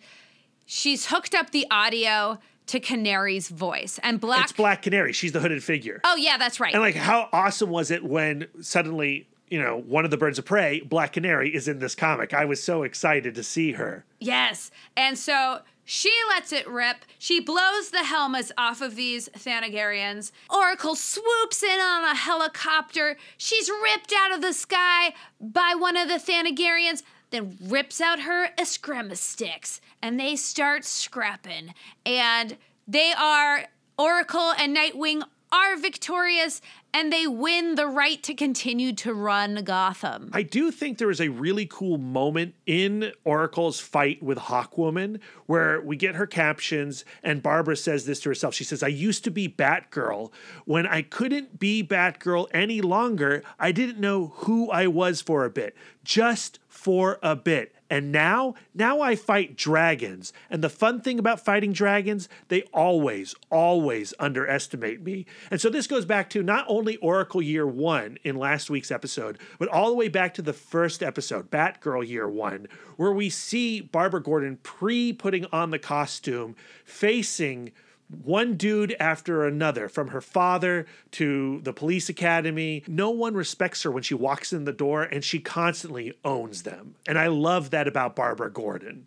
she's 0.64 1.06
hooked 1.06 1.34
up 1.34 1.50
the 1.50 1.66
audio 1.70 2.38
to 2.70 2.80
Canary's 2.80 3.48
voice. 3.48 3.98
And 4.02 4.20
Black 4.20 4.44
It's 4.44 4.52
Black 4.52 4.82
Canary. 4.82 5.12
She's 5.12 5.32
the 5.32 5.40
hooded 5.40 5.62
figure. 5.62 6.00
Oh 6.04 6.16
yeah, 6.16 6.38
that's 6.38 6.60
right. 6.60 6.72
And 6.72 6.82
like, 6.82 6.94
how 6.94 7.28
awesome 7.32 7.70
was 7.70 7.90
it 7.90 8.04
when 8.04 8.46
suddenly, 8.60 9.26
you 9.48 9.60
know, 9.60 9.76
one 9.76 10.04
of 10.04 10.10
the 10.10 10.16
birds 10.16 10.38
of 10.38 10.44
prey, 10.44 10.80
Black 10.80 11.12
Canary, 11.12 11.54
is 11.54 11.66
in 11.68 11.80
this 11.80 11.94
comic? 11.94 12.32
I 12.32 12.44
was 12.44 12.62
so 12.62 12.84
excited 12.84 13.34
to 13.34 13.42
see 13.42 13.72
her. 13.72 14.04
Yes. 14.20 14.70
And 14.96 15.18
so 15.18 15.60
she 15.84 16.12
lets 16.28 16.52
it 16.52 16.68
rip. 16.68 16.98
She 17.18 17.40
blows 17.40 17.90
the 17.90 18.04
helmets 18.04 18.52
off 18.56 18.80
of 18.80 18.94
these 18.94 19.28
Thanagarians. 19.30 20.30
Oracle 20.48 20.94
swoops 20.94 21.64
in 21.64 21.80
on 21.80 22.04
a 22.04 22.14
helicopter. 22.14 23.16
She's 23.36 23.68
ripped 23.68 24.12
out 24.16 24.32
of 24.32 24.40
the 24.40 24.52
sky 24.52 25.12
by 25.40 25.74
one 25.76 25.96
of 25.96 26.06
the 26.06 26.14
Thanagarians, 26.14 27.02
then 27.30 27.56
rips 27.62 28.00
out 28.00 28.20
her 28.20 28.48
Eskrima 28.56 29.16
sticks. 29.16 29.80
And 30.02 30.18
they 30.18 30.36
start 30.36 30.84
scrapping. 30.84 31.74
And 32.04 32.56
they 32.86 33.12
are, 33.16 33.64
Oracle 33.98 34.52
and 34.58 34.76
Nightwing 34.76 35.22
are 35.52 35.76
victorious 35.76 36.60
and 36.92 37.12
they 37.12 37.26
win 37.26 37.74
the 37.74 37.86
right 37.86 38.22
to 38.22 38.34
continue 38.34 38.92
to 38.92 39.12
run 39.12 39.62
Gotham. 39.64 40.30
I 40.32 40.42
do 40.42 40.70
think 40.70 40.98
there 40.98 41.10
is 41.10 41.20
a 41.20 41.28
really 41.28 41.66
cool 41.66 41.98
moment 41.98 42.54
in 42.66 43.12
Oracle's 43.24 43.80
fight 43.80 44.22
with 44.22 44.38
Hawkwoman 44.38 45.20
where 45.46 45.80
we 45.80 45.96
get 45.96 46.14
her 46.14 46.26
captions 46.26 47.04
and 47.22 47.42
Barbara 47.42 47.76
says 47.76 48.06
this 48.06 48.20
to 48.20 48.28
herself. 48.28 48.54
She 48.54 48.64
says, 48.64 48.82
I 48.82 48.88
used 48.88 49.24
to 49.24 49.30
be 49.30 49.48
Batgirl. 49.48 50.32
When 50.66 50.86
I 50.86 51.02
couldn't 51.02 51.58
be 51.58 51.82
Batgirl 51.82 52.46
any 52.52 52.80
longer, 52.80 53.42
I 53.58 53.72
didn't 53.72 53.98
know 53.98 54.28
who 54.36 54.70
I 54.70 54.86
was 54.86 55.20
for 55.20 55.44
a 55.44 55.50
bit, 55.50 55.76
just 56.04 56.59
for 56.80 57.18
a 57.22 57.36
bit. 57.36 57.74
And 57.90 58.10
now, 58.10 58.54
now 58.72 59.02
I 59.02 59.14
fight 59.14 59.54
dragons. 59.54 60.32
And 60.48 60.64
the 60.64 60.70
fun 60.70 61.02
thing 61.02 61.18
about 61.18 61.44
fighting 61.44 61.74
dragons, 61.74 62.26
they 62.48 62.62
always, 62.72 63.34
always 63.50 64.14
underestimate 64.18 65.02
me. 65.02 65.26
And 65.50 65.60
so 65.60 65.68
this 65.68 65.86
goes 65.86 66.06
back 66.06 66.30
to 66.30 66.42
not 66.42 66.64
only 66.68 66.96
Oracle 66.96 67.42
Year 67.42 67.66
One 67.66 68.16
in 68.24 68.36
last 68.36 68.70
week's 68.70 68.90
episode, 68.90 69.38
but 69.58 69.68
all 69.68 69.90
the 69.90 69.96
way 69.96 70.08
back 70.08 70.32
to 70.34 70.42
the 70.42 70.54
first 70.54 71.02
episode, 71.02 71.50
Batgirl 71.50 72.08
Year 72.08 72.30
One, 72.30 72.66
where 72.96 73.12
we 73.12 73.28
see 73.28 73.82
Barbara 73.82 74.22
Gordon 74.22 74.56
pre 74.62 75.12
putting 75.12 75.44
on 75.52 75.70
the 75.70 75.78
costume 75.78 76.56
facing 76.86 77.72
one 78.10 78.56
dude 78.56 78.96
after 78.98 79.46
another, 79.46 79.88
from 79.88 80.08
her 80.08 80.20
father 80.20 80.86
to 81.12 81.60
the 81.62 81.72
police 81.72 82.08
academy. 82.08 82.82
No 82.86 83.10
one 83.10 83.34
respects 83.34 83.82
her 83.84 83.90
when 83.90 84.02
she 84.02 84.14
walks 84.14 84.52
in 84.52 84.64
the 84.64 84.72
door, 84.72 85.02
and 85.02 85.22
she 85.22 85.38
constantly 85.38 86.12
owns 86.24 86.64
them. 86.64 86.96
And 87.06 87.18
I 87.18 87.28
love 87.28 87.70
that 87.70 87.86
about 87.86 88.16
Barbara 88.16 88.50
Gordon. 88.50 89.06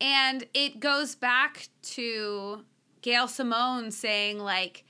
And 0.00 0.46
it 0.54 0.80
goes 0.80 1.14
back 1.14 1.68
to 1.82 2.64
Gail 3.02 3.28
Simone 3.28 3.90
saying, 3.90 4.38
like, 4.38 4.84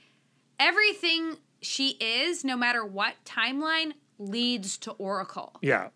everything 0.59 1.37
she 1.61 1.97
is, 1.99 2.43
no 2.43 2.57
matter 2.57 2.85
what 2.85 3.15
timeline, 3.25 3.93
leads 4.17 4.77
to 4.79 4.91
Oracle. 4.91 5.53
Yeah. 5.61 5.89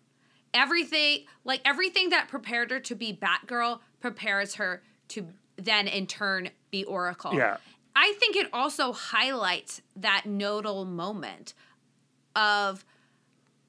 Everything, 0.54 1.24
like, 1.44 1.60
everything 1.64 2.10
that 2.10 2.28
prepared 2.28 2.70
her 2.70 2.80
to 2.80 2.94
be 2.94 3.12
Batgirl 3.12 3.80
prepares 4.00 4.54
her 4.56 4.82
to 5.08 5.26
then 5.56 5.88
in 5.88 6.06
turn 6.06 6.50
be 6.70 6.84
Oracle. 6.84 7.34
Yeah. 7.34 7.56
I 7.94 8.14
think 8.18 8.36
it 8.36 8.48
also 8.52 8.92
highlights 8.92 9.80
that 9.96 10.26
nodal 10.26 10.84
moment 10.84 11.54
of 12.34 12.84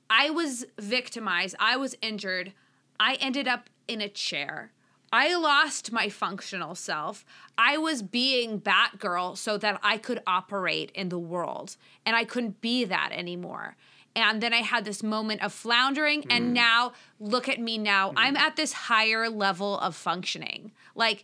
I 0.10 0.30
was 0.30 0.66
victimized, 0.78 1.56
I 1.60 1.78
was 1.78 1.96
injured, 2.02 2.54
I 3.00 3.16
ended 3.16 3.48
up 3.48 3.70
in 3.88 4.02
a 4.02 4.10
chair. 4.10 4.72
I 5.12 5.36
lost 5.36 5.94
my 5.94 6.10
functional 6.10 6.76
self. 6.76 7.24
I 7.58 7.78
was 7.78 8.02
being 8.02 8.60
Batgirl 8.60 9.38
so 9.38 9.58
that 9.58 9.80
I 9.82 9.98
could 9.98 10.22
operate 10.28 10.92
in 10.94 11.10
the 11.10 11.20
world, 11.20 11.78
and 12.06 12.16
I 12.16 12.26
couldn't 12.26 12.60
be 12.60 12.84
that 12.84 13.12
anymore. 13.14 13.78
And 14.16 14.42
then 14.42 14.54
I 14.54 14.62
had 14.62 14.84
this 14.84 15.04
moment 15.04 15.44
of 15.44 15.54
floundering, 15.54 16.26
and 16.30 16.48
mm. 16.48 16.54
now 16.54 16.92
look 17.20 17.48
at 17.48 17.62
me 17.62 17.78
now. 17.78 18.10
Mm. 18.10 18.14
I'm 18.18 18.36
at 18.36 18.58
this 18.58 18.74
higher 18.74 19.30
level 19.30 19.80
of 19.80 19.96
functioning. 19.96 20.72
Like, 20.96 21.24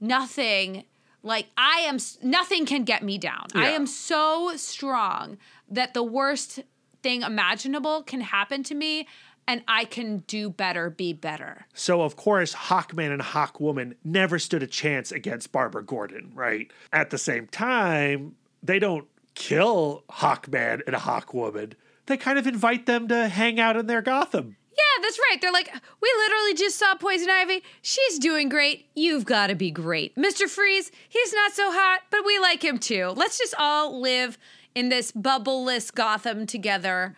nothing 0.00 0.84
like 1.26 1.46
i 1.58 1.80
am 1.80 1.98
nothing 2.22 2.64
can 2.64 2.84
get 2.84 3.02
me 3.02 3.18
down 3.18 3.46
i 3.54 3.68
am 3.70 3.86
so 3.86 4.52
strong 4.56 5.36
that 5.68 5.92
the 5.94 6.02
worst 6.02 6.60
thing 7.02 7.22
imaginable 7.22 8.02
can 8.02 8.20
happen 8.20 8.62
to 8.62 8.74
me 8.74 9.06
and 9.46 9.62
i 9.68 9.84
can 9.84 10.18
do 10.26 10.48
better 10.48 10.88
be 10.88 11.12
better 11.12 11.66
So, 11.74 12.02
of 12.02 12.16
course, 12.16 12.54
Hawkman 12.54 13.12
and 13.12 13.22
Hawkwoman 13.22 13.94
never 14.04 14.38
stood 14.38 14.62
a 14.62 14.66
chance 14.66 15.12
against 15.12 15.52
Barbara 15.52 15.84
Gordon, 15.84 16.32
right? 16.34 16.70
At 16.92 17.10
the 17.10 17.18
same 17.18 17.46
time, 17.48 18.34
they 18.62 18.78
don't 18.78 19.06
kill 19.34 20.04
Hawkman 20.10 20.80
and 20.86 20.96
Hawkwoman. 20.96 21.74
They 22.06 22.16
kind 22.16 22.38
of 22.38 22.46
invite 22.46 22.86
them 22.86 23.08
to 23.08 23.28
hang 23.28 23.60
out 23.60 23.76
in 23.76 23.86
their 23.86 24.02
Gotham. 24.02 24.56
Yeah 24.78 25.02
that's 25.02 25.18
right. 25.30 25.40
They're 25.40 25.52
like 25.52 25.72
we 26.00 26.12
literally 26.18 26.54
just 26.54 26.78
saw 26.78 26.94
poison 26.94 27.28
ivy. 27.30 27.62
She's 27.82 28.18
doing 28.18 28.48
great. 28.48 28.86
You've 28.94 29.24
got 29.24 29.48
to 29.48 29.54
be 29.54 29.70
great. 29.70 30.16
Mr 30.16 30.48
freeze 30.48 30.90
he's 31.08 31.32
not 31.32 31.52
so 31.52 31.70
hot 31.72 32.00
but 32.10 32.24
we 32.24 32.38
like 32.38 32.64
him 32.64 32.78
too. 32.78 33.12
Let's 33.16 33.38
just 33.38 33.54
all 33.58 34.00
live 34.00 34.38
in 34.74 34.88
this 34.88 35.12
bubbleless 35.12 35.92
gotham 35.92 36.46
together 36.46 37.16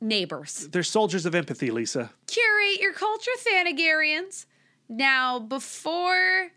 neighbors. 0.00 0.68
They're 0.70 0.82
soldiers 0.82 1.26
of 1.26 1.34
empathy, 1.34 1.70
Lisa. 1.70 2.10
curate 2.26 2.80
your 2.80 2.92
culture, 2.92 3.30
Thanagarians. 3.38 4.46
Now, 4.88 5.38
before 5.38 6.50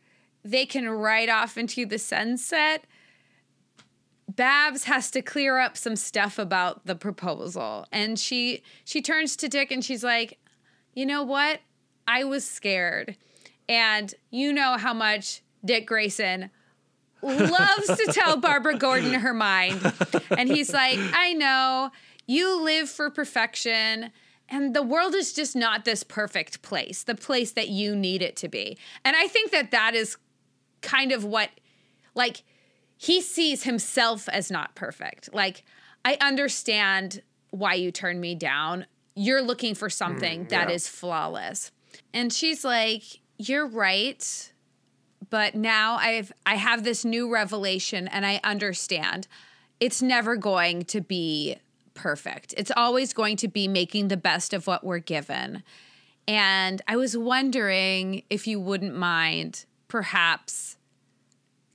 they 0.44 0.66
can 0.66 0.90
ride 0.90 1.30
off 1.30 1.58
into 1.58 1.86
the 1.86 1.98
sunset, 1.98 2.86
Babs 4.38 4.86
has 4.86 5.12
to 5.12 5.22
clear 5.22 5.60
up 5.60 5.76
some 5.76 5.98
stuff 5.98 6.40
about 6.40 6.86
the 6.86 6.96
proposal. 6.96 7.86
And 7.92 8.18
she 8.18 8.64
she 8.86 9.02
turns 9.02 9.36
to 9.36 9.50
Dick 9.50 9.72
and 9.72 9.84
she's 9.84 10.04
like, 10.04 10.40
"You 10.94 11.06
know 11.06 11.24
what? 11.24 11.60
I 12.08 12.24
was 12.24 12.46
scared. 12.46 13.18
And 13.68 14.14
you 14.32 14.54
know 14.54 14.78
how 14.78 14.94
much 14.94 15.42
Dick 15.66 15.86
Grayson 15.86 16.50
loves 17.22 17.88
to 17.88 18.12
tell 18.14 18.38
Barbara 18.38 18.78
Gordon 18.78 19.14
her 19.14 19.34
mind. 19.34 19.94
And 20.38 20.48
he's 20.48 20.72
like, 20.72 20.98
I 21.14 21.34
know 21.34 21.92
you 22.26 22.64
live 22.64 22.90
for 22.90 23.10
perfection 23.10 24.12
and 24.50 24.74
the 24.74 24.84
world 24.84 25.14
is 25.14 25.34
just 25.34 25.56
not 25.56 25.84
this 25.84 26.04
perfect 26.04 26.62
place, 26.62 27.04
the 27.04 27.16
place 27.16 27.52
that 27.52 27.68
you 27.68 27.96
need 27.96 28.22
it 28.22 28.38
to 28.38 28.48
be. 28.48 28.78
And 29.04 29.16
I 29.16 29.28
think 29.28 29.52
that 29.52 29.72
that 29.72 29.94
is 29.94 30.18
kind 30.82 31.12
of 31.12 31.26
what, 31.26 31.50
like, 32.16 32.44
he 32.98 33.22
sees 33.22 33.64
himself 33.64 34.28
as 34.30 34.49
not 34.49 34.76
perfect. 34.76 35.34
Like, 35.34 35.64
I 36.03 36.18
understand 36.22 37.22
why 37.52 37.76
you 37.76 37.91
turned 37.91 38.22
me 38.22 38.36
down. 38.36 38.86
You're 39.15 39.41
looking 39.41 39.76
for 39.76 39.90
something 39.90 40.45
mm, 40.45 40.49
that 40.49 40.69
yeah. 40.69 40.76
is 40.76 40.88
flawless. 40.88 41.72
And 42.14 42.32
she's 42.32 42.64
like, 42.64 43.03
You're 43.38 43.68
right. 43.68 44.52
But 45.30 45.56
now 45.56 45.95
I've 45.95 46.32
I 46.45 46.56
have 46.56 46.84
this 46.84 47.03
new 47.03 47.32
revelation 47.32 48.07
and 48.07 48.26
I 48.26 48.40
understand 48.44 49.28
it's 49.80 50.02
never 50.02 50.36
going 50.36 50.84
to 50.86 51.02
be 51.02 51.57
perfect. 51.94 52.53
It's 52.57 52.72
always 52.76 53.14
going 53.14 53.38
to 53.38 53.48
be 53.48 53.68
making 53.68 54.07
the 54.07 54.18
best 54.18 54.53
of 54.53 54.68
what 54.68 54.84
we're 54.84 54.99
given. 54.99 55.64
And 56.28 56.82
I 56.88 56.95
was 56.95 57.18
wondering 57.18 58.24
if 58.30 58.48
you 58.48 58.60
wouldn't 58.60 58.95
mind 58.95 59.65
perhaps 59.88 60.77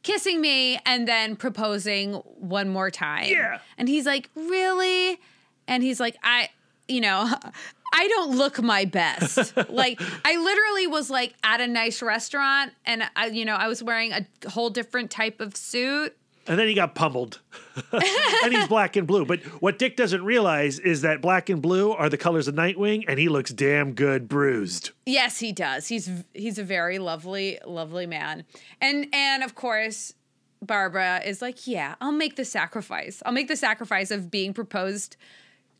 kissing 0.03 0.41
me 0.41 0.79
and 0.87 1.07
then 1.07 1.37
proposing 1.37 2.15
one 2.15 2.69
more 2.69 2.91
time. 2.91 3.29
Yeah. 3.29 3.59
And 3.79 3.89
he's 3.89 4.07
like, 4.07 4.31
Really? 4.35 5.21
And 5.69 5.83
he's 5.83 6.01
like, 6.01 6.17
I, 6.23 6.49
you 6.89 7.01
know, 7.01 7.33
I 7.95 8.09
don't 8.09 8.37
look 8.37 8.63
my 8.63 8.85
best. 8.85 9.57
like, 9.69 10.01
I 10.25 10.37
literally 10.37 10.87
was 10.87 11.11
like 11.11 11.35
at 11.45 11.61
a 11.61 11.67
nice 11.67 12.01
restaurant 12.03 12.73
and 12.87 13.05
I, 13.15 13.27
you 13.27 13.45
know, 13.45 13.55
I 13.55 13.69
was 13.69 13.83
wearing 13.83 14.13
a 14.13 14.27
whole 14.49 14.71
different 14.71 15.11
type 15.11 15.41
of 15.41 15.57
suit. 15.57 16.17
And 16.47 16.59
then 16.59 16.67
he 16.67 16.75
got 16.75 16.95
pummeled. 16.95 17.41
and 17.93 18.53
he's 18.53 18.67
black 18.67 18.97
and 18.97 19.07
blue. 19.07 19.25
But 19.25 19.41
what 19.63 19.79
Dick 19.79 19.97
doesn't 19.97 20.25
realize 20.25 20.79
is 20.79 21.03
that 21.03 21.21
black 21.23 21.49
and 21.49 21.63
blue 21.63 21.93
are 21.93 22.09
the 22.09 22.17
colors 22.17 22.49
of 22.49 22.55
Nightwing, 22.55 23.05
and 23.07 23.19
he 23.19 23.29
looks 23.29 23.53
damn 23.53 23.93
good 23.93 24.29
bruised. 24.29 24.91
Yes, 25.07 25.39
he 25.39 25.53
does. 25.53 25.87
He's 25.87 26.11
he's 26.35 26.59
a 26.59 26.65
very 26.65 26.99
lovely, 26.99 27.59
lovely 27.65 28.07
man. 28.07 28.45
And 28.81 29.07
and 29.13 29.43
of 29.45 29.55
course, 29.55 30.15
Barbara 30.61 31.23
is 31.25 31.41
like, 31.41 31.67
"Yeah, 31.67 31.95
I'll 32.01 32.13
make 32.13 32.37
the 32.37 32.45
sacrifice. 32.45 33.23
I'll 33.25 33.33
make 33.33 33.49
the 33.49 33.57
sacrifice 33.57 34.11
of 34.11 34.31
being 34.31 34.53
proposed 34.53 35.17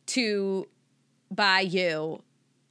to 0.07 0.67
by 1.29 1.61
you 1.61 2.23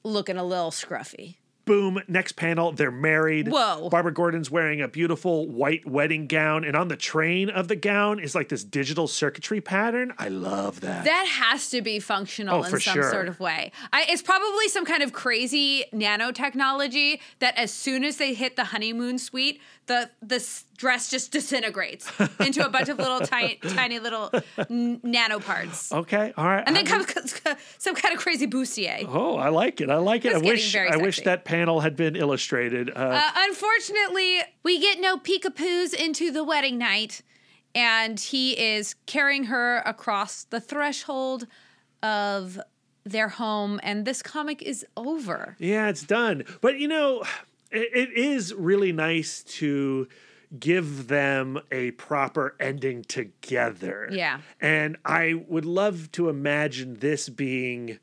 looking 0.03 0.37
a 0.39 0.45
little 0.45 0.71
scruffy." 0.71 1.37
Boom, 1.65 2.03
next 2.09 2.33
panel, 2.33 2.73
they're 2.73 2.91
married. 2.91 3.47
Whoa. 3.49 3.89
Barbara 3.89 4.13
Gordon's 4.13 4.51
wearing 4.51 4.81
a 4.81 4.89
beautiful 4.89 5.47
white 5.49 5.87
wedding 5.87 6.27
gown, 6.27 6.65
and 6.65 6.77
on 6.77 6.89
the 6.89 6.97
train 6.97 7.49
of 7.51 7.69
the 7.69 7.77
gown 7.77 8.19
is 8.19 8.35
like 8.35 8.49
this 8.49 8.65
digital 8.65 9.07
circuitry 9.07 9.61
pattern. 9.61 10.13
I 10.19 10.29
love 10.29 10.81
that. 10.81 11.05
That 11.05 11.27
has 11.27 11.71
to 11.71 11.81
be 11.81 12.01
functional 12.01 12.57
Oh, 12.61 12.63
in 12.65 12.71
for 12.71 12.81
some 12.81 12.95
sure. 12.95 13.11
sort 13.11 13.29
of 13.29 13.39
way. 13.39 13.71
I, 13.93 14.07
it's 14.09 14.23
probably 14.23 14.69
some 14.69 14.85
kind 14.85 15.03
of 15.05 15.13
crazy 15.13 15.85
nanotechnology 15.93 17.21
that 17.39 17.57
as 17.57 17.71
soon 17.73 18.05
as 18.05 18.17
they 18.17 18.35
hit 18.35 18.57
the 18.57 18.65
honeymoon 18.65 19.19
suite, 19.19 19.61
the 19.87 20.11
the 20.21 20.41
dress 20.83 21.09
just 21.09 21.31
disintegrates 21.31 22.11
into 22.41 22.67
a 22.67 22.69
bunch 22.69 22.89
of 22.89 22.99
little 22.99 23.21
tiny 23.35 23.55
tiny 23.69 24.01
little 24.01 24.31
n- 24.69 24.99
nano 25.05 25.39
parts. 25.39 25.93
okay, 25.93 26.33
all 26.37 26.45
right. 26.45 26.65
And 26.67 26.75
then 26.75 26.87
I'm- 26.89 27.05
comes 27.05 27.41
some 27.79 27.95
kind 27.95 28.13
of 28.15 28.21
crazy 28.21 28.49
bustier. 28.49 29.07
Oh, 29.09 29.37
I 29.37 29.49
like 29.51 29.81
it. 29.81 29.89
I 29.91 29.99
like 29.99 30.25
it. 30.25 30.35
I 30.35 30.39
wish 30.39 30.75
I 30.75 30.97
wish 30.97 31.21
that 31.23 31.45
panel 31.45 31.81
had 31.81 31.95
been 31.95 32.17
illustrated. 32.17 32.91
Uh, 32.91 32.99
Uh, 33.23 33.31
unfortunately, 33.49 34.41
we 34.65 34.81
get 34.81 34.99
no 35.01 35.17
peekapoos 35.19 35.95
into 35.95 36.33
the 36.33 36.43
wedding 36.43 36.79
night, 36.79 37.23
and 37.77 38.19
he 38.19 38.59
is 38.59 38.97
carrying 39.07 39.45
her 39.45 39.79
across 39.87 40.45
the 40.51 40.61
threshold 40.61 41.47
of 42.03 42.59
their 43.05 43.29
home, 43.29 43.79
and 43.85 44.05
this 44.05 44.21
comic 44.21 44.61
is 44.63 44.85
over. 44.97 45.55
Yeah, 45.61 45.89
it's 45.89 46.03
done. 46.03 46.43
But 46.61 46.81
you 46.81 46.89
know, 46.89 47.23
it, 47.71 47.89
it 47.95 48.11
is 48.19 48.53
really 48.55 48.91
nice 48.93 49.45
to 49.61 50.09
give 50.59 51.09
them 51.09 51.61
a 51.71 51.93
proper 51.93 52.55
ending 52.61 53.03
together. 53.05 54.09
Yeah. 54.11 54.41
And 54.61 54.97
I 55.05 55.45
would 55.49 55.65
love 55.65 56.11
to 56.13 56.29
imagine 56.29 56.99
this 56.99 57.29
being, 57.29 57.99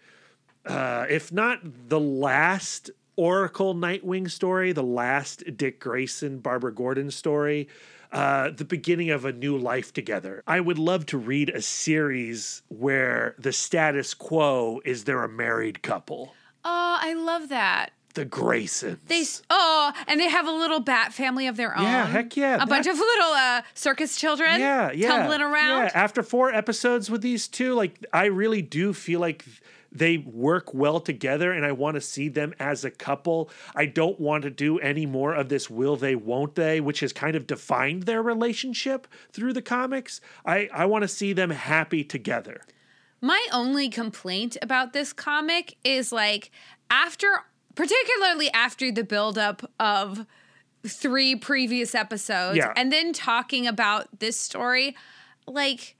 uh, 0.66 1.06
if 1.10 1.32
not 1.32 1.60
the 1.90 2.00
last 2.00 2.92
Oracle 3.16 3.76
Nightwing 3.76 4.30
story, 4.30 4.72
the 4.72 4.84
last 4.84 5.44
Dick 5.58 5.80
Grayson, 5.80 6.40
Barbara 6.40 6.74
Gordon 6.74 7.12
story. 7.12 7.68
Uh, 8.12 8.50
the 8.50 8.66
beginning 8.66 9.12
of 9.12 9.24
a 9.24 9.32
new 9.32 9.56
life 9.56 9.94
together. 9.94 10.42
I 10.48 10.62
would 10.62 10.80
love 10.80 11.06
to 11.08 11.18
read 11.20 11.50
a 11.50 11.62
series 11.62 12.64
where 12.68 13.36
the 13.38 13.54
status 13.54 14.16
quo 14.16 14.82
is 14.84 15.04
they're 15.04 15.24
a 15.24 15.30
married 15.30 15.84
couple 15.84 16.34
Oh, 16.66 16.98
I 17.02 17.14
love 17.14 17.50
that. 17.50 17.92
The 18.14 18.26
Graysons. 18.26 18.98
They 19.08 19.24
oh, 19.50 19.94
and 20.08 20.20
they 20.20 20.30
have 20.30 20.48
a 20.48 20.52
little 20.52 20.80
bat 20.80 21.14
family 21.14 21.48
of 21.48 21.58
their 21.58 21.78
own. 21.78 21.84
Yeah, 21.84 22.06
heck 22.06 22.36
yeah, 22.36 22.56
A 22.56 22.60
that- 22.60 22.70
bunch 22.70 22.88
of 22.88 22.98
little 22.98 23.32
uh, 23.32 23.62
circus 23.74 24.18
children. 24.18 24.60
yeah, 24.60 24.92
yeah, 24.92 25.08
tumbling 25.10 25.42
around. 25.42 25.84
Yeah, 25.84 25.92
after 25.94 26.24
four 26.24 26.54
episodes 26.54 27.10
with 27.10 27.22
these 27.22 27.48
two, 27.48 27.74
like 27.74 28.06
I 28.14 28.26
really 28.26 28.62
do 28.62 28.94
feel 28.94 29.20
like 29.20 29.46
they 29.92 30.18
work 30.18 30.72
well 30.74 31.00
together, 31.00 31.52
and 31.52 31.66
I 31.66 31.72
want 31.72 31.96
to 31.96 32.02
see 32.02 32.30
them 32.30 32.54
as 32.60 32.86
a 32.86 32.92
couple. 32.92 33.50
I 33.76 33.88
don't 33.88 34.20
want 34.20 34.44
to 34.44 34.52
do 34.52 34.78
any 34.80 35.08
more 35.08 35.34
of 35.34 35.50
this 35.50 35.68
will 35.70 35.96
they, 35.96 36.16
won't 36.16 36.54
they, 36.54 36.80
which 36.80 37.00
has 37.00 37.12
kind 37.12 37.36
of 37.36 37.48
defined 37.48 38.04
their 38.04 38.22
relationship 38.22 39.08
through 39.32 39.54
the 39.54 39.64
comics. 39.64 40.22
I 40.46 40.70
I 40.74 40.86
want 40.86 41.02
to 41.04 41.08
see 41.08 41.34
them 41.34 41.50
happy 41.50 42.04
together. 42.04 42.62
My 43.22 43.46
only 43.52 43.90
complaint 43.90 44.58
about 44.62 44.94
this 44.94 45.12
comic 45.12 45.76
is 45.84 46.12
like 46.12 46.52
after, 46.92 47.28
particularly 47.76 48.52
after 48.52 48.92
the 48.92 49.04
buildup 49.04 49.70
of 49.80 50.26
three 50.86 51.36
previous 51.36 51.94
episodes, 51.96 52.58
Yeah. 52.58 52.74
and 52.76 52.92
then 52.92 53.14
talking 53.14 53.68
about 53.68 54.20
this 54.20 54.40
story, 54.40 54.96
like 55.48 55.96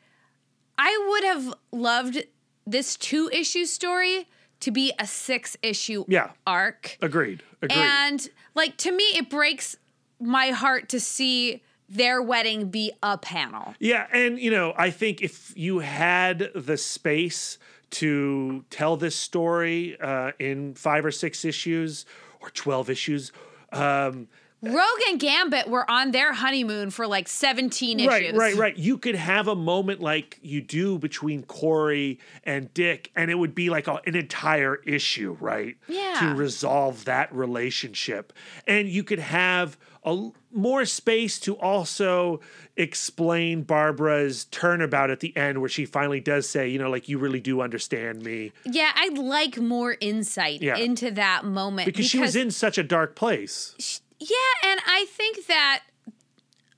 I 0.78 1.06
would 1.10 1.24
have 1.26 1.54
loved 1.72 2.24
this 2.66 2.96
two 2.96 3.30
issue 3.34 3.66
story 3.66 4.28
to 4.62 4.72
be 4.72 4.94
a 5.00 5.06
six 5.08 5.58
issue 5.62 6.06
Yeah. 6.08 6.32
arc. 6.48 6.98
Agreed. 7.02 7.44
Agreed. 7.62 7.78
And 7.78 8.30
like 8.56 8.78
to 8.78 8.92
me, 8.92 9.04
it 9.16 9.30
breaks 9.30 9.76
my 10.20 10.52
heart 10.52 10.90
to 10.90 11.00
see 11.00 11.62
their 11.88 12.22
wedding 12.22 12.70
be 12.70 12.92
a 13.02 13.18
panel. 13.18 13.74
Yeah, 13.80 14.06
and 14.12 14.40
you 14.40 14.52
know, 14.52 14.74
I 14.78 14.92
think 14.92 15.22
if 15.22 15.52
you 15.58 15.80
had 15.80 16.52
the 16.54 16.78
space 16.78 17.58
to 17.92 18.66
tell 18.70 18.98
this 18.98 19.16
story 19.16 20.00
uh, 20.00 20.32
in 20.40 20.74
five 20.76 21.06
or 21.06 21.12
six 21.12 21.46
issues 21.46 22.06
or 22.42 22.50
twelve 22.50 22.90
issues, 22.90 23.32
um, 23.72 24.28
Rogue 24.62 25.02
and 25.08 25.20
Gambit 25.20 25.70
were 25.70 25.90
on 25.90 26.12
their 26.12 26.34
honeymoon 26.34 26.90
for 26.90 27.08
like 27.08 27.30
17 27.30 28.06
right, 28.06 28.24
issues. 28.24 28.38
right, 28.38 28.56
right, 28.56 28.78
you 28.78 28.98
could 28.98 29.16
have 29.16 29.48
a 29.48 29.56
moment 29.56 30.02
like 30.02 30.38
you 30.42 30.60
do 30.60 31.00
between 31.00 31.44
Kory 31.44 32.20
and 32.44 32.74
Dick, 32.74 33.10
and 33.16 33.32
it 33.32 33.36
would 33.36 33.56
be 33.56 33.70
like 33.70 33.88
a, 33.88 34.02
an 34.06 34.16
entire 34.16 34.76
issue, 34.76 35.38
right? 35.40 35.78
Yeah. 35.88 36.18
To 36.20 36.36
resolve 36.36 37.06
that 37.06 37.34
relationship, 37.34 38.34
and 38.68 38.90
you 38.90 39.04
could 39.04 39.20
have 39.20 39.78
a 40.04 40.30
more 40.52 40.86
space 40.86 41.40
to 41.42 41.56
also 41.58 42.40
explain 42.78 43.64
Barbara's 43.64 44.46
turnabout 44.46 45.10
at 45.12 45.20
the 45.20 45.36
end, 45.36 45.60
where 45.60 45.70
she 45.70 45.86
finally 45.86 46.20
does 46.22 46.48
say, 46.50 46.68
you 46.70 46.80
know, 46.80 46.90
like 46.90 47.10
you 47.10 47.18
really 47.18 47.40
do 47.42 47.62
understand 47.62 48.24
me, 48.24 48.52
Yeah, 48.66 48.92
I'd 48.96 49.18
like 49.18 49.58
more 49.58 49.98
insight 50.00 50.62
Yeah. 50.62 50.78
into 50.78 51.12
that 51.12 51.44
moment 51.46 51.86
because, 51.86 52.06
she 52.06 52.20
was 52.20 52.36
in 52.36 52.50
such 52.52 52.78
a 52.78 52.84
dark 52.84 53.16
place. 53.16 54.00
Yeah, 54.20 54.36
and 54.72 54.80
I 54.88 55.06
think 55.10 55.48
that 55.48 55.84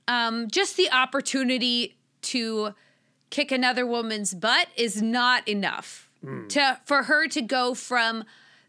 um, 0.08 0.48
just 0.50 0.76
the 0.76 0.90
opportunity 0.90 1.96
to 2.22 2.74
kick 3.30 3.50
another 3.52 3.86
woman's 3.86 4.34
butt 4.34 4.68
is 4.76 5.00
not 5.00 5.46
enough 5.48 6.08
to 6.50 6.78
for 6.84 7.04
her 7.04 7.26
to 7.26 7.42
go 7.42 7.74
from 7.74 8.22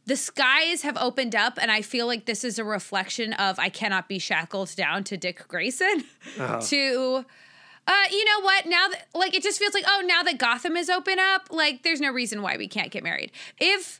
the 0.05 0.15
skies 0.15 0.81
have 0.81 0.97
opened 0.97 1.35
up, 1.35 1.57
and 1.61 1.71
I 1.71 1.81
feel 1.81 2.07
like 2.07 2.25
this 2.25 2.43
is 2.43 2.59
a 2.59 2.63
reflection 2.63 3.33
of 3.33 3.59
I 3.59 3.69
cannot 3.69 4.07
be 4.07 4.19
shackled 4.19 4.75
down 4.75 5.03
to 5.05 5.17
Dick 5.17 5.47
Grayson 5.47 6.03
to. 6.37 7.25
Uh, 7.85 8.03
you 8.11 8.23
know 8.23 8.39
what? 8.41 8.65
Now 8.65 8.87
that 8.87 9.07
like 9.13 9.35
it 9.35 9.43
just 9.43 9.59
feels 9.59 9.73
like 9.73 9.83
oh, 9.87 10.03
now 10.05 10.23
that 10.23 10.37
Gotham 10.37 10.77
is 10.77 10.89
open 10.89 11.19
up, 11.19 11.47
like 11.51 11.83
there's 11.83 11.99
no 11.99 12.11
reason 12.11 12.41
why 12.41 12.55
we 12.55 12.67
can't 12.67 12.91
get 12.91 13.03
married. 13.03 13.31
If 13.59 13.99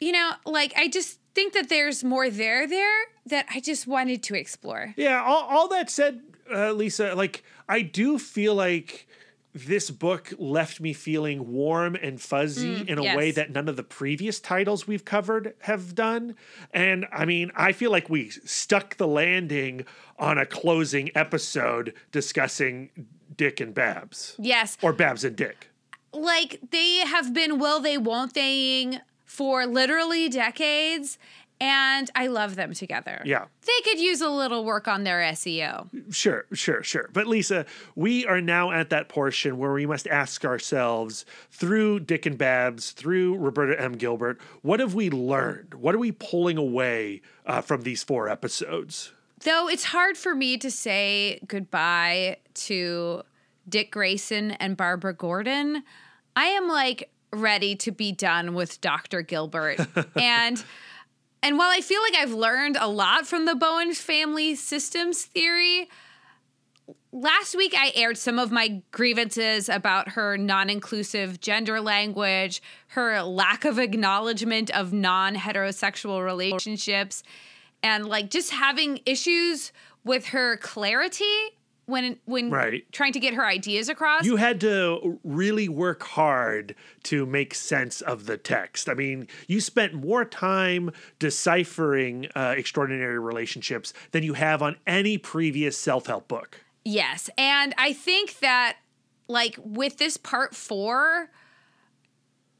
you 0.00 0.12
know, 0.12 0.32
like 0.46 0.72
I 0.76 0.88
just 0.88 1.18
think 1.34 1.52
that 1.54 1.68
there's 1.68 2.04
more 2.04 2.30
there 2.30 2.66
there 2.66 3.04
that 3.26 3.46
I 3.52 3.60
just 3.60 3.86
wanted 3.86 4.22
to 4.24 4.34
explore. 4.34 4.94
Yeah, 4.96 5.22
all, 5.22 5.42
all 5.48 5.68
that 5.68 5.90
said, 5.90 6.20
uh, 6.52 6.72
Lisa, 6.72 7.14
like 7.14 7.42
I 7.68 7.82
do 7.82 8.18
feel 8.18 8.54
like 8.54 9.08
this 9.54 9.88
book 9.88 10.32
left 10.36 10.80
me 10.80 10.92
feeling 10.92 11.52
warm 11.52 11.94
and 11.94 12.20
fuzzy 12.20 12.80
mm, 12.80 12.88
in 12.88 12.98
a 12.98 13.04
yes. 13.04 13.16
way 13.16 13.30
that 13.30 13.52
none 13.52 13.68
of 13.68 13.76
the 13.76 13.84
previous 13.84 14.40
titles 14.40 14.88
we've 14.88 15.04
covered 15.04 15.54
have 15.60 15.94
done. 15.94 16.34
And 16.72 17.06
I 17.12 17.24
mean, 17.24 17.52
I 17.54 17.70
feel 17.72 17.92
like 17.92 18.10
we 18.10 18.30
stuck 18.30 18.96
the 18.96 19.06
landing 19.06 19.86
on 20.18 20.38
a 20.38 20.46
closing 20.46 21.10
episode 21.16 21.94
discussing 22.10 22.90
Dick 23.36 23.60
and 23.60 23.72
Babs 23.74 24.36
Yes, 24.38 24.76
or 24.82 24.92
Babs 24.92 25.24
and 25.24 25.36
Dick. 25.36 25.68
like 26.12 26.60
they 26.70 26.98
have 26.98 27.32
been 27.32 27.58
will 27.58 27.80
they 27.80 27.98
won't 27.98 28.32
theying 28.34 29.00
for 29.24 29.66
literally 29.66 30.28
decades. 30.28 31.18
And 31.64 32.10
I 32.14 32.26
love 32.26 32.56
them 32.56 32.74
together. 32.74 33.22
Yeah. 33.24 33.46
They 33.62 33.90
could 33.90 33.98
use 33.98 34.20
a 34.20 34.28
little 34.28 34.66
work 34.66 34.86
on 34.86 35.04
their 35.04 35.20
SEO. 35.32 35.88
Sure, 36.12 36.44
sure, 36.52 36.82
sure. 36.82 37.08
But 37.14 37.26
Lisa, 37.26 37.64
we 37.94 38.26
are 38.26 38.42
now 38.42 38.70
at 38.70 38.90
that 38.90 39.08
portion 39.08 39.56
where 39.56 39.72
we 39.72 39.86
must 39.86 40.06
ask 40.08 40.44
ourselves 40.44 41.24
through 41.50 42.00
Dick 42.00 42.26
and 42.26 42.36
Babs, 42.36 42.90
through 42.90 43.36
Roberta 43.36 43.80
M. 43.80 43.92
Gilbert, 43.92 44.38
what 44.60 44.78
have 44.78 44.92
we 44.92 45.08
learned? 45.08 45.72
What 45.72 45.94
are 45.94 45.98
we 45.98 46.12
pulling 46.12 46.58
away 46.58 47.22
uh, 47.46 47.62
from 47.62 47.80
these 47.80 48.02
four 48.02 48.28
episodes? 48.28 49.14
Though 49.40 49.66
it's 49.66 49.84
hard 49.84 50.18
for 50.18 50.34
me 50.34 50.58
to 50.58 50.70
say 50.70 51.40
goodbye 51.48 52.40
to 52.54 53.22
Dick 53.66 53.90
Grayson 53.90 54.50
and 54.50 54.76
Barbara 54.76 55.14
Gordon, 55.14 55.82
I 56.36 56.44
am 56.44 56.68
like 56.68 57.10
ready 57.32 57.74
to 57.76 57.90
be 57.90 58.12
done 58.12 58.52
with 58.52 58.82
Dr. 58.82 59.22
Gilbert. 59.22 59.80
and 60.14 60.62
and 61.44 61.58
while 61.58 61.70
I 61.70 61.82
feel 61.82 62.00
like 62.00 62.16
I've 62.16 62.32
learned 62.32 62.78
a 62.80 62.88
lot 62.88 63.26
from 63.26 63.44
the 63.44 63.54
Bowen 63.54 63.92
family 63.92 64.54
systems 64.54 65.24
theory, 65.24 65.90
last 67.12 67.54
week 67.54 67.74
I 67.76 67.92
aired 67.94 68.16
some 68.16 68.38
of 68.38 68.50
my 68.50 68.80
grievances 68.92 69.68
about 69.68 70.08
her 70.12 70.38
non 70.38 70.70
inclusive 70.70 71.42
gender 71.42 71.82
language, 71.82 72.62
her 72.88 73.20
lack 73.22 73.66
of 73.66 73.78
acknowledgement 73.78 74.70
of 74.70 74.94
non 74.94 75.34
heterosexual 75.34 76.24
relationships, 76.24 77.22
and 77.82 78.06
like 78.06 78.30
just 78.30 78.50
having 78.50 79.00
issues 79.04 79.70
with 80.02 80.28
her 80.28 80.56
clarity 80.56 81.58
when 81.86 82.18
when 82.24 82.50
Right. 82.50 82.90
trying 82.92 83.12
to 83.12 83.20
get 83.20 83.34
her 83.34 83.44
ideas 83.44 83.88
across. 83.88 84.24
You 84.24 84.36
had 84.36 84.60
to 84.62 85.18
really 85.22 85.68
work 85.68 86.02
hard 86.02 86.74
to 87.04 87.26
make 87.26 87.54
sense 87.54 88.00
of 88.00 88.26
the 88.26 88.36
text. 88.36 88.88
I 88.88 88.94
mean, 88.94 89.28
you 89.46 89.60
spent 89.60 89.92
more 89.94 90.24
time 90.24 90.90
deciphering 91.18 92.28
uh, 92.34 92.54
extraordinary 92.56 93.18
relationships 93.18 93.92
than 94.12 94.22
you 94.22 94.34
have 94.34 94.62
on 94.62 94.76
any 94.86 95.18
previous 95.18 95.76
self 95.76 96.06
help 96.06 96.28
book. 96.28 96.60
Yes. 96.84 97.30
And 97.38 97.74
I 97.78 97.92
think 97.92 98.40
that, 98.40 98.76
like, 99.28 99.58
with 99.64 99.96
this 99.98 100.16
part 100.16 100.54
four, 100.54 101.30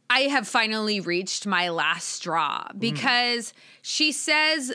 I 0.09 0.21
have 0.21 0.47
finally 0.49 1.01
reached 1.01 1.47
my 1.47 1.69
last 1.69 2.09
straw 2.09 2.69
because 2.79 3.53
she 3.83 4.13
says 4.13 4.73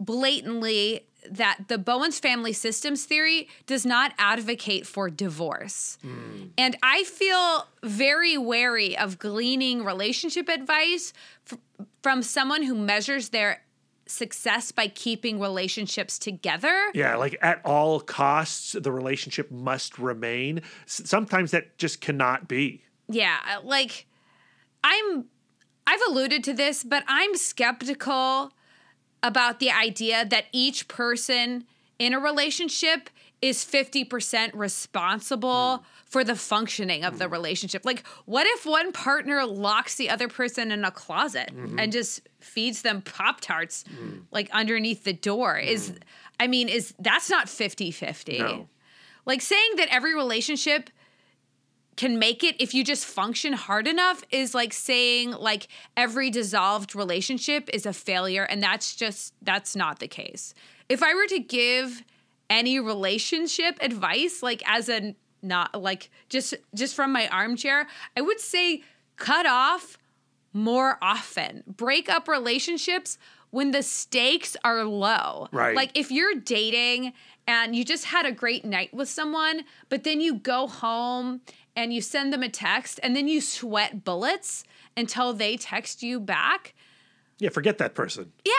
blatantly 0.00 1.07
that 1.30 1.64
the 1.68 1.78
Bowens 1.78 2.18
family 2.18 2.52
systems 2.52 3.04
theory 3.04 3.48
does 3.66 3.84
not 3.84 4.12
advocate 4.18 4.86
for 4.86 5.10
divorce. 5.10 5.98
Hmm. 6.02 6.46
And 6.56 6.76
I 6.82 7.04
feel 7.04 7.66
very 7.82 8.38
wary 8.38 8.96
of 8.96 9.18
gleaning 9.18 9.84
relationship 9.84 10.48
advice 10.48 11.12
f- 11.50 11.58
from 12.02 12.22
someone 12.22 12.62
who 12.62 12.74
measures 12.74 13.30
their 13.30 13.62
success 14.06 14.72
by 14.72 14.88
keeping 14.88 15.38
relationships 15.38 16.18
together. 16.18 16.90
Yeah, 16.94 17.16
like 17.16 17.36
at 17.42 17.60
all 17.64 18.00
costs, 18.00 18.72
the 18.72 18.92
relationship 18.92 19.50
must 19.50 19.98
remain. 19.98 20.62
S- 20.86 21.02
sometimes 21.04 21.50
that 21.50 21.76
just 21.78 22.00
cannot 22.00 22.48
be. 22.48 22.82
Yeah, 23.08 23.38
like 23.62 24.06
I'm 24.84 25.26
I've 25.86 26.00
alluded 26.08 26.44
to 26.44 26.52
this, 26.52 26.84
but 26.84 27.02
I'm 27.06 27.34
skeptical 27.34 28.52
about 29.22 29.60
the 29.60 29.70
idea 29.70 30.24
that 30.24 30.46
each 30.52 30.88
person 30.88 31.64
in 31.98 32.14
a 32.14 32.20
relationship 32.20 33.10
is 33.40 33.64
50% 33.64 34.50
responsible 34.54 35.78
hmm. 35.78 35.84
for 36.04 36.24
the 36.24 36.34
functioning 36.34 37.04
of 37.04 37.18
the 37.18 37.26
hmm. 37.26 37.32
relationship. 37.32 37.84
Like 37.84 38.06
what 38.24 38.46
if 38.46 38.66
one 38.66 38.92
partner 38.92 39.44
locks 39.44 39.94
the 39.94 40.10
other 40.10 40.28
person 40.28 40.72
in 40.72 40.84
a 40.84 40.90
closet 40.90 41.50
and 41.50 41.70
mm-hmm. 41.70 41.90
just 41.90 42.28
feeds 42.40 42.82
them 42.82 43.02
pop 43.02 43.40
tarts 43.40 43.84
hmm. 43.88 44.18
like 44.32 44.50
underneath 44.50 45.04
the 45.04 45.12
door? 45.12 45.56
Is 45.56 45.92
I 46.40 46.46
mean, 46.46 46.68
is 46.68 46.94
that's 46.98 47.30
not 47.30 47.46
50-50. 47.46 48.38
No. 48.38 48.68
Like 49.24 49.42
saying 49.42 49.76
that 49.76 49.88
every 49.90 50.14
relationship 50.14 50.90
can 51.98 52.16
make 52.16 52.44
it 52.44 52.54
if 52.60 52.72
you 52.72 52.84
just 52.84 53.04
function 53.04 53.52
hard 53.52 53.88
enough 53.88 54.22
is 54.30 54.54
like 54.54 54.72
saying 54.72 55.32
like 55.32 55.66
every 55.96 56.30
dissolved 56.30 56.94
relationship 56.94 57.68
is 57.72 57.84
a 57.84 57.92
failure 57.92 58.44
and 58.44 58.62
that's 58.62 58.94
just 58.94 59.34
that's 59.42 59.74
not 59.74 59.98
the 59.98 60.06
case. 60.06 60.54
If 60.88 61.02
I 61.02 61.12
were 61.14 61.26
to 61.26 61.40
give 61.40 62.04
any 62.48 62.78
relationship 62.78 63.78
advice 63.82 64.44
like 64.44 64.62
as 64.64 64.88
a 64.88 65.16
not 65.42 65.82
like 65.82 66.08
just 66.28 66.54
just 66.72 66.94
from 66.94 67.12
my 67.12 67.26
armchair, 67.28 67.88
I 68.16 68.20
would 68.20 68.38
say 68.38 68.82
cut 69.16 69.44
off 69.44 69.98
more 70.52 70.98
often. 71.02 71.64
Break 71.66 72.08
up 72.08 72.28
relationships 72.28 73.18
when 73.50 73.72
the 73.72 73.82
stakes 73.82 74.56
are 74.62 74.84
low. 74.84 75.48
Right. 75.50 75.74
Like 75.74 75.90
if 75.98 76.12
you're 76.12 76.34
dating 76.34 77.12
and 77.48 77.74
you 77.74 77.84
just 77.84 78.04
had 78.04 78.24
a 78.24 78.32
great 78.32 78.64
night 78.64 78.94
with 78.94 79.08
someone, 79.08 79.64
but 79.88 80.04
then 80.04 80.20
you 80.20 80.34
go 80.34 80.68
home 80.68 81.40
and 81.78 81.94
you 81.94 82.00
send 82.00 82.32
them 82.32 82.42
a 82.42 82.48
text 82.48 82.98
and 83.04 83.14
then 83.14 83.28
you 83.28 83.40
sweat 83.40 84.02
bullets 84.02 84.64
until 84.96 85.32
they 85.32 85.56
text 85.56 86.02
you 86.02 86.18
back. 86.18 86.74
Yeah, 87.38 87.50
forget 87.50 87.78
that 87.78 87.94
person. 87.94 88.32
Yeah, 88.44 88.52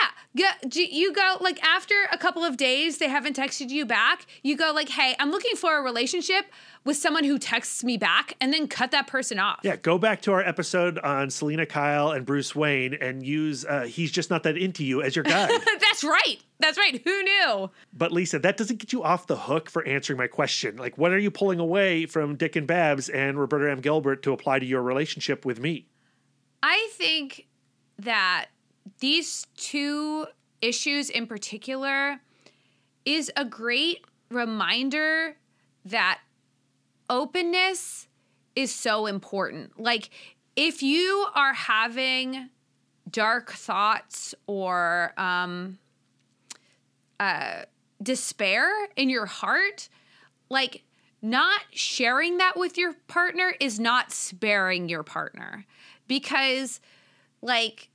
you 0.74 1.14
go 1.14 1.38
like 1.42 1.62
after 1.64 1.96
a 2.12 2.18
couple 2.18 2.46
of 2.46 2.56
days 2.56 2.98
they 2.98 3.10
haven't 3.10 3.36
texted 3.36 3.70
you 3.70 3.86
back. 3.86 4.26
You 4.42 4.56
go 4.56 4.72
like, 4.74 4.90
"Hey, 4.90 5.16
I'm 5.20 5.32
looking 5.32 5.56
for 5.56 5.78
a 5.78 5.82
relationship 5.82 6.46
with 6.86 6.96
someone 6.96 7.26
who 7.26 7.38
texts 7.38 7.84
me 7.84 7.98
back," 7.98 8.36
and 8.40 8.54
then 8.54 8.68
cut 8.68 8.92
that 8.92 9.08
person 9.08 9.38
off. 9.38 9.60
Yeah, 9.64 9.76
go 9.76 9.98
back 9.98 10.22
to 10.24 10.32
our 10.32 10.42
episode 10.42 10.98
on 11.00 11.30
Selina 11.30 11.66
Kyle 11.66 12.12
and 12.12 12.26
Bruce 12.26 12.56
Wayne 12.56 12.94
and 12.94 13.26
use 13.26 13.66
uh, 13.66 13.82
He's 13.82 14.12
Just 14.12 14.30
Not 14.30 14.44
That 14.44 14.58
Into 14.58 14.86
You 14.86 15.02
as 15.02 15.14
your 15.16 15.24
guide. 15.24 15.50
That's 15.82 16.04
right. 16.04 16.38
That's 16.60 16.78
right. 16.78 17.02
Who 17.04 17.24
knew? 17.24 17.70
but 17.94 18.12
Lisa, 18.14 18.40
that 18.40 18.56
doesn't 18.58 18.78
get 18.78 18.94
you 18.94 19.04
off 19.04 19.28
the 19.28 19.36
hook 19.38 19.70
for 19.70 19.86
answering 19.86 20.18
my 20.18 20.28
question. 20.28 20.78
Like, 20.78 20.98
what 20.98 21.12
are 21.12 21.20
you 21.20 21.32
pulling 21.32 21.60
away 21.60 22.06
from 22.06 22.36
Dick 22.36 22.56
and 22.56 22.68
Babs 22.68 23.10
and 23.10 23.38
Roberta 23.38 23.72
M. 23.72 23.82
Gilbert 23.82 24.24
to 24.24 24.32
apply 24.32 24.60
to 24.60 24.66
your 24.66 24.82
relationship 24.82 25.46
with 25.46 25.60
me? 25.60 25.88
I 26.62 26.90
think 26.94 27.48
that 28.00 28.48
these 29.00 29.46
two 29.56 30.28
issues 30.62 31.10
in 31.10 31.28
particular 31.28 32.20
is 33.06 33.32
a 33.36 33.46
great 33.46 34.04
reminder 34.30 35.36
that 35.86 36.20
openness 37.10 38.08
is 38.56 38.74
so 38.74 39.06
important. 39.06 39.80
Like, 39.80 40.10
if 40.56 40.84
you 40.84 41.28
are 41.34 41.54
having 41.54 42.50
dark 43.10 43.52
thoughts 43.52 44.36
or 44.46 45.14
um, 45.18 45.80
uh, 47.20 47.64
despair 48.04 48.70
in 48.96 49.10
your 49.10 49.26
heart, 49.26 49.90
like, 50.50 50.84
not 51.22 51.62
sharing 51.72 52.38
that 52.38 52.58
with 52.58 52.78
your 52.78 52.94
partner 53.08 53.54
is 53.60 53.80
not 53.80 54.12
sparing 54.12 54.88
your 54.88 55.04
partner 55.04 55.66
because 56.08 56.80
like 57.42 57.90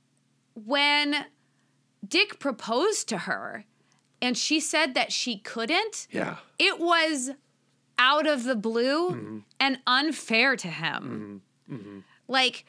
when 0.55 1.25
Dick 2.07 2.39
proposed 2.39 3.07
to 3.09 3.19
her 3.19 3.65
and 4.21 4.37
she 4.37 4.59
said 4.59 4.93
that 4.93 5.11
she 5.11 5.37
couldn't, 5.37 6.07
Yeah. 6.11 6.37
it 6.57 6.79
was 6.79 7.31
out 7.97 8.27
of 8.27 8.43
the 8.43 8.55
blue 8.55 9.09
mm-hmm. 9.11 9.37
and 9.59 9.79
unfair 9.85 10.55
to 10.55 10.67
him. 10.67 11.41
Mm-hmm. 11.69 11.75
Mm-hmm. 11.75 11.99
Like 12.27 12.65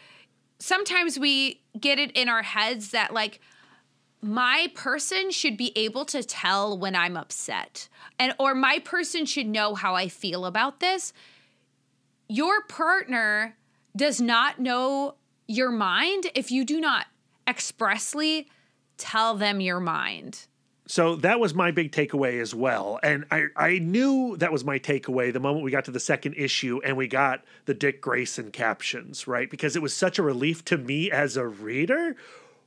sometimes 0.59 1.19
we 1.19 1.63
get 1.79 1.99
it 1.99 2.13
in 2.13 2.29
our 2.29 2.43
heads 2.43 2.91
that 2.91 3.13
like 3.13 3.41
my 4.23 4.71
person 4.75 5.31
should 5.31 5.57
be 5.57 5.73
able 5.77 6.05
to 6.07 6.23
tell 6.23 6.77
when 6.77 6.97
I'm 6.97 7.17
upset 7.17 7.89
and 8.19 8.35
or 8.39 8.55
my 8.55 8.79
person 8.81 9.27
should 9.27 9.47
know 9.47 9.75
how 9.75 9.95
I 9.95 10.09
feel 10.09 10.47
about 10.47 10.81
this. 10.81 11.13
Your 12.29 12.63
partner 12.63 13.57
does 13.95 14.21
not 14.21 14.59
know 14.59 15.15
your 15.47 15.71
mind 15.71 16.27
if 16.35 16.51
you 16.51 16.65
do 16.65 16.81
not 16.81 17.07
expressly 17.47 18.49
tell 18.97 19.35
them 19.35 19.61
your 19.61 19.81
mind. 19.81 20.47
So 20.89 21.17
that 21.17 21.41
was 21.41 21.53
my 21.53 21.73
big 21.73 21.91
takeaway 21.91 22.41
as 22.41 22.55
well. 22.55 23.01
And 23.03 23.25
I, 23.31 23.47
I 23.57 23.79
knew 23.79 24.37
that 24.37 24.53
was 24.53 24.65
my 24.65 24.79
takeaway 24.79 25.33
the 25.33 25.41
moment 25.41 25.65
we 25.65 25.73
got 25.73 25.85
to 25.87 25.91
the 25.91 25.99
second 25.99 26.35
issue 26.35 26.81
and 26.85 26.97
we 26.97 27.09
got 27.09 27.45
the 27.65 27.75
Dick 27.75 28.01
Grayson 28.01 28.53
captions, 28.53 29.27
right? 29.27 29.51
Because 29.51 29.75
it 29.75 29.83
was 29.83 29.93
such 29.93 30.19
a 30.19 30.23
relief 30.23 30.65
to 30.67 30.79
me 30.79 31.11
as 31.11 31.37
a 31.37 31.47
reader. 31.47 32.15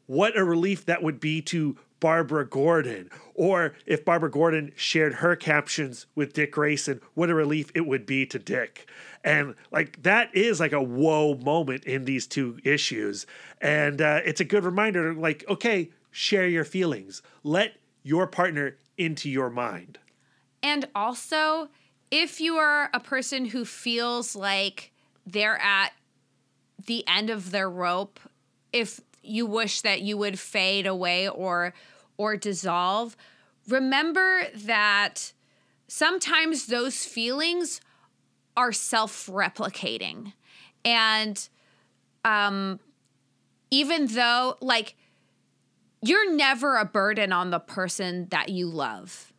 What 0.05 0.37
a 0.37 0.43
relief 0.43 0.85
that 0.85 1.01
would 1.01 1.21
be 1.21 1.41
to 1.43 1.77
Barbara 1.99 2.47
Gordon. 2.47 3.09
Or 3.33 3.73
if 3.85 4.05
Barbara 4.05 4.31
Gordon 4.31 4.71
shared 4.75 5.15
her 5.15 5.35
captions 5.35 6.05
with 6.15 6.33
Dick 6.33 6.51
Grayson, 6.51 7.01
what 7.13 7.29
a 7.29 7.35
relief 7.35 7.71
it 7.75 7.85
would 7.85 8.05
be 8.05 8.25
to 8.27 8.39
Dick. 8.39 8.89
And 9.23 9.55
like 9.71 10.01
that 10.03 10.33
is 10.35 10.59
like 10.59 10.71
a 10.71 10.81
whoa 10.81 11.35
moment 11.35 11.85
in 11.85 12.05
these 12.05 12.27
two 12.27 12.57
issues. 12.63 13.25
And 13.61 14.01
uh, 14.01 14.21
it's 14.25 14.41
a 14.41 14.45
good 14.45 14.63
reminder 14.63 15.13
like, 15.13 15.43
okay, 15.49 15.89
share 16.11 16.47
your 16.47 16.65
feelings. 16.65 17.21
Let 17.43 17.75
your 18.03 18.27
partner 18.27 18.77
into 18.97 19.29
your 19.29 19.49
mind. 19.49 19.99
And 20.63 20.87
also, 20.95 21.69
if 22.11 22.41
you 22.41 22.55
are 22.55 22.89
a 22.93 22.99
person 22.99 23.45
who 23.45 23.65
feels 23.65 24.35
like 24.35 24.91
they're 25.25 25.61
at 25.61 25.91
the 26.85 27.07
end 27.07 27.29
of 27.29 27.51
their 27.51 27.69
rope, 27.69 28.19
if 28.73 29.01
you 29.21 29.45
wish 29.45 29.81
that 29.81 30.01
you 30.01 30.17
would 30.17 30.39
fade 30.39 30.87
away 30.87 31.27
or 31.27 31.73
or 32.17 32.35
dissolve, 32.37 33.15
remember 33.67 34.41
that 34.53 35.33
sometimes 35.87 36.67
those 36.67 37.05
feelings 37.05 37.81
are 38.57 38.71
self-replicating. 38.71 40.33
And 40.83 41.47
um 42.25 42.79
even 43.71 44.07
though 44.07 44.57
like 44.61 44.95
you're 46.01 46.33
never 46.33 46.77
a 46.77 46.85
burden 46.85 47.31
on 47.33 47.49
the 47.51 47.59
person 47.59 48.27
that 48.29 48.49
you 48.49 48.67
love 48.67 49.33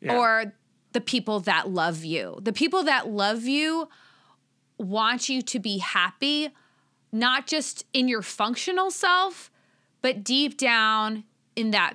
Yeah. 0.00 0.16
or 0.16 0.52
the 0.92 1.00
people 1.00 1.40
that 1.40 1.68
love 1.68 2.04
you. 2.04 2.38
The 2.40 2.52
people 2.52 2.82
that 2.84 3.08
love 3.08 3.44
you 3.44 3.88
want 4.78 5.28
you 5.28 5.42
to 5.42 5.58
be 5.58 5.78
happy, 5.78 6.50
not 7.12 7.46
just 7.46 7.84
in 7.92 8.08
your 8.08 8.22
functional 8.22 8.90
self, 8.90 9.50
but 10.02 10.22
deep 10.24 10.56
down 10.56 11.24
in 11.56 11.70
that 11.72 11.94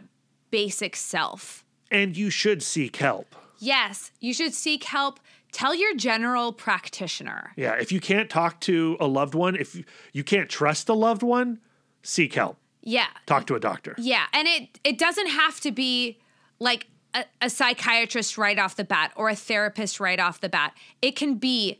basic 0.52 0.96
self. 0.96 1.64
and 1.92 2.18
you 2.18 2.30
should 2.32 2.64
seek 2.64 2.96
help. 2.96 3.36
Yes, 3.60 4.12
you 4.20 4.34
should 4.34 4.54
seek 4.56 4.84
help. 4.86 5.20
Tell 5.52 5.76
your 5.76 5.96
general 5.96 6.52
practitioner. 6.52 7.54
Yeah, 7.56 7.74
if 7.74 7.92
you 7.92 8.00
can't 8.00 8.30
talk 8.30 8.60
to 8.62 8.98
a 9.00 9.06
loved 9.08 9.36
one, 9.36 9.56
if 9.56 9.76
you- 10.14 10.24
can't 10.24 10.50
trust 10.50 10.90
a 10.90 10.94
loved 10.94 11.22
one, 11.22 11.60
seek 12.02 12.34
help. 12.34 12.58
Yeah. 12.82 13.08
Talk 13.28 13.46
to 13.48 13.56
a 13.56 13.60
doctor. 13.60 13.94
Yeah, 14.00 14.26
and 14.34 14.48
it 14.48 14.80
it 14.84 14.98
doesn't 14.98 15.28
have 15.28 15.62
to 15.62 15.72
be 15.72 16.18
like 16.60 16.88
a, 17.14 17.26
a 17.42 17.50
psychiatrist 17.50 18.38
right 18.38 18.58
off 18.60 18.76
the 18.76 18.84
bat 18.84 19.14
or 19.16 19.30
a 19.30 19.36
therapist 19.36 20.00
right 20.00 20.20
off 20.20 20.42
the 20.42 20.50
bat. 20.50 20.74
It 21.02 21.16
can 21.16 21.36
be 21.36 21.80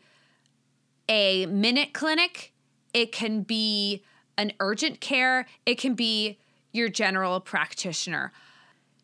a 1.10 1.48
minute 1.48 1.94
clinic. 1.94 2.53
It 2.94 3.12
can 3.12 3.42
be 3.42 4.04
an 4.38 4.54
urgent 4.60 5.00
care. 5.00 5.48
It 5.66 5.78
can 5.78 5.96
be 5.96 6.38
your 6.72 6.90
general 6.90 7.40
practitioner. 7.40 8.32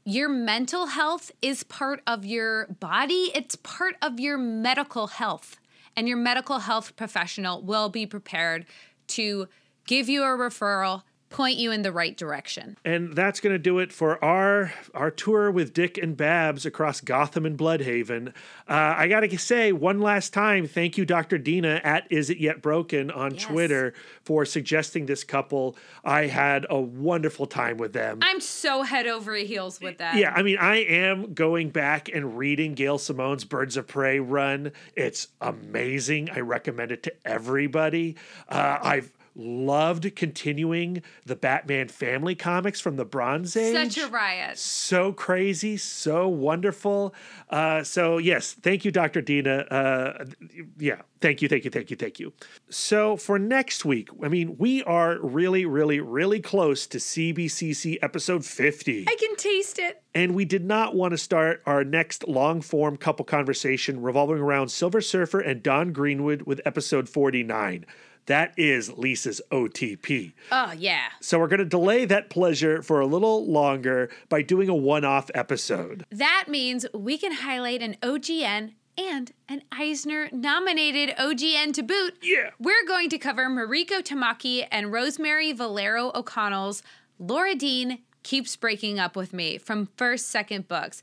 Your 0.05 0.29
mental 0.29 0.87
health 0.87 1.31
is 1.41 1.63
part 1.63 2.01
of 2.07 2.25
your 2.25 2.67
body. 2.79 3.31
It's 3.35 3.55
part 3.55 3.95
of 4.01 4.19
your 4.19 4.37
medical 4.37 5.07
health. 5.07 5.59
And 5.95 6.07
your 6.07 6.17
medical 6.17 6.59
health 6.59 6.95
professional 6.95 7.61
will 7.61 7.89
be 7.89 8.05
prepared 8.05 8.65
to 9.07 9.47
give 9.85 10.07
you 10.07 10.23
a 10.23 10.27
referral, 10.27 11.03
point 11.29 11.57
you 11.57 11.71
in 11.71 11.83
the 11.83 11.91
right 11.91 12.17
direction. 12.17 12.77
And 12.83 13.15
that's 13.15 13.39
going 13.39 13.53
to 13.53 13.59
do 13.59 13.79
it 13.79 13.91
for 13.93 14.23
our 14.23 14.73
our 14.93 15.11
tour 15.11 15.51
with 15.51 15.73
Dick 15.73 15.97
and 15.97 16.17
Babs 16.17 16.65
across 16.65 17.01
Gotham 17.01 17.45
and 17.45 17.57
Blüdhaven. 17.57 18.29
Uh, 18.67 18.95
I 18.97 19.07
got 19.07 19.21
to 19.21 19.37
say 19.37 19.71
one 19.71 19.99
last 19.99 20.33
time, 20.33 20.67
thank 20.67 20.97
you, 20.97 21.05
Dr. 21.05 21.37
Dina 21.37 21.81
at 21.83 22.07
Is 22.11 22.29
It 22.29 22.37
Yet 22.39 22.61
Broken 22.61 23.11
on 23.11 23.35
Yes. 23.35 23.43
Twitter 23.45 23.93
for 24.23 24.45
suggesting 24.45 25.05
this 25.05 25.23
couple. 25.23 25.75
I 26.03 26.27
had 26.27 26.65
a 26.69 26.79
wonderful 26.79 27.45
time 27.45 27.77
with 27.77 27.93
them. 27.93 28.19
I'm 28.21 28.41
so 28.41 28.81
head 28.81 29.07
over 29.07 29.35
heels 29.35 29.79
with 29.79 29.99
that. 29.99 30.15
Yeah, 30.15 30.33
I 30.35 30.41
mean, 30.41 30.57
I 30.57 30.77
am 30.77 31.33
going 31.33 31.69
back 31.69 32.09
and 32.09 32.37
reading 32.37 32.73
Gail 32.73 32.97
Simone's 32.97 33.45
Birds 33.45 33.77
of 33.77 33.87
Prey 33.87 34.19
run. 34.19 34.71
It's 34.95 35.27
amazing. 35.41 36.29
I 36.31 36.39
recommend 36.39 36.91
it 36.91 37.03
to 37.03 37.13
everybody. 37.25 38.15
Uh, 38.47 38.79
I've 38.81 39.11
loved 39.39 40.15
continuing 40.15 41.01
the 41.25 41.35
Batman 41.35 41.87
family 41.87 42.35
comics 42.35 42.79
from 42.79 42.97
the 42.97 43.05
Bronze 43.05 43.55
Age. 43.55 43.93
Such 43.93 44.03
a 44.03 44.09
riot. 44.09 44.57
so 44.57 45.13
crazy, 45.13 45.77
so 45.77 46.27
wonderful. 46.27 47.13
Uh, 47.49 47.83
so 47.83 48.17
yes, 48.17 48.53
thank 48.53 48.85
you, 48.85 48.91
Dr. 48.91 49.21
Dina. 49.21 49.59
Uh, 49.71 50.25
yeah, 50.77 51.01
thank 51.21 51.41
you, 51.41 51.47
thank 51.47 51.63
you, 51.65 51.71
thank 51.71 51.89
you, 51.89 51.95
thank 51.95 52.19
you. 52.19 52.33
So 52.69 53.15
for 53.17 53.39
next 53.39 53.85
week, 53.85 54.09
I 54.23 54.27
mean, 54.27 54.57
we 54.57 54.83
are 54.83 55.17
really, 55.21 55.65
really, 55.65 55.99
really 55.99 56.39
close 56.39 56.85
to 56.87 56.97
CBCC 56.97 57.97
episode 58.01 58.45
50. 58.45 59.05
I 59.07 59.15
can 59.15 59.35
taste 59.35 59.79
it. 59.79 60.01
And 60.13 60.35
we 60.35 60.43
did 60.43 60.65
not 60.65 60.95
want 60.95 61.11
to 61.11 61.17
start 61.17 61.61
our 61.65 61.83
next 61.83 62.27
long 62.27 62.61
form 62.61 62.97
couple 62.97 63.25
conversation 63.25 64.01
revolving 64.01 64.39
around 64.39 64.69
Silver 64.69 65.01
Surfer 65.01 65.39
and 65.39 65.61
Dawn 65.63 65.93
Greenwood 65.93 66.41
with 66.43 66.59
episode 66.65 67.07
49. 67.07 67.85
That 68.29 68.53
is 68.57 68.95
Lisa's 68.95 69.41
OTP. 69.51 70.33
Oh, 70.51 70.71
yeah. 70.77 71.07
So 71.19 71.39
we're 71.39 71.47
going 71.47 71.61
to 71.61 71.65
delay 71.65 72.05
that 72.05 72.29
pleasure 72.29 72.83
for 72.83 72.99
a 72.99 73.07
little 73.07 73.51
longer 73.51 74.11
by 74.29 74.43
doing 74.43 74.69
a 74.69 74.75
one 74.75 75.03
off 75.03 75.31
episode. 75.33 76.05
That 76.11 76.45
means 76.47 76.85
we 76.93 77.17
can 77.17 77.31
highlight 77.31 77.81
an 77.81 77.97
OGN 78.03 78.73
and 78.99 79.31
an 79.47 79.63
Eisner 79.71 80.29
nominated 80.31 81.15
OGN 81.17 81.73
to 81.73 81.81
boot. 81.81 82.19
Yeah. 82.21 82.51
We're 82.59 82.85
going 82.87 83.09
to 83.09 83.17
cover 83.17 83.47
Mariko 83.47 84.03
Tamaki 84.03 84.67
and 84.69 84.91
Rosemary 84.91 85.51
Valero 85.51 86.11
O'Connell's 86.13 86.83
Laura 87.17 87.55
Dean 87.55 87.97
Keeps 88.21 88.55
Breaking 88.55 88.99
Up 88.99 89.15
With 89.15 89.33
Me 89.33 89.57
from 89.57 89.89
First 89.97 90.27
Second 90.27 90.67
Books. 90.67 91.01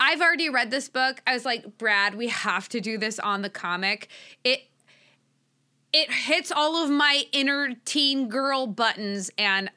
I've 0.00 0.22
already 0.22 0.48
read 0.48 0.70
this 0.70 0.88
book. 0.88 1.20
I 1.26 1.34
was 1.34 1.44
like, 1.44 1.76
Brad, 1.76 2.14
we 2.14 2.28
have 2.28 2.70
to 2.70 2.80
do 2.80 2.96
this 2.96 3.18
on 3.18 3.42
the 3.42 3.50
comic. 3.50 4.08
It 4.42 4.62
it 5.98 6.12
hits 6.12 6.52
all 6.52 6.82
of 6.84 6.90
my 6.90 7.22
inner 7.32 7.74
teen 7.84 8.28
girl 8.28 8.66
buttons 8.66 9.30
and 9.38 9.70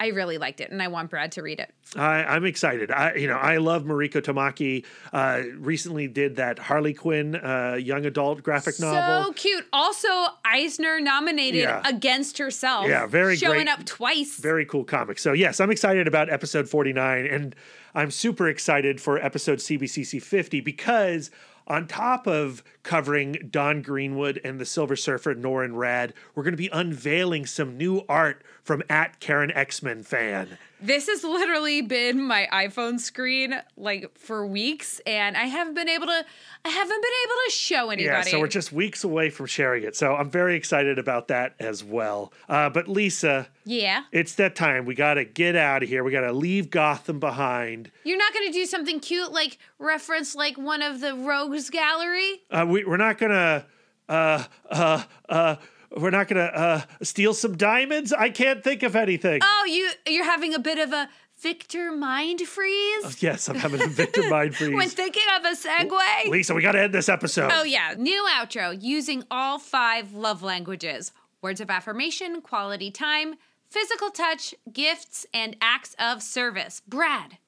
I 0.00 0.08
really 0.08 0.36
liked 0.36 0.60
it 0.60 0.70
and 0.72 0.82
I 0.82 0.88
want 0.88 1.10
Brad 1.10 1.30
to 1.32 1.42
read 1.42 1.60
it. 1.60 1.72
I, 1.94 2.24
I'm 2.24 2.44
excited. 2.44 2.90
I, 2.90 3.14
you 3.14 3.28
know, 3.28 3.36
I 3.36 3.58
love 3.58 3.84
Mariko 3.84 4.20
Tamaki. 4.20 4.84
Uh, 5.12 5.42
recently 5.58 6.08
did 6.08 6.36
that 6.36 6.58
Harley 6.58 6.92
Quinn 6.92 7.36
uh, 7.36 7.76
young 7.80 8.04
adult 8.04 8.42
graphic 8.42 8.80
novel. 8.80 9.26
So 9.26 9.32
cute. 9.34 9.64
Also, 9.72 10.08
Eisner 10.44 10.98
nominated 11.00 11.60
Yeah. 11.62 11.82
against 11.84 12.38
herself. 12.38 12.88
Yeah, 12.88 13.06
very 13.06 13.36
showing 13.36 13.66
great. 13.66 13.68
up 13.68 13.84
twice. 13.84 14.38
Very 14.38 14.66
cool 14.66 14.82
comic. 14.84 15.20
So 15.20 15.32
yes, 15.32 15.60
I'm 15.60 15.70
excited 15.70 16.08
about 16.08 16.28
episode 16.30 16.68
49 16.68 17.24
and 17.26 17.54
I'm 17.94 18.10
super 18.10 18.48
excited 18.48 19.00
for 19.00 19.18
episode 19.18 19.58
CBCC 19.60 20.20
50 20.20 20.60
because 20.62 21.30
on 21.66 21.86
top 21.86 22.26
of 22.26 22.62
covering 22.82 23.48
Dawn 23.50 23.82
Greenwood 23.82 24.40
and 24.44 24.60
the 24.60 24.66
Silver 24.66 24.96
Surfer 24.96 25.34
Norrin 25.34 25.72
Radd, 25.72 26.12
we're 26.34 26.42
going 26.42 26.52
to 26.52 26.56
be 26.56 26.70
unveiling 26.72 27.46
some 27.46 27.76
new 27.76 28.02
art 28.08 28.42
from 28.62 28.82
at 28.88 29.20
Karen 29.20 29.50
X-Men 29.50 30.02
fan. 30.02 30.58
This 30.82 31.06
has 31.08 31.24
literally 31.24 31.82
been 31.82 32.22
my 32.22 32.48
iPhone 32.52 32.98
screen 32.98 33.54
like 33.76 34.16
for 34.18 34.46
weeks, 34.46 35.00
and 35.06 35.36
I 35.36 35.44
haven't 35.44 35.74
been 35.74 35.88
able 35.88 36.06
to. 36.06 36.24
I 36.64 36.68
haven't 36.68 37.02
been 37.02 37.12
able 37.24 37.34
to 37.46 37.50
show 37.50 37.90
anybody. 37.90 38.04
Yeah, 38.04 38.22
so 38.22 38.40
we're 38.40 38.48
just 38.48 38.72
weeks 38.72 39.04
away 39.04 39.30
from 39.30 39.46
sharing 39.46 39.84
it. 39.84 39.96
So 39.96 40.14
I'm 40.14 40.30
very 40.30 40.56
excited 40.56 40.98
about 40.98 41.28
that 41.28 41.54
as 41.58 41.82
well. 41.82 42.32
Uh, 42.48 42.70
but 42.70 42.88
Lisa, 42.88 43.48
yeah. 43.64 44.04
it's 44.12 44.34
that 44.36 44.54
time. 44.54 44.84
We 44.84 44.94
got 44.94 45.14
to 45.14 45.24
get 45.24 45.56
out 45.56 45.82
of 45.82 45.88
here. 45.88 46.04
We 46.04 46.12
got 46.12 46.20
to 46.20 46.32
leave 46.32 46.70
Gotham 46.70 47.18
behind. 47.18 47.90
You're 48.04 48.18
not 48.18 48.32
going 48.32 48.46
to 48.46 48.52
do 48.52 48.66
something 48.66 49.00
cute 49.00 49.32
like 49.32 49.58
reference 49.78 50.34
like 50.34 50.56
one 50.56 50.82
of 50.82 51.00
the 51.00 51.14
rogues 51.14 51.70
gallery. 51.70 52.42
Uh, 52.50 52.66
we, 52.68 52.84
we're 52.84 52.96
not 52.96 53.18
gonna 53.18 53.66
uh 54.08 54.44
uh 54.70 55.02
uh 55.28 55.56
we're 55.96 56.10
not 56.10 56.28
gonna 56.28 56.42
uh 56.42 56.80
steal 57.02 57.34
some 57.34 57.56
diamonds. 57.56 58.12
I 58.12 58.30
can't 58.30 58.62
think 58.62 58.82
of 58.82 58.96
anything. 58.96 59.40
Oh, 59.42 59.64
you 59.68 59.90
you're 60.12 60.24
having 60.24 60.54
a 60.54 60.58
bit 60.58 60.78
of 60.78 60.92
a 60.92 61.08
Victor 61.40 61.90
mind 61.90 62.40
freeze 62.42 63.20
yes, 63.22 63.48
I'm 63.48 63.56
having 63.56 63.82
a 63.82 63.88
Victor 63.88 64.28
mind 64.28 64.54
freeze. 64.56 64.74
when 64.74 64.88
thinking 64.88 65.24
of 65.36 65.44
a 65.44 65.56
segue. 65.56 66.28
Lisa, 66.28 66.54
we 66.54 66.62
got 66.62 66.72
to 66.72 66.80
end 66.82 66.94
this 66.94 67.08
episode. 67.08 67.50
Oh, 67.52 67.64
yeah. 67.64 67.94
New 67.96 68.26
outro 68.32 68.76
using 68.80 69.24
all 69.30 69.58
five 69.58 70.12
love 70.14 70.42
languages 70.42 71.12
words 71.40 71.60
of 71.60 71.70
affirmation, 71.70 72.40
quality 72.40 72.90
time, 72.90 73.34
physical 73.68 74.10
touch, 74.10 74.54
gifts, 74.72 75.26
and 75.34 75.56
acts 75.60 75.96
of 75.98 76.22
service. 76.22 76.80
Brad, 76.86 77.38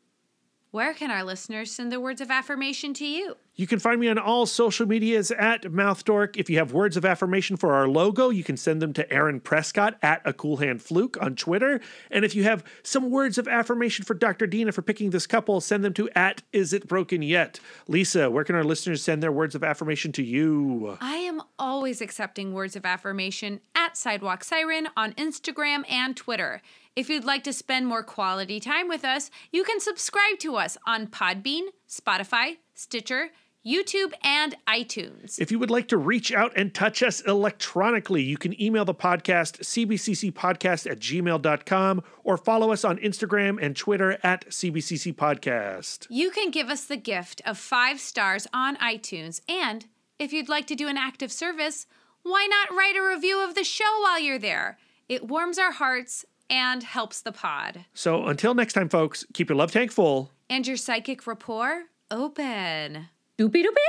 where 0.73 0.93
can 0.95 1.13
our 1.13 1.23
listeners 1.23 1.71
send 1.71 1.93
their 1.93 2.01
words 2.01 2.21
of 2.21 2.29
affirmation 2.31 2.93
to 2.95 3.07
you? 3.07 3.37
You 3.57 3.69
can 3.69 3.79
find 3.79 4.01
me 4.01 4.09
on 4.09 4.19
all 4.19 4.47
social 4.47 4.85
medias 4.85 5.31
at 5.31 5.63
MouthDork. 5.63 6.37
If 6.37 6.51
you 6.51 6.59
have 6.59 6.73
words 6.73 6.97
of 6.97 7.05
affirmation 7.05 7.57
for 7.57 7.73
our 7.73 7.87
logo, 7.87 8.31
you 8.31 8.43
can 8.43 8.57
send 8.57 8.83
them 8.83 8.93
to 8.95 9.13
Aaron 9.13 9.39
Prescott 9.39 9.97
at 10.03 10.23
a 10.25 10.33
cool 10.33 10.57
hand 10.57 10.83
fluke 10.83 11.17
on 11.23 11.37
Twitter. 11.37 11.81
And 12.11 12.25
if 12.25 12.35
you 12.35 12.43
have 12.43 12.65
some 12.83 13.11
words 13.11 13.39
of 13.39 13.47
affirmation 13.47 14.05
for 14.05 14.15
Dr. 14.15 14.49
Dina 14.49 14.73
for 14.73 14.83
picking 14.83 15.11
this 15.11 15.29
couple, 15.29 15.61
send 15.61 15.85
them 15.85 15.95
to 15.95 16.11
at 16.17 16.43
is 16.53 16.73
it 16.73 16.89
broken 16.89 17.23
yet. 17.23 17.61
Lisa, 17.87 18.29
where 18.29 18.43
can 18.43 18.57
our 18.57 18.65
listeners 18.65 19.03
send 19.05 19.23
their 19.23 19.31
words 19.31 19.55
of 19.55 19.63
affirmation 19.63 20.11
to 20.13 20.25
you? 20.25 20.99
I 21.01 21.17
am 21.19 21.41
always 21.57 22.01
accepting 22.01 22.55
words 22.55 22.75
of 22.75 22.85
affirmation 22.85 23.61
at 23.77 23.97
Sidewalk 23.97 24.43
Siren 24.43 24.89
on 24.97 25.13
Instagram 25.13 25.89
and 25.89 26.17
Twitter. 26.17 26.61
If 26.97 27.09
you'd 27.09 27.25
like 27.25 27.45
to 27.45 27.53
spend 27.53 27.87
more 27.87 28.03
quality 28.03 28.59
time 28.59 28.89
with 28.89 29.05
us, 29.05 29.31
you 29.53 29.63
can 29.63 29.79
subscribe 29.81 30.39
to 30.41 30.57
us 30.57 30.77
on 30.87 31.07
Podbean, 31.09 31.67
Spotify, 31.89 32.59
Stitcher, 32.75 33.31
YouTube, 33.65 34.13
and 34.23 34.55
iTunes. 34.69 35.39
If 35.39 35.51
you 35.51 35.59
would 35.59 35.71
like 35.71 35.89
to 35.89 35.97
reach 35.97 36.33
out 36.33 36.53
and 36.55 36.75
touch 36.75 37.03
us 37.03 37.21
electronically, 37.23 38.23
you 38.23 38.37
can 38.37 38.61
email 38.61 38.85
the 38.85 38.95
podcast, 38.95 39.61
cbccpodcast 39.61 40.91
at 40.91 40.99
gmail.com, 40.99 42.03
or 42.25 42.37
follow 42.37 42.73
us 42.73 42.85
on 42.85 42.99
Instagram 42.99 43.59
and 43.61 43.75
Twitter 43.75 44.19
at 44.23 44.49
cbccpodcast. 44.49 46.07
You 46.11 46.31
can 46.31 46.51
give 46.51 46.69
us 46.69 46.85
the 46.85 46.97
gift 46.97 47.41
of 47.47 47.59
five 47.59 48.01
stars 48.01 48.47
on 48.53 48.77
iTunes. 48.77 49.41
And 49.49 49.87
if 50.19 50.33
you'd 50.33 50.49
like 50.49 50.67
to 50.67 50.75
do 50.75 50.89
an 50.89 50.99
active 50.99 51.33
service, 51.33 51.87
why 52.23 52.47
not 52.51 52.77
write 52.77 52.97
a 52.97 53.03
review 53.03 53.43
of 53.43 53.55
the 53.55 53.65
show 53.65 54.01
while 54.01 54.21
you're 54.21 54.39
there? 54.39 54.79
It 55.09 55.29
warms 55.29 55.59
our 55.59 55.73
hearts 55.73 56.25
and 56.51 56.83
helps 56.83 57.23
the 57.23 57.33
pod. 57.33 57.87
So 57.95 58.27
until 58.27 58.55
next 58.55 58.75
time, 58.75 58.89
folks, 58.89 59.25
keep 59.33 59.49
your 59.49 59.57
love 59.57 59.73
tank 59.73 59.91
full. 59.91 60.31
And 60.51 60.67
your 60.67 60.77
psychic 60.77 61.27
rapport 61.27 61.85
open. 62.11 63.09
Doopy 63.39 63.67
doopy. 63.67 63.83